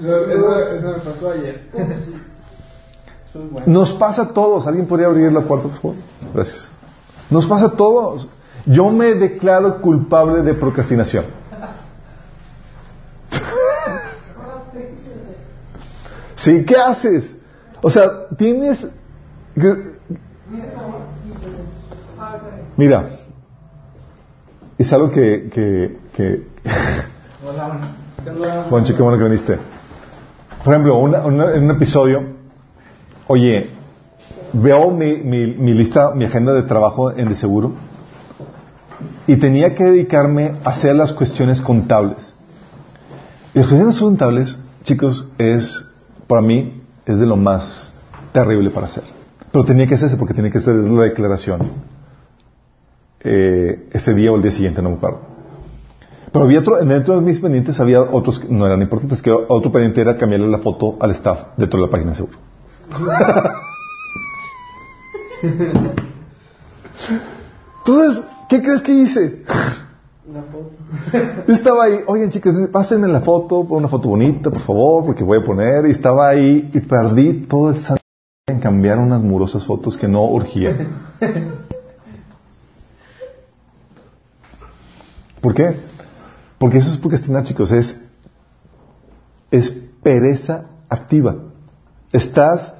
Eso, 0.00 0.24
eso, 0.24 0.68
eso 0.70 0.88
me 0.88 0.98
pasó 1.00 1.30
ayer. 1.30 1.68
Nos 3.66 3.92
pasa 3.92 4.22
a 4.22 4.32
todos. 4.32 4.66
¿Alguien 4.66 4.86
podría 4.86 5.08
abrir 5.08 5.30
la 5.30 5.42
puerta, 5.42 5.68
por 5.68 5.80
favor? 5.80 5.96
Gracias. 6.34 6.70
Nos 7.28 7.46
pasa 7.46 7.66
a 7.66 7.70
todos. 7.72 8.28
Yo 8.66 8.90
me 8.90 9.14
declaro 9.14 9.80
culpable 9.80 10.42
de 10.42 10.54
procrastinación. 10.54 11.24
Sí, 16.36 16.64
¿qué 16.64 16.76
haces? 16.76 17.36
O 17.82 17.90
sea, 17.90 18.28
tienes... 18.36 18.90
Mira, 22.76 23.10
es 24.78 24.92
algo 24.92 25.10
que... 25.10 25.50
que, 25.52 25.98
que 26.14 26.48
qué 28.96 29.02
bueno 29.02 29.18
que 29.18 29.24
viniste. 29.24 29.58
Por 30.64 30.74
ejemplo, 30.74 30.98
una- 30.98 31.24
en 31.54 31.64
un 31.64 31.70
episodio, 31.70 32.22
oye, 33.26 33.68
veo 34.52 34.90
mi 34.90 35.74
lista, 35.74 36.12
mi 36.14 36.24
agenda 36.24 36.52
de 36.52 36.62
trabajo 36.64 37.10
en 37.12 37.28
de 37.28 37.36
seguro 37.36 37.72
y 39.26 39.36
tenía 39.36 39.74
que 39.74 39.84
dedicarme 39.84 40.56
a 40.64 40.70
hacer 40.70 40.94
las 40.96 41.12
cuestiones 41.12 41.60
contables. 41.60 42.34
Y 43.54 43.58
las 43.60 43.68
cuestiones 43.68 43.98
contables, 43.98 44.58
chicos, 44.84 45.26
es, 45.38 45.82
para 46.26 46.42
mí, 46.42 46.82
es 47.06 47.18
de 47.18 47.26
lo 47.26 47.36
más 47.36 47.94
terrible 48.32 48.70
para 48.70 48.86
hacer. 48.86 49.04
Pero 49.50 49.64
tenía 49.64 49.86
que 49.86 49.94
hacerse 49.94 50.16
porque 50.16 50.34
tenía 50.34 50.50
que 50.50 50.58
hacer 50.58 50.74
la 50.74 51.02
declaración 51.04 51.60
eh, 53.22 53.88
ese 53.92 54.14
día 54.14 54.32
o 54.32 54.36
el 54.36 54.42
día 54.42 54.52
siguiente, 54.52 54.80
no 54.82 54.90
me 54.90 54.96
acuerdo. 54.96 55.20
Pero 56.32 56.44
había 56.44 56.60
otro, 56.60 56.76
dentro 56.84 57.16
de 57.16 57.22
mis 57.22 57.40
pendientes 57.40 57.80
había 57.80 58.02
otros 58.02 58.38
que 58.38 58.48
no 58.48 58.64
eran 58.64 58.80
importantes, 58.82 59.20
que 59.20 59.32
otro 59.32 59.72
pendiente 59.72 60.00
era 60.00 60.16
cambiarle 60.16 60.46
la 60.48 60.58
foto 60.58 60.96
al 61.00 61.10
staff 61.12 61.56
dentro 61.56 61.80
de 61.80 61.86
la 61.86 61.90
página 61.90 62.10
de 62.10 62.16
seguro. 62.16 62.38
Entonces, 67.78 68.24
¿qué 68.48 68.62
crees 68.62 68.82
que 68.82 68.92
hice? 68.92 69.42
Una 70.26 70.42
foto. 70.42 70.70
Yo 71.48 71.54
estaba 71.54 71.84
ahí, 71.84 72.00
oigan 72.06 72.30
chicas, 72.30 72.54
pásenme 72.70 73.08
la 73.08 73.22
foto, 73.22 73.60
una 73.60 73.88
foto 73.88 74.10
bonita, 74.10 74.50
por 74.50 74.60
favor, 74.60 75.06
porque 75.06 75.24
voy 75.24 75.38
a 75.38 75.44
poner, 75.44 75.86
y 75.86 75.90
estaba 75.90 76.28
ahí 76.28 76.70
y 76.72 76.80
perdí 76.80 77.46
todo 77.48 77.70
el 77.70 77.80
santo 77.80 78.02
en 78.46 78.60
cambiar 78.60 78.98
unas 78.98 79.20
murosas 79.20 79.64
fotos 79.66 79.96
que 79.96 80.06
no 80.06 80.24
urgían. 80.26 80.88
¿Por 85.40 85.54
qué? 85.54 85.89
Porque 86.60 86.76
eso 86.76 86.90
es 86.90 86.98
procrastinar, 86.98 87.42
chicos, 87.44 87.72
es, 87.72 88.06
es 89.50 89.70
pereza 90.02 90.66
activa. 90.90 91.36
Estás 92.12 92.74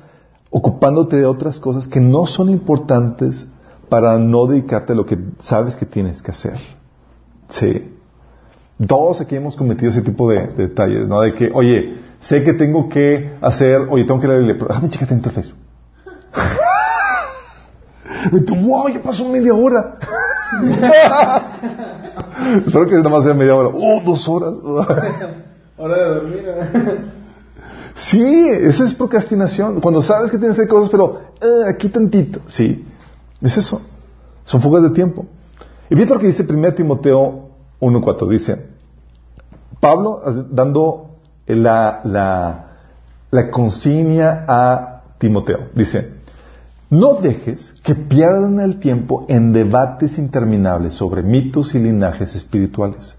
ocupándote 0.51 1.17
de 1.17 1.25
otras 1.25 1.59
cosas 1.59 1.89
que 1.89 1.99
no 1.99 2.27
son 2.27 2.51
importantes 2.51 3.47
para 3.89 4.19
no 4.19 4.45
dedicarte 4.45 4.93
a 4.93 4.97
lo 4.97 5.07
que 5.07 5.19
sabes 5.39 5.77
que 5.77 5.87
tienes 5.87 6.21
que 6.21 6.31
hacer. 6.31 6.61
Sí. 7.49 7.97
Todos 8.87 9.23
aquí 9.23 9.37
hemos 9.37 9.57
cometido 9.57 9.91
ese 9.91 10.03
tipo 10.03 10.31
de, 10.31 10.49
de 10.49 10.69
detalles, 10.69 11.09
¿no? 11.09 11.23
De 11.23 11.33
que, 11.33 11.51
oye, 11.51 12.03
sé 12.21 12.45
que 12.45 12.53
tengo 12.53 12.87
que 12.91 13.33
hacer, 13.41 13.87
oye, 13.89 14.05
tengo 14.05 14.21
que 14.21 14.29
leerle, 14.29 14.57
pero 14.57 14.69
déjame 14.69 14.91
checar 14.91 15.09
dentro 15.09 15.33
de 15.33 15.37
Facebook. 15.37 15.59
Wow, 18.61 18.89
ya 18.89 19.03
pasó 19.03 19.27
media 19.27 19.55
hora. 19.55 19.97
Espero 22.67 22.87
que 22.87 22.97
nada 22.97 23.09
más 23.09 23.25
sea 23.25 23.35
media 23.35 23.55
hora. 23.55 23.71
Oh, 23.73 24.03
dos 24.05 24.29
horas. 24.29 24.55
Hora 25.77 25.97
de 25.97 26.15
dormir. 26.15 26.45
¿eh? 26.47 26.99
sí, 27.95 28.49
eso 28.51 28.85
es 28.85 28.95
procrastinación. 28.95 29.81
Cuando 29.81 30.03
sabes 30.03 30.31
que 30.31 30.37
tienes 30.37 30.57
que 30.57 30.63
hacer 30.63 30.71
cosas, 30.71 30.91
pero 30.91 31.21
eh, 31.41 31.69
aquí 31.69 31.89
tantito. 31.89 32.41
Sí, 32.49 32.87
es 33.41 33.57
eso. 33.57 33.81
Son 34.45 34.61
fugas 34.61 34.83
de 34.83 34.91
tiempo. 34.91 35.27
Y 35.89 35.95
fíjate 35.95 36.15
lo 36.15 36.21
que 36.21 36.27
dice 36.27 36.45
1 36.49 36.75
Timoteo 36.75 37.49
1.4. 37.81 38.29
Dice, 38.29 38.67
Pablo 39.81 40.21
dando 40.51 41.17
la, 41.47 42.01
la, 42.05 42.67
la 43.31 43.51
consigna 43.51 44.45
a 44.47 45.03
Timoteo. 45.19 45.69
Dice, 45.75 46.20
no 46.91 47.15
dejes 47.15 47.73
que 47.85 47.95
pierdan 47.95 48.59
el 48.59 48.81
tiempo 48.81 49.25
en 49.29 49.53
debates 49.53 50.19
interminables 50.19 50.95
sobre 50.95 51.23
mitos 51.23 51.75
y 51.77 51.79
linajes 51.79 52.35
espirituales. 52.35 53.15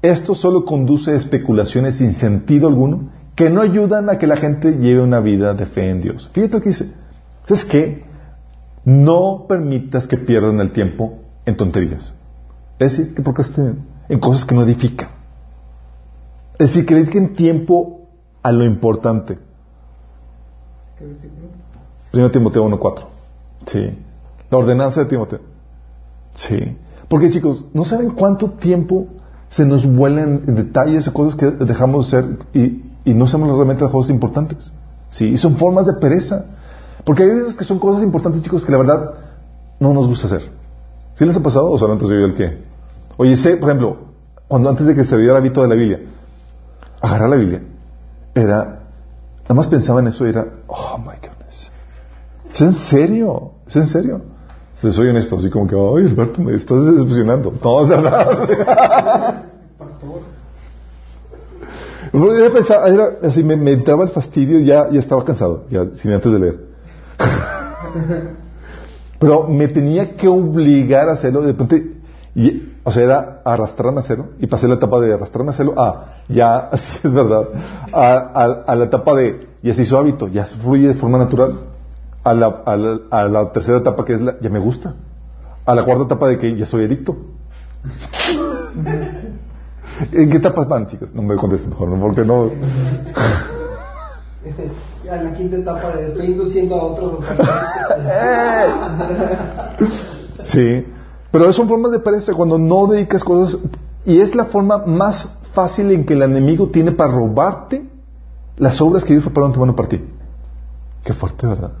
Esto 0.00 0.34
solo 0.34 0.64
conduce 0.64 1.10
a 1.10 1.14
especulaciones 1.14 1.96
sin 1.96 2.14
sentido 2.14 2.66
alguno 2.66 3.10
que 3.34 3.50
no 3.50 3.60
ayudan 3.60 4.08
a 4.08 4.18
que 4.18 4.26
la 4.26 4.36
gente 4.36 4.72
lleve 4.78 5.02
una 5.02 5.20
vida 5.20 5.52
de 5.54 5.66
fe 5.66 5.90
en 5.90 6.00
Dios. 6.00 6.30
Fíjate 6.32 6.60
que 6.62 6.68
dice. 6.70 6.92
¿Sabes 7.46 7.64
qué? 7.66 8.04
No 8.84 9.44
permitas 9.46 10.06
que 10.06 10.16
pierdan 10.16 10.60
el 10.60 10.72
tiempo 10.72 11.18
en 11.44 11.56
tonterías. 11.56 12.14
Es 12.78 12.96
decir, 12.96 13.14
que 13.14 13.22
procrastinen 13.22 13.84
en 14.08 14.18
cosas 14.18 14.46
que 14.46 14.54
no 14.54 14.62
edifican. 14.62 15.08
Es 16.58 16.68
decir, 16.70 16.86
que 16.86 16.94
dediquen 16.94 17.34
tiempo 17.34 18.08
a 18.42 18.50
lo 18.50 18.64
importante. 18.64 19.38
¿Qué? 20.98 21.04
1 22.14 22.30
Timoteo 22.30 22.66
1.4. 22.68 23.04
Sí. 23.66 23.98
La 24.50 24.58
ordenanza 24.58 25.00
de 25.00 25.06
Timoteo. 25.06 25.40
Sí. 26.34 26.76
Porque 27.08 27.30
chicos, 27.30 27.64
¿no 27.74 27.84
saben 27.84 28.10
cuánto 28.10 28.50
tiempo 28.50 29.06
se 29.50 29.64
nos 29.64 29.86
vuelan 29.86 30.54
detalles 30.54 31.06
o 31.08 31.12
cosas 31.12 31.36
que 31.36 31.50
dejamos 31.50 32.10
de 32.10 32.18
hacer 32.18 32.38
y, 32.54 32.82
y 33.04 33.14
no 33.14 33.24
hacemos 33.24 33.48
realmente 33.48 33.82
las 33.84 33.92
cosas 33.92 34.10
importantes? 34.10 34.72
Sí. 35.10 35.26
Y 35.26 35.36
son 35.36 35.56
formas 35.56 35.86
de 35.86 35.94
pereza. 35.94 36.46
Porque 37.04 37.22
hay 37.22 37.30
veces 37.30 37.56
que 37.56 37.64
son 37.64 37.78
cosas 37.78 38.02
importantes, 38.02 38.42
chicos, 38.42 38.64
que 38.64 38.72
la 38.72 38.78
verdad 38.78 39.14
no 39.78 39.92
nos 39.92 40.06
gusta 40.06 40.26
hacer. 40.26 40.50
¿Sí 41.14 41.24
les 41.24 41.36
ha 41.36 41.42
pasado 41.42 41.70
o 41.70 41.78
solamente 41.78 42.06
soy 42.06 42.20
yo 42.20 42.26
el 42.26 42.34
que? 42.34 42.64
Oye, 43.16 43.36
sé, 43.36 43.56
por 43.56 43.68
ejemplo, 43.68 43.96
cuando 44.48 44.70
antes 44.70 44.86
de 44.86 44.94
que 44.94 45.04
se 45.04 45.16
diera 45.16 45.34
el 45.34 45.38
hábito 45.38 45.62
de 45.62 45.68
la 45.68 45.74
Biblia, 45.74 46.00
agarrar 47.00 47.28
la 47.28 47.36
Biblia, 47.36 47.62
era, 48.34 48.80
nada 49.42 49.54
más 49.54 49.68
pensaba 49.68 50.00
en 50.00 50.08
eso 50.08 50.26
y 50.26 50.30
era, 50.30 50.46
oh 50.66 50.98
my 50.98 51.14
goodness. 51.20 51.33
¿Es 52.54 52.60
en 52.62 52.72
serio? 52.72 53.50
¿Es 53.66 53.76
en 53.76 53.86
serio? 53.86 54.20
Si 54.76 54.92
soy 54.92 55.08
honesto, 55.08 55.36
así 55.36 55.50
como 55.50 55.66
que, 55.66 55.74
ay, 55.76 56.06
Alberto, 56.10 56.40
me 56.40 56.54
estás 56.54 56.84
decepcionando. 56.86 57.52
No, 57.62 57.82
es 57.82 57.88
verdad. 57.88 59.42
Pastor. 59.78 60.20
Era 62.12 62.50
pensar- 62.50 62.88
era 62.88 63.08
así, 63.28 63.42
me, 63.42 63.56
me 63.56 63.72
entraba 63.72 64.04
el 64.04 64.10
fastidio 64.10 64.60
y 64.60 64.66
ya, 64.66 64.88
ya 64.90 65.00
estaba 65.00 65.24
cansado, 65.24 65.64
ya, 65.70 65.86
sin 65.94 66.12
antes 66.12 66.32
de 66.32 66.38
leer. 66.38 66.58
Pero 69.18 69.48
me 69.48 69.68
tenía 69.68 70.14
que 70.16 70.28
obligar 70.28 71.08
a 71.08 71.12
hacerlo, 71.12 71.40
de 71.40 71.46
repente, 71.52 71.92
y, 72.34 72.72
o 72.84 72.92
sea, 72.92 73.02
era 73.02 73.40
arrastrarme 73.44 73.98
a 73.98 74.00
hacerlo, 74.00 74.26
y 74.38 74.46
pasé 74.46 74.68
la 74.68 74.74
etapa 74.74 75.00
de 75.00 75.14
arrastrarme 75.14 75.50
a 75.50 75.54
hacerlo, 75.54 75.74
a, 75.76 76.18
ya, 76.28 76.56
así 76.72 76.98
es 77.02 77.12
verdad, 77.12 77.48
a, 77.92 78.12
a- 78.12 78.64
a 78.66 78.76
la 78.76 78.84
etapa 78.84 79.14
de, 79.14 79.48
ya 79.62 79.72
se 79.74 79.82
hizo 79.82 79.98
hábito, 79.98 80.28
ya 80.28 80.44
fluye 80.44 80.88
de 80.88 80.94
forma 80.94 81.18
natural, 81.18 81.54
a 82.24 82.34
la, 82.34 82.46
a 82.64 82.76
la, 82.76 83.00
a 83.10 83.28
la 83.28 83.52
tercera 83.52 83.78
etapa 83.78 84.04
que 84.04 84.14
es 84.14 84.20
la, 84.20 84.40
ya 84.40 84.50
me 84.50 84.58
gusta, 84.58 84.94
a 85.64 85.74
la 85.74 85.84
cuarta 85.84 86.04
etapa 86.04 86.28
de 86.28 86.38
que 86.38 86.56
ya 86.56 86.66
soy 86.66 86.84
adicto. 86.86 87.16
¿En 90.12 90.30
qué 90.30 90.38
etapas 90.38 90.66
van, 90.66 90.86
chicos? 90.86 91.14
No 91.14 91.22
me 91.22 91.36
contesten 91.36 91.70
mejor, 91.70 91.88
¿no? 91.88 92.00
porque 92.00 92.24
no... 92.24 92.50
A 95.10 95.16
la 95.16 95.34
quinta 95.34 95.56
etapa 95.56 95.96
de 95.96 96.06
estoy 96.08 96.26
induciendo 96.26 96.74
a 96.76 96.82
otros. 96.82 97.18
Sí, 100.42 100.86
pero 101.30 101.50
son 101.54 101.68
formas 101.68 101.92
de 101.92 102.00
pereza 102.00 102.34
cuando 102.34 102.58
no 102.58 102.86
dedicas 102.86 103.24
cosas 103.24 103.58
y 104.04 104.20
es 104.20 104.34
la 104.34 104.44
forma 104.44 104.84
más 104.84 105.26
fácil 105.54 105.90
en 105.90 106.04
que 106.04 106.12
el 106.12 106.20
enemigo 106.20 106.68
tiene 106.68 106.92
para 106.92 107.12
robarte 107.12 107.88
las 108.58 108.78
obras 108.82 109.04
que 109.04 109.14
Dios 109.14 109.24
prepararon 109.24 109.50
en 109.50 109.54
tu 109.54 109.60
mano 109.60 109.74
para 109.74 109.88
ti. 109.88 110.04
Qué 111.02 111.14
fuerte, 111.14 111.46
¿verdad? 111.46 111.72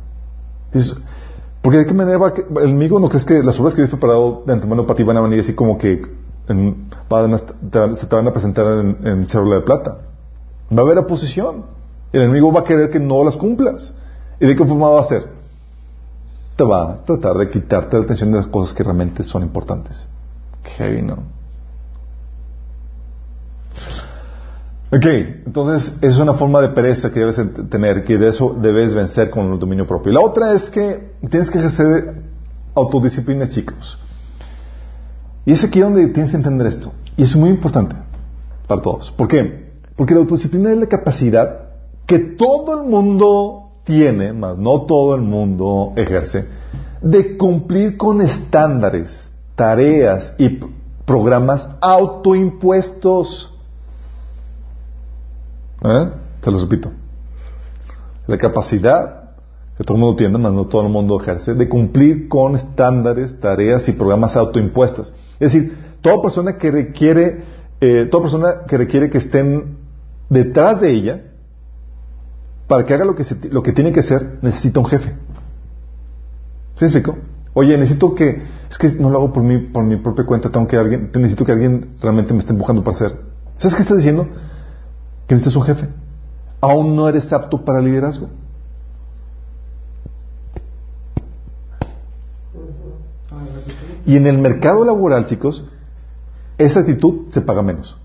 Porque 1.62 1.78
de 1.78 1.86
qué 1.86 1.94
manera 1.94 2.18
va 2.18 2.34
el 2.36 2.68
enemigo 2.68 3.00
no 3.00 3.08
crees 3.08 3.24
que 3.24 3.42
las 3.42 3.58
obras 3.58 3.74
que 3.74 3.80
Dios 3.80 3.90
preparado 3.90 4.42
de 4.46 4.52
antemano 4.52 4.86
para 4.86 4.96
ti 4.96 5.02
van 5.02 5.16
a 5.16 5.20
venir 5.22 5.40
así 5.40 5.54
como 5.54 5.78
que 5.78 6.02
se 6.46 8.06
te 8.06 8.16
van 8.16 8.28
a 8.28 8.32
presentar 8.32 8.66
en, 8.66 8.98
en 9.06 9.26
de 9.26 9.60
plata. 9.62 9.98
Va 10.70 10.82
a 10.82 10.84
haber 10.84 10.98
oposición. 10.98 11.64
El 12.12 12.22
enemigo 12.22 12.52
va 12.52 12.60
a 12.60 12.64
querer 12.64 12.90
que 12.90 13.00
no 13.00 13.24
las 13.24 13.36
cumplas. 13.36 13.94
¿Y 14.40 14.46
de 14.46 14.56
qué 14.56 14.64
forma 14.64 14.88
va 14.90 14.98
a 14.98 15.02
hacer? 15.02 15.26
Te 16.56 16.64
va 16.64 16.92
a 16.92 17.04
tratar 17.04 17.36
de 17.38 17.48
quitarte 17.48 17.96
la 17.96 18.04
atención 18.04 18.30
de 18.30 18.38
las 18.38 18.46
cosas 18.48 18.74
que 18.74 18.82
realmente 18.82 19.24
son 19.24 19.42
importantes. 19.42 20.08
Heavy, 20.76 21.02
¿no? 21.02 21.18
Ok, 24.94 25.06
entonces 25.46 25.98
es 26.02 26.18
una 26.18 26.34
forma 26.34 26.60
de 26.60 26.68
pereza 26.68 27.12
que 27.12 27.18
debes 27.18 27.40
tener, 27.68 28.04
que 28.04 28.16
de 28.16 28.28
eso 28.28 28.56
debes 28.60 28.94
vencer 28.94 29.28
con 29.28 29.52
el 29.52 29.58
dominio 29.58 29.88
propio. 29.88 30.12
Y 30.12 30.14
la 30.14 30.20
otra 30.20 30.52
es 30.52 30.70
que 30.70 31.14
tienes 31.28 31.50
que 31.50 31.58
ejercer 31.58 32.22
autodisciplina, 32.76 33.48
chicos. 33.48 33.98
Y 35.44 35.52
es 35.52 35.64
aquí 35.64 35.80
donde 35.80 36.06
tienes 36.08 36.30
que 36.30 36.36
entender 36.36 36.68
esto. 36.68 36.92
Y 37.16 37.24
es 37.24 37.34
muy 37.34 37.48
importante 37.48 37.96
para 38.68 38.80
todos. 38.80 39.10
¿Por 39.10 39.26
qué? 39.26 39.72
Porque 39.96 40.14
la 40.14 40.20
autodisciplina 40.20 40.70
es 40.70 40.78
la 40.78 40.86
capacidad 40.86 41.70
que 42.06 42.20
todo 42.20 42.80
el 42.80 42.88
mundo 42.88 43.72
tiene, 43.82 44.32
más 44.32 44.58
no 44.58 44.82
todo 44.82 45.16
el 45.16 45.22
mundo 45.22 45.92
ejerce, 45.96 46.46
de 47.02 47.36
cumplir 47.36 47.96
con 47.96 48.20
estándares, 48.20 49.28
tareas 49.56 50.34
y 50.38 50.60
programas 51.04 51.68
autoimpuestos. 51.80 53.53
¿Eh? 55.84 56.10
Te 56.40 56.50
lo 56.50 56.60
repito. 56.60 56.90
La 58.26 58.38
capacidad 58.38 59.20
que 59.76 59.82
todo 59.84 59.96
el 59.96 60.00
mundo 60.02 60.16
tiene, 60.16 60.38
más 60.38 60.52
no 60.52 60.66
todo 60.66 60.82
el 60.82 60.88
mundo 60.88 61.20
ejerce, 61.20 61.54
de 61.54 61.68
cumplir 61.68 62.28
con 62.28 62.54
estándares, 62.54 63.40
tareas 63.40 63.88
y 63.88 63.92
programas 63.92 64.36
autoimpuestas. 64.36 65.14
Es 65.40 65.52
decir, 65.52 65.76
toda 66.00 66.22
persona 66.22 66.56
que 66.58 66.70
requiere, 66.70 67.42
eh, 67.80 68.06
toda 68.10 68.22
persona 68.22 68.54
que 68.68 68.78
requiere 68.78 69.10
que 69.10 69.18
estén 69.18 69.78
detrás 70.30 70.80
de 70.80 70.90
ella, 70.92 71.22
para 72.68 72.86
que 72.86 72.94
haga 72.94 73.04
lo 73.04 73.14
que, 73.16 73.24
se- 73.24 73.48
lo 73.50 73.62
que 73.62 73.72
tiene 73.72 73.90
que 73.92 74.00
hacer, 74.00 74.38
necesita 74.42 74.78
un 74.80 74.86
jefe. 74.86 75.12
¿Sí 76.76 76.84
explico? 76.84 77.18
Oye, 77.52 77.76
necesito 77.76 78.14
que, 78.14 78.42
es 78.70 78.78
que 78.78 78.88
no 79.00 79.10
lo 79.10 79.18
hago 79.18 79.32
por 79.32 79.42
mi, 79.42 79.58
por 79.58 79.84
mi 79.84 79.96
propia 79.96 80.24
cuenta, 80.24 80.50
tengo 80.50 80.66
que 80.66 80.76
alguien, 80.76 81.10
necesito 81.14 81.44
que 81.44 81.52
alguien 81.52 81.90
realmente 82.00 82.32
me 82.32 82.38
esté 82.40 82.52
empujando 82.52 82.82
para 82.82 82.96
hacer. 82.96 83.16
¿Sabes 83.58 83.74
qué 83.76 83.82
está 83.82 83.94
diciendo? 83.96 84.28
Que 85.26 85.34
necesitas 85.34 85.56
un 85.56 85.62
jefe. 85.62 85.88
Aún 86.60 86.96
no 86.96 87.08
eres 87.08 87.32
apto 87.32 87.64
para 87.64 87.80
liderazgo. 87.80 88.28
Y 94.06 94.16
en 94.16 94.26
el 94.26 94.38
mercado 94.38 94.84
laboral, 94.84 95.26
chicos, 95.26 95.64
esa 96.58 96.80
actitud 96.80 97.30
se 97.30 97.40
paga 97.40 97.62
menos. 97.62 97.96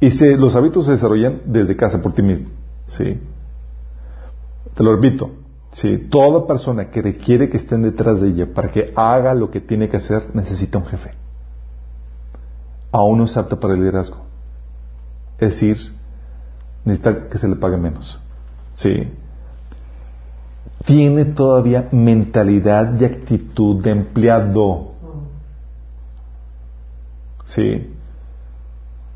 Y 0.00 0.10
se, 0.10 0.36
los 0.36 0.54
hábitos 0.54 0.86
se 0.86 0.92
desarrollan 0.92 1.40
desde 1.46 1.76
casa 1.76 2.00
por 2.00 2.12
ti 2.12 2.22
mismo. 2.22 2.48
¿sí? 2.86 3.20
Te 4.74 4.82
lo 4.82 4.94
repito. 4.94 5.30
¿sí? 5.72 5.98
Toda 6.10 6.46
persona 6.46 6.90
que 6.90 7.02
requiere 7.02 7.48
que 7.48 7.56
estén 7.56 7.82
detrás 7.82 8.20
de 8.20 8.28
ella 8.28 8.46
para 8.52 8.70
que 8.70 8.92
haga 8.94 9.34
lo 9.34 9.50
que 9.50 9.60
tiene 9.60 9.88
que 9.88 9.96
hacer 9.96 10.34
necesita 10.34 10.78
un 10.78 10.86
jefe. 10.86 11.25
Aún 12.92 13.18
no 13.18 13.24
es 13.24 13.36
apta 13.36 13.56
para 13.56 13.74
el 13.74 13.80
liderazgo. 13.80 14.18
Es 15.38 15.50
decir, 15.50 15.92
necesita 16.84 17.28
que 17.28 17.38
se 17.38 17.48
le 17.48 17.56
pague 17.56 17.76
menos. 17.76 18.20
¿sí? 18.72 19.12
Tiene 20.84 21.24
todavía 21.24 21.88
mentalidad 21.90 22.98
y 23.00 23.04
actitud 23.04 23.82
de 23.82 23.90
empleado. 23.90 24.92
¿Sí? 27.44 27.92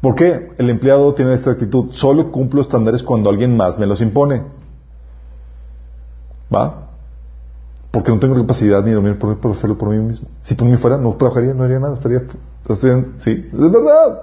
¿Por 0.00 0.14
qué 0.14 0.52
el 0.56 0.70
empleado 0.70 1.14
tiene 1.14 1.34
esta 1.34 1.52
actitud? 1.52 1.92
Solo 1.92 2.32
cumplo 2.32 2.62
estándares 2.62 3.02
cuando 3.02 3.28
alguien 3.28 3.56
más 3.56 3.78
me 3.78 3.86
los 3.86 4.00
impone. 4.00 4.42
¿Va? 6.52 6.88
Porque 7.90 8.10
no 8.10 8.18
tengo 8.18 8.34
capacidad 8.34 8.82
ni 8.84 8.92
dominio 8.92 9.18
por, 9.18 9.38
por 9.38 9.52
hacerlo 9.52 9.76
por 9.76 9.90
mí 9.90 9.98
mismo. 9.98 10.28
Si 10.42 10.54
por 10.54 10.66
mí 10.66 10.76
fuera, 10.76 10.96
no 10.96 11.14
trabajaría, 11.14 11.54
no 11.54 11.64
haría 11.64 11.78
nada, 11.78 11.94
estaría... 11.94 12.22
estaría- 12.68 13.04
sí, 13.20 13.48
es 13.52 13.58
verdad. 13.72 14.22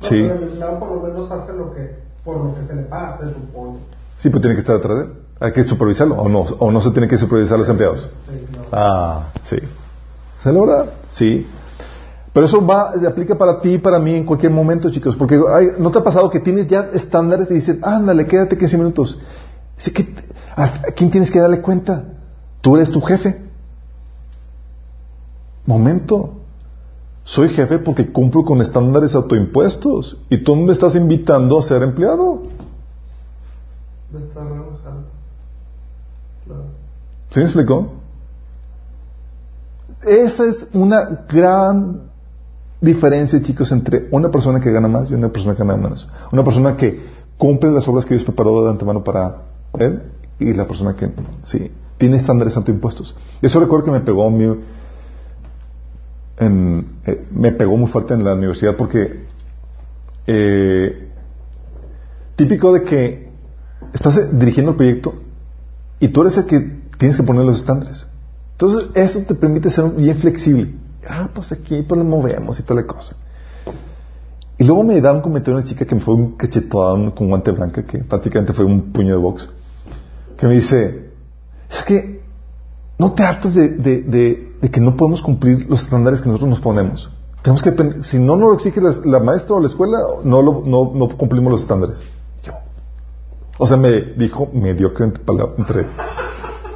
Sí, 0.00 0.08
Pero 0.22 0.34
el 0.34 0.42
empleado 0.44 0.78
por 0.78 0.90
lo 0.96 1.00
menos 1.02 1.30
hace 1.30 1.52
lo 1.54 1.72
que, 1.74 1.96
por 2.24 2.36
lo 2.44 2.54
que 2.54 2.64
se 2.66 2.74
le 2.74 2.82
paga, 2.82 3.16
se 3.18 3.32
supone. 3.32 3.78
sí, 4.18 4.28
pero 4.28 4.40
tiene 4.40 4.54
que 4.56 4.60
estar 4.60 4.76
detrás 4.76 4.98
de 4.98 5.04
él. 5.04 5.12
Hay 5.40 5.52
que 5.52 5.64
supervisarlo, 5.64 6.16
o 6.16 6.28
no, 6.28 6.40
o 6.40 6.70
no 6.70 6.80
se 6.80 6.90
tiene 6.90 7.08
que 7.08 7.18
supervisar 7.18 7.56
a 7.56 7.58
los 7.58 7.68
empleados. 7.68 8.10
Sí, 8.28 8.46
no. 8.52 8.62
Ah, 8.72 9.28
sí. 9.42 9.56
¿Es 9.56 10.46
la 10.46 10.60
verdad? 10.60 10.86
Sí. 11.10 11.46
Pero 12.32 12.46
eso 12.46 12.64
va, 12.66 12.90
aplica 13.08 13.36
para 13.38 13.60
ti 13.60 13.74
y 13.74 13.78
para 13.78 13.98
mí 13.98 14.14
en 14.14 14.24
cualquier 14.26 14.52
momento, 14.52 14.90
chicos. 14.90 15.16
Porque 15.16 15.40
hay- 15.52 15.70
¿no 15.78 15.90
te 15.90 15.98
ha 15.98 16.04
pasado 16.04 16.28
que 16.30 16.40
tienes 16.40 16.66
ya 16.66 16.90
estándares 16.92 17.50
y 17.50 17.54
dices, 17.54 17.78
ándale, 17.82 18.26
quédate 18.26 18.56
15 18.58 18.76
minutos? 18.76 19.18
Dice, 19.76 19.92
¿qué 19.92 20.02
te- 20.04 20.22
¿a, 20.56 20.64
a 20.64 20.92
quién 20.96 21.10
tienes 21.10 21.30
que 21.30 21.40
darle 21.40 21.60
cuenta? 21.60 22.04
Tú 22.60 22.76
eres 22.76 22.90
tu 22.90 23.00
jefe. 23.00 23.43
Momento. 25.66 26.34
Soy 27.24 27.48
jefe 27.50 27.78
porque 27.78 28.12
cumplo 28.12 28.44
con 28.44 28.60
estándares 28.60 29.14
autoimpuestos. 29.14 30.18
Y 30.28 30.38
tú 30.38 30.54
me 30.56 30.72
estás 30.72 30.94
invitando 30.94 31.58
a 31.58 31.62
ser 31.62 31.82
empleado. 31.82 32.42
Me 34.12 34.20
está 34.20 34.40
relajando. 34.40 35.08
Claro. 36.44 36.64
¿Sí 37.30 37.40
me 37.40 37.44
explicó? 37.44 37.92
Esa 40.02 40.44
es 40.46 40.68
una 40.74 41.24
gran 41.28 42.02
diferencia, 42.80 43.42
chicos, 43.42 43.72
entre 43.72 44.08
una 44.10 44.30
persona 44.30 44.60
que 44.60 44.70
gana 44.70 44.88
más 44.88 45.10
y 45.10 45.14
una 45.14 45.30
persona 45.30 45.54
que 45.54 45.64
gana 45.64 45.76
menos. 45.76 46.06
Una 46.30 46.44
persona 46.44 46.76
que 46.76 47.00
cumple 47.38 47.72
las 47.72 47.88
obras 47.88 48.04
que 48.04 48.14
Dios 48.14 48.24
preparó 48.24 48.62
de 48.64 48.70
antemano 48.70 49.02
para 49.02 49.42
él 49.78 50.02
y 50.38 50.52
la 50.52 50.66
persona 50.66 50.94
que 50.94 51.10
sí 51.42 51.70
tiene 51.96 52.18
estándares 52.18 52.56
autoimpuestos. 52.56 53.14
Eso 53.40 53.60
recuerdo 53.60 53.86
que 53.86 53.90
me 53.92 54.00
pegó 54.00 54.30
mi, 54.30 54.46
eh, 56.38 57.26
me 57.30 57.52
pegó 57.52 57.76
muy 57.76 57.88
fuerte 57.88 58.14
en 58.14 58.24
la 58.24 58.34
universidad 58.34 58.76
porque 58.76 59.24
eh, 60.26 61.08
típico 62.36 62.72
de 62.72 62.82
que 62.82 63.28
estás 63.92 64.16
eh, 64.18 64.28
dirigiendo 64.32 64.72
el 64.72 64.76
proyecto 64.76 65.14
y 66.00 66.08
tú 66.08 66.22
eres 66.22 66.36
el 66.38 66.46
que 66.46 66.60
tienes 66.98 67.16
que 67.16 67.22
poner 67.22 67.44
los 67.44 67.58
estándares. 67.58 68.06
Entonces, 68.52 68.88
eso 68.94 69.20
te 69.22 69.34
permite 69.34 69.70
ser 69.70 69.90
bien 69.90 70.16
flexible. 70.18 70.74
Ah, 71.08 71.28
pues 71.34 71.52
aquí 71.52 71.82
pues 71.82 71.98
le 71.98 72.04
movemos 72.04 72.58
y 72.58 72.62
tal 72.62 72.76
la 72.76 72.86
cosa. 72.86 73.16
Y 74.56 74.64
luego 74.64 74.84
me 74.84 75.00
da 75.00 75.12
un 75.12 75.20
comentario 75.20 75.56
una 75.58 75.66
chica 75.66 75.84
que 75.84 75.94
me 75.94 76.00
fue 76.00 76.14
un 76.14 76.36
cachetón 76.36 77.10
con 77.10 77.28
guante 77.28 77.50
blanca, 77.50 77.82
que 77.84 77.98
prácticamente 77.98 78.52
fue 78.52 78.64
un 78.64 78.92
puño 78.92 79.10
de 79.10 79.20
box, 79.20 79.48
que 80.38 80.46
me 80.46 80.54
dice, 80.54 81.10
es 81.70 81.82
que 81.84 82.22
no 82.98 83.12
te 83.12 83.24
hartas 83.24 83.54
de- 83.54 84.52
de 84.64 84.70
que 84.70 84.80
no 84.80 84.96
podemos 84.96 85.20
cumplir 85.20 85.66
los 85.68 85.82
estándares 85.82 86.22
que 86.22 86.26
nosotros 86.28 86.48
nos 86.48 86.60
ponemos. 86.60 87.10
Tenemos 87.42 87.62
que, 87.62 88.02
si 88.02 88.18
no 88.18 88.34
nos 88.34 88.48
lo 88.48 88.54
exige 88.54 88.80
la, 89.04 89.20
maestra 89.20 89.56
o 89.56 89.60
la 89.60 89.66
escuela, 89.66 89.98
no, 90.24 90.40
lo- 90.40 90.62
no, 90.64 90.90
no 90.94 91.08
cumplimos 91.18 91.52
los 91.52 91.60
estándares. 91.60 91.96
Yo, 92.42 92.54
o 93.58 93.66
sea, 93.66 93.76
me 93.76 93.90
dijo 94.16 94.48
mediocre 94.54 95.04
entre 95.58 95.86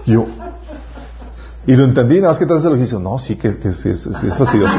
yo. 0.04 0.26
Y 1.66 1.74
lo 1.76 1.84
entendí, 1.84 2.16
nada 2.20 2.32
más 2.32 2.38
que 2.38 2.44
te 2.44 2.52
hace 2.52 2.66
el 2.66 2.74
ejercicio. 2.74 2.98
No, 2.98 3.18
sí, 3.18 3.36
que, 3.36 3.56
que 3.56 3.72
sí, 3.72 3.88
es, 3.88 4.02
sí 4.02 4.26
es 4.26 4.36
fastidioso. 4.36 4.76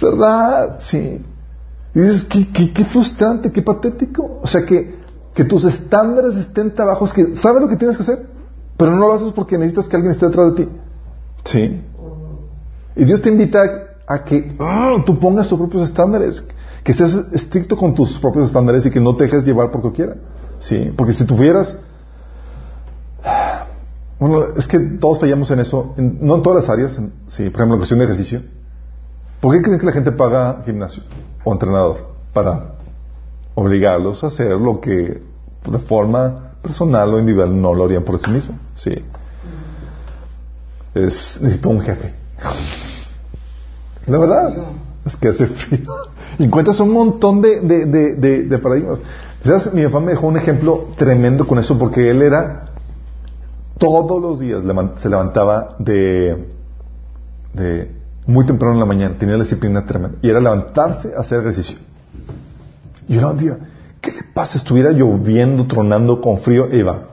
¿Verdad? 0.00 0.76
Sí. 0.80 1.24
Y 1.94 2.00
dices, 2.00 2.24
qué, 2.24 2.48
qué, 2.52 2.72
qué 2.72 2.84
frustrante, 2.84 3.50
qué 3.52 3.62
patético. 3.62 4.40
O 4.42 4.46
sea, 4.46 4.66
que, 4.66 4.98
que 5.36 5.44
tus 5.44 5.64
estándares 5.64 6.34
estén 6.34 6.74
tan 6.74 6.88
que 7.12 7.36
sabes 7.36 7.60
lo 7.62 7.68
que 7.68 7.76
tienes 7.76 7.96
que 7.98 8.02
hacer, 8.02 8.26
pero 8.78 8.90
no 8.92 9.06
lo 9.06 9.12
haces 9.12 9.32
porque 9.32 9.58
necesitas 9.58 9.86
que 9.86 9.94
alguien 9.96 10.12
esté 10.12 10.26
detrás 10.26 10.54
de 10.54 10.64
ti. 10.64 10.70
Sí. 11.44 11.84
Y 12.96 13.04
Dios 13.04 13.20
te 13.20 13.28
invita 13.28 13.60
a, 14.06 14.24
que 14.24 14.56
ah, 14.58 14.94
tú 15.04 15.18
pongas 15.18 15.46
tus 15.46 15.58
propios 15.58 15.82
estándares, 15.82 16.42
que 16.82 16.94
seas 16.94 17.14
estricto 17.32 17.76
con 17.76 17.94
tus 17.94 18.18
propios 18.18 18.46
estándares 18.46 18.86
y 18.86 18.90
que 18.90 18.98
no 18.98 19.14
te 19.14 19.24
dejes 19.24 19.44
llevar 19.44 19.70
por 19.70 19.82
quiera. 19.92 20.16
Sí, 20.58 20.90
porque 20.96 21.12
si 21.12 21.26
tuvieras... 21.26 21.76
Bueno, 24.18 24.42
es 24.56 24.66
que 24.66 24.78
todos 24.78 25.20
fallamos 25.20 25.50
en 25.50 25.58
eso, 25.60 25.92
en- 25.98 26.18
no 26.22 26.36
en 26.36 26.42
todas 26.42 26.62
las 26.62 26.70
áreas, 26.70 26.96
en- 26.96 27.12
sí, 27.28 27.50
por 27.50 27.60
ejemplo, 27.60 27.74
en 27.74 27.80
cuestión 27.80 27.98
de 27.98 28.06
ejercicio. 28.06 28.40
¿Por 29.40 29.54
qué 29.54 29.60
creen 29.60 29.78
que 29.78 29.84
la 29.84 29.92
gente 29.92 30.12
paga 30.12 30.62
gimnasio 30.64 31.02
o 31.44 31.52
entrenador? 31.52 32.14
Para 32.32 32.75
obligarlos 33.56 34.22
a 34.22 34.28
hacer 34.28 34.52
lo 34.52 34.80
que 34.80 35.20
de 35.70 35.78
forma 35.80 36.52
personal 36.62 37.12
o 37.12 37.18
individual 37.18 37.60
no 37.60 37.74
lo 37.74 37.84
harían 37.84 38.04
por 38.04 38.18
sí 38.20 38.30
mismos. 38.30 38.56
Sí. 38.74 38.94
Es, 40.94 41.40
necesito 41.42 41.70
un 41.70 41.80
jefe. 41.80 42.14
La 44.06 44.18
verdad. 44.18 44.54
Es 45.04 45.16
que 45.16 45.28
hace 45.28 45.46
frío. 45.46 45.94
Encuentras 46.38 46.78
un 46.80 46.92
montón 46.92 47.40
de, 47.40 47.60
de, 47.60 48.44
de, 48.44 48.58
paradigmas. 48.58 49.00
Mi 49.72 49.84
papá 49.84 50.00
me 50.00 50.12
dejó 50.12 50.26
un 50.26 50.36
ejemplo 50.36 50.88
tremendo 50.96 51.46
con 51.46 51.58
eso 51.58 51.78
porque 51.78 52.10
él 52.10 52.22
era 52.22 52.66
todos 53.78 54.20
los 54.20 54.40
días 54.40 54.62
se 55.00 55.08
levantaba 55.08 55.76
de, 55.78 56.46
de 57.52 57.90
muy 58.26 58.44
temprano 58.46 58.74
en 58.74 58.80
la 58.80 58.86
mañana, 58.86 59.16
tenía 59.18 59.36
la 59.36 59.44
disciplina 59.44 59.84
tremenda. 59.84 60.18
Y 60.22 60.30
era 60.30 60.40
levantarse 60.40 61.12
a 61.16 61.20
hacer 61.20 61.40
ejercicio. 61.40 61.76
Le 63.08 63.20
decía, 63.34 63.58
¿qué 64.00 64.12
le 64.12 64.22
pasa? 64.34 64.58
Estuviera 64.58 64.90
lloviendo, 64.90 65.66
tronando, 65.66 66.20
con 66.20 66.38
frío, 66.38 66.68
e 66.70 66.78
iba. 66.78 67.08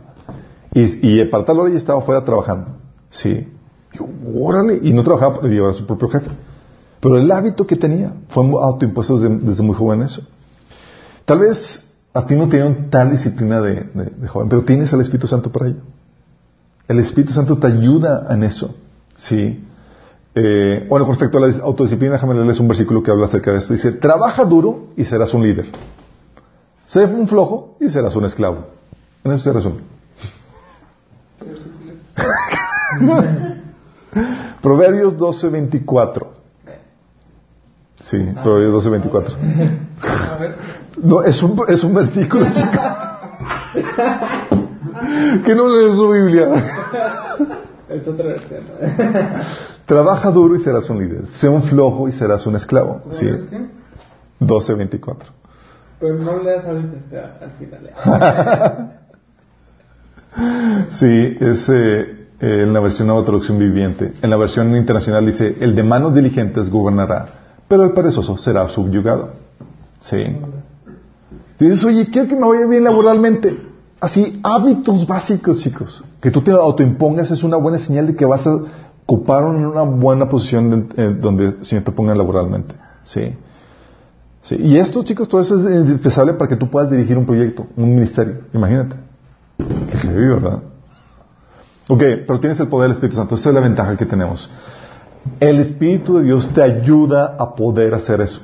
Y, 0.74 1.22
y 1.22 1.26
para 1.26 1.46
tal 1.46 1.60
hora 1.60 1.72
ya 1.72 1.78
estaba 1.78 2.02
fuera 2.02 2.24
trabajando. 2.24 2.78
Sí. 3.10 3.48
Digo, 3.92 4.10
órale. 4.40 4.80
Y 4.82 4.92
no 4.92 5.04
trabajaba 5.04 5.36
para 5.36 5.48
llevar 5.48 5.72
a 5.72 5.74
su 5.74 5.86
propio 5.86 6.10
jefe. 6.10 6.32
Pero 7.00 7.18
el 7.18 7.30
hábito 7.32 7.68
que 7.68 7.76
tenía 7.76 8.14
fue 8.30 8.46
autoimpuesto 8.62 9.20
desde, 9.20 9.38
desde 9.38 9.64
muy 9.64 9.76
joven 9.76 10.02
eso. 10.02 10.24
Tal 11.26 11.40
vez 11.40 11.94
a 12.14 12.26
ti 12.26 12.36
no 12.36 12.48
te 12.48 12.58
dieron 12.58 12.90
tal 12.90 13.12
disciplina 13.12 13.60
de, 13.60 14.28
joven, 14.28 14.50
pero 14.50 14.64
tienes 14.64 14.94
al 14.94 15.02
Espíritu 15.02 15.28
Santo 15.28 15.52
para 15.52 15.68
ello. 15.68 15.82
El 16.88 17.00
Espíritu 17.00 17.34
Santo 17.34 17.58
te 17.58 17.68
ayuda 17.68 18.28
en 18.30 18.44
eso. 18.44 18.76
Sí. 19.16 19.64
Eh, 20.36 20.86
bueno, 20.90 21.06
con 21.06 21.14
respecto 21.16 21.38
a 21.38 21.42
la 21.48 21.56
autodisciplina, 21.64 22.14
déjame 22.14 22.34
leerles 22.34 22.60
un 22.60 22.68
versículo 22.68 23.04
que 23.04 23.12
habla 23.12 23.26
acerca 23.26 23.52
de 23.52 23.60
esto. 23.60 23.74
Dice, 23.74 23.92
trabaja 23.92 24.44
duro 24.46 24.88
y 24.98 25.06
serás 25.06 25.34
un 25.34 25.44
líder. 25.44 25.68
Sé 26.88 27.06
un 27.06 27.28
flojo 27.28 27.78
y 27.80 27.90
serás 27.90 28.16
un 28.16 28.26
esclavo. 28.26 28.68
En 29.24 29.32
eso 29.32 29.44
se 29.44 29.54
resume. 29.54 29.82
Proverbios 34.62 35.18
12:24. 35.18 36.28
Sí, 38.02 38.18
Proverbios 38.44 38.86
12:24. 38.86 39.36
No, 41.02 41.22
es 41.24 41.42
un, 41.42 41.62
es 41.68 41.84
un 41.84 41.94
versículo, 41.94 42.46
chico. 42.54 42.80
que 45.46 45.56
no 45.56 45.68
lees 45.68 45.96
su 45.96 46.10
Biblia. 46.10 46.50
Es 47.94 48.08
otra 48.08 48.28
versión. 48.28 48.64
Trabaja 49.86 50.32
duro 50.32 50.56
y 50.56 50.60
serás 50.60 50.90
un 50.90 51.00
líder. 51.00 51.28
Sé 51.28 51.48
un 51.48 51.64
flojo 51.64 52.08
y 52.08 52.12
serás 52.12 52.46
un 52.48 52.56
esclavo. 52.56 53.02
Sí. 53.12 53.28
12:24. 54.40 55.18
Pero 56.00 56.16
no 56.16 56.42
leas 56.42 56.66
ahorita, 56.66 57.38
al 57.42 57.52
final. 57.52 57.90
sí, 60.90 61.38
es 61.40 61.70
eh, 61.70 62.28
en 62.40 62.74
la 62.74 62.80
versión 62.80 63.08
nueva 63.08 63.24
traducción 63.24 63.60
viviente. 63.60 64.14
En 64.22 64.30
la 64.30 64.38
versión 64.38 64.76
internacional 64.76 65.26
dice, 65.26 65.58
el 65.62 65.76
de 65.76 65.84
manos 65.84 66.16
diligentes 66.16 66.70
gobernará, 66.70 67.26
pero 67.68 67.84
el 67.84 67.92
perezoso 67.92 68.38
será 68.38 68.68
subyugado. 68.68 69.30
Sí. 70.02 70.38
Dices, 71.60 71.86
oye, 71.86 72.08
quiero 72.12 72.28
que 72.28 72.36
me 72.36 72.48
vaya 72.48 72.66
bien 72.66 72.84
laboralmente. 72.84 73.73
Así, 74.04 74.38
hábitos 74.44 75.08
básicos, 75.08 75.60
chicos. 75.60 76.04
Que 76.20 76.30
tú 76.30 76.42
te 76.42 76.52
autoimpongas 76.52 77.32
es 77.32 77.42
una 77.42 77.56
buena 77.56 77.80
señal 77.80 78.06
de 78.06 78.18
que 78.18 78.26
vas 78.26 78.46
a 78.46 78.54
ocupar 79.06 79.46
una 79.46 79.84
buena 79.84 80.28
posición 80.28 80.90
donde 81.22 81.46
el 81.46 81.66
Señor 81.66 81.86
te 81.86 81.94
ponga 81.94 82.14
laboralmente. 82.14 82.76
Sí. 83.06 83.34
sí. 84.42 84.58
Y 84.60 84.76
esto, 84.76 85.06
chicos, 85.06 85.30
todo 85.30 85.40
eso 85.40 85.58
es 85.58 85.64
indispensable 85.74 86.34
para 86.34 86.50
que 86.50 86.58
tú 86.58 86.70
puedas 86.70 86.92
dirigir 86.92 87.18
un 87.18 87.26
proyecto, 87.26 87.68
un 87.78 87.96
ministerio. 87.96 88.42
Imagínate. 88.54 88.98
Qué 89.58 89.98
heavy, 90.00 90.28
¿verdad? 90.28 90.64
Ok, 91.88 92.04
pero 92.28 92.42
tienes 92.42 92.60
el 92.60 92.68
poder 92.68 92.90
del 92.90 92.98
Espíritu 92.98 93.16
Santo. 93.16 93.36
Esa 93.36 93.50
es 93.52 93.56
la 93.56 93.62
ventaja 93.62 93.96
que 93.96 94.06
tenemos. 94.06 94.52
El 95.40 95.60
Espíritu 95.60 96.18
de 96.18 96.26
Dios 96.26 96.50
te 96.54 96.62
ayuda 96.62 97.38
a 97.40 97.56
poder 97.56 97.94
hacer 97.94 98.20
eso. 98.20 98.42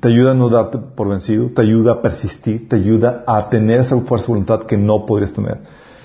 Te 0.00 0.08
ayuda 0.08 0.32
a 0.32 0.34
no 0.34 0.48
darte 0.48 0.78
por 0.78 1.08
vencido, 1.08 1.50
te 1.50 1.60
ayuda 1.60 1.92
a 1.92 2.02
persistir, 2.02 2.68
te 2.68 2.76
ayuda 2.76 3.22
a 3.26 3.50
tener 3.50 3.80
esa 3.80 3.96
fuerza 4.00 4.26
de 4.26 4.32
voluntad 4.32 4.62
que 4.62 4.78
no 4.78 5.04
podrías 5.04 5.32
tener. 5.32 5.58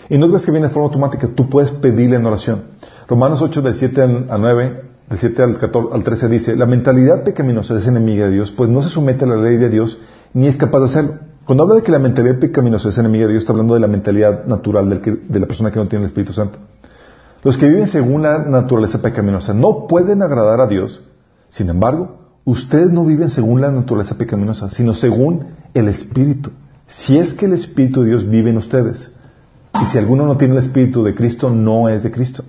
Y 0.09 0.17
no 0.17 0.27
crees 0.27 0.45
que 0.45 0.51
viene 0.51 0.67
de 0.67 0.73
forma 0.73 0.87
automática, 0.87 1.29
tú 1.33 1.49
puedes 1.49 1.71
pedirle 1.71 2.17
en 2.17 2.25
oración. 2.25 2.63
Romanos 3.07 3.41
8, 3.41 3.61
del 3.61 3.75
7 3.75 4.01
al 4.01 4.41
9, 4.41 4.83
del 5.09 5.17
7 5.17 5.43
al, 5.43 5.57
14, 5.57 5.95
al 5.95 6.03
13 6.03 6.29
dice, 6.29 6.55
la 6.55 6.65
mentalidad 6.65 7.23
pecaminosa 7.23 7.77
es 7.77 7.87
enemiga 7.87 8.25
de 8.25 8.31
Dios, 8.33 8.51
pues 8.51 8.69
no 8.69 8.81
se 8.81 8.89
somete 8.89 9.25
a 9.25 9.27
la 9.29 9.37
ley 9.37 9.57
de 9.57 9.69
Dios, 9.69 9.99
ni 10.33 10.47
es 10.47 10.57
capaz 10.57 10.79
de 10.79 10.85
hacerlo. 10.85 11.13
Cuando 11.45 11.63
habla 11.63 11.75
de 11.75 11.83
que 11.83 11.91
la 11.91 11.99
mentalidad 11.99 12.39
pecaminosa 12.39 12.89
es 12.89 12.97
enemiga 12.97 13.27
de 13.27 13.33
Dios, 13.33 13.43
está 13.43 13.53
hablando 13.53 13.75
de 13.75 13.79
la 13.79 13.87
mentalidad 13.87 14.45
natural 14.45 14.89
de 14.89 15.39
la 15.39 15.45
persona 15.45 15.71
que 15.71 15.79
no 15.79 15.87
tiene 15.87 16.05
el 16.05 16.09
Espíritu 16.09 16.33
Santo. 16.33 16.59
Los 17.43 17.57
que 17.57 17.67
viven 17.67 17.87
según 17.87 18.23
la 18.23 18.39
naturaleza 18.39 18.99
pecaminosa 19.01 19.53
no 19.53 19.85
pueden 19.87 20.23
agradar 20.23 20.59
a 20.59 20.67
Dios. 20.67 21.03
Sin 21.49 21.69
embargo, 21.69 22.24
ustedes 22.45 22.91
no 22.91 23.03
viven 23.03 23.29
según 23.29 23.59
la 23.59 23.71
naturaleza 23.71 24.17
pecaminosa, 24.17 24.69
sino 24.69 24.93
según 24.93 25.47
el 25.73 25.87
Espíritu. 25.87 26.51
Si 26.87 27.17
es 27.17 27.33
que 27.33 27.47
el 27.47 27.53
Espíritu 27.53 28.01
de 28.01 28.09
Dios 28.09 28.29
vive 28.29 28.51
en 28.51 28.57
ustedes. 28.57 29.11
Y 29.81 29.85
si 29.87 29.97
alguno 29.97 30.25
no 30.25 30.37
tiene 30.37 30.53
el 30.53 30.61
Espíritu 30.61 31.03
de 31.03 31.15
Cristo, 31.15 31.49
no 31.49 31.89
es 31.89 32.03
de 32.03 32.11
Cristo. 32.11 32.43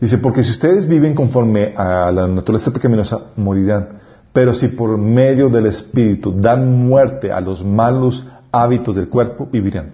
Dice, 0.00 0.16
porque 0.18 0.42
si 0.42 0.50
ustedes 0.50 0.88
viven 0.88 1.14
conforme 1.14 1.74
a 1.76 2.10
la 2.10 2.26
naturaleza 2.26 2.72
pecaminosa, 2.72 3.20
morirán. 3.36 4.00
Pero 4.32 4.54
si 4.54 4.68
por 4.68 4.96
medio 4.96 5.50
del 5.50 5.66
Espíritu 5.66 6.32
dan 6.32 6.86
muerte 6.86 7.30
a 7.30 7.40
los 7.40 7.62
malos 7.62 8.26
hábitos 8.50 8.96
del 8.96 9.08
cuerpo, 9.08 9.46
vivirán. 9.52 9.92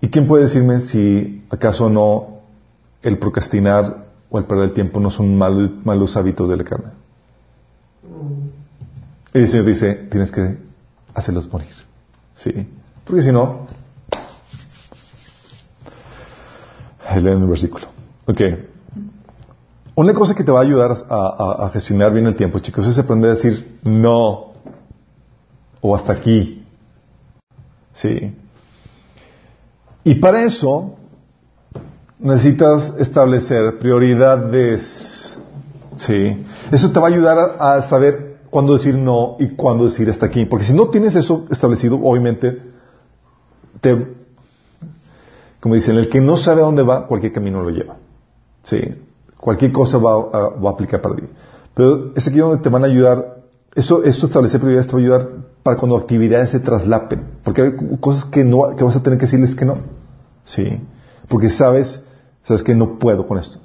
¿Y 0.00 0.08
quién 0.08 0.26
puede 0.26 0.44
decirme 0.44 0.80
si 0.80 1.44
acaso 1.50 1.90
no 1.90 2.38
el 3.02 3.18
procrastinar 3.18 4.05
o 4.30 4.38
el 4.38 4.44
perder 4.44 4.64
el 4.66 4.72
tiempo 4.72 5.00
no 5.00 5.10
son 5.10 5.36
malos, 5.36 6.16
hábitos 6.16 6.48
de 6.48 6.56
la 6.56 6.64
carne? 6.64 6.90
Y 9.34 9.38
el 9.38 9.48
Señor 9.48 9.66
dice, 9.66 9.94
tienes 10.10 10.30
que 10.30 10.58
hacerlos 11.14 11.50
morir. 11.52 11.68
Sí. 12.34 12.68
Porque 13.04 13.22
si 13.22 13.32
no, 13.32 13.66
leen 17.22 17.42
el 17.42 17.48
versículo. 17.48 17.86
Ok. 18.26 18.40
Una 19.94 20.12
cosa 20.12 20.34
que 20.34 20.44
te 20.44 20.52
va 20.52 20.60
a 20.60 20.62
ayudar 20.62 20.94
a, 21.08 21.70
gestionar 21.72 22.12
bien 22.12 22.26
el 22.26 22.36
tiempo, 22.36 22.58
chicos, 22.58 22.86
es 22.86 22.98
aprender 22.98 23.30
a 23.30 23.34
decir 23.34 23.78
no 23.82 24.52
o 25.80 25.96
hasta 25.96 26.12
aquí. 26.12 26.64
Sí. 27.94 28.34
Y 30.04 30.14
para 30.16 30.42
eso 30.42 30.96
necesitas 32.18 32.94
establecer 32.98 33.78
prioridades. 33.78 35.38
Sí. 35.96 36.44
Eso 36.70 36.90
te 36.90 37.00
va 37.00 37.08
a 37.08 37.10
ayudar 37.10 37.56
a, 37.58 37.82
saber 37.82 38.38
cuándo 38.50 38.74
decir 38.74 38.96
no 38.96 39.36
y 39.38 39.54
cuándo 39.54 39.84
decir 39.84 40.08
hasta 40.10 40.26
aquí. 40.26 40.44
Porque 40.44 40.64
si 40.64 40.74
no 40.74 40.88
tienes 40.88 41.14
eso 41.16 41.46
establecido, 41.50 41.98
obviamente, 42.02 42.62
te, 43.80 44.14
como 45.60 45.74
dicen, 45.74 45.96
el 45.96 46.08
que 46.08 46.20
no 46.20 46.36
sabe 46.36 46.62
a 46.62 46.64
dónde 46.64 46.82
va, 46.82 47.06
cualquier 47.06 47.32
camino 47.32 47.62
lo 47.62 47.70
lleva. 47.70 47.96
Sí. 48.62 48.80
Cualquier 49.36 49.72
cosa 49.72 49.98
va 49.98 50.28
a, 50.32 50.70
aplicar 50.70 51.00
para 51.00 51.16
ti. 51.16 51.22
Pero 51.74 52.12
es 52.14 52.26
aquí 52.26 52.38
donde 52.38 52.62
te 52.62 52.68
van 52.68 52.82
a 52.82 52.86
ayudar, 52.86 53.36
eso, 53.74 54.02
eso 54.02 54.26
establecer 54.26 54.60
prioridades 54.60 54.86
te 54.86 54.92
va 54.94 54.98
a 54.98 55.02
ayudar 55.02 55.30
para 55.62 55.76
cuando 55.76 55.96
actividades 55.96 56.50
se 56.50 56.60
traslapen. 56.60 57.22
Porque 57.44 57.62
hay 57.62 57.72
cosas 58.00 58.24
que, 58.24 58.44
no, 58.44 58.74
que 58.76 58.84
vas 58.84 58.96
a 58.96 59.02
tener 59.02 59.18
que 59.18 59.26
decirles 59.26 59.54
que 59.54 59.64
no. 59.64 59.78
Sí. 60.44 60.80
Porque 61.28 61.50
sabes, 61.50 62.05
sabes 62.46 62.62
que 62.62 62.74
no 62.74 62.98
puedo 62.98 63.26
con 63.26 63.38
esto. 63.38 63.58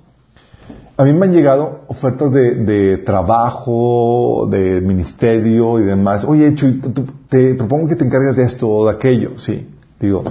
A 0.97 1.03
mí 1.03 1.13
me 1.13 1.25
han 1.25 1.33
llegado 1.33 1.81
ofertas 1.87 2.31
de, 2.31 2.97
trabajo, 3.05 4.47
de 4.49 4.81
ministerio 4.81 5.79
y 5.79 5.83
demás. 5.83 6.25
Oye, 6.25 6.53
Chuy, 6.55 6.81
te 7.29 7.55
propongo 7.55 7.87
que 7.87 7.95
te 7.95 8.05
encargues 8.05 8.35
de 8.35 8.43
esto 8.43 8.69
o 8.69 8.85
de 8.85 8.91
aquello. 8.91 9.37
Sí. 9.37 9.69
Digo, 9.99 10.23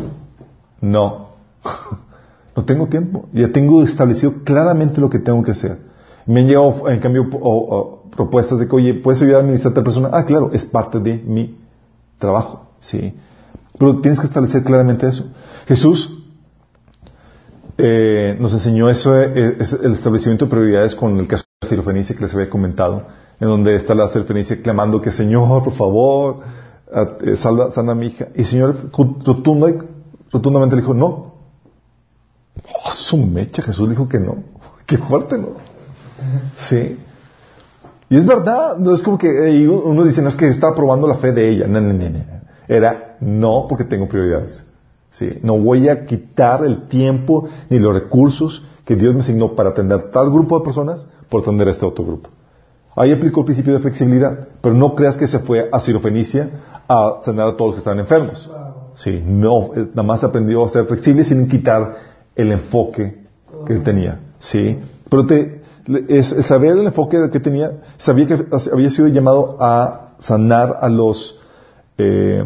no. 0.81 1.31
No 2.57 2.65
tengo 2.65 2.89
tiempo. 2.89 3.29
Ya 3.33 3.53
tengo 3.53 3.83
establecido 3.85 4.43
claramente 4.45 5.01
lo 5.01 5.09
que 5.09 5.21
tengo 5.21 5.41
que 5.43 5.53
hacer. 5.53 5.79
Me 6.27 6.41
han 6.41 6.49
llegado, 6.49 6.89
en 6.89 6.99
cambio, 6.99 7.31
propuestas 8.15 8.59
de 8.59 8.67
que, 8.69 8.75
oye, 8.75 8.95
¿puedes 8.95 9.23
ayudar 9.23 9.39
a 9.39 9.45
administrar 9.45 9.71
a 9.71 9.73
otra 9.73 9.85
persona? 9.85 10.11
Ah, 10.13 10.25
claro, 10.25 10.51
es 10.53 10.67
parte 10.67 10.99
de 10.99 11.17
mi 11.17 11.57
trabajo. 12.19 12.67
Sí. 12.81 13.15
Pero 13.79 14.01
tienes 14.01 14.19
que 14.19 14.27
establecer 14.27 14.65
claramente 14.65 15.07
eso. 15.07 15.27
Jesús 15.67 16.20
eh, 17.83 18.37
nos 18.39 18.53
enseñó 18.53 18.89
eso, 18.91 19.19
eh, 19.21 19.57
el 19.83 19.95
establecimiento 19.95 20.45
de 20.45 20.51
prioridades 20.51 20.95
con 20.95 21.19
el 21.19 21.27
caso 21.27 21.45
de 21.45 21.67
la 21.67 21.69
sirofenicia 21.69 22.17
que 22.17 22.23
les 22.23 22.35
había 22.35 22.51
comentado, 22.51 23.07
en 23.41 23.49
donde 23.49 23.77
está 23.77 23.95
la 23.95 24.09
sirofenicia 24.09 24.63
clamando 24.63 25.01
que, 25.01 25.13
Señor, 25.13 25.65
por 25.65 25.73
favor, 25.73 26.41
eh, 27.23 27.37
salva, 27.37 27.71
sana 27.71 27.93
a 27.93 27.95
mi 27.95 28.09
hija. 28.09 28.29
Y 28.35 28.41
el 28.41 28.47
Señor 28.47 28.77
rotundamente 28.93 30.77
le 30.77 30.83
dijo, 30.83 30.95
no, 30.95 31.31
Oh, 32.85 32.91
su 32.91 33.17
mecha, 33.17 33.63
Jesús 33.63 33.89
dijo 33.89 34.09
que 34.09 34.19
no. 34.19 34.45
Qué 34.87 34.99
fuerte, 34.99 35.39
¿no? 35.39 35.49
Sí. 36.57 36.99
Y 38.09 38.17
es 38.17 38.27
verdad, 38.27 38.77
no 38.77 38.93
es 38.93 39.03
como 39.03 39.17
que 39.17 39.29
uno 39.69 40.05
dice, 40.05 40.21
no 40.21 40.29
es 40.29 40.37
que 40.37 40.49
está 40.49 40.75
probando 40.75 41.07
la 41.07 41.15
fe 41.15 41.33
de 41.33 41.49
ella. 41.49 41.67
Era 42.67 43.17
no 43.21 43.67
porque 43.69 43.85
tengo 43.85 44.09
prioridades. 44.09 44.67
Sí. 45.11 45.39
No 45.43 45.59
voy 45.59 45.89
a 45.89 46.07
quitar 46.07 46.65
el 46.65 46.89
tiempo 46.89 47.49
ni 47.69 47.79
los 47.79 47.95
recursos 47.95 48.65
que 48.85 48.97
Dios 48.97 49.15
me 49.15 49.21
asignó 49.21 49.55
para 49.55 49.71
atender 49.71 50.11
tal 50.11 50.31
grupo 50.31 50.59
de 50.59 50.65
personas 50.65 51.07
por 51.29 51.43
atender 51.43 51.69
a 51.69 51.71
este 51.73 51.87
otro 51.87 52.05
grupo. 52.05 52.31
Ahí 52.97 53.13
aplicó 53.13 53.41
el 53.41 53.47
principio 53.47 53.73
de 53.73 53.81
flexibilidad, 53.81 54.49
pero 54.61 54.75
no 54.75 54.95
creas 54.95 55.17
que 55.17 55.27
se 55.27 55.39
fue 55.39 55.69
a 55.71 55.81
Sirofenicia 55.81 56.51
a 56.89 57.21
sanar 57.25 57.49
a 57.49 57.57
todos 57.57 57.69
los 57.69 57.75
que 57.75 57.79
estaban 57.79 58.01
enfermos. 58.01 58.51
Sí, 58.97 59.23
no, 59.25 59.71
eh, 59.77 59.87
nada 59.91 60.03
más 60.03 60.25
aprendió 60.25 60.65
a 60.65 60.69
ser 60.69 60.87
flexible 60.87 61.25
sin 61.25 61.49
quitar 61.49 61.97
el 62.35 62.53
enfoque 62.53 63.23
que 63.67 63.73
él 63.75 63.83
tenía. 63.83 64.21
Sí, 64.39 64.79
pero 65.09 65.25
te, 65.25 65.63
saber 66.43 66.73
el 66.73 66.87
enfoque 66.87 67.31
que 67.31 67.41
tenía, 67.41 67.73
sabía 67.97 68.27
que 68.27 68.47
había 68.73 68.91
sido 68.91 69.09
llamado 69.09 69.57
a 69.61 70.15
sanar 70.19 70.77
a 70.81 70.89
los 70.89 71.39
eh, 71.97 72.45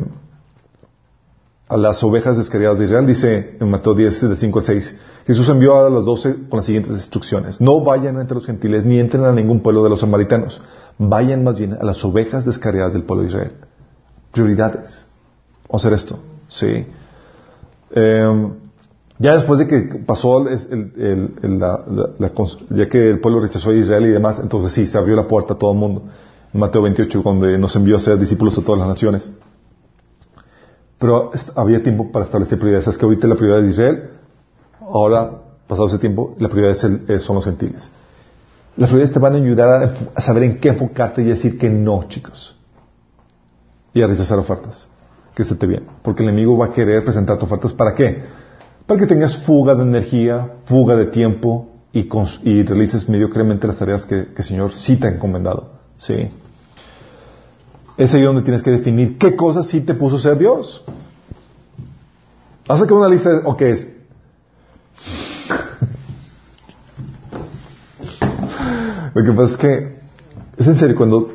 a 1.75 1.77
las 1.77 2.05
ovejas 2.05 2.37
descarriadas 2.37 2.79
de 2.79 2.85
Israel, 2.85 3.05
dice 3.05 3.57
en 3.59 3.69
Mateo 3.69 3.95
10, 3.95 4.29
del 4.29 4.39
5 4.39 4.59
al 4.61 4.65
6. 4.65 4.97
Jesús 5.27 5.49
envió 5.49 5.77
a 5.77 5.91
los 5.91 6.05
doce 6.05 6.37
con 6.49 6.59
las 6.59 6.67
siguientes 6.67 6.93
instrucciones. 6.93 7.61
No 7.61 7.81
vayan 7.81 8.21
entre 8.21 8.37
los 8.37 8.47
gentiles 8.47 8.85
ni 8.85 9.01
entren 9.01 9.25
a 9.25 9.33
ningún 9.33 9.59
pueblo 9.59 9.83
de 9.83 9.91
los 9.91 9.99
samaritanos. 9.99 10.61
Vayan 10.99 11.43
más 11.43 11.57
bien 11.59 11.73
a 11.73 11.83
las 11.83 12.05
ovejas 12.05 12.45
descarriadas 12.45 12.93
del 12.93 13.03
pueblo 13.03 13.25
de 13.25 13.31
Israel. 13.31 13.53
Prioridades. 14.31 15.05
Vamos 15.69 15.85
a 15.85 15.89
hacer 15.89 15.93
esto. 15.95 16.21
Sí. 16.47 16.87
Em, 17.91 18.53
ya 19.19 19.35
después 19.35 19.59
de 19.59 19.67
que 19.67 19.81
pasó 20.07 20.49
el, 20.49 21.35
ya 22.71 22.89
que 22.89 23.11
el 23.11 23.19
pueblo 23.19 23.41
rechazó 23.41 23.71
a 23.71 23.75
Israel 23.75 24.07
y 24.07 24.11
demás, 24.11 24.39
entonces 24.41 24.71
sí, 24.71 24.87
se 24.87 24.97
abrió 24.97 25.17
la 25.17 25.27
puerta 25.27 25.55
a 25.55 25.59
todo 25.59 25.73
el 25.73 25.79
mundo. 25.79 26.05
Mateo 26.53 26.83
28, 26.83 27.21
donde 27.25 27.59
nos 27.59 27.75
envió 27.75 27.97
a 27.97 28.01
ser 28.01 28.17
discípulos 28.17 28.57
a 28.59 28.63
todas 28.63 28.79
las 28.79 28.87
naciones. 28.87 29.29
Pero 31.05 31.33
había 31.57 31.83
tiempo 31.83 32.11
para 32.11 32.25
establecer 32.25 32.59
prioridades. 32.59 32.87
Es 32.89 32.97
que 32.97 33.05
ahorita 33.05 33.27
la 33.27 33.35
prioridad 33.35 33.61
de 33.61 33.69
Israel, 33.69 34.11
ahora, 34.81 35.33
pasado 35.67 35.89
ese 35.89 35.99
tiempo, 35.99 36.35
la 36.39 36.49
prioridad 36.49 36.75
eh, 37.09 37.21
son 37.21 37.37
los 37.37 37.45
gentiles. 37.45 37.91
Las 38.79 38.89
prioridades 38.89 39.13
te 39.13 39.19
van 39.19 39.35
a 39.35 39.37
ayudar 39.37 39.95
a, 40.15 40.21
saber 40.23 40.45
en 40.45 40.59
qué 40.61 40.71
enfocarte 40.71 41.21
y 41.21 41.27
decir 41.27 41.59
que 41.59 41.69
no, 41.69 42.05
chicos. 42.09 42.57
Y 43.93 44.01
a 44.01 44.07
rechazar 44.07 44.39
ofertas. 44.39 44.89
Que 45.35 45.45
se 45.45 45.57
te. 45.57 45.83
Porque 46.01 46.23
el 46.23 46.31
enemigo 46.31 46.57
va 46.57 46.69
a 46.69 46.73
querer 46.73 47.05
presentarte 47.05 47.45
ofertas 47.45 47.75
para 47.75 47.95
qué? 47.95 48.23
Para 48.87 48.99
que 48.99 49.07
tengas 49.07 49.37
fuga 49.45 49.75
de 49.75 49.83
energía, 49.83 50.53
fuga 50.65 50.97
de 50.97 51.05
tiempo 51.05 51.69
y, 51.93 52.09
realices 52.63 53.11
mediocremente 53.11 53.67
las 53.67 53.77
tareas 53.77 54.07
que, 54.07 54.29
que 54.29 54.41
el 54.41 54.45
Señor 54.45 54.73
sí 54.73 54.97
te 54.99 55.07
ha 55.07 55.11
encomendado. 55.11 55.69
¿Sí? 55.99 56.31
Es 57.97 58.13
ahí 58.15 58.23
donde 58.23 58.43
tienes 58.43 58.63
que 58.63 58.71
definir 58.71 59.19
qué 59.19 59.37
cosas 59.37 59.67
sí 59.67 59.81
te 59.81 59.95
puso 59.95 60.19
ser 60.19 60.39
Dios. 60.39 60.85
Haz 62.67 62.83
que 62.85 62.95
una 62.95 63.09
lista 63.09 63.31
de, 63.31 63.43
o 63.45 63.57
qué 63.57 63.73
es. 63.73 63.87
Lo 69.15 69.23
que 69.23 69.33
pasa 69.33 69.53
es 69.53 69.57
que, 69.57 69.99
es 70.57 70.67
en 70.67 70.75
serio, 70.75 70.97
cuando, 70.97 71.29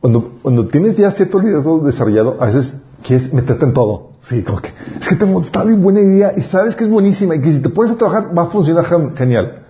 cuando, 0.00 0.38
cuando 0.40 0.66
tienes 0.68 0.96
ya 0.96 1.10
cierto 1.10 1.40
liderazgo 1.40 1.80
desarrollado, 1.80 2.38
a 2.40 2.46
veces 2.46 2.82
quieres 3.02 3.32
meterte 3.34 3.66
en 3.66 3.74
todo. 3.74 4.12
Sí, 4.22 4.42
como 4.42 4.62
que, 4.62 4.72
es 5.00 5.08
que 5.08 5.16
tengo 5.16 5.42
esta 5.42 5.62
bien 5.62 5.82
buena 5.82 6.00
idea 6.00 6.32
y 6.36 6.40
sabes 6.40 6.74
que 6.74 6.84
es 6.84 6.90
buenísima 6.90 7.36
y 7.36 7.42
que 7.42 7.52
si 7.52 7.60
te 7.60 7.68
pones 7.68 7.92
a 7.92 7.96
trabajar 7.96 8.36
va 8.36 8.42
a 8.42 8.46
funcionar 8.46 8.86
genial. 9.16 9.64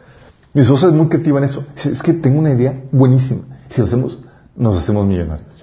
Mi 0.55 0.63
esposa 0.63 0.87
es 0.87 0.93
muy 0.93 1.09
creativa 1.09 1.39
en 1.39 1.45
eso. 1.45 1.65
Es 1.77 2.03
que 2.03 2.13
tengo 2.15 2.39
una 2.39 2.53
idea 2.53 2.81
buenísima. 2.93 3.43
Si 3.71 3.81
lo 3.81 3.87
hacemos, 3.87 4.19
nos 4.57 4.79
hacemos 4.79 5.07
millonarios. 5.07 5.58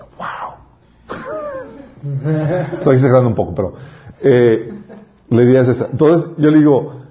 Estoy 2.74 2.96
exagerando 2.96 3.30
un 3.30 3.36
poco, 3.36 3.56
pero 3.56 3.74
eh, 4.22 4.74
la 5.30 5.44
idea 5.44 5.62
es 5.62 5.70
esa. 5.70 5.88
Entonces 5.92 6.32
yo 6.38 6.52
le 6.52 6.60
digo, 6.60 7.02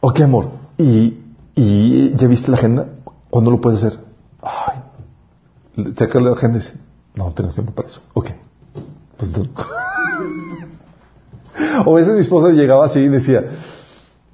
ok 0.00 0.20
amor, 0.20 0.48
¿y, 0.78 1.18
y 1.54 2.14
ya 2.16 2.28
viste 2.28 2.50
la 2.50 2.56
agenda? 2.56 2.88
¿Cuándo 3.30 3.50
lo 3.50 3.60
puedes 3.60 3.82
hacer? 3.82 3.98
Ay, 4.42 4.82
checa 5.94 6.20
la 6.20 6.32
agenda 6.32 6.58
y 6.58 6.60
dice, 6.60 6.74
no, 7.14 7.32
tengo 7.32 7.50
tiempo 7.50 7.72
para 7.72 7.88
eso. 7.88 8.00
Ok. 8.14 8.30
Pues 9.16 9.30
o 11.86 11.92
a 11.92 11.98
veces 11.98 12.14
mi 12.14 12.20
esposa 12.20 12.52
llegaba 12.52 12.86
así 12.86 13.00
y 13.00 13.08
decía, 13.08 13.44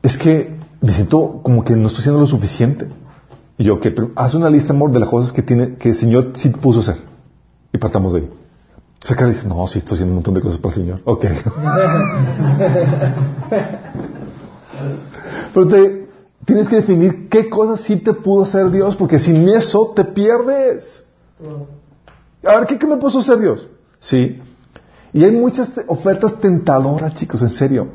es 0.03 0.19
que 0.19 0.57
me 0.81 0.93
siento 0.93 1.41
como 1.43 1.65
que 1.65 1.77
no 1.77 1.87
estoy 1.87 2.01
haciendo 2.01 2.21
lo 2.21 2.27
suficiente. 2.27 2.89
Y 3.59 3.65
yo, 3.65 3.75
ok, 3.75 3.87
pero 3.95 4.11
haz 4.17 4.35
una 4.35 4.51
lista, 4.51 4.73
amor, 4.73 4.91
de 4.91 4.99
las 4.99 5.09
cosas 5.09 5.33
que 5.33 5.43
tiene, 5.43 5.77
que 5.77 5.91
el 5.91 5.97
Señor 5.97 6.33
sí 6.35 6.49
puso 6.49 6.81
hacer. 6.81 6.97
Y 7.73 7.79
partamos 7.79 8.13
de 8.13 8.21
ahí. 8.21 8.31
Saca 9.05 9.27
dice, 9.27 9.49
no, 9.49 9.67
sí 9.67 9.79
estoy 9.79 9.97
haciendo 9.97 10.13
un 10.13 10.17
montón 10.17 10.35
de 10.35 10.41
cosas 10.41 10.61
para 10.61 10.75
el 10.75 10.81
Señor. 10.81 11.01
Ok. 11.05 11.25
Pero 15.55 15.69
te, 15.69 16.09
tienes 16.45 16.69
que 16.69 16.77
definir 16.77 17.29
qué 17.29 17.51
cosas 17.51 17.81
sí 17.81 17.97
te 17.97 18.13
pudo 18.13 18.45
hacer 18.45 18.71
Dios, 18.71 18.95
porque 18.95 19.19
sin 19.19 19.49
eso 19.49 19.93
te 19.97 20.05
pierdes. 20.05 21.03
A 22.45 22.59
ver, 22.59 22.67
¿qué, 22.67 22.87
me 22.87 22.97
puso 22.97 23.19
hacer 23.19 23.41
Dios? 23.41 23.67
Sí. 23.99 24.41
Y 25.13 25.25
hay 25.25 25.33
muchas 25.33 25.73
ofertas 25.89 26.41
tentadoras, 26.41 27.15
chicos, 27.15 27.43
en 27.43 27.49
serio. 27.49 27.89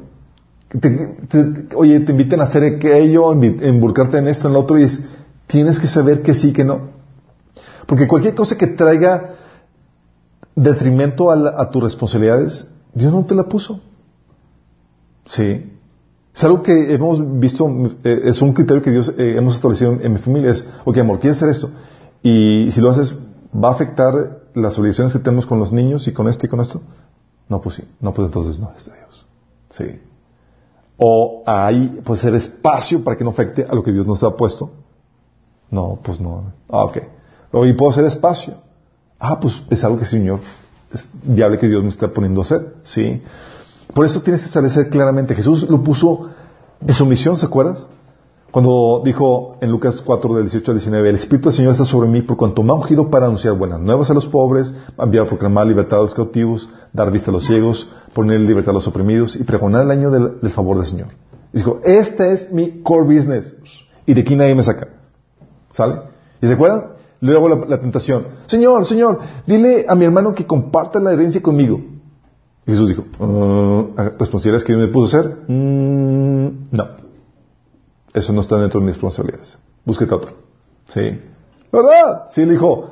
oye, 1.75 2.01
te 2.01 2.11
invitan 2.11 2.41
a 2.41 2.43
hacer 2.43 2.65
aquello, 2.65 3.31
involucrarte 3.33 4.17
en 4.17 4.27
esto, 4.27 4.49
en 4.49 4.53
lo 4.53 4.59
otro, 4.59 4.77
y 4.77 4.83
es, 4.83 5.01
tienes 5.47 5.79
que 5.79 5.87
saber 5.87 6.21
que 6.21 6.33
sí, 6.33 6.51
que 6.51 6.65
no. 6.65 6.89
Porque 7.85 8.09
cualquier 8.09 8.35
cosa 8.35 8.57
que 8.57 8.67
traiga 8.67 9.36
detrimento 10.57 11.29
a, 11.29 11.69
tus 11.69 11.83
responsabilidades, 11.83 12.67
Dios 12.93 13.13
no 13.13 13.23
te 13.25 13.35
la 13.35 13.43
puso. 13.43 13.79
Sí. 15.27 15.71
Es 16.33 16.43
algo 16.43 16.63
que 16.63 16.93
hemos 16.93 17.39
visto, 17.39 17.67
eh, 18.03 18.21
es 18.23 18.41
un 18.41 18.53
criterio 18.53 18.81
que 18.81 18.91
Dios 18.91 19.13
eh, 19.17 19.35
hemos 19.37 19.55
establecido 19.55 19.93
en, 19.93 20.13
mi 20.13 20.19
familia. 20.19 20.51
Es, 20.51 20.67
ok, 20.83 20.97
amor, 20.97 21.19
¿quieres 21.19 21.37
hacer 21.37 21.49
esto? 21.49 21.69
Y, 22.23 22.71
si 22.71 22.81
lo 22.81 22.89
haces, 22.89 23.15
¿va 23.53 23.69
a 23.69 23.71
afectar 23.73 24.39
las 24.55 24.77
obligaciones 24.79 25.13
que 25.13 25.19
tenemos 25.19 25.45
con 25.45 25.59
los 25.59 25.71
niños 25.71 26.07
y 26.07 26.13
con 26.13 26.27
esto 26.27 26.47
y 26.47 26.49
con 26.49 26.59
esto? 26.59 26.81
No, 27.49 27.61
pues 27.61 27.75
sí. 27.75 27.83
No, 27.99 28.13
pues 28.13 28.25
entonces 28.25 28.59
no 28.59 28.71
es 28.75 28.85
de 28.85 28.93
Dios. 28.93 29.25
Sí. 29.69 30.01
O 30.97 31.43
ahí 31.45 32.01
puede 32.03 32.19
ser 32.19 32.33
espacio 32.33 33.03
para 33.03 33.15
que 33.15 33.23
no 33.23 33.29
afecte 33.29 33.63
a 33.63 33.75
lo 33.75 33.83
que 33.83 33.91
Dios 33.91 34.07
nos 34.07 34.23
ha 34.23 34.35
puesto. 34.35 34.71
No, 35.69 35.99
pues 36.01 36.19
no. 36.19 36.51
Ah, 36.67 36.85
ok. 36.85 36.97
Y 37.63 37.73
puedo 37.73 37.91
hacer 37.91 38.05
espacio. 38.05 38.55
Ah, 39.19 39.39
pues 39.39 39.55
es 39.69 39.83
algo 39.83 39.97
que 39.97 40.03
el 40.03 40.09
Señor, 40.09 40.39
es 40.93 41.07
viable 41.23 41.57
que 41.57 41.67
Dios 41.67 41.83
me 41.83 41.89
está 41.89 42.07
poniendo 42.09 42.41
a 42.41 42.43
hacer. 42.43 42.75
Sí. 42.83 43.21
Por 43.93 44.05
eso 44.05 44.21
tienes 44.21 44.41
que 44.41 44.47
establecer 44.47 44.89
claramente. 44.89 45.35
Jesús 45.35 45.69
lo 45.69 45.81
puso 45.83 46.29
en 46.85 46.93
su 46.93 47.05
misión, 47.05 47.35
¿se 47.37 47.45
acuerdas? 47.45 47.87
Cuando 48.51 49.01
dijo 49.03 49.57
en 49.59 49.71
Lucas 49.71 50.01
4, 50.01 50.35
del 50.35 50.43
18 50.45 50.71
al 50.71 50.77
19, 50.77 51.09
el 51.09 51.15
Espíritu 51.17 51.49
del 51.49 51.57
Señor 51.57 51.73
está 51.73 51.83
sobre 51.85 52.07
mí 52.07 52.21
por 52.21 52.37
cuanto 52.37 52.63
me 52.63 52.71
ha 52.71 52.75
ungido 52.75 53.09
para 53.09 53.25
anunciar 53.25 53.53
buenas 53.55 53.79
nuevas 53.79 54.09
a 54.09 54.13
los 54.13 54.27
pobres, 54.27 54.73
enviar 54.97 55.25
a 55.25 55.29
proclamar 55.29 55.67
libertad 55.67 55.99
a 55.99 56.03
los 56.03 56.13
cautivos, 56.13 56.69
dar 56.93 57.11
vista 57.11 57.29
a 57.29 57.33
los 57.33 57.45
ciegos, 57.45 57.91
poner 58.13 58.39
libertad 58.39 58.71
a 58.71 58.73
los 58.73 58.87
oprimidos 58.87 59.35
y 59.35 59.43
pregonar 59.43 59.83
el 59.83 59.91
año 59.91 60.09
del, 60.09 60.49
favor 60.49 60.77
del 60.77 60.85
Señor. 60.85 61.07
Dijo, 61.51 61.81
este 61.83 62.33
es 62.33 62.51
mi 62.51 62.81
core 62.81 63.03
business 63.15 63.53
y 64.05 64.13
de 64.13 64.21
aquí 64.21 64.35
nadie 64.35 64.55
me 64.55 64.63
saca. 64.63 64.87
¿Sale? 65.71 66.01
¿Y 66.41 66.47
se 66.47 66.53
acuerdan? 66.53 66.96
Luego 67.21 67.49
la, 67.49 67.55
la 67.67 67.81
tentación. 67.81 68.27
Señor, 68.47 68.85
Señor, 68.85 69.19
dile 69.45 69.85
a 69.87 69.95
mi 69.95 70.05
hermano 70.05 70.33
que 70.33 70.45
comparta 70.45 70.99
la 70.99 71.13
herencia 71.13 71.41
conmigo. 71.41 71.81
Jesús 72.65 72.89
dijo, 72.89 73.03
uh, 73.23 73.93
¿responsabilidades 74.19 74.65
que 74.65 74.73
yo 74.73 74.79
me 74.79 74.87
puso 74.87 75.15
a 75.15 75.19
hacer? 75.21 75.37
Mm, 75.47 76.67
no. 76.71 76.87
Eso 78.13 78.33
no 78.33 78.41
está 78.41 78.57
dentro 78.57 78.79
de 78.81 78.85
mis 78.85 78.95
responsabilidades. 78.95 79.57
Búsquete 79.85 80.13
otro. 80.13 80.31
Sí. 80.87 81.19
¿Verdad? 81.71 82.27
Sí, 82.31 82.45
le 82.45 82.51
dijo. 82.51 82.91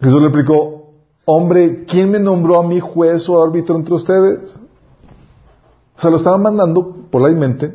Jesús 0.00 0.20
le 0.20 0.28
explicó, 0.28 0.92
hombre, 1.24 1.84
¿quién 1.86 2.10
me 2.10 2.18
nombró 2.18 2.58
a 2.58 2.66
mí 2.66 2.78
juez 2.80 3.28
o 3.28 3.42
árbitro 3.42 3.76
entre 3.76 3.94
ustedes? 3.94 4.54
O 5.96 6.00
sea, 6.00 6.10
lo 6.10 6.16
estaban 6.16 6.42
mandando 6.42 7.06
por 7.10 7.20
la 7.22 7.28
mente, 7.28 7.74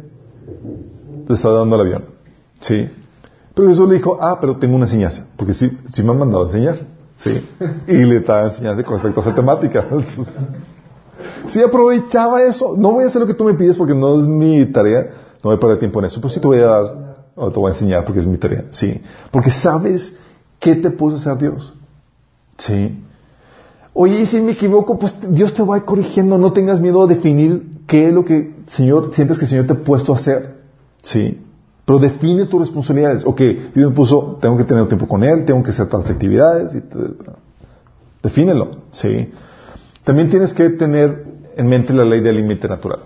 le 1.27 1.35
estaba 1.35 1.59
dando 1.59 1.75
el 1.75 1.81
avión. 1.81 2.05
Sí. 2.59 2.89
Pero 3.55 3.69
Jesús 3.69 3.87
le 3.87 3.95
dijo, 3.95 4.17
ah, 4.19 4.37
pero 4.39 4.57
tengo 4.57 4.75
una 4.75 4.85
enseñanza, 4.85 5.27
porque 5.37 5.53
sí, 5.53 5.71
sí 5.93 6.03
me 6.03 6.11
han 6.11 6.19
mandado 6.19 6.43
a 6.43 6.47
enseñar, 6.47 6.81
¿sí? 7.17 7.41
Y 7.87 7.93
le 7.93 8.17
estaba 8.17 8.47
enseñando 8.47 8.83
con 8.83 8.95
respecto 8.95 9.21
a 9.21 9.23
esa 9.23 9.33
temática. 9.33 9.85
sí 11.47 11.63
aprovechaba 11.63 12.43
eso. 12.43 12.75
No 12.77 12.91
voy 12.91 13.05
a 13.05 13.07
hacer 13.07 13.21
lo 13.21 13.27
que 13.27 13.33
tú 13.33 13.45
me 13.45 13.53
pides 13.53 13.77
porque 13.77 13.95
no 13.95 14.19
es 14.19 14.27
mi 14.27 14.65
tarea, 14.65 15.09
no 15.41 15.49
voy 15.49 15.55
a 15.55 15.59
perder 15.59 15.79
tiempo 15.79 15.99
en 15.99 16.05
eso, 16.05 16.19
pero 16.19 16.33
sí 16.33 16.39
te 16.41 16.47
voy 16.47 16.57
a 16.57 16.65
dar, 16.65 17.27
o 17.35 17.49
te 17.49 17.59
voy 17.59 17.69
a 17.69 17.73
enseñar 17.73 18.03
porque 18.03 18.19
es 18.19 18.27
mi 18.27 18.37
tarea, 18.37 18.65
sí. 18.71 19.01
Porque 19.31 19.51
sabes 19.51 20.17
qué 20.59 20.75
te 20.75 20.89
puso 20.89 21.15
hacer 21.15 21.37
Dios, 21.37 21.73
sí. 22.57 23.01
Oye, 23.93 24.19
y 24.19 24.25
si 24.25 24.41
me 24.41 24.51
equivoco, 24.51 24.99
pues 24.99 25.13
Dios 25.29 25.53
te 25.53 25.63
va 25.63 25.79
corrigiendo, 25.85 26.37
no 26.37 26.51
tengas 26.51 26.81
miedo 26.81 27.01
a 27.01 27.07
definir 27.07 27.83
qué 27.87 28.09
es 28.09 28.13
lo 28.13 28.25
que 28.25 28.53
Señor, 28.67 29.11
sientes 29.13 29.37
que 29.37 29.45
el 29.45 29.49
Señor 29.49 29.67
te 29.67 29.73
ha 29.73 29.77
puesto 29.77 30.11
a 30.11 30.17
hacer, 30.17 30.57
sí. 31.01 31.44
Pero 31.85 31.99
define 31.99 32.45
tus 32.45 32.61
responsabilidades. 32.61 33.23
Ok, 33.25 33.39
Dios 33.73 33.89
me 33.89 33.95
puso, 33.95 34.37
tengo 34.41 34.57
que 34.57 34.63
tener 34.63 34.87
tiempo 34.87 35.07
con 35.07 35.23
Él, 35.23 35.45
tengo 35.45 35.61
que 35.61 35.69
hacer 35.69 35.87
tales 35.87 36.09
actividades. 36.09 36.73
Y 36.73 36.81
defínelo, 38.23 38.71
¿sí? 38.91 39.31
También 40.03 40.29
tienes 40.29 40.53
que 40.53 40.71
tener 40.71 41.25
en 41.55 41.67
mente 41.67 41.93
la 41.93 42.03
ley 42.03 42.21
del 42.21 42.37
límite 42.37 42.67
natural. 42.67 42.99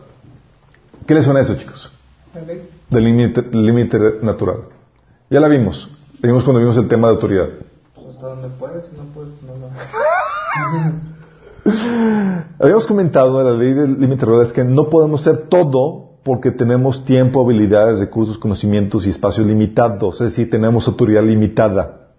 ¿Qué 1.06 1.14
le 1.14 1.24
suena 1.24 1.42
a 1.42 1.44
eso, 1.44 1.56
chicos? 1.56 1.92
¿La 2.34 2.42
ley? 2.42 2.70
Del 2.90 3.04
límite 3.52 4.20
natural. 4.22 4.62
Ya 5.30 5.40
la 5.40 5.48
vimos. 5.48 5.90
La 6.22 6.28
vimos 6.28 6.44
cuando 6.44 6.60
vimos 6.62 6.78
el 6.78 6.88
tema 6.88 7.08
de 7.08 7.14
autoridad. 7.16 7.50
hasta 8.10 8.28
donde 8.28 8.48
puedes, 8.50 8.86
si 8.86 8.96
no 8.96 9.04
puedes, 9.14 9.34
no 9.44 9.56
lo 9.56 9.70
Habíamos 12.60 12.88
comentado 12.88 13.40
en 13.42 13.48
la 13.48 13.54
ley 13.54 13.74
del 13.74 14.00
límite 14.00 14.26
de 14.26 14.44
es 14.44 14.54
que 14.54 14.64
no 14.64 14.90
podemos 14.90 15.22
hacer 15.22 15.48
todo 15.48 16.09
porque 16.30 16.52
tenemos 16.52 17.06
tiempo, 17.06 17.42
habilidades, 17.42 17.98
recursos, 17.98 18.38
conocimientos 18.38 19.04
y 19.08 19.10
espacios 19.10 19.48
limitados, 19.48 20.22
es 20.22 20.30
decir, 20.30 20.48
tenemos 20.48 20.88
autoridad 20.88 21.24
limitada. 21.24 22.12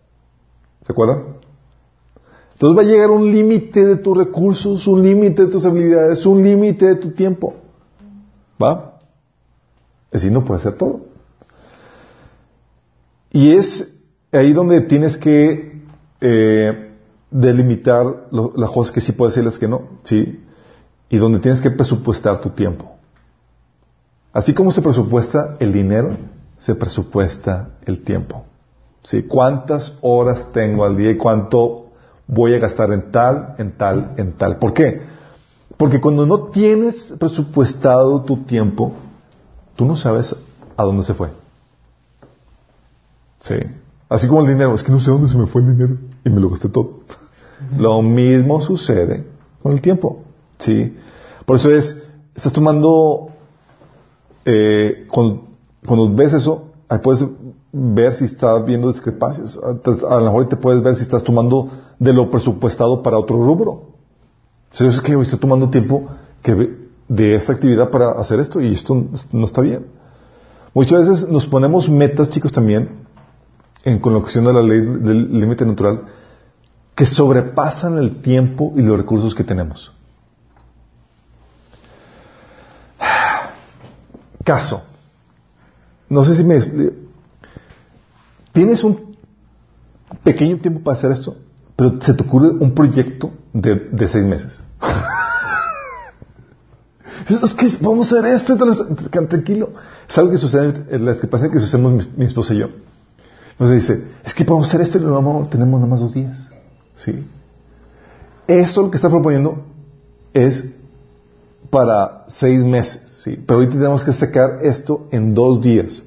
¿Se 0.84 0.90
acuerdan? 0.90 1.36
Entonces 2.54 2.76
va 2.76 2.82
a 2.82 2.92
llegar 2.92 3.12
un 3.12 3.30
límite 3.30 3.86
de 3.86 3.94
tus 3.94 4.16
recursos, 4.16 4.88
un 4.88 5.04
límite 5.04 5.44
de 5.44 5.52
tus 5.52 5.64
habilidades, 5.64 6.26
un 6.26 6.42
límite 6.42 6.86
de 6.86 6.96
tu 6.96 7.12
tiempo. 7.12 7.54
¿Va? 8.60 8.98
Es 10.06 10.22
decir, 10.22 10.32
no 10.32 10.44
puede 10.44 10.58
hacer 10.58 10.72
todo. 10.72 11.02
Y 13.30 13.52
es 13.52 13.96
ahí 14.32 14.52
donde 14.52 14.80
tienes 14.80 15.16
que 15.16 15.82
eh, 16.20 16.94
delimitar 17.30 18.26
las 18.32 18.70
cosas 18.70 18.92
que 18.92 19.00
sí 19.00 19.12
puedes 19.12 19.36
y 19.36 19.42
las 19.42 19.56
que 19.56 19.68
no, 19.68 20.00
¿sí? 20.02 20.40
Y 21.08 21.16
donde 21.18 21.38
tienes 21.38 21.60
que 21.60 21.70
presupuestar 21.70 22.40
tu 22.40 22.50
tiempo. 22.50 22.96
Así 24.32 24.54
como 24.54 24.70
se 24.70 24.82
presupuesta 24.82 25.56
el 25.58 25.72
dinero, 25.72 26.16
se 26.58 26.74
presupuesta 26.74 27.70
el 27.86 28.02
tiempo. 28.02 28.44
¿Sí? 29.02 29.22
¿Cuántas 29.22 29.96
horas 30.02 30.52
tengo 30.52 30.84
al 30.84 30.96
día 30.96 31.10
y 31.10 31.16
cuánto 31.16 31.86
voy 32.26 32.54
a 32.54 32.58
gastar 32.58 32.92
en 32.92 33.10
tal, 33.10 33.54
en 33.58 33.72
tal, 33.72 34.14
en 34.16 34.32
tal? 34.32 34.58
¿Por 34.58 34.74
qué? 34.74 35.02
Porque 35.76 36.00
cuando 36.00 36.26
no 36.26 36.50
tienes 36.50 37.14
presupuestado 37.18 38.22
tu 38.22 38.44
tiempo, 38.44 38.92
tú 39.76 39.86
no 39.86 39.96
sabes 39.96 40.36
a 40.76 40.84
dónde 40.84 41.02
se 41.02 41.14
fue. 41.14 41.28
Sí. 43.40 43.54
Así 44.08 44.28
como 44.28 44.42
el 44.42 44.48
dinero, 44.48 44.74
es 44.74 44.82
que 44.82 44.92
no 44.92 45.00
sé 45.00 45.10
dónde 45.10 45.28
se 45.28 45.38
me 45.38 45.46
fue 45.46 45.62
el 45.62 45.72
dinero 45.72 45.96
y 46.24 46.30
me 46.30 46.40
lo 46.40 46.50
gasté 46.50 46.68
todo. 46.68 47.00
Lo 47.78 48.02
mismo 48.02 48.60
sucede 48.60 49.24
con 49.62 49.72
el 49.72 49.80
tiempo. 49.80 50.24
Sí. 50.58 50.96
Por 51.46 51.56
eso 51.56 51.70
es, 51.70 51.96
estás 52.34 52.52
tomando, 52.52 53.29
eh, 54.44 55.06
cuando, 55.08 56.14
ves 56.14 56.32
eso, 56.32 56.70
ahí 56.88 56.98
puedes 56.98 57.24
ver 57.72 58.14
si 58.14 58.24
estás 58.24 58.64
viendo 58.64 58.88
discrepancias. 58.88 59.56
A, 59.56 60.16
lo 60.16 60.24
mejor 60.24 60.48
te 60.48 60.56
puedes 60.56 60.82
ver 60.82 60.96
si 60.96 61.02
estás 61.02 61.24
tomando 61.24 61.70
de 61.98 62.12
lo 62.12 62.30
presupuestado 62.30 63.02
para 63.02 63.18
otro 63.18 63.36
rubro. 63.36 63.90
Si 64.72 64.86
es 64.86 65.00
que 65.00 65.16
hoy 65.16 65.22
estoy 65.22 65.38
tomando 65.38 65.70
tiempo 65.70 66.08
de 67.08 67.34
esta 67.34 67.52
actividad 67.52 67.90
para 67.90 68.12
hacer 68.12 68.40
esto 68.40 68.60
y 68.60 68.72
esto 68.72 69.06
no 69.32 69.44
está 69.44 69.60
bien. 69.60 69.86
Muchas 70.72 71.08
veces 71.08 71.28
nos 71.28 71.46
ponemos 71.46 71.88
metas, 71.88 72.30
chicos, 72.30 72.52
también, 72.52 72.90
en 73.82 73.98
con 73.98 74.14
la 74.14 74.20
cuestión 74.20 74.44
de 74.44 74.52
la 74.52 74.62
ley 74.62 74.80
del 74.80 75.40
límite 75.40 75.66
natural, 75.66 76.02
que 76.94 77.06
sobrepasan 77.06 77.98
el 77.98 78.22
tiempo 78.22 78.72
y 78.76 78.82
los 78.82 78.96
recursos 78.96 79.34
que 79.34 79.42
tenemos. 79.42 79.92
Caso. 84.50 84.82
No 86.08 86.24
sé 86.24 86.34
si 86.34 86.42
me... 86.42 86.58
Tienes 88.52 88.82
un 88.82 89.16
pequeño 90.24 90.56
tiempo 90.56 90.82
para 90.82 90.98
hacer 90.98 91.12
esto, 91.12 91.36
pero 91.76 92.02
se 92.02 92.14
te 92.14 92.24
ocurre 92.24 92.48
un 92.48 92.74
proyecto 92.74 93.30
de, 93.52 94.08
seis 94.08 94.26
meses. 94.26 94.60
es 97.28 97.54
que 97.54 97.68
vamos 97.80 98.10
a 98.10 98.18
hacer 98.18 98.34
esto, 98.34 98.58
tranquilo. 99.28 99.70
Es 100.08 100.18
algo 100.18 100.32
que 100.32 100.38
sucede, 100.38 100.84
es 100.90 101.20
que 101.20 101.28
pasa 101.28 101.48
que 101.48 101.60
sucedemos 101.60 101.92
mi, 101.92 102.12
mi 102.16 102.24
esposa 102.24 102.52
y 102.52 102.58
yo. 102.58 102.70
Entonces 103.52 103.86
dice, 103.86 104.04
es 104.24 104.34
que 104.34 104.44
podemos 104.44 104.66
hacer 104.66 104.80
esto 104.80 104.98
y 104.98 105.02
lo 105.02 105.46
tenemos 105.48 105.80
nada 105.80 105.88
más 105.88 106.00
dos 106.00 106.12
días. 106.12 106.36
¿Sí? 106.96 107.24
Eso 108.48 108.82
lo 108.82 108.90
que 108.90 108.96
está 108.96 109.08
proponiendo 109.08 109.64
es 110.34 110.64
para 111.70 112.24
seis 112.26 112.64
meses. 112.64 113.09
¿Sí? 113.20 113.38
Pero 113.46 113.58
ahorita 113.58 113.74
tenemos 113.74 114.02
que 114.02 114.12
sacar 114.12 114.58
esto 114.62 115.06
en 115.10 115.34
dos 115.34 115.60
días. 115.60 116.02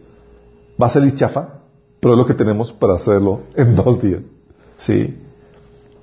Va 0.82 0.88
a 0.88 0.89
salir 0.89 1.14
chafa, 1.16 1.59
pero 1.99 2.16
es 2.16 2.18
lo 2.18 2.26
que 2.26 2.34
tenemos 2.34 2.74
para 2.74 2.95
hacerlo 2.95 3.41
en 3.55 3.76
dos 3.76 4.01
días. 4.01 4.22
¿Sí? 4.78 5.20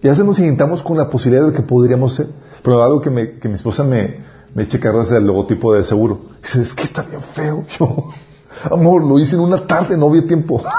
Y 0.03 0.07
a 0.07 0.13
veces 0.13 0.25
nos 0.25 0.39
intentamos 0.39 0.83
con 0.83 0.97
la 0.97 1.11
posibilidad 1.11 1.47
de 1.47 1.53
que 1.53 1.63
podríamos 1.63 2.15
ser. 2.15 2.29
Pero 2.63 2.83
algo 2.83 3.01
que, 3.01 3.11
me, 3.11 3.39
que 3.39 3.49
mi 3.49 3.57
esposa 3.57 3.83
me, 3.83 4.21
me 4.55 4.63
eche 4.63 4.79
es 4.79 5.11
el 5.11 5.27
logotipo 5.27 5.75
de 5.75 5.83
seguro. 5.83 6.21
Dice, 6.43 6.63
es 6.63 6.73
que 6.73 6.85
está 6.85 7.03
bien 7.03 7.23
feo. 7.35 7.65
Yo, 7.79 8.13
amor, 8.71 9.05
lo 9.05 9.19
hice 9.19 9.35
en 9.35 9.43
una 9.43 9.67
tarde, 9.67 9.97
no 9.97 10.07
había 10.09 10.25
tiempo. 10.27 10.63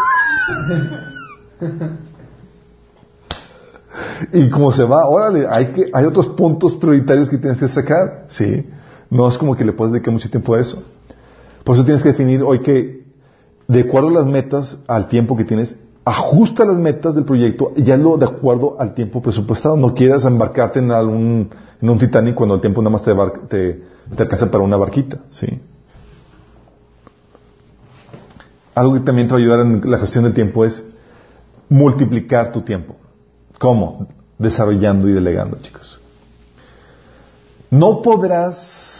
y 4.31 4.49
como 4.49 4.71
se 4.71 4.85
va, 4.85 5.07
órale, 5.07 5.45
hay, 5.49 5.65
que, 5.67 5.91
hay 5.93 6.05
otros 6.05 6.29
puntos 6.29 6.73
prioritarios 6.75 7.29
que 7.29 7.37
tienes 7.37 7.59
que 7.59 7.67
sacar, 7.67 8.25
¿sí? 8.29 8.65
No 9.11 9.27
es 9.27 9.37
como 9.37 9.55
que 9.55 9.65
le 9.65 9.73
puedes 9.73 9.91
dedicar 9.91 10.11
mucho 10.11 10.29
tiempo 10.31 10.55
a 10.55 10.61
eso. 10.61 10.83
Por 11.63 11.75
eso 11.75 11.85
tienes 11.85 12.01
que 12.01 12.09
definir 12.09 12.41
hoy 12.41 12.59
que, 12.59 13.05
de 13.67 13.81
acuerdo 13.81 14.07
a 14.07 14.13
las 14.13 14.25
metas, 14.25 14.79
al 14.87 15.07
tiempo 15.07 15.35
que 15.35 15.43
tienes, 15.43 15.77
ajusta 16.05 16.65
las 16.65 16.77
metas 16.77 17.13
del 17.13 17.25
proyecto, 17.25 17.73
ya 17.75 17.97
lo 17.97 18.17
de 18.17 18.25
acuerdo 18.25 18.77
al 18.79 18.93
tiempo 18.93 19.21
presupuestado. 19.21 19.75
No 19.75 19.93
quieras 19.93 20.25
embarcarte 20.25 20.79
en, 20.79 20.91
algún, 20.91 21.49
en 21.81 21.89
un 21.89 21.99
Titanic 21.99 22.35
cuando 22.35 22.55
el 22.55 22.61
tiempo 22.61 22.81
nada 22.81 22.93
más 22.93 23.03
te, 23.03 23.13
te, 23.49 23.83
alcanza 24.17 24.49
para 24.49 24.63
una 24.63 24.77
barquita, 24.77 25.19
¿sí? 25.29 25.59
algo 28.73 28.93
que 28.93 29.01
también 29.01 29.27
te 29.27 29.33
va 29.33 29.39
a 29.39 29.41
ayudar 29.41 29.59
en 29.59 29.81
la 29.83 29.97
gestión 29.97 30.23
del 30.23 30.33
tiempo 30.33 30.63
es 30.63 30.83
multiplicar 31.69 32.51
tu 32.51 32.61
tiempo. 32.61 32.95
¿Cómo? 33.59 34.07
Desarrollando 34.37 35.09
y 35.09 35.13
delegando, 35.13 35.57
chicos. 35.61 35.99
No 37.69 38.01
podrás 38.01 38.90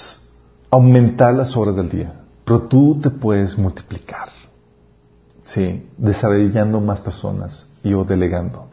aumentar 0.72 1.34
las 1.34 1.56
horas 1.56 1.76
del 1.76 1.90
día, 1.90 2.14
pero 2.44 2.62
tú 2.62 3.00
te 3.02 3.10
puedes 3.10 3.58
multiplicar. 3.58 4.30
Sí, 5.44 5.88
desarrollando 5.98 6.80
más 6.80 7.00
personas 7.02 7.68
y 7.84 7.94
o 7.94 8.04
delegando. 8.04 8.68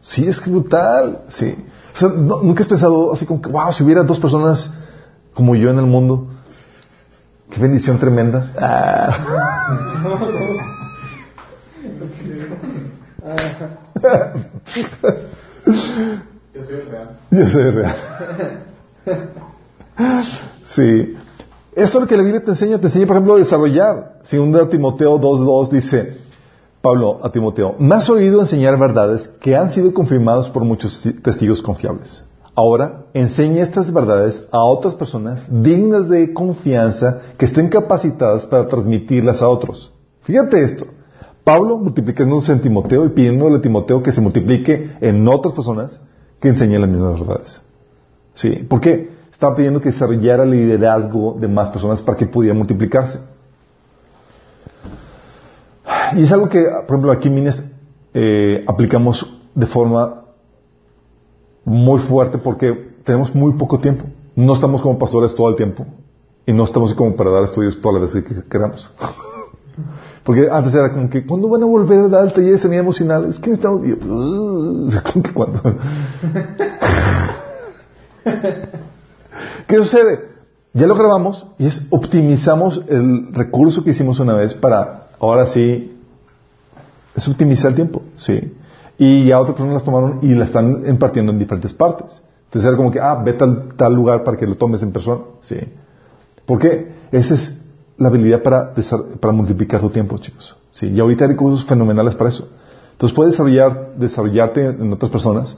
Sí, 0.00 0.26
es 0.26 0.44
brutal. 0.44 1.22
Sí. 1.28 1.54
O 1.94 1.98
sea, 1.98 2.08
nunca 2.08 2.62
has 2.62 2.68
pensado 2.68 3.12
así 3.12 3.26
como 3.26 3.40
que, 3.40 3.50
wow, 3.50 3.72
si 3.72 3.84
hubiera 3.84 4.02
dos 4.02 4.18
personas 4.18 4.72
como 5.34 5.54
yo 5.54 5.70
en 5.70 5.78
el 5.78 5.86
mundo, 5.86 6.28
Qué 7.50 7.60
bendición 7.60 7.98
tremenda. 7.98 8.52
Yo 16.54 16.62
soy 16.62 16.80
real. 16.80 17.18
Yo 17.30 17.48
soy 17.48 17.70
real. 17.70 17.96
Sí. 20.64 21.14
Eso 21.74 21.98
es 21.98 22.02
lo 22.02 22.06
que 22.06 22.16
la 22.16 22.22
Biblia 22.22 22.42
te 22.42 22.50
enseña. 22.50 22.78
Te 22.78 22.86
enseña, 22.86 23.06
por 23.06 23.16
ejemplo, 23.16 23.34
a 23.34 23.38
desarrollar. 23.38 24.20
Según 24.22 24.68
Timoteo 24.68 25.20
2.2 25.20 25.68
dice, 25.70 26.18
Pablo 26.80 27.20
a 27.22 27.30
Timoteo, 27.30 27.74
me 27.78 27.94
has 27.96 28.08
oído 28.08 28.40
enseñar 28.40 28.78
verdades 28.78 29.28
que 29.40 29.56
han 29.56 29.72
sido 29.72 29.92
confirmadas 29.92 30.48
por 30.48 30.64
muchos 30.64 31.02
testigos 31.22 31.60
confiables. 31.60 32.24
Ahora, 32.54 33.04
enseña 33.12 33.64
estas 33.64 33.92
verdades 33.92 34.42
a 34.50 34.64
otras 34.64 34.94
personas 34.94 35.44
dignas 35.50 36.08
de 36.08 36.32
confianza 36.32 37.20
que 37.36 37.44
estén 37.44 37.68
capacitadas 37.68 38.46
para 38.46 38.66
transmitirlas 38.66 39.42
a 39.42 39.48
otros. 39.48 39.92
Fíjate 40.22 40.64
esto. 40.64 40.86
Pablo 41.44 41.76
multiplicándose 41.76 42.52
en 42.52 42.62
Timoteo 42.62 43.04
y 43.04 43.10
pidiéndole 43.10 43.56
a 43.56 43.60
Timoteo 43.60 44.02
que 44.02 44.10
se 44.10 44.20
multiplique 44.20 44.96
en 45.00 45.28
otras 45.28 45.54
personas 45.54 46.00
que 46.40 46.48
enseñen 46.48 46.80
las 46.80 46.90
mismas 46.90 47.20
verdades. 47.20 47.62
¿Sí? 48.34 48.50
¿Por 48.68 48.80
qué? 48.80 49.15
Estaba 49.36 49.54
pidiendo 49.54 49.82
que 49.82 49.90
desarrollara 49.90 50.44
el 50.44 50.50
liderazgo 50.50 51.36
de 51.38 51.46
más 51.46 51.68
personas 51.68 52.00
para 52.00 52.16
que 52.16 52.24
pudiera 52.24 52.54
multiplicarse. 52.54 53.18
Y 56.16 56.22
es 56.22 56.32
algo 56.32 56.48
que, 56.48 56.62
por 56.62 56.96
ejemplo, 56.96 57.12
aquí 57.12 57.28
en 57.28 57.34
Mines 57.34 57.62
eh, 58.14 58.64
aplicamos 58.66 59.30
de 59.54 59.66
forma 59.66 60.22
muy 61.66 62.00
fuerte 62.00 62.38
porque 62.38 62.94
tenemos 63.04 63.34
muy 63.34 63.52
poco 63.52 63.78
tiempo. 63.78 64.06
No 64.34 64.54
estamos 64.54 64.80
como 64.80 64.98
pastores 64.98 65.34
todo 65.34 65.50
el 65.50 65.56
tiempo. 65.56 65.86
Y 66.46 66.54
no 66.54 66.64
estamos 66.64 66.94
como 66.94 67.14
para 67.14 67.28
dar 67.30 67.42
estudios 67.42 67.78
todas 67.82 68.00
las 68.00 68.14
veces 68.14 68.24
que 68.24 68.48
queramos. 68.48 68.90
Porque 70.24 70.48
antes 70.50 70.74
era 70.74 70.94
como 70.94 71.10
que, 71.10 71.26
¿cuándo 71.26 71.50
van 71.50 71.62
a 71.62 71.66
volver 71.66 71.98
a 71.98 72.08
dar 72.08 72.24
el 72.24 72.32
taller 72.32 72.52
de 72.52 72.58
sanidad 72.58 72.80
emocional? 72.80 73.26
Es 73.26 73.38
que 73.38 73.52
estamos... 73.52 73.82
que 75.22 75.32
cuándo? 75.34 75.60
¿Qué 79.66 79.76
sucede? 79.76 80.36
Ya 80.72 80.86
lo 80.86 80.94
grabamos 80.94 81.46
y 81.58 81.66
es 81.66 81.86
optimizamos 81.90 82.82
el 82.88 83.32
recurso 83.32 83.82
que 83.82 83.90
hicimos 83.90 84.20
una 84.20 84.34
vez 84.34 84.54
para, 84.54 85.08
ahora 85.18 85.46
sí, 85.46 85.98
es 87.14 87.28
optimizar 87.28 87.70
el 87.70 87.76
tiempo, 87.76 88.02
¿sí? 88.16 88.52
y 88.98 89.26
ya 89.26 89.40
otras 89.40 89.56
personas 89.56 89.74
las 89.74 89.84
tomaron 89.84 90.20
y 90.22 90.34
las 90.34 90.48
están 90.48 90.82
impartiendo 90.88 91.32
en 91.32 91.38
diferentes 91.38 91.72
partes. 91.72 92.20
Entonces 92.46 92.68
era 92.68 92.76
como 92.76 92.90
que, 92.90 93.00
ah, 93.00 93.20
ve 93.22 93.32
tal, 93.34 93.74
tal 93.76 93.94
lugar 93.94 94.24
para 94.24 94.36
que 94.36 94.46
lo 94.46 94.56
tomes 94.56 94.82
en 94.82 94.92
persona. 94.92 95.22
Sí. 95.42 95.56
¿Por 96.46 96.58
qué? 96.58 96.94
Esa 97.12 97.34
es 97.34 97.64
la 97.98 98.08
habilidad 98.08 98.42
para, 98.42 98.72
para 99.20 99.32
multiplicar 99.32 99.80
tu 99.80 99.90
tiempo, 99.90 100.16
chicos. 100.18 100.56
Sí. 100.72 100.86
Y 100.86 101.00
ahorita 101.00 101.24
hay 101.24 101.30
recursos 101.32 101.66
fenomenales 101.66 102.14
para 102.14 102.30
eso. 102.30 102.48
Entonces 102.92 103.14
puedes 103.14 103.32
desarrollar, 103.32 103.94
desarrollarte 103.96 104.66
en 104.66 104.92
otras 104.92 105.10
personas, 105.10 105.56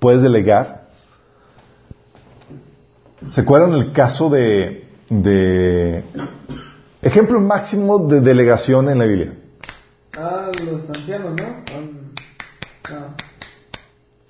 puedes 0.00 0.22
delegar. 0.22 0.87
¿Se 3.32 3.40
acuerdan 3.40 3.72
el 3.72 3.92
caso 3.92 4.30
de, 4.30 4.88
de 5.10 6.04
ejemplo 7.02 7.40
máximo 7.40 8.06
de 8.06 8.20
delegación 8.20 8.88
en 8.88 8.98
la 8.98 9.04
Biblia? 9.04 9.34
Ah, 10.16 10.50
los 10.64 10.88
ancianos, 10.88 11.32
¿no? 11.34 11.44
Um, 11.78 11.96
ah, 12.90 13.14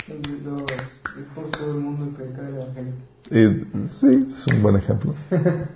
los, 0.09 0.29
los, 0.43 0.63
por 1.35 1.51
todo 1.51 1.73
el 1.73 1.79
mundo 1.79 2.17
que 2.17 2.33
cae 2.33 2.49
el 2.49 2.55
evangelio. 2.57 2.93
Eh, 3.31 3.65
sí, 4.01 4.29
es 4.37 4.47
un 4.55 4.63
buen 4.63 4.77
ejemplo. 4.77 5.15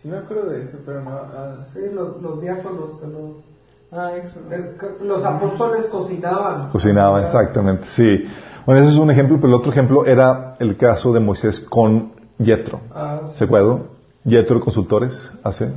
Sí 0.00 0.06
me 0.06 0.16
acuerdo 0.18 0.50
de 0.50 0.62
eso, 0.62 0.78
pero 0.86 1.02
no... 1.02 1.10
ah, 1.10 1.56
Sí, 1.72 1.80
los, 1.92 2.22
los 2.22 2.40
diáconos 2.40 3.00
que 3.00 3.06
no- 3.08 3.42
ah, 3.90 4.12
eso. 4.16 4.38
el- 4.48 4.76
que- 4.78 5.04
los 5.04 5.24
apóstoles 5.24 5.86
cocinaban. 5.86 6.70
Cocinaba, 6.70 7.20
exactamente, 7.24 7.84
sí. 7.88 8.24
Bueno, 8.68 8.82
ese 8.82 8.90
es 8.92 8.98
un 8.98 9.10
ejemplo, 9.10 9.36
pero 9.36 9.48
el 9.48 9.54
otro 9.54 9.72
ejemplo 9.72 10.04
era 10.04 10.54
el 10.58 10.76
caso 10.76 11.10
de 11.14 11.20
Moisés 11.20 11.58
con 11.60 12.12
Yetro. 12.38 12.82
Ah, 12.94 13.20
¿Se 13.34 13.44
acuerdan? 13.44 13.84
Yetro 14.24 14.60
Consultores 14.60 15.30
hace. 15.42 15.68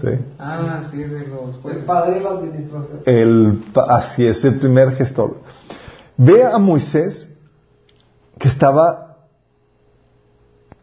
Sí. 0.00 0.10
ah, 0.38 0.80
sí, 0.88 0.98
de 0.98 1.26
los 1.26 1.56
El 1.56 1.60
jueces. 1.60 1.84
padre 1.84 2.14
de 2.14 2.20
la 2.20 2.30
administración. 2.30 3.00
El, 3.04 3.64
así 3.88 4.24
es, 4.24 4.44
el 4.44 4.60
primer 4.60 4.92
gestor. 4.94 5.38
Ve 6.16 6.44
a 6.44 6.56
Moisés 6.58 7.34
que 8.38 8.46
estaba 8.46 9.16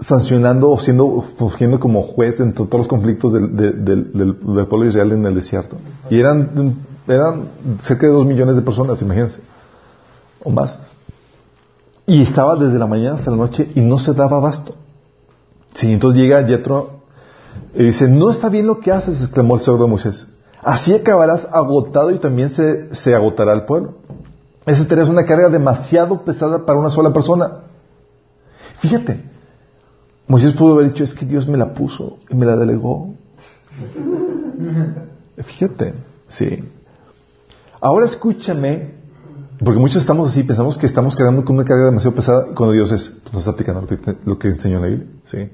sancionando 0.02 0.70
o 0.70 0.78
siendo, 0.80 1.22
fungiendo 1.38 1.80
como 1.80 2.02
juez 2.02 2.42
entre 2.42 2.66
todos 2.66 2.80
los 2.80 2.88
conflictos 2.90 3.32
del, 3.32 3.56
de- 3.56 3.72
del, 3.72 4.12
del- 4.12 4.38
del 4.38 4.68
pueblo 4.68 4.84
de 4.84 4.90
Israel 4.90 5.14
en 5.14 5.26
el 5.26 5.34
desierto. 5.36 5.78
Y 6.10 6.20
eran, 6.20 6.76
eran 7.08 7.44
cerca 7.84 8.06
de 8.06 8.12
dos 8.12 8.26
millones 8.26 8.58
de 8.58 8.62
personas, 8.64 9.02
imagínense. 9.02 9.40
O 10.44 10.50
más. 10.50 10.78
Y 12.08 12.22
estaba 12.22 12.56
desde 12.56 12.80
la 12.80 12.88
mañana 12.88 13.18
hasta 13.18 13.32
la 13.32 13.38
noche 13.38 13.70
y 13.76 13.82
no 13.82 14.00
se 14.00 14.14
daba 14.14 14.38
abasto. 14.38 14.76
Sí, 15.74 15.92
entonces 15.92 16.20
llega 16.20 16.46
Yetro 16.46 17.02
y 17.76 17.84
dice, 17.84 18.08
no 18.08 18.30
está 18.30 18.48
bien 18.48 18.66
lo 18.66 18.80
que 18.80 18.92
haces, 18.92 19.22
exclamó 19.22 19.56
el 19.56 19.62
suegro 19.62 19.84
de 19.84 19.90
Moisés. 19.92 20.28
Así 20.64 20.96
acabarás 20.96 21.48
agotado 21.52 22.10
y 22.12 22.18
también 22.18 22.50
se, 22.50 22.96
se 22.96 23.14
agotará 23.14 23.52
el 23.54 23.66
pueblo. 23.66 23.96
Esa 24.66 24.88
tarea 24.88 25.04
es 25.04 25.10
una 25.10 25.26
carga 25.26 25.50
demasiado 25.50 26.24
pesada 26.24 26.66
para 26.66 26.80
una 26.80 26.90
sola 26.90 27.12
persona. 27.12 27.64
Fíjate, 28.80 29.24
Moisés 30.28 30.54
pudo 30.54 30.76
haber 30.76 30.94
dicho, 30.94 31.04
es 31.04 31.14
que 31.14 31.26
Dios 31.26 31.48
me 31.48 31.58
la 31.58 31.74
puso 31.74 32.20
y 32.30 32.36
me 32.36 32.46
la 32.46 32.56
delegó. 32.56 33.16
Fíjate, 35.38 35.94
sí. 36.28 36.64
Ahora 37.80 38.06
escúchame, 38.06 38.96
porque 39.64 39.80
muchos 39.80 40.02
estamos 40.02 40.32
así, 40.32 40.44
pensamos 40.44 40.78
que 40.78 40.86
estamos 40.86 41.16
cargando 41.16 41.44
con 41.44 41.56
una 41.56 41.66
carga 41.66 41.86
demasiado 41.86 42.16
pesada 42.16 42.46
cuando 42.56 42.74
Dios 42.74 42.92
es, 42.92 43.10
pues, 43.24 43.34
nos 43.34 43.42
está 43.42 43.52
aplicando 43.52 43.82
lo 43.82 43.88
que, 43.88 44.16
lo 44.26 44.40
que 44.40 44.48
enseñó 44.50 44.80
la 44.80 44.88
Biblia. 44.88 45.08
¿sí? 45.26 45.50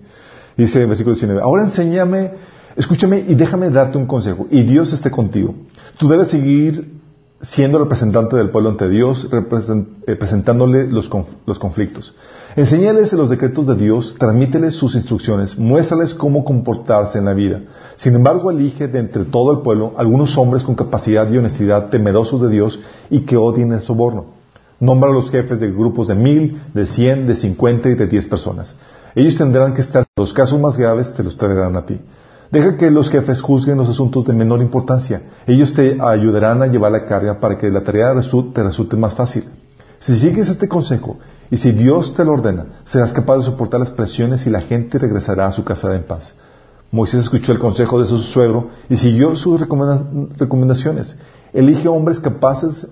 Dice 0.57 0.81
en 0.81 0.89
versículo 0.89 1.15
19, 1.15 1.41
ahora 1.41 1.63
enséñame, 1.63 2.31
escúchame 2.75 3.23
y 3.27 3.35
déjame 3.35 3.69
darte 3.69 3.97
un 3.97 4.05
consejo. 4.05 4.47
Y 4.51 4.63
Dios 4.63 4.91
esté 4.93 5.09
contigo. 5.09 5.55
Tú 5.97 6.07
debes 6.09 6.29
seguir 6.29 7.01
siendo 7.43 7.77
representante 7.77 8.35
del 8.35 8.49
pueblo 8.49 8.69
ante 8.69 8.89
Dios, 8.89 9.29
represent- 9.29 9.85
eh, 10.07 10.87
los, 10.89 11.11
los 11.45 11.59
conflictos. 11.59 12.15
Enséñales 12.55 13.11
los 13.13 13.29
decretos 13.29 13.67
de 13.67 13.75
Dios, 13.75 14.15
transmíteles 14.17 14.75
sus 14.75 14.95
instrucciones, 14.95 15.57
muéstrales 15.57 16.13
cómo 16.13 16.45
comportarse 16.45 17.17
en 17.17 17.25
la 17.25 17.33
vida. 17.33 17.61
Sin 17.97 18.15
embargo, 18.15 18.49
elige 18.49 18.87
de 18.87 18.99
entre 18.99 19.25
todo 19.25 19.51
el 19.51 19.59
pueblo 19.59 19.93
algunos 19.97 20.37
hombres 20.37 20.63
con 20.63 20.75
capacidad 20.75 21.29
y 21.29 21.37
honestidad, 21.37 21.89
temerosos 21.89 22.41
de 22.41 22.49
Dios 22.49 22.79
y 23.09 23.21
que 23.21 23.37
odien 23.37 23.71
el 23.73 23.81
soborno. 23.81 24.25
Nombra 24.79 25.09
a 25.09 25.13
los 25.13 25.29
jefes 25.29 25.59
de 25.59 25.71
grupos 25.71 26.07
de 26.07 26.15
mil, 26.15 26.61
de 26.73 26.87
cien, 26.87 27.27
de 27.27 27.35
cincuenta 27.35 27.89
y 27.89 27.95
de 27.95 28.07
diez 28.07 28.25
personas. 28.27 28.75
Ellos 29.15 29.37
tendrán 29.37 29.73
que 29.73 29.81
estar, 29.81 30.05
los 30.15 30.33
casos 30.33 30.59
más 30.59 30.77
graves 30.77 31.13
te 31.13 31.23
los 31.23 31.35
traerán 31.37 31.75
a 31.75 31.85
ti. 31.85 31.99
Deja 32.53 32.77
que 32.77 32.91
los 32.91 33.09
jefes 33.09 33.41
juzguen 33.41 33.77
los 33.77 33.89
asuntos 33.89 34.23
de 34.25 34.33
menor 34.33 34.61
importancia. 34.61 35.23
Ellos 35.47 35.73
te 35.73 35.97
ayudarán 35.99 36.61
a 36.61 36.67
llevar 36.67 36.91
la 36.91 37.03
carga 37.07 37.39
para 37.39 37.57
que 37.57 37.71
la 37.71 37.81
tarea 37.81 38.13
te 38.53 38.61
resulte 38.63 38.95
más 38.95 39.15
fácil. 39.15 39.45
Si 39.97 40.15
sigues 40.15 40.49
este 40.49 40.67
consejo 40.67 41.17
y 41.49 41.57
si 41.57 41.71
Dios 41.71 42.13
te 42.13 42.23
lo 42.23 42.33
ordena, 42.33 42.65
serás 42.85 43.11
capaz 43.11 43.37
de 43.37 43.45
soportar 43.45 43.79
las 43.79 43.89
presiones 43.89 44.45
y 44.45 44.51
la 44.51 44.61
gente 44.61 44.99
regresará 44.99 45.47
a 45.47 45.51
su 45.51 45.63
casa 45.63 45.95
en 45.95 46.03
paz. 46.03 46.35
Moisés 46.91 47.21
escuchó 47.21 47.53
el 47.53 47.57
consejo 47.57 47.99
de 47.99 48.05
su 48.05 48.19
suegro 48.19 48.69
y 48.87 48.97
siguió 48.97 49.35
sus 49.35 49.59
recomenda- 49.59 50.05
recomendaciones. 50.37 51.17
Elige 51.53 51.87
hombres 51.87 52.19
capaces 52.19 52.87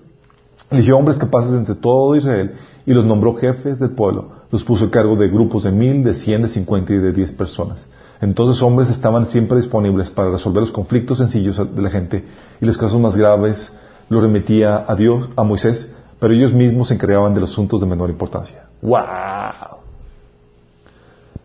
Eligió 0.72 0.98
hombres 0.98 1.18
capaces 1.18 1.54
entre 1.54 1.76
todo 1.76 2.16
Israel 2.16 2.54
y 2.86 2.94
los 2.94 3.06
nombró 3.06 3.36
jefes 3.36 3.78
del 3.78 3.92
pueblo. 3.92 4.30
Los 4.52 4.64
puso 4.64 4.86
a 4.86 4.90
cargo 4.90 5.18
de 5.18 5.28
grupos 5.28 5.64
de 5.64 5.72
mil, 5.72 6.02
de 6.04 6.14
cien, 6.14 6.42
de 6.44 6.50
cincuenta 6.50 6.94
y 6.94 6.98
de 6.98 7.12
diez 7.12 7.32
personas. 7.34 7.86
Entonces 8.22 8.62
hombres 8.62 8.90
estaban 8.90 9.26
siempre 9.26 9.58
disponibles 9.58 10.10
para 10.12 10.30
resolver 10.30 10.62
los 10.62 10.72
conflictos 10.72 11.18
sencillos 11.18 11.58
de 11.58 11.82
la 11.82 11.90
gente 11.90 12.24
y 12.62 12.66
los 12.66 12.78
casos 12.78 13.00
más 13.00 13.16
graves 13.16 13.72
los 14.10 14.22
remitía 14.22 14.86
a 14.88 14.96
Dios, 14.96 15.30
a 15.36 15.44
Moisés, 15.44 15.96
pero 16.20 16.34
ellos 16.34 16.54
mismos 16.54 16.90
se 16.90 16.94
encargaban 16.94 17.34
de 17.34 17.42
los 17.42 17.52
asuntos 17.52 17.82
de 17.82 17.88
menor 17.88 18.12
importancia. 18.12 18.66
¡Wow! 18.82 19.82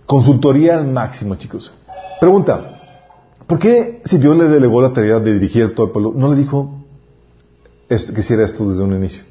Consultoría 0.05 0.77
al 0.77 0.87
máximo, 0.87 1.37
chicos. 1.37 1.73
Pregunta, 2.21 2.81
¿por 3.47 3.59
qué 3.59 4.03
si 4.05 4.19
Dios 4.19 4.37
le 4.37 4.45
delegó 4.45 4.83
la 4.83 4.93
tarea 4.93 5.19
de 5.19 5.33
dirigir 5.33 5.75
todo 5.75 5.87
el 5.87 5.93
pueblo, 5.93 6.13
no 6.15 6.29
le 6.29 6.37
dijo 6.37 6.77
que 7.89 8.21
hiciera 8.21 8.45
esto 8.45 8.69
desde 8.69 8.83
un 8.83 8.95
inicio. 8.95 9.23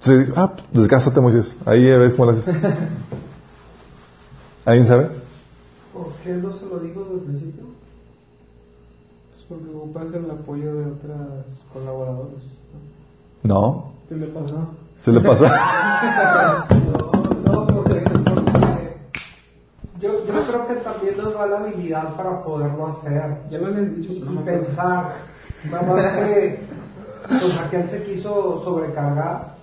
Entonces, 0.00 0.28
dijo, 0.28 0.40
ah, 0.40 0.52
pues, 0.54 0.66
desgástate 0.72 1.20
Moisés, 1.20 1.54
ahí 1.66 1.90
a 1.90 1.98
ver 1.98 2.16
cómo 2.16 2.32
lo 2.32 2.38
haces. 2.38 2.54
¿Alguien 4.64 4.86
sabe? 4.86 5.08
¿Por 5.92 6.08
qué 6.22 6.34
no 6.34 6.52
se 6.52 6.66
lo 6.66 6.78
digo 6.78 7.02
desde 7.04 7.14
el 7.16 7.20
principio? 7.22 7.64
Pues 9.30 9.44
porque 9.48 9.76
ocupas 9.76 10.12
el 10.14 10.30
apoyo 10.30 10.74
de 10.74 10.84
otras 10.86 11.28
colaboradores. 11.72 12.42
No, 13.42 13.92
¿Qué 14.08 14.16
le 14.16 14.26
pasó? 14.26 14.66
se 15.02 15.12
le 15.12 15.20
pasó. 15.20 15.46
No, 17.44 17.52
no, 17.52 17.66
porque, 17.66 18.00
porque 18.00 18.96
yo, 20.00 20.24
yo 20.26 20.46
creo 20.46 20.66
que 20.68 20.74
también 20.76 21.16
nos 21.16 21.34
da 21.34 21.46
la 21.46 21.58
habilidad 21.60 22.14
para 22.16 22.42
poderlo 22.44 22.86
hacer 22.86 23.38
Ya 23.50 23.58
me 23.58 23.66
habías 23.66 23.96
dicho, 23.96 24.12
y, 24.12 24.20
no 24.20 24.44
pensar. 24.44 25.16
Nada 25.70 25.82
más 25.92 26.12
que 26.18 26.60
pues 27.28 27.58
aquel 27.58 27.88
se 27.88 28.02
quiso 28.04 28.62
sobrecargar. 28.64 29.56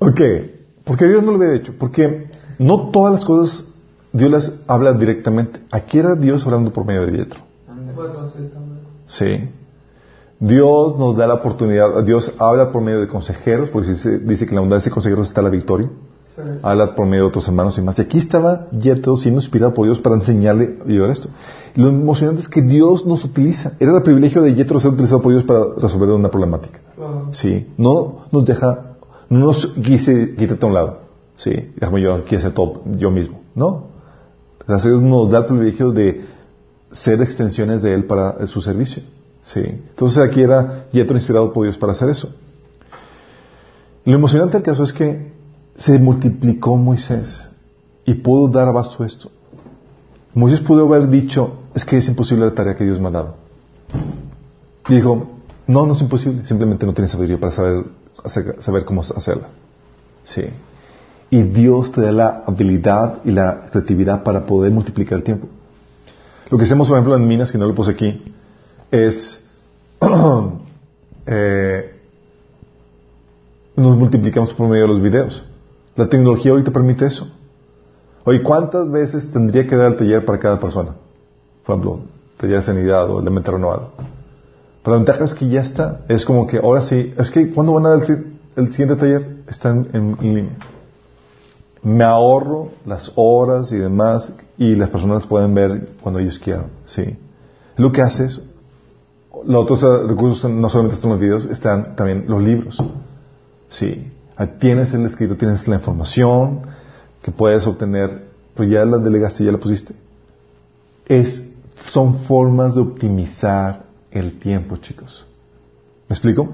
ok, 0.00 0.20
porque 0.84 1.06
Dios 1.06 1.22
no 1.22 1.32
lo 1.32 1.42
había 1.42 1.56
hecho, 1.56 1.74
porque 1.78 2.30
no 2.58 2.90
todas 2.90 3.14
las 3.14 3.24
cosas 3.24 3.69
Dios 4.12 4.30
las 4.30 4.60
habla 4.66 4.92
directamente. 4.92 5.60
Aquí 5.70 5.98
era 5.98 6.14
Dios 6.14 6.44
hablando 6.44 6.72
por 6.72 6.84
medio 6.84 7.06
de. 7.06 7.26
Bueno, 7.94 8.30
sí. 9.06 9.48
Dios 10.40 10.98
nos 10.98 11.16
da 11.16 11.26
la 11.26 11.34
oportunidad, 11.34 12.02
Dios 12.02 12.34
habla 12.38 12.72
por 12.72 12.82
medio 12.82 13.00
de 13.00 13.08
consejeros, 13.08 13.68
porque 13.68 13.90
dice, 13.90 14.18
dice 14.20 14.46
que 14.46 14.52
en 14.52 14.54
la 14.56 14.60
bondad 14.62 14.82
de 14.82 14.90
consejeros 14.90 15.28
está 15.28 15.42
la 15.42 15.50
victoria. 15.50 15.90
Sí. 16.34 16.42
habla 16.62 16.94
por 16.94 17.06
medio 17.06 17.24
de 17.24 17.28
otros 17.28 17.48
hermanos 17.48 17.76
y 17.76 17.82
más. 17.82 17.98
Y 17.98 18.02
aquí 18.02 18.18
estaba 18.18 18.70
Yetro 18.70 19.16
siendo 19.16 19.40
inspirado 19.40 19.74
por 19.74 19.86
Dios 19.86 19.98
para 19.98 20.14
enseñarle 20.14 20.78
a 20.80 20.86
llevar 20.86 21.10
esto. 21.10 21.28
Y 21.74 21.80
lo 21.80 21.88
emocionante 21.88 22.40
es 22.42 22.48
que 22.48 22.62
Dios 22.62 23.04
nos 23.04 23.24
utiliza. 23.24 23.72
Era 23.80 23.96
el 23.96 24.02
privilegio 24.02 24.40
de 24.40 24.54
Yetro 24.54 24.78
ser 24.78 24.92
utilizado 24.92 25.20
por 25.22 25.32
Dios 25.32 25.44
para 25.44 25.74
resolver 25.76 26.10
una 26.10 26.30
problemática. 26.30 26.80
Sí. 27.32 27.66
No 27.76 28.26
nos 28.30 28.44
deja, 28.44 28.96
no 29.28 29.46
nos 29.46 29.66
quise, 29.66 30.36
quítate 30.36 30.64
a 30.64 30.68
un 30.68 30.74
lado. 30.74 30.98
Sí. 31.34 31.72
Déjame 31.76 32.00
yo 32.00 32.14
aquí 32.14 32.36
hacer 32.36 32.52
todo 32.52 32.82
yo 32.96 33.10
mismo. 33.10 33.40
No. 33.54 33.89
Gracias 34.70 34.86
a 34.86 34.90
Dios 34.90 35.02
nos 35.02 35.30
da 35.30 35.38
el 35.38 35.46
privilegio 35.46 35.90
de 35.90 36.26
ser 36.92 37.20
extensiones 37.22 37.82
de 37.82 37.92
Él 37.92 38.04
para 38.04 38.46
su 38.46 38.62
servicio. 38.62 39.02
Sí. 39.42 39.62
Entonces 39.64 40.18
aquí 40.18 40.42
era 40.42 40.86
Yetro 40.92 41.16
inspirado 41.16 41.52
por 41.52 41.64
Dios 41.64 41.76
para 41.76 41.90
hacer 41.90 42.08
eso. 42.08 42.32
Lo 44.04 44.14
emocionante 44.14 44.58
del 44.58 44.62
caso 44.62 44.84
es 44.84 44.92
que 44.92 45.32
se 45.76 45.98
multiplicó 45.98 46.76
Moisés 46.76 47.50
y 48.04 48.14
pudo 48.14 48.46
dar 48.46 48.68
abasto 48.68 49.02
a 49.02 49.08
esto. 49.08 49.32
Moisés 50.34 50.60
pudo 50.60 50.86
haber 50.86 51.08
dicho, 51.08 51.62
es 51.74 51.84
que 51.84 51.96
es 51.96 52.06
imposible 52.06 52.46
la 52.46 52.54
tarea 52.54 52.76
que 52.76 52.84
Dios 52.84 53.00
me 53.00 53.08
ha 53.08 53.10
dado. 53.10 53.34
Y 54.88 54.94
dijo, 54.94 55.30
no, 55.66 55.84
no 55.84 55.94
es 55.94 56.00
imposible, 56.00 56.46
simplemente 56.46 56.86
no 56.86 56.94
tienes 56.94 57.10
sabiduría 57.10 57.40
para 57.40 57.50
saber, 57.50 57.86
saber 58.60 58.84
cómo 58.84 59.00
hacerla. 59.00 59.48
Sí. 60.22 60.42
Y 61.30 61.42
Dios 61.42 61.92
te 61.92 62.00
da 62.00 62.12
la 62.12 62.42
habilidad 62.46 63.18
y 63.24 63.30
la 63.30 63.66
creatividad 63.70 64.22
para 64.24 64.46
poder 64.46 64.72
multiplicar 64.72 65.18
el 65.18 65.24
tiempo. 65.24 65.46
Lo 66.50 66.58
que 66.58 66.64
hacemos, 66.64 66.88
por 66.88 66.96
ejemplo, 66.96 67.14
en 67.14 67.26
Minas, 67.28 67.52
que 67.52 67.58
no 67.58 67.66
lo 67.66 67.74
puse 67.74 67.92
aquí, 67.92 68.22
es 68.90 69.46
eh, 71.26 71.94
nos 73.76 73.96
multiplicamos 73.96 74.52
por 74.54 74.68
medio 74.68 74.82
de 74.82 74.88
los 74.88 75.00
videos. 75.00 75.42
La 75.96 76.08
tecnología 76.08 76.50
ahorita 76.52 76.70
permite 76.72 77.06
eso. 77.06 77.30
Oye, 78.24 78.42
¿cuántas 78.42 78.90
veces 78.90 79.30
tendría 79.32 79.66
que 79.66 79.76
dar 79.76 79.92
el 79.92 79.96
taller 79.96 80.24
para 80.24 80.38
cada 80.38 80.58
persona? 80.60 80.90
Por 81.64 81.74
ejemplo, 81.76 82.00
taller 82.36 82.56
de 82.56 82.62
sanidad 82.62 83.08
o 83.10 83.20
el 83.20 83.24
de 83.24 83.30
mente 83.30 83.50
renovado. 83.50 83.92
Pero 84.82 84.96
la 84.96 85.02
ventaja 85.02 85.24
es 85.24 85.34
que 85.34 85.48
ya 85.48 85.60
está. 85.60 86.00
Es 86.08 86.24
como 86.24 86.46
que 86.46 86.58
ahora 86.58 86.82
sí, 86.82 87.14
es 87.16 87.30
que 87.30 87.52
¿cuándo 87.52 87.74
van 87.74 87.86
a 87.86 87.90
dar 87.90 88.10
el, 88.10 88.38
el 88.56 88.70
siguiente 88.72 88.96
taller? 88.96 89.36
Está 89.48 89.70
en- 89.70 89.88
en 89.92 90.16
línea. 90.20 90.56
Me 91.82 92.04
ahorro 92.04 92.70
las 92.84 93.12
horas 93.14 93.72
y 93.72 93.76
demás 93.76 94.32
y 94.58 94.74
las 94.76 94.90
personas 94.90 95.26
pueden 95.26 95.54
ver 95.54 95.90
cuando 96.02 96.20
ellos 96.20 96.38
quieran. 96.38 96.66
Sí. 96.84 97.16
Lo 97.76 97.90
que 97.92 98.02
hace 98.02 98.26
es, 98.26 98.42
los 99.46 99.62
otros 99.70 100.08
recursos 100.08 100.50
no 100.50 100.68
solamente 100.68 100.96
están 100.96 101.10
los 101.10 101.20
videos, 101.20 101.44
están 101.46 101.96
también 101.96 102.24
los 102.28 102.42
libros. 102.42 102.76
Sí. 103.68 104.12
Ahí 104.36 104.56
Tienes 104.58 104.92
el 104.92 105.06
escrito, 105.06 105.36
tienes 105.36 105.66
la 105.68 105.76
información 105.76 106.62
que 107.22 107.30
puedes 107.30 107.66
obtener, 107.66 108.28
pero 108.54 108.68
ya 108.68 108.84
la 108.84 108.98
delegaste, 108.98 109.44
ya 109.44 109.52
la 109.52 109.58
pusiste. 109.58 109.94
Es, 111.06 111.54
son 111.86 112.20
formas 112.24 112.74
de 112.74 112.82
optimizar 112.82 113.84
el 114.10 114.38
tiempo, 114.38 114.76
chicos. 114.76 115.26
¿Me 116.08 116.14
explico? 116.14 116.48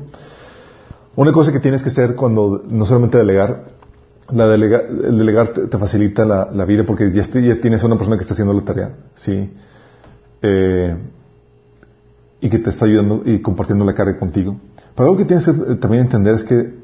Una 1.14 1.32
cosa 1.32 1.52
que 1.52 1.60
tienes 1.60 1.82
que 1.82 1.88
hacer 1.88 2.14
cuando 2.14 2.62
no 2.68 2.84
solamente 2.84 3.18
delegar, 3.18 3.75
la 4.32 4.48
delega- 4.48 4.82
el 4.88 5.16
delegar 5.18 5.48
te, 5.52 5.66
te 5.66 5.78
facilita 5.78 6.24
la, 6.24 6.48
la 6.52 6.64
vida 6.64 6.84
porque 6.84 7.12
ya, 7.12 7.22
ya 7.22 7.60
tienes 7.60 7.82
a 7.82 7.86
una 7.86 7.96
persona 7.96 8.16
que 8.16 8.22
está 8.22 8.34
haciendo 8.34 8.52
la 8.52 8.62
tarea, 8.62 8.90
¿sí? 9.14 9.50
Eh, 10.42 10.96
y 12.40 12.50
que 12.50 12.58
te 12.58 12.70
está 12.70 12.84
ayudando 12.84 13.22
y 13.24 13.40
compartiendo 13.40 13.84
la 13.84 13.94
carga 13.94 14.18
contigo. 14.18 14.56
Pero 14.94 15.08
algo 15.10 15.16
que 15.18 15.24
tienes 15.24 15.44
que 15.44 15.50
eh, 15.50 15.76
también 15.76 16.04
entender 16.04 16.34
es 16.34 16.44
que 16.44 16.74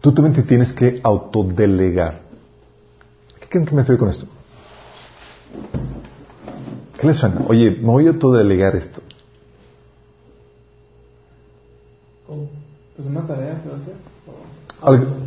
tú 0.00 0.12
también 0.12 0.34
te 0.34 0.42
tienes 0.42 0.72
que 0.72 1.00
autodelegar. 1.02 2.20
¿Qué 3.40 3.48
creen 3.48 3.66
que 3.66 3.74
me 3.74 3.82
refiero 3.82 3.98
con 3.98 4.08
esto? 4.10 4.26
¿Qué 7.00 7.06
les 7.06 7.18
suena? 7.18 7.42
Oye, 7.48 7.70
me 7.72 7.86
voy 7.86 8.06
a 8.06 8.10
autodelegar 8.10 8.76
esto. 8.76 9.02
Pues 12.96 13.08
una 13.08 13.26
tarea 13.26 13.60
que 13.62 13.68
va 13.68 13.74
a 13.74 13.78
hacer. 13.78 13.94
Al, 14.80 15.23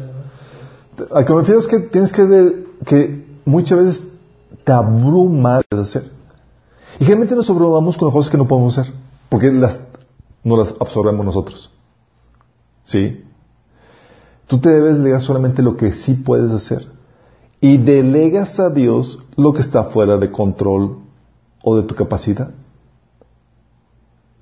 al 1.11 1.25
que 1.25 1.33
me 1.33 1.39
refiero 1.39 1.59
es 1.59 1.67
que 1.67 1.79
tienes 1.79 2.11
que, 2.11 2.65
que 2.85 3.25
muchas 3.45 3.77
veces 3.77 4.07
te 4.63 4.71
abruma 4.71 5.61
de 5.69 5.81
hacer. 5.81 6.11
Y 6.95 7.05
generalmente 7.05 7.35
nos 7.35 7.49
abrumamos 7.49 7.97
con 7.97 8.07
las 8.07 8.13
cosas 8.13 8.31
que 8.31 8.37
no 8.37 8.47
podemos 8.47 8.77
hacer, 8.77 8.93
porque 9.29 9.51
las, 9.51 9.79
no 10.43 10.57
las 10.57 10.73
absorbemos 10.79 11.25
nosotros. 11.25 11.71
¿Sí? 12.83 13.23
Tú 14.47 14.59
te 14.59 14.69
debes 14.69 14.97
delegar 14.97 15.21
solamente 15.21 15.61
lo 15.61 15.75
que 15.77 15.91
sí 15.91 16.13
puedes 16.13 16.51
hacer. 16.51 16.87
Y 17.59 17.77
delegas 17.77 18.59
a 18.59 18.69
Dios 18.69 19.19
lo 19.35 19.53
que 19.53 19.61
está 19.61 19.85
fuera 19.85 20.17
de 20.17 20.31
control 20.31 20.99
o 21.63 21.75
de 21.75 21.83
tu 21.83 21.95
capacidad. 21.95 22.51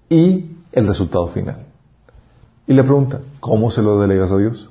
Y 0.10 0.52
el 0.72 0.88
resultado 0.88 1.28
final. 1.28 1.66
Y 2.68 2.74
la 2.74 2.84
pregunta, 2.84 3.22
¿cómo 3.40 3.72
se 3.72 3.82
lo 3.82 4.00
delegas 4.00 4.32
a 4.32 4.38
Dios? 4.38 4.70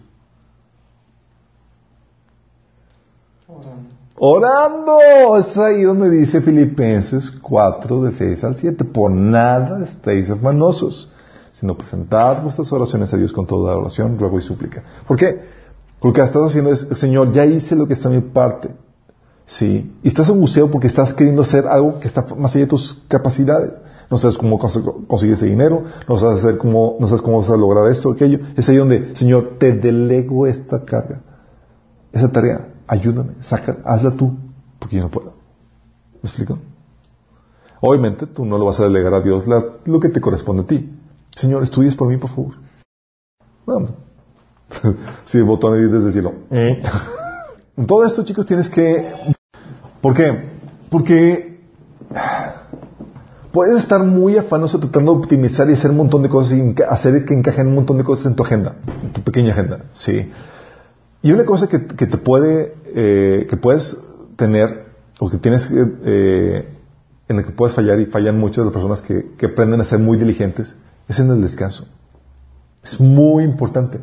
Orando. 4.27 5.37
Es 5.37 5.55
ahí 5.59 5.83
donde 5.83 6.09
dice 6.09 6.41
Filipenses 6.41 7.31
4, 7.43 8.05
de 8.05 8.13
6 8.13 8.45
al 8.45 8.57
7. 8.57 8.85
Por 8.85 9.11
nada 9.11 9.83
estéis 9.85 10.31
hermanosos, 10.31 11.13
sino 11.53 11.77
presentad 11.77 12.43
vuestras 12.43 12.73
oraciones 12.73 13.13
a 13.13 13.19
Dios 13.19 13.35
con 13.35 13.47
toda 13.47 13.77
oración, 13.77 14.19
ruego 14.19 14.39
y 14.39 14.41
súplica. 14.41 14.83
¿Por 15.07 15.19
qué? 15.19 15.43
Porque 16.01 16.21
lo 16.21 16.25
que 16.25 16.29
estás 16.31 16.43
haciendo 16.47 16.73
es, 16.73 16.81
Señor, 16.99 17.33
ya 17.33 17.45
hice 17.45 17.77
lo 17.77 17.87
que 17.87 17.93
está 17.93 18.09
en 18.09 18.15
mi 18.15 18.21
parte. 18.23 18.71
Sí. 19.45 19.95
Y 20.03 20.09
estás 20.09 20.31
angustiado 20.31 20.71
porque 20.71 20.87
estás 20.87 21.13
queriendo 21.13 21.43
hacer 21.43 21.67
algo 21.67 22.01
que 22.01 22.09
está 22.09 22.25
más 22.35 22.55
allá 22.57 22.65
de 22.65 22.71
tus 22.71 23.03
capacidades. 23.09 23.73
No 24.11 24.17
sabes 24.17 24.39
cómo 24.39 24.59
cons- 24.59 25.07
conseguir 25.07 25.35
ese 25.35 25.47
dinero, 25.47 25.85
no 26.09 26.17
sabes, 26.17 26.39
hacer 26.43 26.57
cómo, 26.57 26.97
no 26.99 27.07
sabes 27.09 27.21
cómo 27.21 27.41
vas 27.41 27.51
a 27.51 27.57
lograr 27.59 27.91
esto 27.91 28.09
o 28.09 28.13
aquello. 28.13 28.39
Es 28.57 28.67
ahí 28.71 28.77
donde, 28.77 29.15
Señor, 29.17 29.57
te 29.59 29.73
delego 29.73 30.47
esta 30.47 30.83
carga 30.83 31.21
esa 32.13 32.31
tarea, 32.31 32.69
ayúdame, 32.87 33.35
saca, 33.41 33.79
hazla 33.85 34.13
tú, 34.13 34.37
porque 34.79 34.97
yo 34.97 35.03
no 35.03 35.11
puedo. 35.11 35.35
¿Me 36.23 36.29
explico? 36.29 36.59
Obviamente 37.81 38.27
tú 38.27 38.45
no 38.45 38.57
lo 38.57 38.65
vas 38.65 38.81
a 38.81 38.85
delegar 38.85 39.15
a 39.15 39.21
Dios 39.21 39.45
lo 39.85 40.01
que 40.01 40.09
te 40.09 40.21
corresponde 40.21 40.63
a 40.63 40.67
ti. 40.67 40.91
Señor, 41.37 41.63
estudies 41.63 41.95
por 41.95 42.09
mí, 42.09 42.17
por 42.17 42.31
favor. 42.31 42.55
Vamos. 43.67 43.93
sí, 45.27 45.41
botón 45.41 45.75
ahí 45.75 45.91
desde 45.91 46.07
el 46.07 46.13
cielo. 46.13 46.33
Eh. 46.51 46.83
Todo 47.87 48.05
esto, 48.05 48.25
chicos, 48.25 48.47
tienes 48.47 48.71
que... 48.71 49.35
¿Por 50.01 50.15
qué? 50.15 50.55
Porque 50.91 51.61
puedes 53.53 53.83
estar 53.83 54.03
muy 54.03 54.37
afanoso 54.37 54.79
tratando 54.79 55.13
de 55.13 55.19
optimizar 55.19 55.69
y 55.69 55.73
hacer 55.73 55.91
un 55.91 55.97
montón 55.97 56.23
de 56.23 56.29
cosas 56.29 56.57
y 56.57 56.75
hacer 56.89 57.25
que 57.25 57.35
encajen 57.35 57.67
un 57.69 57.75
montón 57.75 57.99
de 57.99 58.05
cosas 58.05 58.27
en 58.27 58.37
tu 58.37 58.43
agenda, 58.45 58.77
en 59.03 59.13
tu 59.13 59.23
pequeña 59.23 59.53
agenda, 59.53 59.85
sí. 59.93 60.31
Y 61.25 61.33
una 61.33 61.47
cosa 61.47 61.69
que, 61.69 61.87
que 61.87 62.07
te 62.07 62.19
puede, 62.19 62.75
eh, 62.95 63.47
que 63.49 63.57
puedes 63.57 63.97
tener, 64.37 64.85
o 65.19 65.31
que 65.31 65.39
tienes 65.39 65.67
que, 65.67 65.83
eh, 66.05 66.69
en 67.29 67.37
la 67.37 67.43
que 67.43 67.51
puedes 67.51 67.75
fallar, 67.75 67.99
y 67.99 68.05
fallan 68.05 68.39
muchas 68.39 68.59
de 68.59 68.65
las 68.67 68.75
personas 68.75 69.01
que, 69.01 69.33
que 69.39 69.47
aprenden 69.47 69.81
a 69.81 69.87
ser 69.87 70.01
muy 70.01 70.19
diligentes, 70.19 70.77
es 71.09 71.19
en 71.19 71.31
el 71.31 71.41
descanso. 71.41 71.89
Es 72.83 73.01
muy 73.01 73.43
importante. 73.43 74.01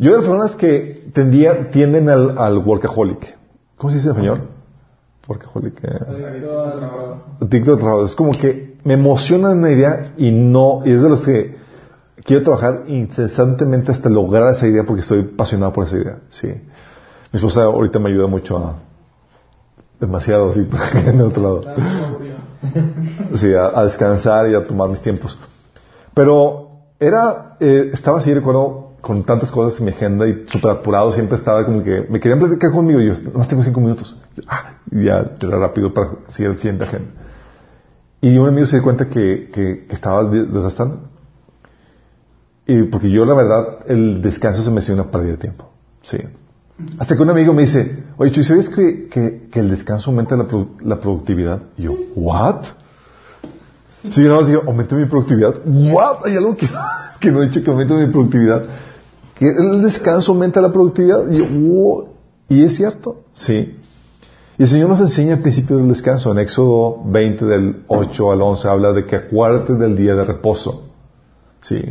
Yo 0.00 0.10
de 0.10 0.16
las 0.16 0.26
personas 0.26 0.56
que 0.56 1.04
tendía, 1.14 1.70
tienden 1.70 2.08
al, 2.08 2.36
al 2.36 2.58
workaholic. 2.58 3.38
¿Cómo 3.76 3.92
se 3.92 3.98
dice 3.98 4.08
en 4.08 4.16
español? 4.16 4.48
Workaholic. 5.28 5.84
eh. 5.84 5.98
Es 8.06 8.16
como 8.16 8.32
que 8.32 8.76
me 8.82 8.94
emociona 8.94 9.50
una 9.50 9.70
idea 9.70 10.14
y 10.18 10.32
no, 10.32 10.82
y 10.84 10.90
es 10.90 11.00
de 11.00 11.08
los 11.08 11.22
que 11.22 11.59
quiero 12.24 12.42
trabajar 12.42 12.84
incesantemente 12.88 13.92
hasta 13.92 14.08
lograr 14.08 14.54
esa 14.54 14.66
idea 14.66 14.84
porque 14.84 15.02
estoy 15.02 15.30
apasionado 15.34 15.72
por 15.72 15.86
esa 15.86 15.96
idea. 15.96 16.18
Sí. 16.30 16.48
Mi 16.48 17.36
esposa 17.38 17.64
ahorita 17.64 17.98
me 17.98 18.10
ayuda 18.10 18.26
mucho 18.26 18.58
a, 18.58 18.76
demasiado, 20.00 20.52
sí, 20.54 20.68
en 21.06 21.20
el 21.20 21.22
otro 21.22 21.42
lado. 21.42 21.62
Sí, 23.36 23.54
a, 23.54 23.78
a 23.78 23.84
descansar 23.86 24.50
y 24.50 24.54
a 24.54 24.66
tomar 24.66 24.88
mis 24.90 25.00
tiempos. 25.00 25.38
Pero 26.12 26.68
era, 26.98 27.56
eh, 27.60 27.90
estaba 27.94 28.18
así, 28.18 28.34
recuerdo, 28.34 28.92
con 29.00 29.22
tantas 29.24 29.50
cosas 29.50 29.78
en 29.80 29.86
mi 29.86 29.92
agenda 29.92 30.28
y 30.28 30.44
súper 30.46 30.72
apurado, 30.72 31.10
siempre 31.12 31.38
estaba 31.38 31.64
como 31.64 31.82
que 31.82 32.06
me 32.10 32.20
querían 32.20 32.38
platicar 32.38 32.70
conmigo 32.70 33.00
y 33.00 33.08
yo, 33.08 33.14
nomás 33.32 33.48
tengo 33.48 33.62
cinco 33.62 33.80
minutos. 33.80 34.14
Yo, 34.36 34.42
ah, 34.48 34.74
y 34.90 35.04
ya 35.04 35.30
era 35.40 35.56
rápido 35.58 35.94
para 35.94 36.08
seguir 36.28 36.50
el 36.52 36.58
siguiente 36.58 36.84
agenda. 36.84 37.10
Y 38.20 38.36
un 38.36 38.48
amigo 38.48 38.66
se 38.66 38.76
dio 38.76 38.82
cuenta 38.82 39.08
que, 39.08 39.50
que, 39.54 39.86
que 39.86 39.94
estaba 39.94 40.24
de- 40.24 40.44
desgastando. 40.44 41.08
Y 42.70 42.84
porque 42.84 43.10
yo, 43.10 43.24
la 43.24 43.34
verdad, 43.34 43.78
el 43.88 44.22
descanso 44.22 44.62
se 44.62 44.70
me 44.70 44.78
hacía 44.78 44.94
una 44.94 45.10
pérdida 45.10 45.32
de 45.32 45.38
tiempo. 45.38 45.68
Sí. 46.02 46.18
Hasta 47.00 47.16
que 47.16 47.22
un 47.22 47.30
amigo 47.30 47.52
me 47.52 47.62
dice, 47.62 48.04
oye, 48.16 48.30
Chuy, 48.30 48.44
¿sabes 48.44 48.68
que, 48.68 49.08
que, 49.08 49.58
el 49.58 49.70
descanso 49.70 50.10
aumenta 50.10 50.36
la, 50.36 50.46
la 50.84 51.00
productividad? 51.00 51.62
Yo, 51.76 51.94
¿what? 52.14 52.62
Sí, 54.10 54.22
no, 54.22 54.44
digo, 54.44 54.62
aumenta 54.68 54.94
mi 54.94 55.06
productividad. 55.06 55.56
¿What? 55.64 56.26
Hay 56.26 56.36
algo 56.36 56.56
que, 56.56 56.68
que 57.20 57.32
no 57.32 57.42
he 57.42 57.48
dicho 57.48 57.64
que 57.64 57.70
aumente 57.72 57.92
mi 57.94 58.06
productividad. 58.06 58.62
Que 59.34 59.48
el 59.48 59.82
descanso 59.82 60.30
aumenta 60.30 60.60
la 60.60 60.72
productividad. 60.72 61.28
Y 61.28 61.38
yo, 61.38 61.46
"Wow". 61.48 62.08
Y 62.48 62.62
es 62.62 62.76
cierto, 62.76 63.24
sí. 63.32 63.76
Y 64.58 64.62
el 64.62 64.68
Señor 64.68 64.90
nos 64.90 65.00
enseña 65.00 65.34
el 65.34 65.40
principio 65.40 65.76
del 65.76 65.88
descanso. 65.88 66.30
En 66.30 66.38
Éxodo 66.38 67.02
20, 67.04 67.44
del 67.46 67.82
8 67.88 68.30
al 68.30 68.42
11, 68.42 68.68
habla 68.68 68.92
de 68.92 69.06
que 69.06 69.16
acuérdate 69.16 69.74
del 69.74 69.96
día 69.96 70.14
de 70.14 70.24
reposo. 70.24 70.84
Sí. 71.62 71.82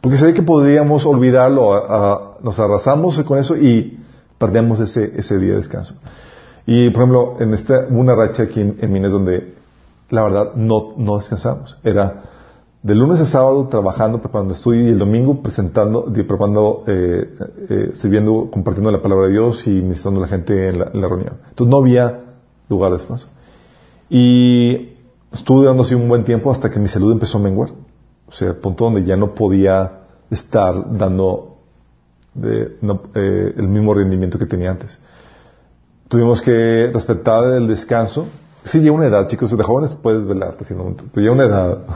Porque 0.00 0.16
se 0.16 0.26
ve 0.26 0.34
que 0.34 0.42
podríamos 0.42 1.04
olvidarlo, 1.04 1.74
a- 1.74 2.12
a- 2.12 2.20
nos 2.42 2.58
arrasamos 2.58 3.18
con 3.24 3.38
eso 3.38 3.56
y 3.56 3.98
perdemos 4.38 4.80
ese, 4.80 5.12
ese 5.18 5.38
día 5.38 5.50
de 5.52 5.56
descanso. 5.58 5.94
Y, 6.66 6.90
por 6.90 7.02
ejemplo, 7.02 7.36
en 7.40 7.52
esta, 7.54 7.86
una 7.90 8.14
racha 8.14 8.44
aquí 8.44 8.60
en, 8.60 8.76
en 8.80 8.92
Minas 8.92 9.12
donde, 9.12 9.54
la 10.10 10.22
verdad, 10.22 10.54
no, 10.54 10.94
no 10.96 11.18
descansamos. 11.18 11.78
Era 11.84 12.22
de 12.82 12.94
lunes 12.94 13.20
a 13.20 13.26
sábado 13.26 13.66
trabajando, 13.68 14.20
preparando 14.22 14.54
estudio 14.54 14.86
y 14.86 14.88
el 14.92 14.98
domingo 14.98 15.42
presentando, 15.42 16.06
preparando, 16.06 16.84
eh, 16.86 17.34
eh, 17.68 17.90
sirviendo, 17.94 18.48
compartiendo 18.50 18.90
la 18.90 19.02
palabra 19.02 19.26
de 19.26 19.32
Dios 19.32 19.66
y 19.66 19.70
ministrando 19.70 20.20
a 20.20 20.22
la 20.22 20.28
gente 20.28 20.68
en 20.70 20.78
la, 20.78 20.90
en 20.94 21.00
la 21.00 21.08
reunión. 21.08 21.34
Entonces 21.50 21.70
no 21.70 21.76
había 21.78 22.20
lugar 22.70 22.92
de 22.92 22.98
descanso. 22.98 23.28
Y 24.08 24.94
estuve 25.32 25.66
dando 25.66 25.82
así 25.82 25.94
un 25.94 26.08
buen 26.08 26.24
tiempo 26.24 26.50
hasta 26.50 26.70
que 26.70 26.78
mi 26.78 26.88
salud 26.88 27.12
empezó 27.12 27.36
a 27.38 27.42
menguar. 27.42 27.70
O 28.30 28.32
sea, 28.32 28.54
punto 28.54 28.84
donde 28.84 29.04
ya 29.04 29.16
no 29.16 29.34
podía 29.34 30.00
estar 30.30 30.96
dando 30.96 31.56
de- 32.34 32.76
no, 32.80 33.00
eh, 33.14 33.54
el 33.56 33.68
mismo 33.68 33.92
rendimiento 33.92 34.38
que 34.38 34.46
tenía 34.46 34.70
antes. 34.70 34.98
Tuvimos 36.08 36.40
que 36.42 36.90
respetar 36.92 37.52
el 37.52 37.66
descanso. 37.66 38.26
Sí, 38.64 38.78
llega 38.80 38.92
una 38.92 39.06
edad, 39.06 39.26
chicos, 39.26 39.56
de 39.56 39.62
jóvenes 39.64 39.94
puedes 39.94 40.26
velarte, 40.26 40.64
sino, 40.64 40.94
pero 41.12 41.22
llega 41.22 41.32
una 41.32 41.44
edad. 41.44 41.78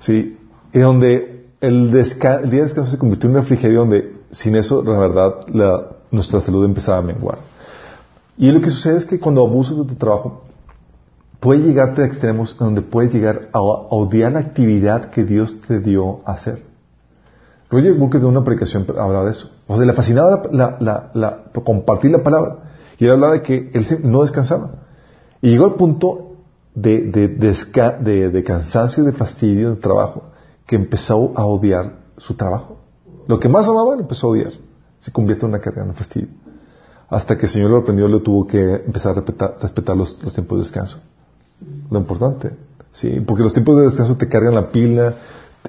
Sí, 0.00 0.38
y 0.72 0.78
donde 0.78 1.46
el 1.60 1.90
día 1.92 2.04
de 2.42 2.62
descanso 2.64 2.90
se 2.92 2.98
convirtió 2.98 3.28
en 3.28 3.36
un 3.36 3.42
refrigerio 3.42 3.80
donde 3.80 4.14
sin 4.30 4.56
eso, 4.56 4.82
la 4.82 4.98
verdad, 4.98 5.46
la- 5.52 5.86
nuestra 6.10 6.40
salud 6.40 6.64
empezaba 6.64 6.98
a 6.98 7.02
menguar. 7.02 7.38
Y 8.38 8.50
lo 8.50 8.60
que 8.62 8.70
sucede 8.70 8.96
es 8.96 9.04
que 9.04 9.20
cuando 9.20 9.46
abusas 9.46 9.76
de 9.76 9.84
tu 9.84 9.94
trabajo, 9.94 10.44
puede 11.40 11.60
llegarte 11.60 12.02
a 12.02 12.06
extremos 12.06 12.56
donde 12.56 12.82
puedes 12.82 13.12
llegar 13.12 13.48
a, 13.52 13.60
odiar 13.60 14.32
la 14.32 14.40
actividad 14.40 15.10
que 15.10 15.24
Dios 15.24 15.60
te 15.66 15.80
dio 15.80 16.20
a 16.26 16.32
hacer. 16.32 16.62
Roger 17.70 17.94
Booker 17.94 18.20
de 18.20 18.26
una 18.26 18.44
predicación 18.44 18.84
hablaba 18.98 19.24
de 19.24 19.30
eso. 19.32 19.50
O 19.66 19.76
sea, 19.76 19.86
le 19.86 19.92
fascinaba 19.92 20.42
la, 20.50 21.10
la, 21.14 21.44
compartir 21.64 22.10
la 22.10 22.22
palabra. 22.22 22.58
Y 22.98 23.04
él 23.04 23.12
hablaba 23.12 23.34
de 23.34 23.42
que 23.42 23.70
él 23.72 23.86
no 24.02 24.22
descansaba. 24.22 24.72
Y 25.40 25.50
llegó 25.50 25.66
al 25.66 25.74
punto 25.74 26.36
de, 26.74 27.02
de, 27.10 27.28
de, 27.28 28.30
de 28.30 28.44
cansancio, 28.44 29.04
de 29.04 29.12
fastidio, 29.12 29.70
de 29.70 29.76
trabajo, 29.76 30.24
que 30.66 30.76
empezó 30.76 31.32
a 31.36 31.46
odiar 31.46 31.94
su 32.18 32.34
trabajo. 32.34 32.78
Lo 33.28 33.38
que 33.38 33.48
más 33.48 33.68
amaba 33.68 33.94
lo 33.94 34.02
empezó 34.02 34.26
a 34.26 34.30
odiar. 34.30 34.52
Se 34.98 35.12
convierte 35.12 35.46
en 35.46 35.50
una 35.50 35.60
carga, 35.60 35.82
en 35.82 35.90
un 35.90 35.94
fastidio. 35.94 36.28
Hasta 37.08 37.38
que 37.38 37.46
el 37.46 37.52
Señor 37.52 37.70
lo 37.70 37.78
aprendió, 37.78 38.06
le 38.08 38.20
tuvo 38.20 38.46
que 38.46 38.60
empezar 38.84 39.12
a 39.12 39.14
respetar, 39.14 39.56
respetar 39.60 39.96
los, 39.96 40.22
los, 40.22 40.32
tiempos 40.32 40.58
de 40.58 40.64
descanso. 40.64 40.98
Lo 41.90 41.98
importante. 41.98 42.50
Sí, 42.92 43.20
porque 43.26 43.42
los 43.42 43.52
tiempos 43.52 43.76
de 43.76 43.84
descanso 43.84 44.16
te 44.16 44.28
cargan 44.28 44.54
la 44.54 44.68
pila, 44.68 45.14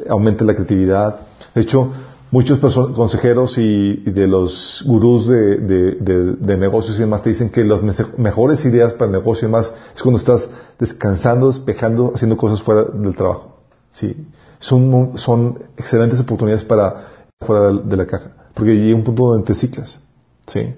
aumenta 0.09 0.43
la 0.43 0.55
creatividad. 0.55 1.19
De 1.53 1.61
hecho, 1.61 1.91
muchos 2.31 2.59
consejeros 2.95 3.57
y, 3.57 3.97
de 3.97 4.27
los 4.27 4.83
gurús 4.87 5.27
de, 5.27 5.57
de, 5.57 6.35
de, 6.35 6.57
negocios 6.57 6.97
y 6.97 7.01
demás 7.01 7.21
te 7.21 7.29
dicen 7.29 7.49
que 7.49 7.63
las 7.63 7.81
mejores 8.17 8.65
ideas 8.65 8.93
para 8.93 9.05
el 9.07 9.11
negocio 9.11 9.47
y 9.47 9.51
demás 9.51 9.73
es 9.95 10.01
cuando 10.01 10.17
estás 10.17 10.49
descansando, 10.79 11.47
despejando, 11.47 12.11
haciendo 12.15 12.37
cosas 12.37 12.61
fuera 12.61 12.83
del 12.83 13.15
trabajo. 13.15 13.59
Sí. 13.91 14.25
Son, 14.59 15.13
son 15.15 15.59
excelentes 15.77 16.19
oportunidades 16.19 16.63
para 16.63 17.07
fuera 17.41 17.71
de, 17.71 17.97
la 17.97 18.05
caja. 18.05 18.31
Porque 18.53 18.75
llega 18.75 18.95
un 18.95 19.03
punto 19.03 19.23
donde 19.27 19.45
te 19.45 19.55
ciclas. 19.55 19.99
Sí. 20.47 20.73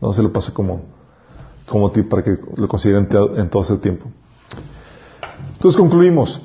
No 0.00 0.12
se 0.12 0.22
lo 0.22 0.32
pasa 0.32 0.52
como, 0.52 0.82
como 1.66 1.90
tip 1.90 2.08
para 2.08 2.22
que 2.22 2.36
lo 2.56 2.68
consideren 2.68 3.08
en 3.36 3.48
todo 3.48 3.62
ese 3.62 3.76
tiempo. 3.76 4.06
Entonces 5.64 5.80
concluimos. 5.80 6.42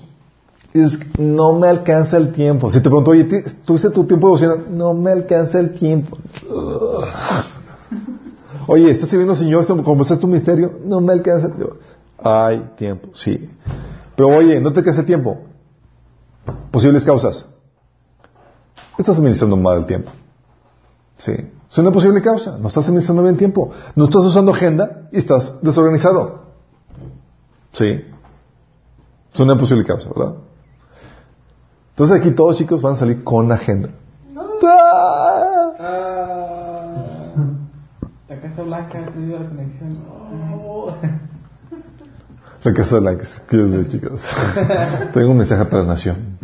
Es, 0.74 0.98
no 1.20 1.52
me 1.52 1.68
alcanza 1.68 2.16
el 2.16 2.32
tiempo. 2.32 2.72
Si 2.72 2.78
te 2.78 2.84
pregunto, 2.84 3.12
oye, 3.12 3.26
¿tuviste 3.66 3.90
tu 3.90 4.06
tiempo 4.06 4.38
de? 4.38 4.64
No 4.70 4.94
me 4.94 5.12
alcanza 5.12 5.60
el 5.60 5.74
tiempo. 5.74 6.18
Oye, 8.66 8.90
¿estás 8.90 9.10
sirviendo 9.10 9.34
al 9.34 9.40
Señor? 9.40 9.68
¿Cómo 9.84 10.04
es 10.04 10.20
tu 10.22 10.26
misterio? 10.26 10.80
No 10.86 11.02
me 11.02 11.12
alcanza 11.12 11.48
el 11.48 11.54
tiempo. 11.54 11.76
Hay 12.24 12.60
tiempo, 12.78 13.10
sí. 13.12 13.50
Pero 14.16 14.30
oye, 14.30 14.62
¿no 14.62 14.72
te 14.72 14.80
alcanza 14.80 15.02
el 15.02 15.06
tiempo? 15.06 15.38
Posibles 16.72 17.04
causas. 17.04 17.46
Estás 18.98 19.18
administrando 19.18 19.58
mal 19.58 19.80
el 19.80 19.86
tiempo. 19.86 20.12
Sí. 21.18 21.34
Es 21.70 21.78
una 21.78 21.92
posible 21.92 22.22
causa. 22.22 22.58
No 22.58 22.70
estás 22.70 22.86
administrando 22.86 23.24
bien 23.24 23.34
el 23.34 23.40
tiempo. 23.40 23.72
No 23.98 24.06
estás 24.06 24.24
usando 24.24 24.54
agenda 24.54 25.10
y 25.12 25.18
estás 25.18 25.62
desorganizado. 25.62 26.54
Sí. 27.74 28.06
Es 29.40 29.42
una 29.42 29.56
posible 29.56 29.86
causa, 29.86 30.10
¿verdad? 30.10 30.36
Entonces 31.92 32.20
aquí 32.20 32.32
todos 32.32 32.58
chicos 32.58 32.82
van 32.82 32.96
a 32.96 32.98
salir 32.98 33.24
con 33.24 33.50
agenda. 33.50 33.88
Ah, 34.66 35.70
la 38.28 38.42
Casa 38.42 38.64
Blanca 38.64 39.00
ha 39.00 39.06
perdido 39.06 39.40
la 39.40 39.48
conexión. 39.48 39.98
La 42.66 42.74
Casa 42.74 43.00
Blanca, 43.00 43.24
¿qué 43.50 43.56
decir, 43.56 43.88
chicos? 43.88 44.22
Tengo 45.14 45.32
un 45.32 45.38
mensaje 45.38 45.64
para 45.64 45.84
la 45.84 45.88
nación. 45.88 46.38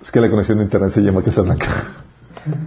Es 0.00 0.10
que 0.10 0.18
la 0.18 0.30
conexión 0.30 0.56
de 0.56 0.64
internet 0.64 0.92
se 0.92 1.02
llama 1.02 1.20
Casa 1.20 1.42
Blanca. 1.42 1.66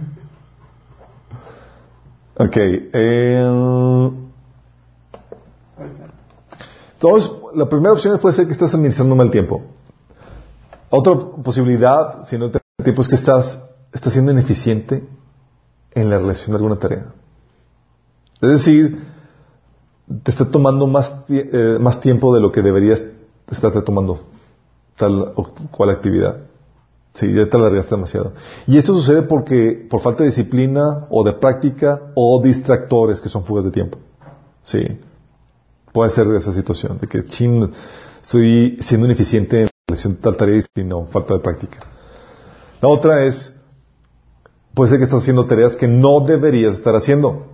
Ok. 2.36 2.56
Eh, 2.56 4.10
entonces, 7.00 7.32
la 7.54 7.66
primera 7.66 7.94
opción 7.94 8.18
puede 8.18 8.34
ser 8.34 8.44
que 8.44 8.52
estás 8.52 8.74
administrando 8.74 9.16
mal 9.16 9.30
tiempo. 9.30 9.62
Otra 10.90 11.14
posibilidad, 11.42 12.24
si 12.24 12.36
no 12.36 12.50
te 12.50 12.60
tiempo, 12.84 13.00
es 13.00 13.08
que 13.08 13.14
estás, 13.14 13.58
estás 13.90 14.12
siendo 14.12 14.32
ineficiente 14.32 15.02
en 15.92 16.10
la 16.10 16.18
relación 16.18 16.50
de 16.50 16.56
alguna 16.56 16.76
tarea. 16.76 17.06
Es 18.42 18.50
decir, 18.50 19.02
te 20.22 20.30
está 20.30 20.50
tomando 20.50 20.86
más, 20.86 21.14
eh, 21.30 21.78
más 21.80 22.00
tiempo 22.00 22.34
de 22.34 22.40
lo 22.42 22.52
que 22.52 22.60
deberías 22.60 23.02
estarte 23.50 23.80
tomando 23.80 24.20
tal 24.98 25.32
o 25.36 25.44
cual 25.70 25.88
actividad. 25.88 26.36
Sí, 27.14 27.32
ya 27.32 27.48
te 27.48 27.56
alargaste 27.56 27.94
demasiado. 27.94 28.34
Y 28.66 28.76
eso 28.76 28.94
sucede 28.94 29.22
porque, 29.22 29.86
por 29.88 30.00
falta 30.00 30.22
de 30.22 30.28
disciplina 30.28 31.06
o 31.08 31.24
de 31.24 31.32
práctica 31.32 32.12
o 32.14 32.42
distractores 32.42 33.22
que 33.22 33.30
son 33.30 33.44
fugas 33.44 33.64
de 33.64 33.70
tiempo. 33.70 33.98
Sí. 34.62 35.00
Puede 35.92 36.10
ser 36.10 36.28
de 36.28 36.38
esa 36.38 36.52
situación, 36.52 36.98
de 36.98 37.06
que 37.08 37.24
chin, 37.24 37.70
estoy 38.22 38.78
siendo 38.80 39.06
ineficiente 39.06 39.62
en 39.62 39.64
la 39.64 39.70
relación 39.88 40.16
tal 40.16 40.36
tarea 40.36 40.62
y 40.76 40.84
no, 40.84 41.06
falta 41.06 41.34
de 41.34 41.40
práctica. 41.40 41.78
La 42.80 42.88
otra 42.88 43.24
es, 43.24 43.54
puede 44.74 44.90
ser 44.90 44.98
que 44.98 45.04
estás 45.04 45.22
haciendo 45.22 45.46
tareas 45.46 45.76
que 45.76 45.88
no 45.88 46.20
deberías 46.20 46.74
estar 46.74 46.94
haciendo. 46.94 47.46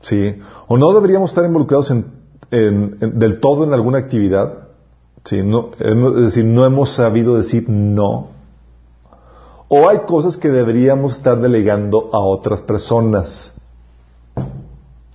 ¿Sí? 0.00 0.36
O 0.66 0.76
no 0.76 0.92
deberíamos 0.92 1.30
estar 1.30 1.44
involucrados 1.44 1.92
del 2.50 3.40
todo 3.40 3.64
en 3.64 3.72
alguna 3.72 3.98
actividad. 3.98 4.68
¿Sí? 5.24 5.38
Es 5.38 6.14
decir, 6.16 6.44
no 6.44 6.66
hemos 6.66 6.90
sabido 6.90 7.36
decir 7.36 7.68
no. 7.68 8.30
O 9.68 9.88
hay 9.88 10.00
cosas 10.00 10.36
que 10.36 10.50
deberíamos 10.50 11.16
estar 11.16 11.40
delegando 11.40 12.10
a 12.12 12.18
otras 12.18 12.60
personas. 12.62 13.54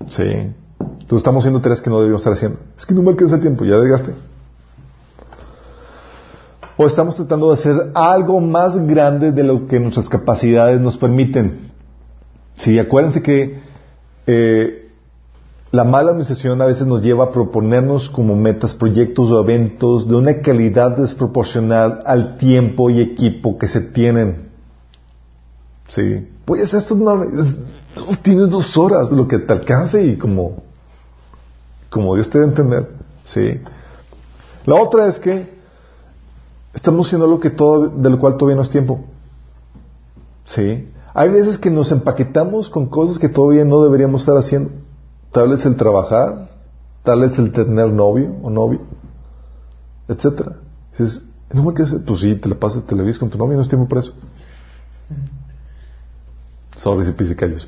¿Sí? 0.07 0.53
Entonces 1.07 1.21
estamos 1.21 1.43
haciendo 1.43 1.61
tareas 1.61 1.79
que 1.79 1.89
no 1.89 1.99
deberíamos 1.99 2.19
estar 2.19 2.33
haciendo. 2.33 2.59
Es 2.77 2.85
que 2.85 2.93
no 2.93 3.01
me 3.01 3.11
alcanza 3.11 3.35
el 3.35 3.41
tiempo, 3.41 3.63
ya 3.63 3.77
desgaste. 3.77 4.11
O 6.75 6.85
estamos 6.85 7.15
tratando 7.15 7.47
de 7.47 7.53
hacer 7.53 7.91
algo 7.93 8.41
más 8.41 8.77
grande 8.85 9.31
de 9.31 9.41
lo 9.41 9.67
que 9.67 9.79
nuestras 9.79 10.09
capacidades 10.09 10.81
nos 10.81 10.97
permiten. 10.97 11.71
Sí, 12.57 12.77
acuérdense 12.77 13.23
que 13.23 13.57
eh, 14.27 14.91
la 15.71 15.85
mala 15.85 16.09
administración 16.09 16.61
a 16.61 16.65
veces 16.65 16.85
nos 16.85 17.01
lleva 17.01 17.23
a 17.23 17.31
proponernos 17.31 18.09
como 18.09 18.35
metas 18.35 18.75
proyectos 18.75 19.31
o 19.31 19.41
eventos 19.41 20.09
de 20.09 20.15
una 20.17 20.41
calidad 20.41 20.97
desproporcional 20.97 22.01
al 22.05 22.35
tiempo 22.35 22.89
y 22.89 22.99
equipo 22.99 23.57
que 23.57 23.69
se 23.69 23.79
tienen. 23.79 24.49
Sí. 25.87 26.27
Pues 26.43 26.73
esto 26.73 26.95
no, 26.95 27.23
tienes 28.21 28.49
dos 28.49 28.75
horas, 28.75 29.09
lo 29.09 29.25
que 29.25 29.39
te 29.39 29.53
alcance 29.53 30.03
y 30.05 30.17
como, 30.17 30.66
como 31.89 32.15
Dios 32.15 32.29
te 32.29 32.39
debe 32.39 32.49
entender. 32.49 32.89
Sí. 33.25 33.61
La 34.65 34.75
otra 34.75 35.07
es 35.07 35.19
que 35.19 35.57
estamos 36.73 37.07
haciendo 37.07 37.27
lo 37.27 37.39
que 37.39 37.49
todo, 37.49 37.87
de 37.87 38.09
lo 38.09 38.19
cual 38.19 38.37
todavía 38.37 38.55
no 38.55 38.61
es 38.61 38.69
tiempo. 38.69 39.05
Sí. 40.45 40.91
Hay 41.13 41.29
veces 41.29 41.57
que 41.57 41.71
nos 41.71 41.91
empaquetamos 41.91 42.69
con 42.69 42.87
cosas 42.87 43.17
que 43.17 43.29
todavía 43.29 43.65
no 43.65 43.81
deberíamos 43.81 44.21
estar 44.21 44.37
haciendo. 44.37 44.71
Tal 45.31 45.49
vez 45.49 45.65
el 45.65 45.75
trabajar, 45.75 46.49
tal 47.03 47.21
vez 47.21 47.37
el 47.39 47.51
tener 47.51 47.89
novio 47.91 48.35
o 48.43 48.49
novio, 48.49 48.81
etcétera. 50.07 50.57
Dices, 50.91 51.23
no 51.53 51.63
me 51.63 51.71
pues 51.71 52.19
sí, 52.19 52.35
te 52.35 52.49
la 52.49 52.55
pasas, 52.55 52.85
te 52.85 52.95
la 52.95 53.17
con 53.17 53.29
tu 53.29 53.37
novio, 53.37 53.55
no 53.55 53.61
es 53.61 53.69
tiempo 53.69 53.87
para 53.87 54.01
eso. 54.01 54.13
Sorry 56.77 57.05
si 57.05 57.11
pise 57.13 57.35
callos. 57.35 57.67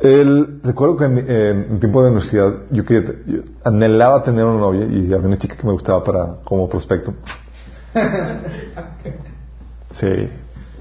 El, 0.00 0.60
recuerdo 0.62 0.96
que 0.96 1.04
en, 1.04 1.18
en, 1.18 1.80
tiempo 1.80 2.02
de 2.02 2.08
universidad 2.08 2.54
yo, 2.70 2.86
quería, 2.86 3.12
yo, 3.26 3.40
anhelaba 3.64 4.22
tener 4.22 4.46
una 4.46 4.58
novia 4.58 4.86
y 4.86 5.12
había 5.12 5.26
una 5.26 5.38
chica 5.38 5.56
que 5.56 5.66
me 5.66 5.72
gustaba 5.72 6.02
para 6.02 6.36
como 6.44 6.68
prospecto. 6.68 7.14
Sí, 9.92 10.06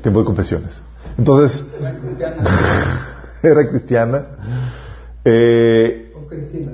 tiempo 0.04 0.20
de 0.20 0.26
confesiones. 0.26 0.84
Entonces, 1.18 1.66
era 3.44 3.68
cristiana. 3.68 4.24
Eh, 5.26 6.14
Cristina. 6.30 6.74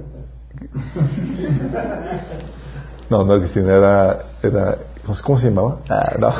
no, 3.09 3.23
no 3.23 3.33
era 3.33 3.41
Cristina, 3.41 3.73
era, 3.73 4.19
era 4.43 4.77
¿cómo 5.23 5.39
se 5.39 5.49
llamaba? 5.49 5.79
Ah, 5.89 6.13
no. 6.19 6.33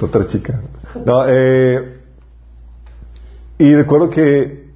Otra 0.00 0.28
chica. 0.28 0.60
No, 1.04 1.24
eh, 1.26 2.01
y 3.62 3.74
recuerdo 3.76 4.10
que 4.10 4.72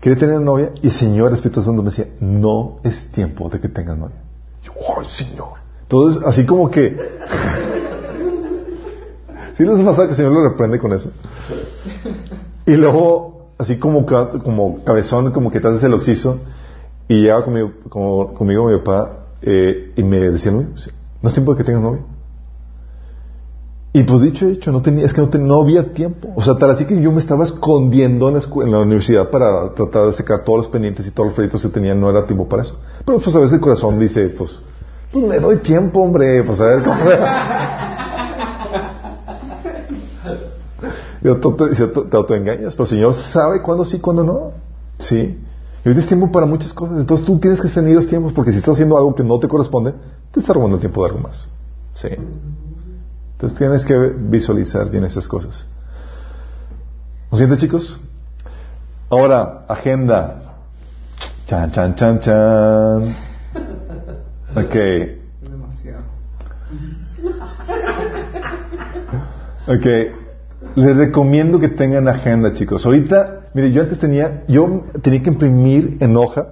quería 0.00 0.16
tener 0.16 0.40
novia 0.40 0.70
y 0.80 0.86
el 0.86 0.92
Señor 0.92 1.32
Espíritu 1.32 1.60
Santo 1.60 1.82
me 1.82 1.90
decía, 1.90 2.06
no 2.20 2.76
es 2.84 3.10
tiempo 3.10 3.48
de 3.48 3.58
que 3.58 3.68
tengas 3.68 3.98
novia. 3.98 4.14
yo, 4.62 4.72
¡ay, 4.96 5.06
Señor! 5.10 5.54
Entonces, 5.82 6.22
así 6.24 6.46
como 6.46 6.70
que... 6.70 6.96
¿Sí 9.56 9.64
les 9.64 9.82
pasa 9.82 10.04
que 10.04 10.10
el 10.10 10.14
Señor 10.14 10.34
lo 10.34 10.48
reprende 10.50 10.78
con 10.78 10.92
eso? 10.92 11.10
Y 12.64 12.76
luego, 12.76 13.48
así 13.58 13.80
como, 13.80 14.06
como 14.06 14.84
cabezón, 14.84 15.32
como 15.32 15.50
que 15.50 15.58
te 15.58 15.66
haces 15.66 15.82
el 15.82 15.94
oxiso, 15.94 16.38
y 17.08 17.22
llegaba 17.22 17.44
conmigo, 17.44 17.72
conmigo 18.34 18.68
mi 18.68 18.78
papá, 18.78 19.26
eh, 19.42 19.94
y 19.96 20.02
me 20.04 20.18
decía, 20.18 20.52
no 20.52 20.68
es 20.76 21.32
tiempo 21.34 21.54
de 21.54 21.58
que 21.58 21.64
tengas 21.64 21.82
novia. 21.82 22.02
Y 23.94 24.04
pues 24.04 24.22
dicho 24.22 24.46
hecho, 24.46 24.72
no 24.72 24.80
tenía, 24.80 25.04
es 25.04 25.12
que 25.12 25.20
no, 25.20 25.28
ten- 25.28 25.46
no 25.46 25.60
había 25.60 25.92
tiempo. 25.92 26.30
O 26.34 26.42
sea, 26.42 26.54
tal 26.56 26.70
así 26.70 26.86
que 26.86 26.98
yo 27.00 27.12
me 27.12 27.20
estaba 27.20 27.44
escondiendo 27.44 28.28
en 28.30 28.70
la, 28.70 28.78
universidad 28.80 29.28
para 29.28 29.74
tratar 29.74 30.06
de 30.06 30.14
sacar 30.14 30.44
todos 30.44 30.58
los 30.60 30.68
pendientes 30.68 31.06
y 31.06 31.10
todos 31.10 31.26
los 31.28 31.34
proyectos 31.34 31.60
que 31.62 31.68
tenía, 31.68 31.94
no 31.94 32.08
era 32.08 32.24
tiempo 32.24 32.48
para 32.48 32.62
eso. 32.62 32.78
Pero 33.04 33.18
pues 33.18 33.36
a 33.36 33.38
veces 33.40 33.54
el 33.54 33.60
corazón 33.60 33.98
dice, 33.98 34.28
pues, 34.30 34.62
pues 35.12 35.24
me 35.26 35.38
doy 35.38 35.58
tiempo, 35.58 36.00
hombre, 36.02 36.42
pues 36.42 36.58
a 36.60 36.66
ver 36.68 36.82
cómo... 36.84 36.96
y 41.22 41.28
auto- 41.28 41.54
te, 41.70 41.86
te 41.86 42.16
autoengañas, 42.16 42.74
pero 42.74 42.84
el 42.84 42.90
Señor 42.90 43.14
sabe 43.14 43.60
cuándo 43.60 43.84
sí, 43.84 43.98
cuándo 44.00 44.24
no. 44.24 44.52
Sí. 44.98 45.38
Y 45.84 45.88
hoy 45.88 45.98
es 45.98 46.06
tiempo 46.06 46.30
para 46.32 46.46
muchas 46.46 46.72
cosas. 46.72 46.98
Entonces 46.98 47.26
tú 47.26 47.38
tienes 47.38 47.60
que 47.60 47.68
tener 47.68 47.94
los 47.94 48.06
tiempos 48.06 48.32
porque 48.32 48.52
si 48.52 48.58
estás 48.58 48.72
haciendo 48.74 48.96
algo 48.96 49.14
que 49.14 49.22
no 49.24 49.38
te 49.38 49.48
corresponde, 49.48 49.92
te 50.30 50.40
está 50.40 50.52
robando 50.54 50.76
el 50.76 50.80
tiempo 50.80 51.02
de 51.04 51.10
algo 51.10 51.20
más. 51.22 51.48
Sí. 51.94 52.08
Entonces 53.42 53.58
tienes 53.58 53.84
que 53.84 53.98
visualizar 53.98 54.88
bien 54.88 55.02
esas 55.02 55.26
cosas. 55.26 55.66
¿Lo 57.28 57.36
sientes, 57.36 57.58
chicos? 57.58 58.00
Ahora, 59.10 59.64
agenda. 59.68 60.54
Chan, 61.46 61.72
chan, 61.72 61.96
chan, 61.96 62.20
chan. 62.20 63.16
Ok. 64.54 64.74
Demasiado. 65.42 66.04
Ok. 69.66 69.86
Les 70.76 70.96
recomiendo 70.96 71.58
que 71.58 71.68
tengan 71.68 72.06
agenda, 72.06 72.54
chicos. 72.54 72.86
Ahorita, 72.86 73.40
mire, 73.54 73.72
yo 73.72 73.82
antes 73.82 73.98
tenía, 73.98 74.44
yo 74.46 74.84
tenía 75.02 75.20
que 75.20 75.30
imprimir 75.30 75.96
en 75.98 76.16
hoja 76.16 76.46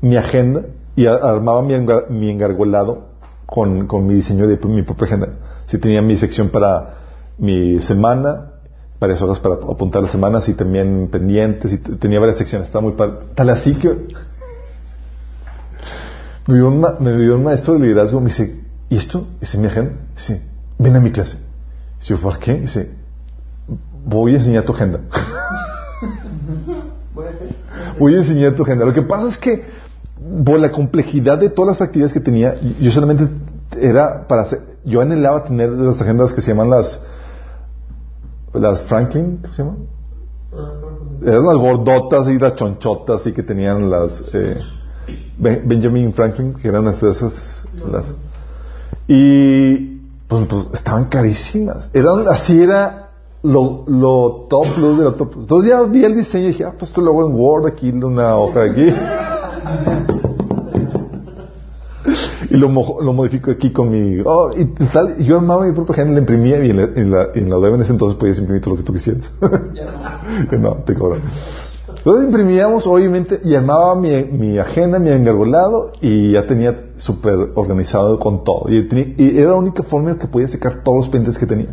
mi 0.00 0.16
agenda 0.16 0.62
y 0.96 1.04
armaba 1.04 1.60
mi, 1.62 1.74
engar- 1.74 2.08
mi 2.08 2.30
engargolado 2.30 3.08
con, 3.44 3.86
con 3.86 4.06
mi 4.06 4.14
diseño 4.14 4.46
de 4.46 4.56
mi 4.66 4.80
propia 4.80 5.04
agenda. 5.06 5.28
Sí, 5.66 5.78
tenía 5.78 6.02
mi 6.02 6.16
sección 6.16 6.48
para 6.48 6.94
mi 7.38 7.80
semana, 7.80 8.52
varias 9.00 9.20
hojas 9.22 9.40
para 9.40 9.54
apuntar 9.56 10.02
las 10.02 10.12
semanas 10.12 10.48
y 10.48 10.54
también 10.54 11.08
pendientes 11.10 11.72
y 11.72 11.78
tenía 11.78 12.20
varias 12.20 12.38
secciones. 12.38 12.68
Estaba 12.68 12.82
muy 12.82 12.92
padre. 12.92 13.26
Tal 13.34 13.50
así 13.50 13.74
que 13.74 13.88
me 16.46 16.54
vio 16.54 16.68
un, 16.68 16.86
me 17.00 17.16
vio 17.16 17.36
un 17.36 17.44
maestro 17.44 17.74
de 17.74 17.80
liderazgo, 17.80 18.20
me 18.20 18.26
dice, 18.26 18.60
¿y 18.90 18.96
esto? 18.96 19.26
Dice, 19.40 19.58
mi 19.58 19.66
agenda. 19.66 19.92
Dice, 20.14 20.42
ven 20.78 20.96
a 20.96 21.00
mi 21.00 21.10
clase. 21.10 21.38
Dice, 22.00 22.14
yo, 22.14 22.20
¿por 22.20 22.38
qué? 22.38 22.60
Dice, 22.60 22.90
voy 24.04 24.32
a 24.32 24.36
enseñar 24.36 24.64
tu 24.64 24.72
agenda. 24.72 25.00
Voy 27.98 28.14
a 28.14 28.18
enseñar 28.18 28.54
tu 28.54 28.64
agenda. 28.64 28.84
Lo 28.84 28.92
que 28.92 29.02
pasa 29.02 29.28
es 29.28 29.38
que, 29.38 29.64
por 30.44 30.58
la 30.58 30.72
complejidad 30.72 31.38
de 31.38 31.48
todas 31.48 31.78
las 31.78 31.86
actividades 31.86 32.12
que 32.12 32.18
tenía, 32.18 32.56
yo 32.80 32.90
solamente 32.90 33.28
era 33.80 34.26
para 34.26 34.42
hacer, 34.42 34.60
yo 34.84 35.00
anhelaba 35.00 35.44
tener 35.44 35.70
las 35.70 36.00
agendas 36.00 36.32
que 36.32 36.40
se 36.40 36.50
llaman 36.52 36.70
las, 36.70 37.00
las 38.52 38.80
Franklin, 38.82 39.38
¿cómo 39.42 39.54
se 39.54 39.62
llaman? 39.62 39.78
Eran 41.22 41.46
las 41.46 41.56
gordotas 41.56 42.28
y 42.28 42.38
las 42.38 42.54
chonchotas 42.56 43.26
y 43.26 43.32
que 43.32 43.42
tenían 43.42 43.90
las 43.90 44.22
eh, 44.34 44.58
Ben- 45.38 45.62
Benjamin 45.66 46.12
Franklin, 46.12 46.54
que 46.54 46.68
eran 46.68 46.86
esas, 46.88 47.66
las, 47.90 48.06
y 49.08 49.98
pues, 50.28 50.46
pues, 50.48 50.70
estaban 50.74 51.06
carísimas. 51.06 51.90
Eran, 51.92 52.28
así 52.28 52.62
era 52.62 53.10
lo, 53.42 53.84
lo 53.86 54.46
top 54.48 54.66
plus 54.74 54.98
de 54.98 55.04
lo 55.04 55.14
top. 55.14 55.34
Entonces 55.40 55.70
ya 55.70 55.82
vi 55.82 56.04
el 56.04 56.16
diseño 56.16 56.44
y 56.44 56.48
dije, 56.48 56.64
ah, 56.64 56.74
pues 56.78 56.90
esto 56.90 57.00
lo 57.00 57.26
en 57.26 57.34
Word, 57.34 57.66
aquí 57.66 57.90
una 57.90 58.36
hoja 58.36 58.62
aquí. 58.62 58.94
y 62.54 62.58
lo, 62.58 62.68
mo- 62.68 62.98
lo 63.02 63.12
modifico 63.12 63.50
aquí 63.50 63.70
con 63.72 63.90
mi... 63.90 64.20
oh, 64.24 64.50
y 64.56 64.64
tal, 64.92 65.16
yo 65.18 65.36
armaba 65.38 65.66
mi 65.66 65.72
propia 65.72 65.94
agenda, 65.94 66.12
la 66.14 66.18
imprimía 66.20 66.64
y 66.64 66.70
en 66.70 66.76
la, 66.76 66.82
en 66.94 67.10
la, 67.10 67.28
en 67.34 67.50
la 67.50 67.58
web 67.58 67.74
en 67.74 67.82
ese 67.82 67.92
entonces 67.92 68.18
podías 68.18 68.38
imprimir 68.38 68.62
todo 68.62 68.74
lo 68.74 68.76
que 68.80 68.86
tú 68.86 68.92
quisieras. 68.92 69.30
Que 70.48 70.56
no, 70.64 70.74
te 70.86 70.94
cobran. 70.94 71.22
Entonces 71.96 72.24
imprimíamos, 72.26 72.86
obviamente, 72.86 73.40
y 73.44 73.54
armaba 73.54 73.94
mi, 73.94 74.10
mi 74.24 74.58
agenda, 74.58 74.98
mi 74.98 75.08
engargolado, 75.10 75.92
y 76.00 76.32
ya 76.32 76.46
tenía 76.46 76.90
súper 76.96 77.34
organizado 77.54 78.18
con 78.18 78.44
todo. 78.44 78.66
Y, 78.68 78.82
tenía- 78.86 79.14
y 79.16 79.38
era 79.38 79.50
la 79.52 79.56
única 79.56 79.82
forma 79.82 80.10
en 80.12 80.18
que 80.18 80.26
podía 80.28 80.48
sacar 80.48 80.82
todos 80.84 80.98
los 80.98 81.08
pendientes 81.08 81.38
que 81.38 81.46
tenía. 81.46 81.68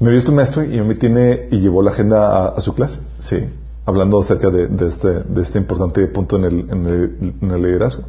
Me 0.00 0.10
vio 0.10 0.18
este 0.18 0.32
maestro 0.32 0.62
y 0.64 0.80
me 0.82 0.94
tiene 0.96 1.48
y 1.50 1.58
llevó 1.60 1.82
la 1.82 1.90
agenda 1.92 2.28
a, 2.28 2.48
a 2.48 2.60
su 2.60 2.74
clase, 2.74 2.98
sí, 3.20 3.38
hablando 3.86 4.20
acerca 4.20 4.50
de, 4.50 4.66
de 4.66 4.88
este, 4.88 5.08
de 5.08 5.42
este 5.42 5.58
importante 5.58 6.06
punto 6.08 6.36
en 6.36 6.44
el, 6.44 6.70
en 6.70 6.86
el, 6.86 7.34
en 7.40 7.50
el 7.50 7.62
liderazgo. 7.62 8.02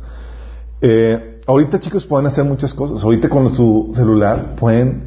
Eh, 0.82 1.42
ahorita 1.48 1.80
chicos 1.80 2.06
pueden 2.06 2.28
hacer 2.28 2.44
muchas 2.44 2.74
cosas. 2.74 3.04
Ahorita 3.04 3.30
con 3.30 3.54
su 3.54 3.92
celular 3.96 4.56
pueden 4.56 5.06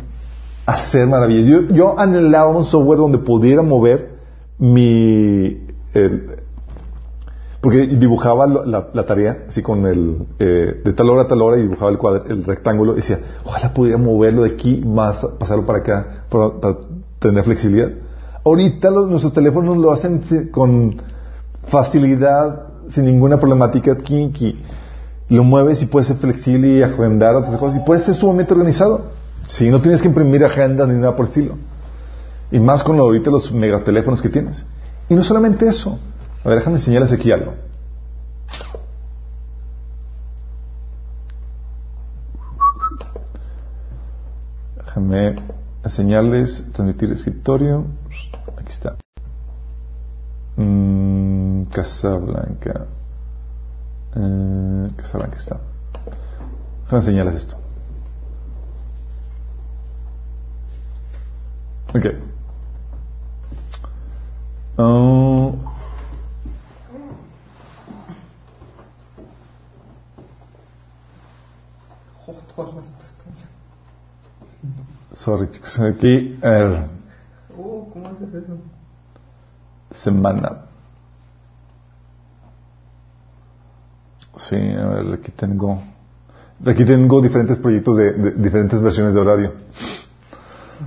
hacer 0.66 1.06
maravillas. 1.06 1.46
Yo, 1.46 1.74
yo 1.74 1.98
anhelaba 1.98 2.48
un 2.48 2.64
software 2.64 2.98
donde 2.98 3.18
pudiera 3.18 3.62
mover 3.62 4.18
mi... 4.58 5.66
porque 7.60 7.86
dibujaba 7.86 8.46
la, 8.46 9.06
tarea 9.06 9.44
así 9.48 9.62
con 9.62 9.86
el... 9.86 10.26
eh, 10.38 10.80
de 10.84 10.92
tal 10.92 11.10
hora 11.10 11.22
a 11.22 11.26
tal 11.26 11.42
hora 11.42 11.58
y 11.58 11.62
dibujaba 11.62 11.90
el, 11.90 11.98
cuadro, 11.98 12.24
el 12.26 12.44
rectángulo 12.44 12.92
y 12.92 12.96
decía, 12.96 13.18
ojalá 13.44 13.72
pudiera 13.72 13.98
moverlo 13.98 14.42
de 14.42 14.50
aquí 14.50 14.82
más, 14.84 15.24
pasarlo 15.38 15.66
para 15.66 15.78
acá 15.80 16.24
para, 16.30 16.76
tener 17.18 17.44
flexibilidad. 17.44 17.90
Ahorita 18.44 18.90
los, 18.90 19.08
nuestros 19.08 19.34
teléfonos 19.34 19.76
lo 19.76 19.92
hacen 19.92 20.48
con 20.50 21.02
facilidad, 21.64 22.68
sin 22.88 23.04
ninguna 23.04 23.38
problemática. 23.38 23.92
Aquí, 23.92 24.24
aquí 24.24 24.58
lo 25.36 25.44
mueves 25.44 25.80
y 25.82 25.86
puedes 25.86 26.08
ser 26.08 26.16
flexible 26.16 26.68
y 26.68 26.82
agendar 26.82 27.36
otras 27.36 27.56
cosas 27.56 27.76
y 27.76 27.84
puedes 27.84 28.04
ser 28.04 28.16
sumamente 28.16 28.52
organizado. 28.52 29.12
Si 29.46 29.70
no 29.70 29.80
tienes 29.80 30.02
que 30.02 30.08
imprimir 30.08 30.44
agendas 30.44 30.88
ni 30.88 30.94
nada 30.94 31.14
por 31.14 31.26
el 31.26 31.30
estilo. 31.30 31.54
Y 32.50 32.58
más 32.58 32.82
con 32.82 32.98
ahorita 32.98 33.30
los 33.30 33.52
megateléfonos 33.52 34.20
que 34.20 34.28
tienes. 34.28 34.66
Y 35.08 35.14
no 35.14 35.22
solamente 35.22 35.68
eso. 35.68 35.98
A 36.44 36.48
ver, 36.48 36.58
déjame 36.58 36.76
enseñarles 36.76 37.12
aquí 37.12 37.30
algo. 37.30 37.54
Déjame 44.76 45.36
enseñarles, 45.84 46.72
transmitir 46.72 47.12
escritorio. 47.12 47.84
Aquí 48.58 48.70
está. 48.70 48.96
Mm, 50.56 51.64
Casablanca. 51.66 52.86
Eh, 54.16 54.90
Casablanca 54.96 55.36
está. 55.36 55.60
Déjame 56.84 57.00
enseñarles 57.02 57.34
esto. 57.44 57.56
Ok. 61.94 62.06
Pestañas. 72.98 73.48
sorry, 75.14 75.50
chicos. 75.50 75.78
Aquí, 75.80 76.38
Oh, 77.56 77.88
¿cómo 77.92 78.08
haces 78.08 78.32
eso? 78.34 78.58
semana. 79.92 80.66
Sí, 84.48 84.56
a 84.56 84.86
ver, 84.86 85.14
aquí 85.14 85.32
tengo. 85.32 85.82
Aquí 86.66 86.84
tengo 86.84 87.20
diferentes 87.20 87.58
proyectos 87.58 87.96
de, 87.96 88.32
diferentes 88.32 88.80
versiones 88.80 89.14
de 89.14 89.20
horario. 89.20 89.52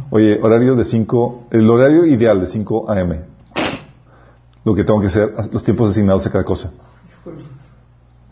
Oye, 0.10 0.40
horario 0.42 0.76
de 0.76 0.86
5, 0.86 1.48
el 1.52 1.70
horario 1.70 2.06
ideal 2.06 2.40
de 2.40 2.48
5 2.48 2.90
a.m. 2.90 3.22
Lo 4.66 4.74
que 4.74 4.84
tengo 4.84 5.02
que 5.02 5.08
hacer, 5.08 5.34
los 5.52 5.64
tiempos 5.64 5.92
asignados 5.92 6.26
a 6.26 6.32
cada 6.32 6.44
cosa. 6.44 6.72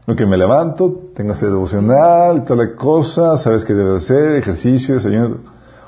Lo 0.07 0.15
que 0.15 0.26
me 0.26 0.38
levanto, 0.38 1.11
tengo 1.15 1.30
que 1.30 1.38
hacer 1.38 1.49
devocional, 1.49 2.43
toda 2.43 2.65
la 2.65 2.76
cosa, 2.76 3.38
sabes 3.38 3.64
que 3.64 3.73
debes 3.73 4.03
hacer, 4.03 4.38
ejercicio, 4.38 4.95
desayuno. 4.95 5.38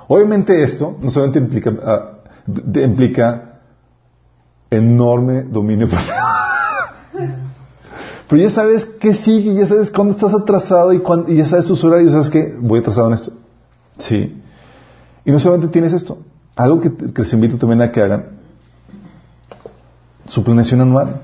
Obviamente 0.07 0.61
esto 0.61 0.95
no 1.01 1.10
solamente 1.10 1.39
implica, 1.39 1.73
ah, 1.84 2.10
implica 2.76 3.60
enorme 4.69 5.43
dominio 5.43 5.88
propio. 5.89 7.43
Pero 8.29 8.41
ya 8.41 8.49
sabes 8.49 8.85
que 8.85 9.13
sigue, 9.13 9.53
ya 9.53 9.67
sabes 9.67 9.91
cuándo 9.91 10.13
estás 10.13 10.33
atrasado 10.33 10.93
y, 10.93 10.99
cuándo- 10.99 11.31
y 11.31 11.37
ya 11.37 11.45
sabes 11.45 11.65
tus 11.65 11.83
horarios, 11.83 12.11
sabes 12.13 12.29
que 12.29 12.55
voy 12.59 12.79
atrasado 12.79 13.07
en 13.07 13.13
esto. 13.13 13.31
Sí. 13.97 14.41
Y 15.25 15.31
no 15.31 15.39
solamente 15.39 15.71
tienes 15.71 15.93
esto, 15.93 16.17
algo 16.55 16.79
que, 16.81 16.91
que 17.13 17.21
les 17.21 17.33
invito 17.33 17.57
también 17.57 17.81
a 17.81 17.91
que 17.91 18.01
hagan, 18.01 18.39
su 20.27 20.43
planeación 20.43 20.81
anual. 20.81 21.21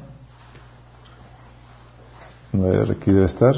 A 2.53 2.57
ver, 2.57 2.91
aquí 2.91 3.11
debe 3.11 3.25
estar. 3.25 3.55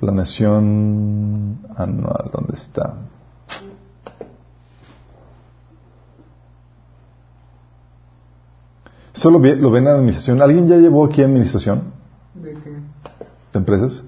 Planeación 0.00 1.58
anual, 1.76 2.30
¿dónde 2.32 2.54
está? 2.54 2.96
¿Eso 9.18 9.30
lo, 9.32 9.40
ve- 9.40 9.56
lo 9.56 9.72
ven 9.72 9.82
en 9.84 9.94
administración? 9.94 10.40
¿Alguien 10.40 10.68
ya 10.68 10.76
llevó 10.76 11.04
aquí 11.04 11.22
administración 11.22 11.82
¿De 12.34 12.52
qué? 12.52 12.70
de 12.70 13.58
empresas? 13.58 14.00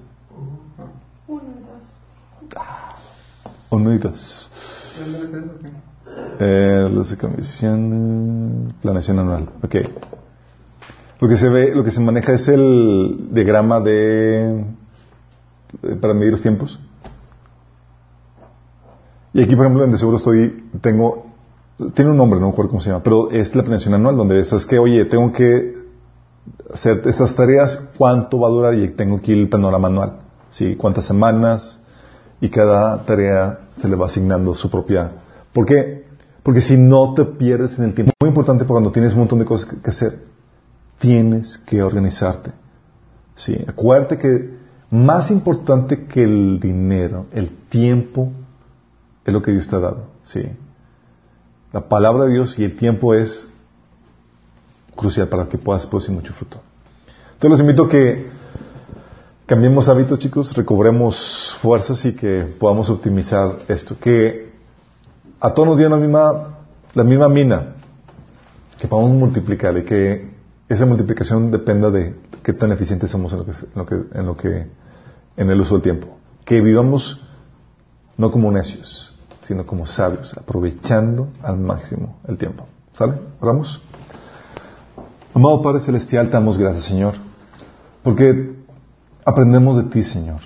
Uno 3.71 3.93
y 3.93 3.99
dos. 3.99 4.49
Eh, 6.39 6.89
los 6.93 7.11
de 7.11 7.17
comisión, 7.17 8.73
planeación 8.83 9.19
anual. 9.19 9.49
Ok. 9.65 9.75
Lo 11.21 11.29
que 11.29 11.37
se 11.37 11.49
ve, 11.49 11.75
lo 11.75 11.83
que 11.83 11.91
se 11.91 12.01
maneja 12.01 12.33
es 12.33 12.47
el 12.47 13.31
diagrama 13.33 13.81
de, 13.81 14.65
de- 15.83 15.97
para 15.97 16.15
medir 16.15 16.31
los 16.33 16.43
tiempos. 16.43 16.79
Y 19.33 19.43
aquí, 19.43 19.57
por 19.57 19.65
ejemplo, 19.67 19.85
en 19.85 19.91
de 19.93 19.99
seguro 19.99 20.19
estoy, 20.19 20.69
tengo, 20.81 21.27
tiene 21.95 22.11
un 22.11 22.17
nombre, 22.17 22.39
no 22.39 22.47
me 22.47 22.53
acuerdo 22.53 22.71
cómo 22.71 22.81
se 22.81 22.91
llama, 22.91 23.03
pero 23.03 23.31
es 23.31 23.55
la 23.55 23.63
planeación 23.63 23.95
anual, 23.95 24.17
donde 24.17 24.41
es, 24.41 24.53
es 24.53 24.67
que, 24.67 24.79
oye, 24.79 25.05
tengo 25.07 25.33
que 25.33 25.75
hacer 26.73 27.03
estas 27.07 27.35
tareas, 27.35 27.77
cuánto 27.97 28.39
va 28.39 28.49
a 28.49 28.51
durar 28.51 28.75
y 28.75 28.89
tengo 28.91 29.17
aquí 29.17 29.33
el 29.33 29.49
panorama 29.49 29.89
anual, 29.89 30.19
¿sí? 30.51 30.77
Cuántas 30.77 31.07
semanas 31.07 31.79
y 32.41 32.49
cada 32.49 33.05
tarea 33.05 33.61
se 33.77 33.89
le 33.89 33.97
va 33.97 34.07
asignando 34.07 34.55
su 34.55 34.71
propia. 34.71 35.13
¿Por 35.53 35.67
qué? 35.67 36.05
Porque 36.43 36.61
si 36.61 36.77
no 36.77 37.15
te 37.15 37.25
pierdes 37.25 37.79
en 37.79 37.85
el 37.85 37.95
tiempo, 37.95 38.13
muy 38.21 38.29
importante 38.29 38.65
porque 38.65 38.75
cuando 38.75 38.93
tienes 38.93 39.13
un 39.13 39.21
montón 39.21 39.39
de 39.39 39.45
cosas 39.45 39.69
que, 39.83 39.91
hacer, 39.91 40.25
tienes 40.99 41.59
que 41.59 41.83
organizarte, 41.83 42.53
¿sí? 43.37 43.57
Acuérdate 43.67 44.19
que 44.19 44.61
más 44.91 45.31
importante 45.31 46.07
que 46.07 46.23
el 46.23 46.61
dinero, 46.61 47.27
el 47.33 47.51
tiempo 47.69 48.33
es 49.25 49.33
lo 49.33 49.43
que 49.43 49.53
Dios 49.53 49.69
te 49.69 49.77
ha 49.77 49.81
dado, 49.81 50.05
¿sí? 50.25 50.43
La 51.73 51.81
palabra 51.89 52.25
de 52.25 52.33
Dios 52.33 52.59
y 52.59 52.65
el 52.65 52.77
tiempo 52.77 53.15
es 53.15 53.47
crucial 54.97 55.29
para 55.29 55.49
que 55.49 55.59
puedas 55.59 55.87
producir 55.87 56.15
mucho 56.15 56.33
fruto. 56.33 56.61
Entonces 57.35 57.51
los 57.51 57.61
invito 57.61 57.85
a 57.85 57.89
que 57.89 58.29
cambiemos 59.47 59.89
hábitos, 59.89 60.19
chicos, 60.19 60.55
recobremos 60.55 61.57
fuerzas 61.63 62.05
y 62.05 62.15
que 62.15 62.43
podamos 62.59 62.91
optimizar 62.91 63.59
esto. 63.69 63.97
Que 63.99 64.53
a 65.41 65.55
todos 65.55 65.69
nos 65.69 65.79
dieron 65.79 65.99
la 65.99 66.07
misma, 66.07 66.59
la 66.95 67.05
misma 67.05 67.29
mina, 67.29 67.75
que 68.79 68.89
podamos 68.89 69.13
multiplicar 69.13 69.77
y 69.79 69.85
que 69.85 70.31
esa 70.69 70.87
multiplicación 70.87 71.51
dependa 71.51 71.91
de 71.91 72.15
qué 72.43 72.53
tan 72.53 72.73
eficientes 72.73 73.11
somos 73.11 73.33
en 73.33 73.39
lo 73.39 73.47
que, 73.47 73.53
en 73.53 73.75
lo 73.75 73.87
que, 73.87 74.19
en 74.19 74.27
lo 74.27 74.37
que, 74.37 74.67
en 75.37 75.51
el 75.51 75.61
uso 75.61 75.75
del 75.75 75.83
tiempo. 75.83 76.19
Que 76.45 76.61
vivamos 76.61 77.21
no 78.17 78.31
como 78.31 78.53
necios, 78.53 79.10
sino 79.51 79.67
como 79.67 79.85
sabios, 79.85 80.33
aprovechando 80.39 81.27
al 81.43 81.59
máximo 81.59 82.19
el 82.29 82.39
tiempo. 82.39 82.67
¿Sale? 82.93 83.15
Oramos. 83.41 83.83
Amado 85.35 85.61
Padre 85.61 85.81
Celestial, 85.81 86.27
te 86.27 86.35
damos 86.35 86.57
gracias, 86.57 86.85
Señor, 86.85 87.15
porque 88.05 88.55
aprendemos 89.25 89.77
de 89.77 89.83
ti, 89.91 90.05
Señor, 90.05 90.39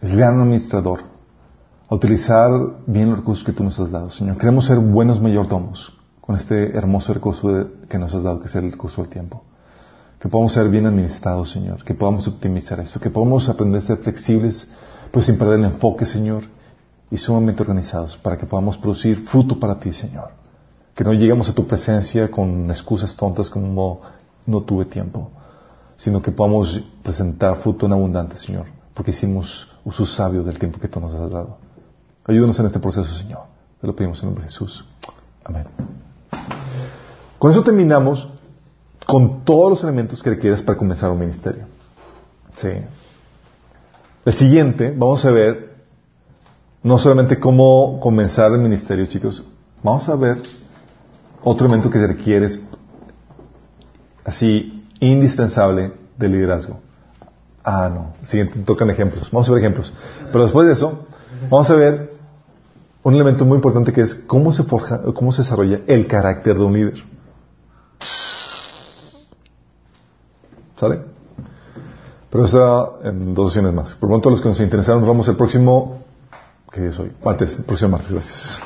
el 0.00 0.16
gran 0.16 0.40
administrador, 0.40 1.00
a 1.86 1.94
utilizar 1.94 2.50
bien 2.86 3.10
los 3.10 3.18
recursos 3.18 3.44
que 3.44 3.52
tú 3.52 3.62
nos 3.62 3.78
has 3.78 3.90
dado, 3.90 4.08
Señor. 4.08 4.38
Queremos 4.38 4.64
ser 4.64 4.78
buenos 4.78 5.20
mayordomos 5.20 5.92
con 6.22 6.34
este 6.34 6.74
hermoso 6.74 7.12
recurso 7.12 7.68
que 7.90 7.98
nos 7.98 8.14
has 8.14 8.22
dado, 8.22 8.40
que 8.40 8.46
es 8.46 8.54
el 8.56 8.70
recurso 8.70 9.02
del 9.02 9.10
tiempo. 9.10 9.42
Que 10.18 10.30
podamos 10.30 10.54
ser 10.54 10.70
bien 10.70 10.86
administrados, 10.86 11.50
Señor, 11.50 11.84
que 11.84 11.92
podamos 11.92 12.26
optimizar 12.26 12.80
esto, 12.80 13.00
que 13.00 13.10
podamos 13.10 13.50
aprender 13.50 13.80
a 13.80 13.82
ser 13.82 13.98
flexibles, 13.98 14.66
pues 15.10 15.26
sin 15.26 15.36
perder 15.36 15.58
el 15.58 15.66
enfoque, 15.66 16.06
Señor, 16.06 16.55
y 17.10 17.16
sumamente 17.16 17.62
organizados, 17.62 18.16
para 18.16 18.36
que 18.36 18.46
podamos 18.46 18.76
producir 18.76 19.24
fruto 19.26 19.58
para 19.58 19.78
ti, 19.78 19.92
Señor. 19.92 20.30
Que 20.94 21.04
no 21.04 21.12
lleguemos 21.12 21.48
a 21.48 21.54
tu 21.54 21.66
presencia 21.66 22.30
con 22.30 22.70
excusas 22.70 23.14
tontas 23.16 23.48
como 23.50 24.00
no 24.46 24.62
tuve 24.62 24.86
tiempo, 24.86 25.30
sino 25.96 26.20
que 26.20 26.32
podamos 26.32 26.82
presentar 27.02 27.56
fruto 27.58 27.86
en 27.86 27.92
abundante, 27.92 28.36
Señor, 28.36 28.66
porque 28.94 29.10
hicimos 29.10 29.70
uso 29.84 30.04
sabio 30.04 30.42
del 30.42 30.58
tiempo 30.58 30.80
que 30.80 30.88
tú 30.88 31.00
nos 31.00 31.14
has 31.14 31.30
dado. 31.30 31.58
Ayúdanos 32.24 32.58
en 32.58 32.66
este 32.66 32.80
proceso, 32.80 33.14
Señor. 33.14 33.42
Te 33.80 33.86
lo 33.86 33.94
pedimos 33.94 34.18
en 34.18 34.24
el 34.24 34.26
nombre 34.30 34.44
de 34.44 34.50
Jesús. 34.50 34.84
Amén. 35.44 35.66
Con 37.38 37.50
eso 37.50 37.62
terminamos 37.62 38.28
con 39.06 39.44
todos 39.44 39.70
los 39.70 39.82
elementos 39.84 40.22
que 40.22 40.30
requieres 40.30 40.62
para 40.62 40.76
comenzar 40.76 41.10
un 41.10 41.20
ministerio. 41.20 41.66
Sí. 42.56 42.68
El 44.24 44.34
siguiente, 44.34 44.92
vamos 44.96 45.24
a 45.24 45.30
ver 45.30 45.75
no 46.82 46.98
solamente 46.98 47.38
cómo 47.40 47.98
comenzar 48.00 48.52
el 48.52 48.58
ministerio, 48.58 49.06
chicos, 49.06 49.44
vamos 49.82 50.08
a 50.08 50.16
ver 50.16 50.40
otro 51.42 51.66
elemento 51.66 51.90
que 51.90 52.06
requieres 52.06 52.60
así 54.24 54.84
indispensable 55.00 55.92
de 56.16 56.28
liderazgo. 56.28 56.80
Ah, 57.62 57.90
no. 57.92 58.14
Siguiente, 58.26 58.60
tocan 58.60 58.90
ejemplos. 58.90 59.30
Vamos 59.30 59.48
a 59.48 59.52
ver 59.52 59.60
ejemplos. 59.60 59.92
Pero 60.30 60.44
después 60.44 60.66
de 60.66 60.74
eso, 60.74 61.06
vamos 61.50 61.68
a 61.70 61.74
ver 61.74 62.14
un 63.02 63.14
elemento 63.14 63.44
muy 63.44 63.56
importante 63.56 63.92
que 63.92 64.02
es 64.02 64.14
cómo 64.14 64.52
se 64.52 64.64
forja, 64.64 65.00
cómo 65.14 65.32
se 65.32 65.42
desarrolla 65.42 65.80
el 65.86 66.06
carácter 66.06 66.58
de 66.58 66.64
un 66.64 66.72
líder. 66.72 67.04
¿Sale? 70.78 71.00
Pero 72.30 72.44
eso 72.44 72.98
en 73.02 73.34
dos 73.34 73.52
sesiones 73.52 73.72
más. 73.72 73.94
Por 73.94 74.10
lo 74.10 74.16
tanto, 74.16 74.30
los 74.30 74.40
que 74.40 74.48
nos 74.48 74.60
interesaron, 74.60 75.06
vamos 75.06 75.28
el 75.28 75.36
próximo, 75.36 76.04
que 76.76 76.90
martes, 77.24 77.54
próximo 77.66 77.90
martes. 77.90 78.10
Gracias. 78.10 78.60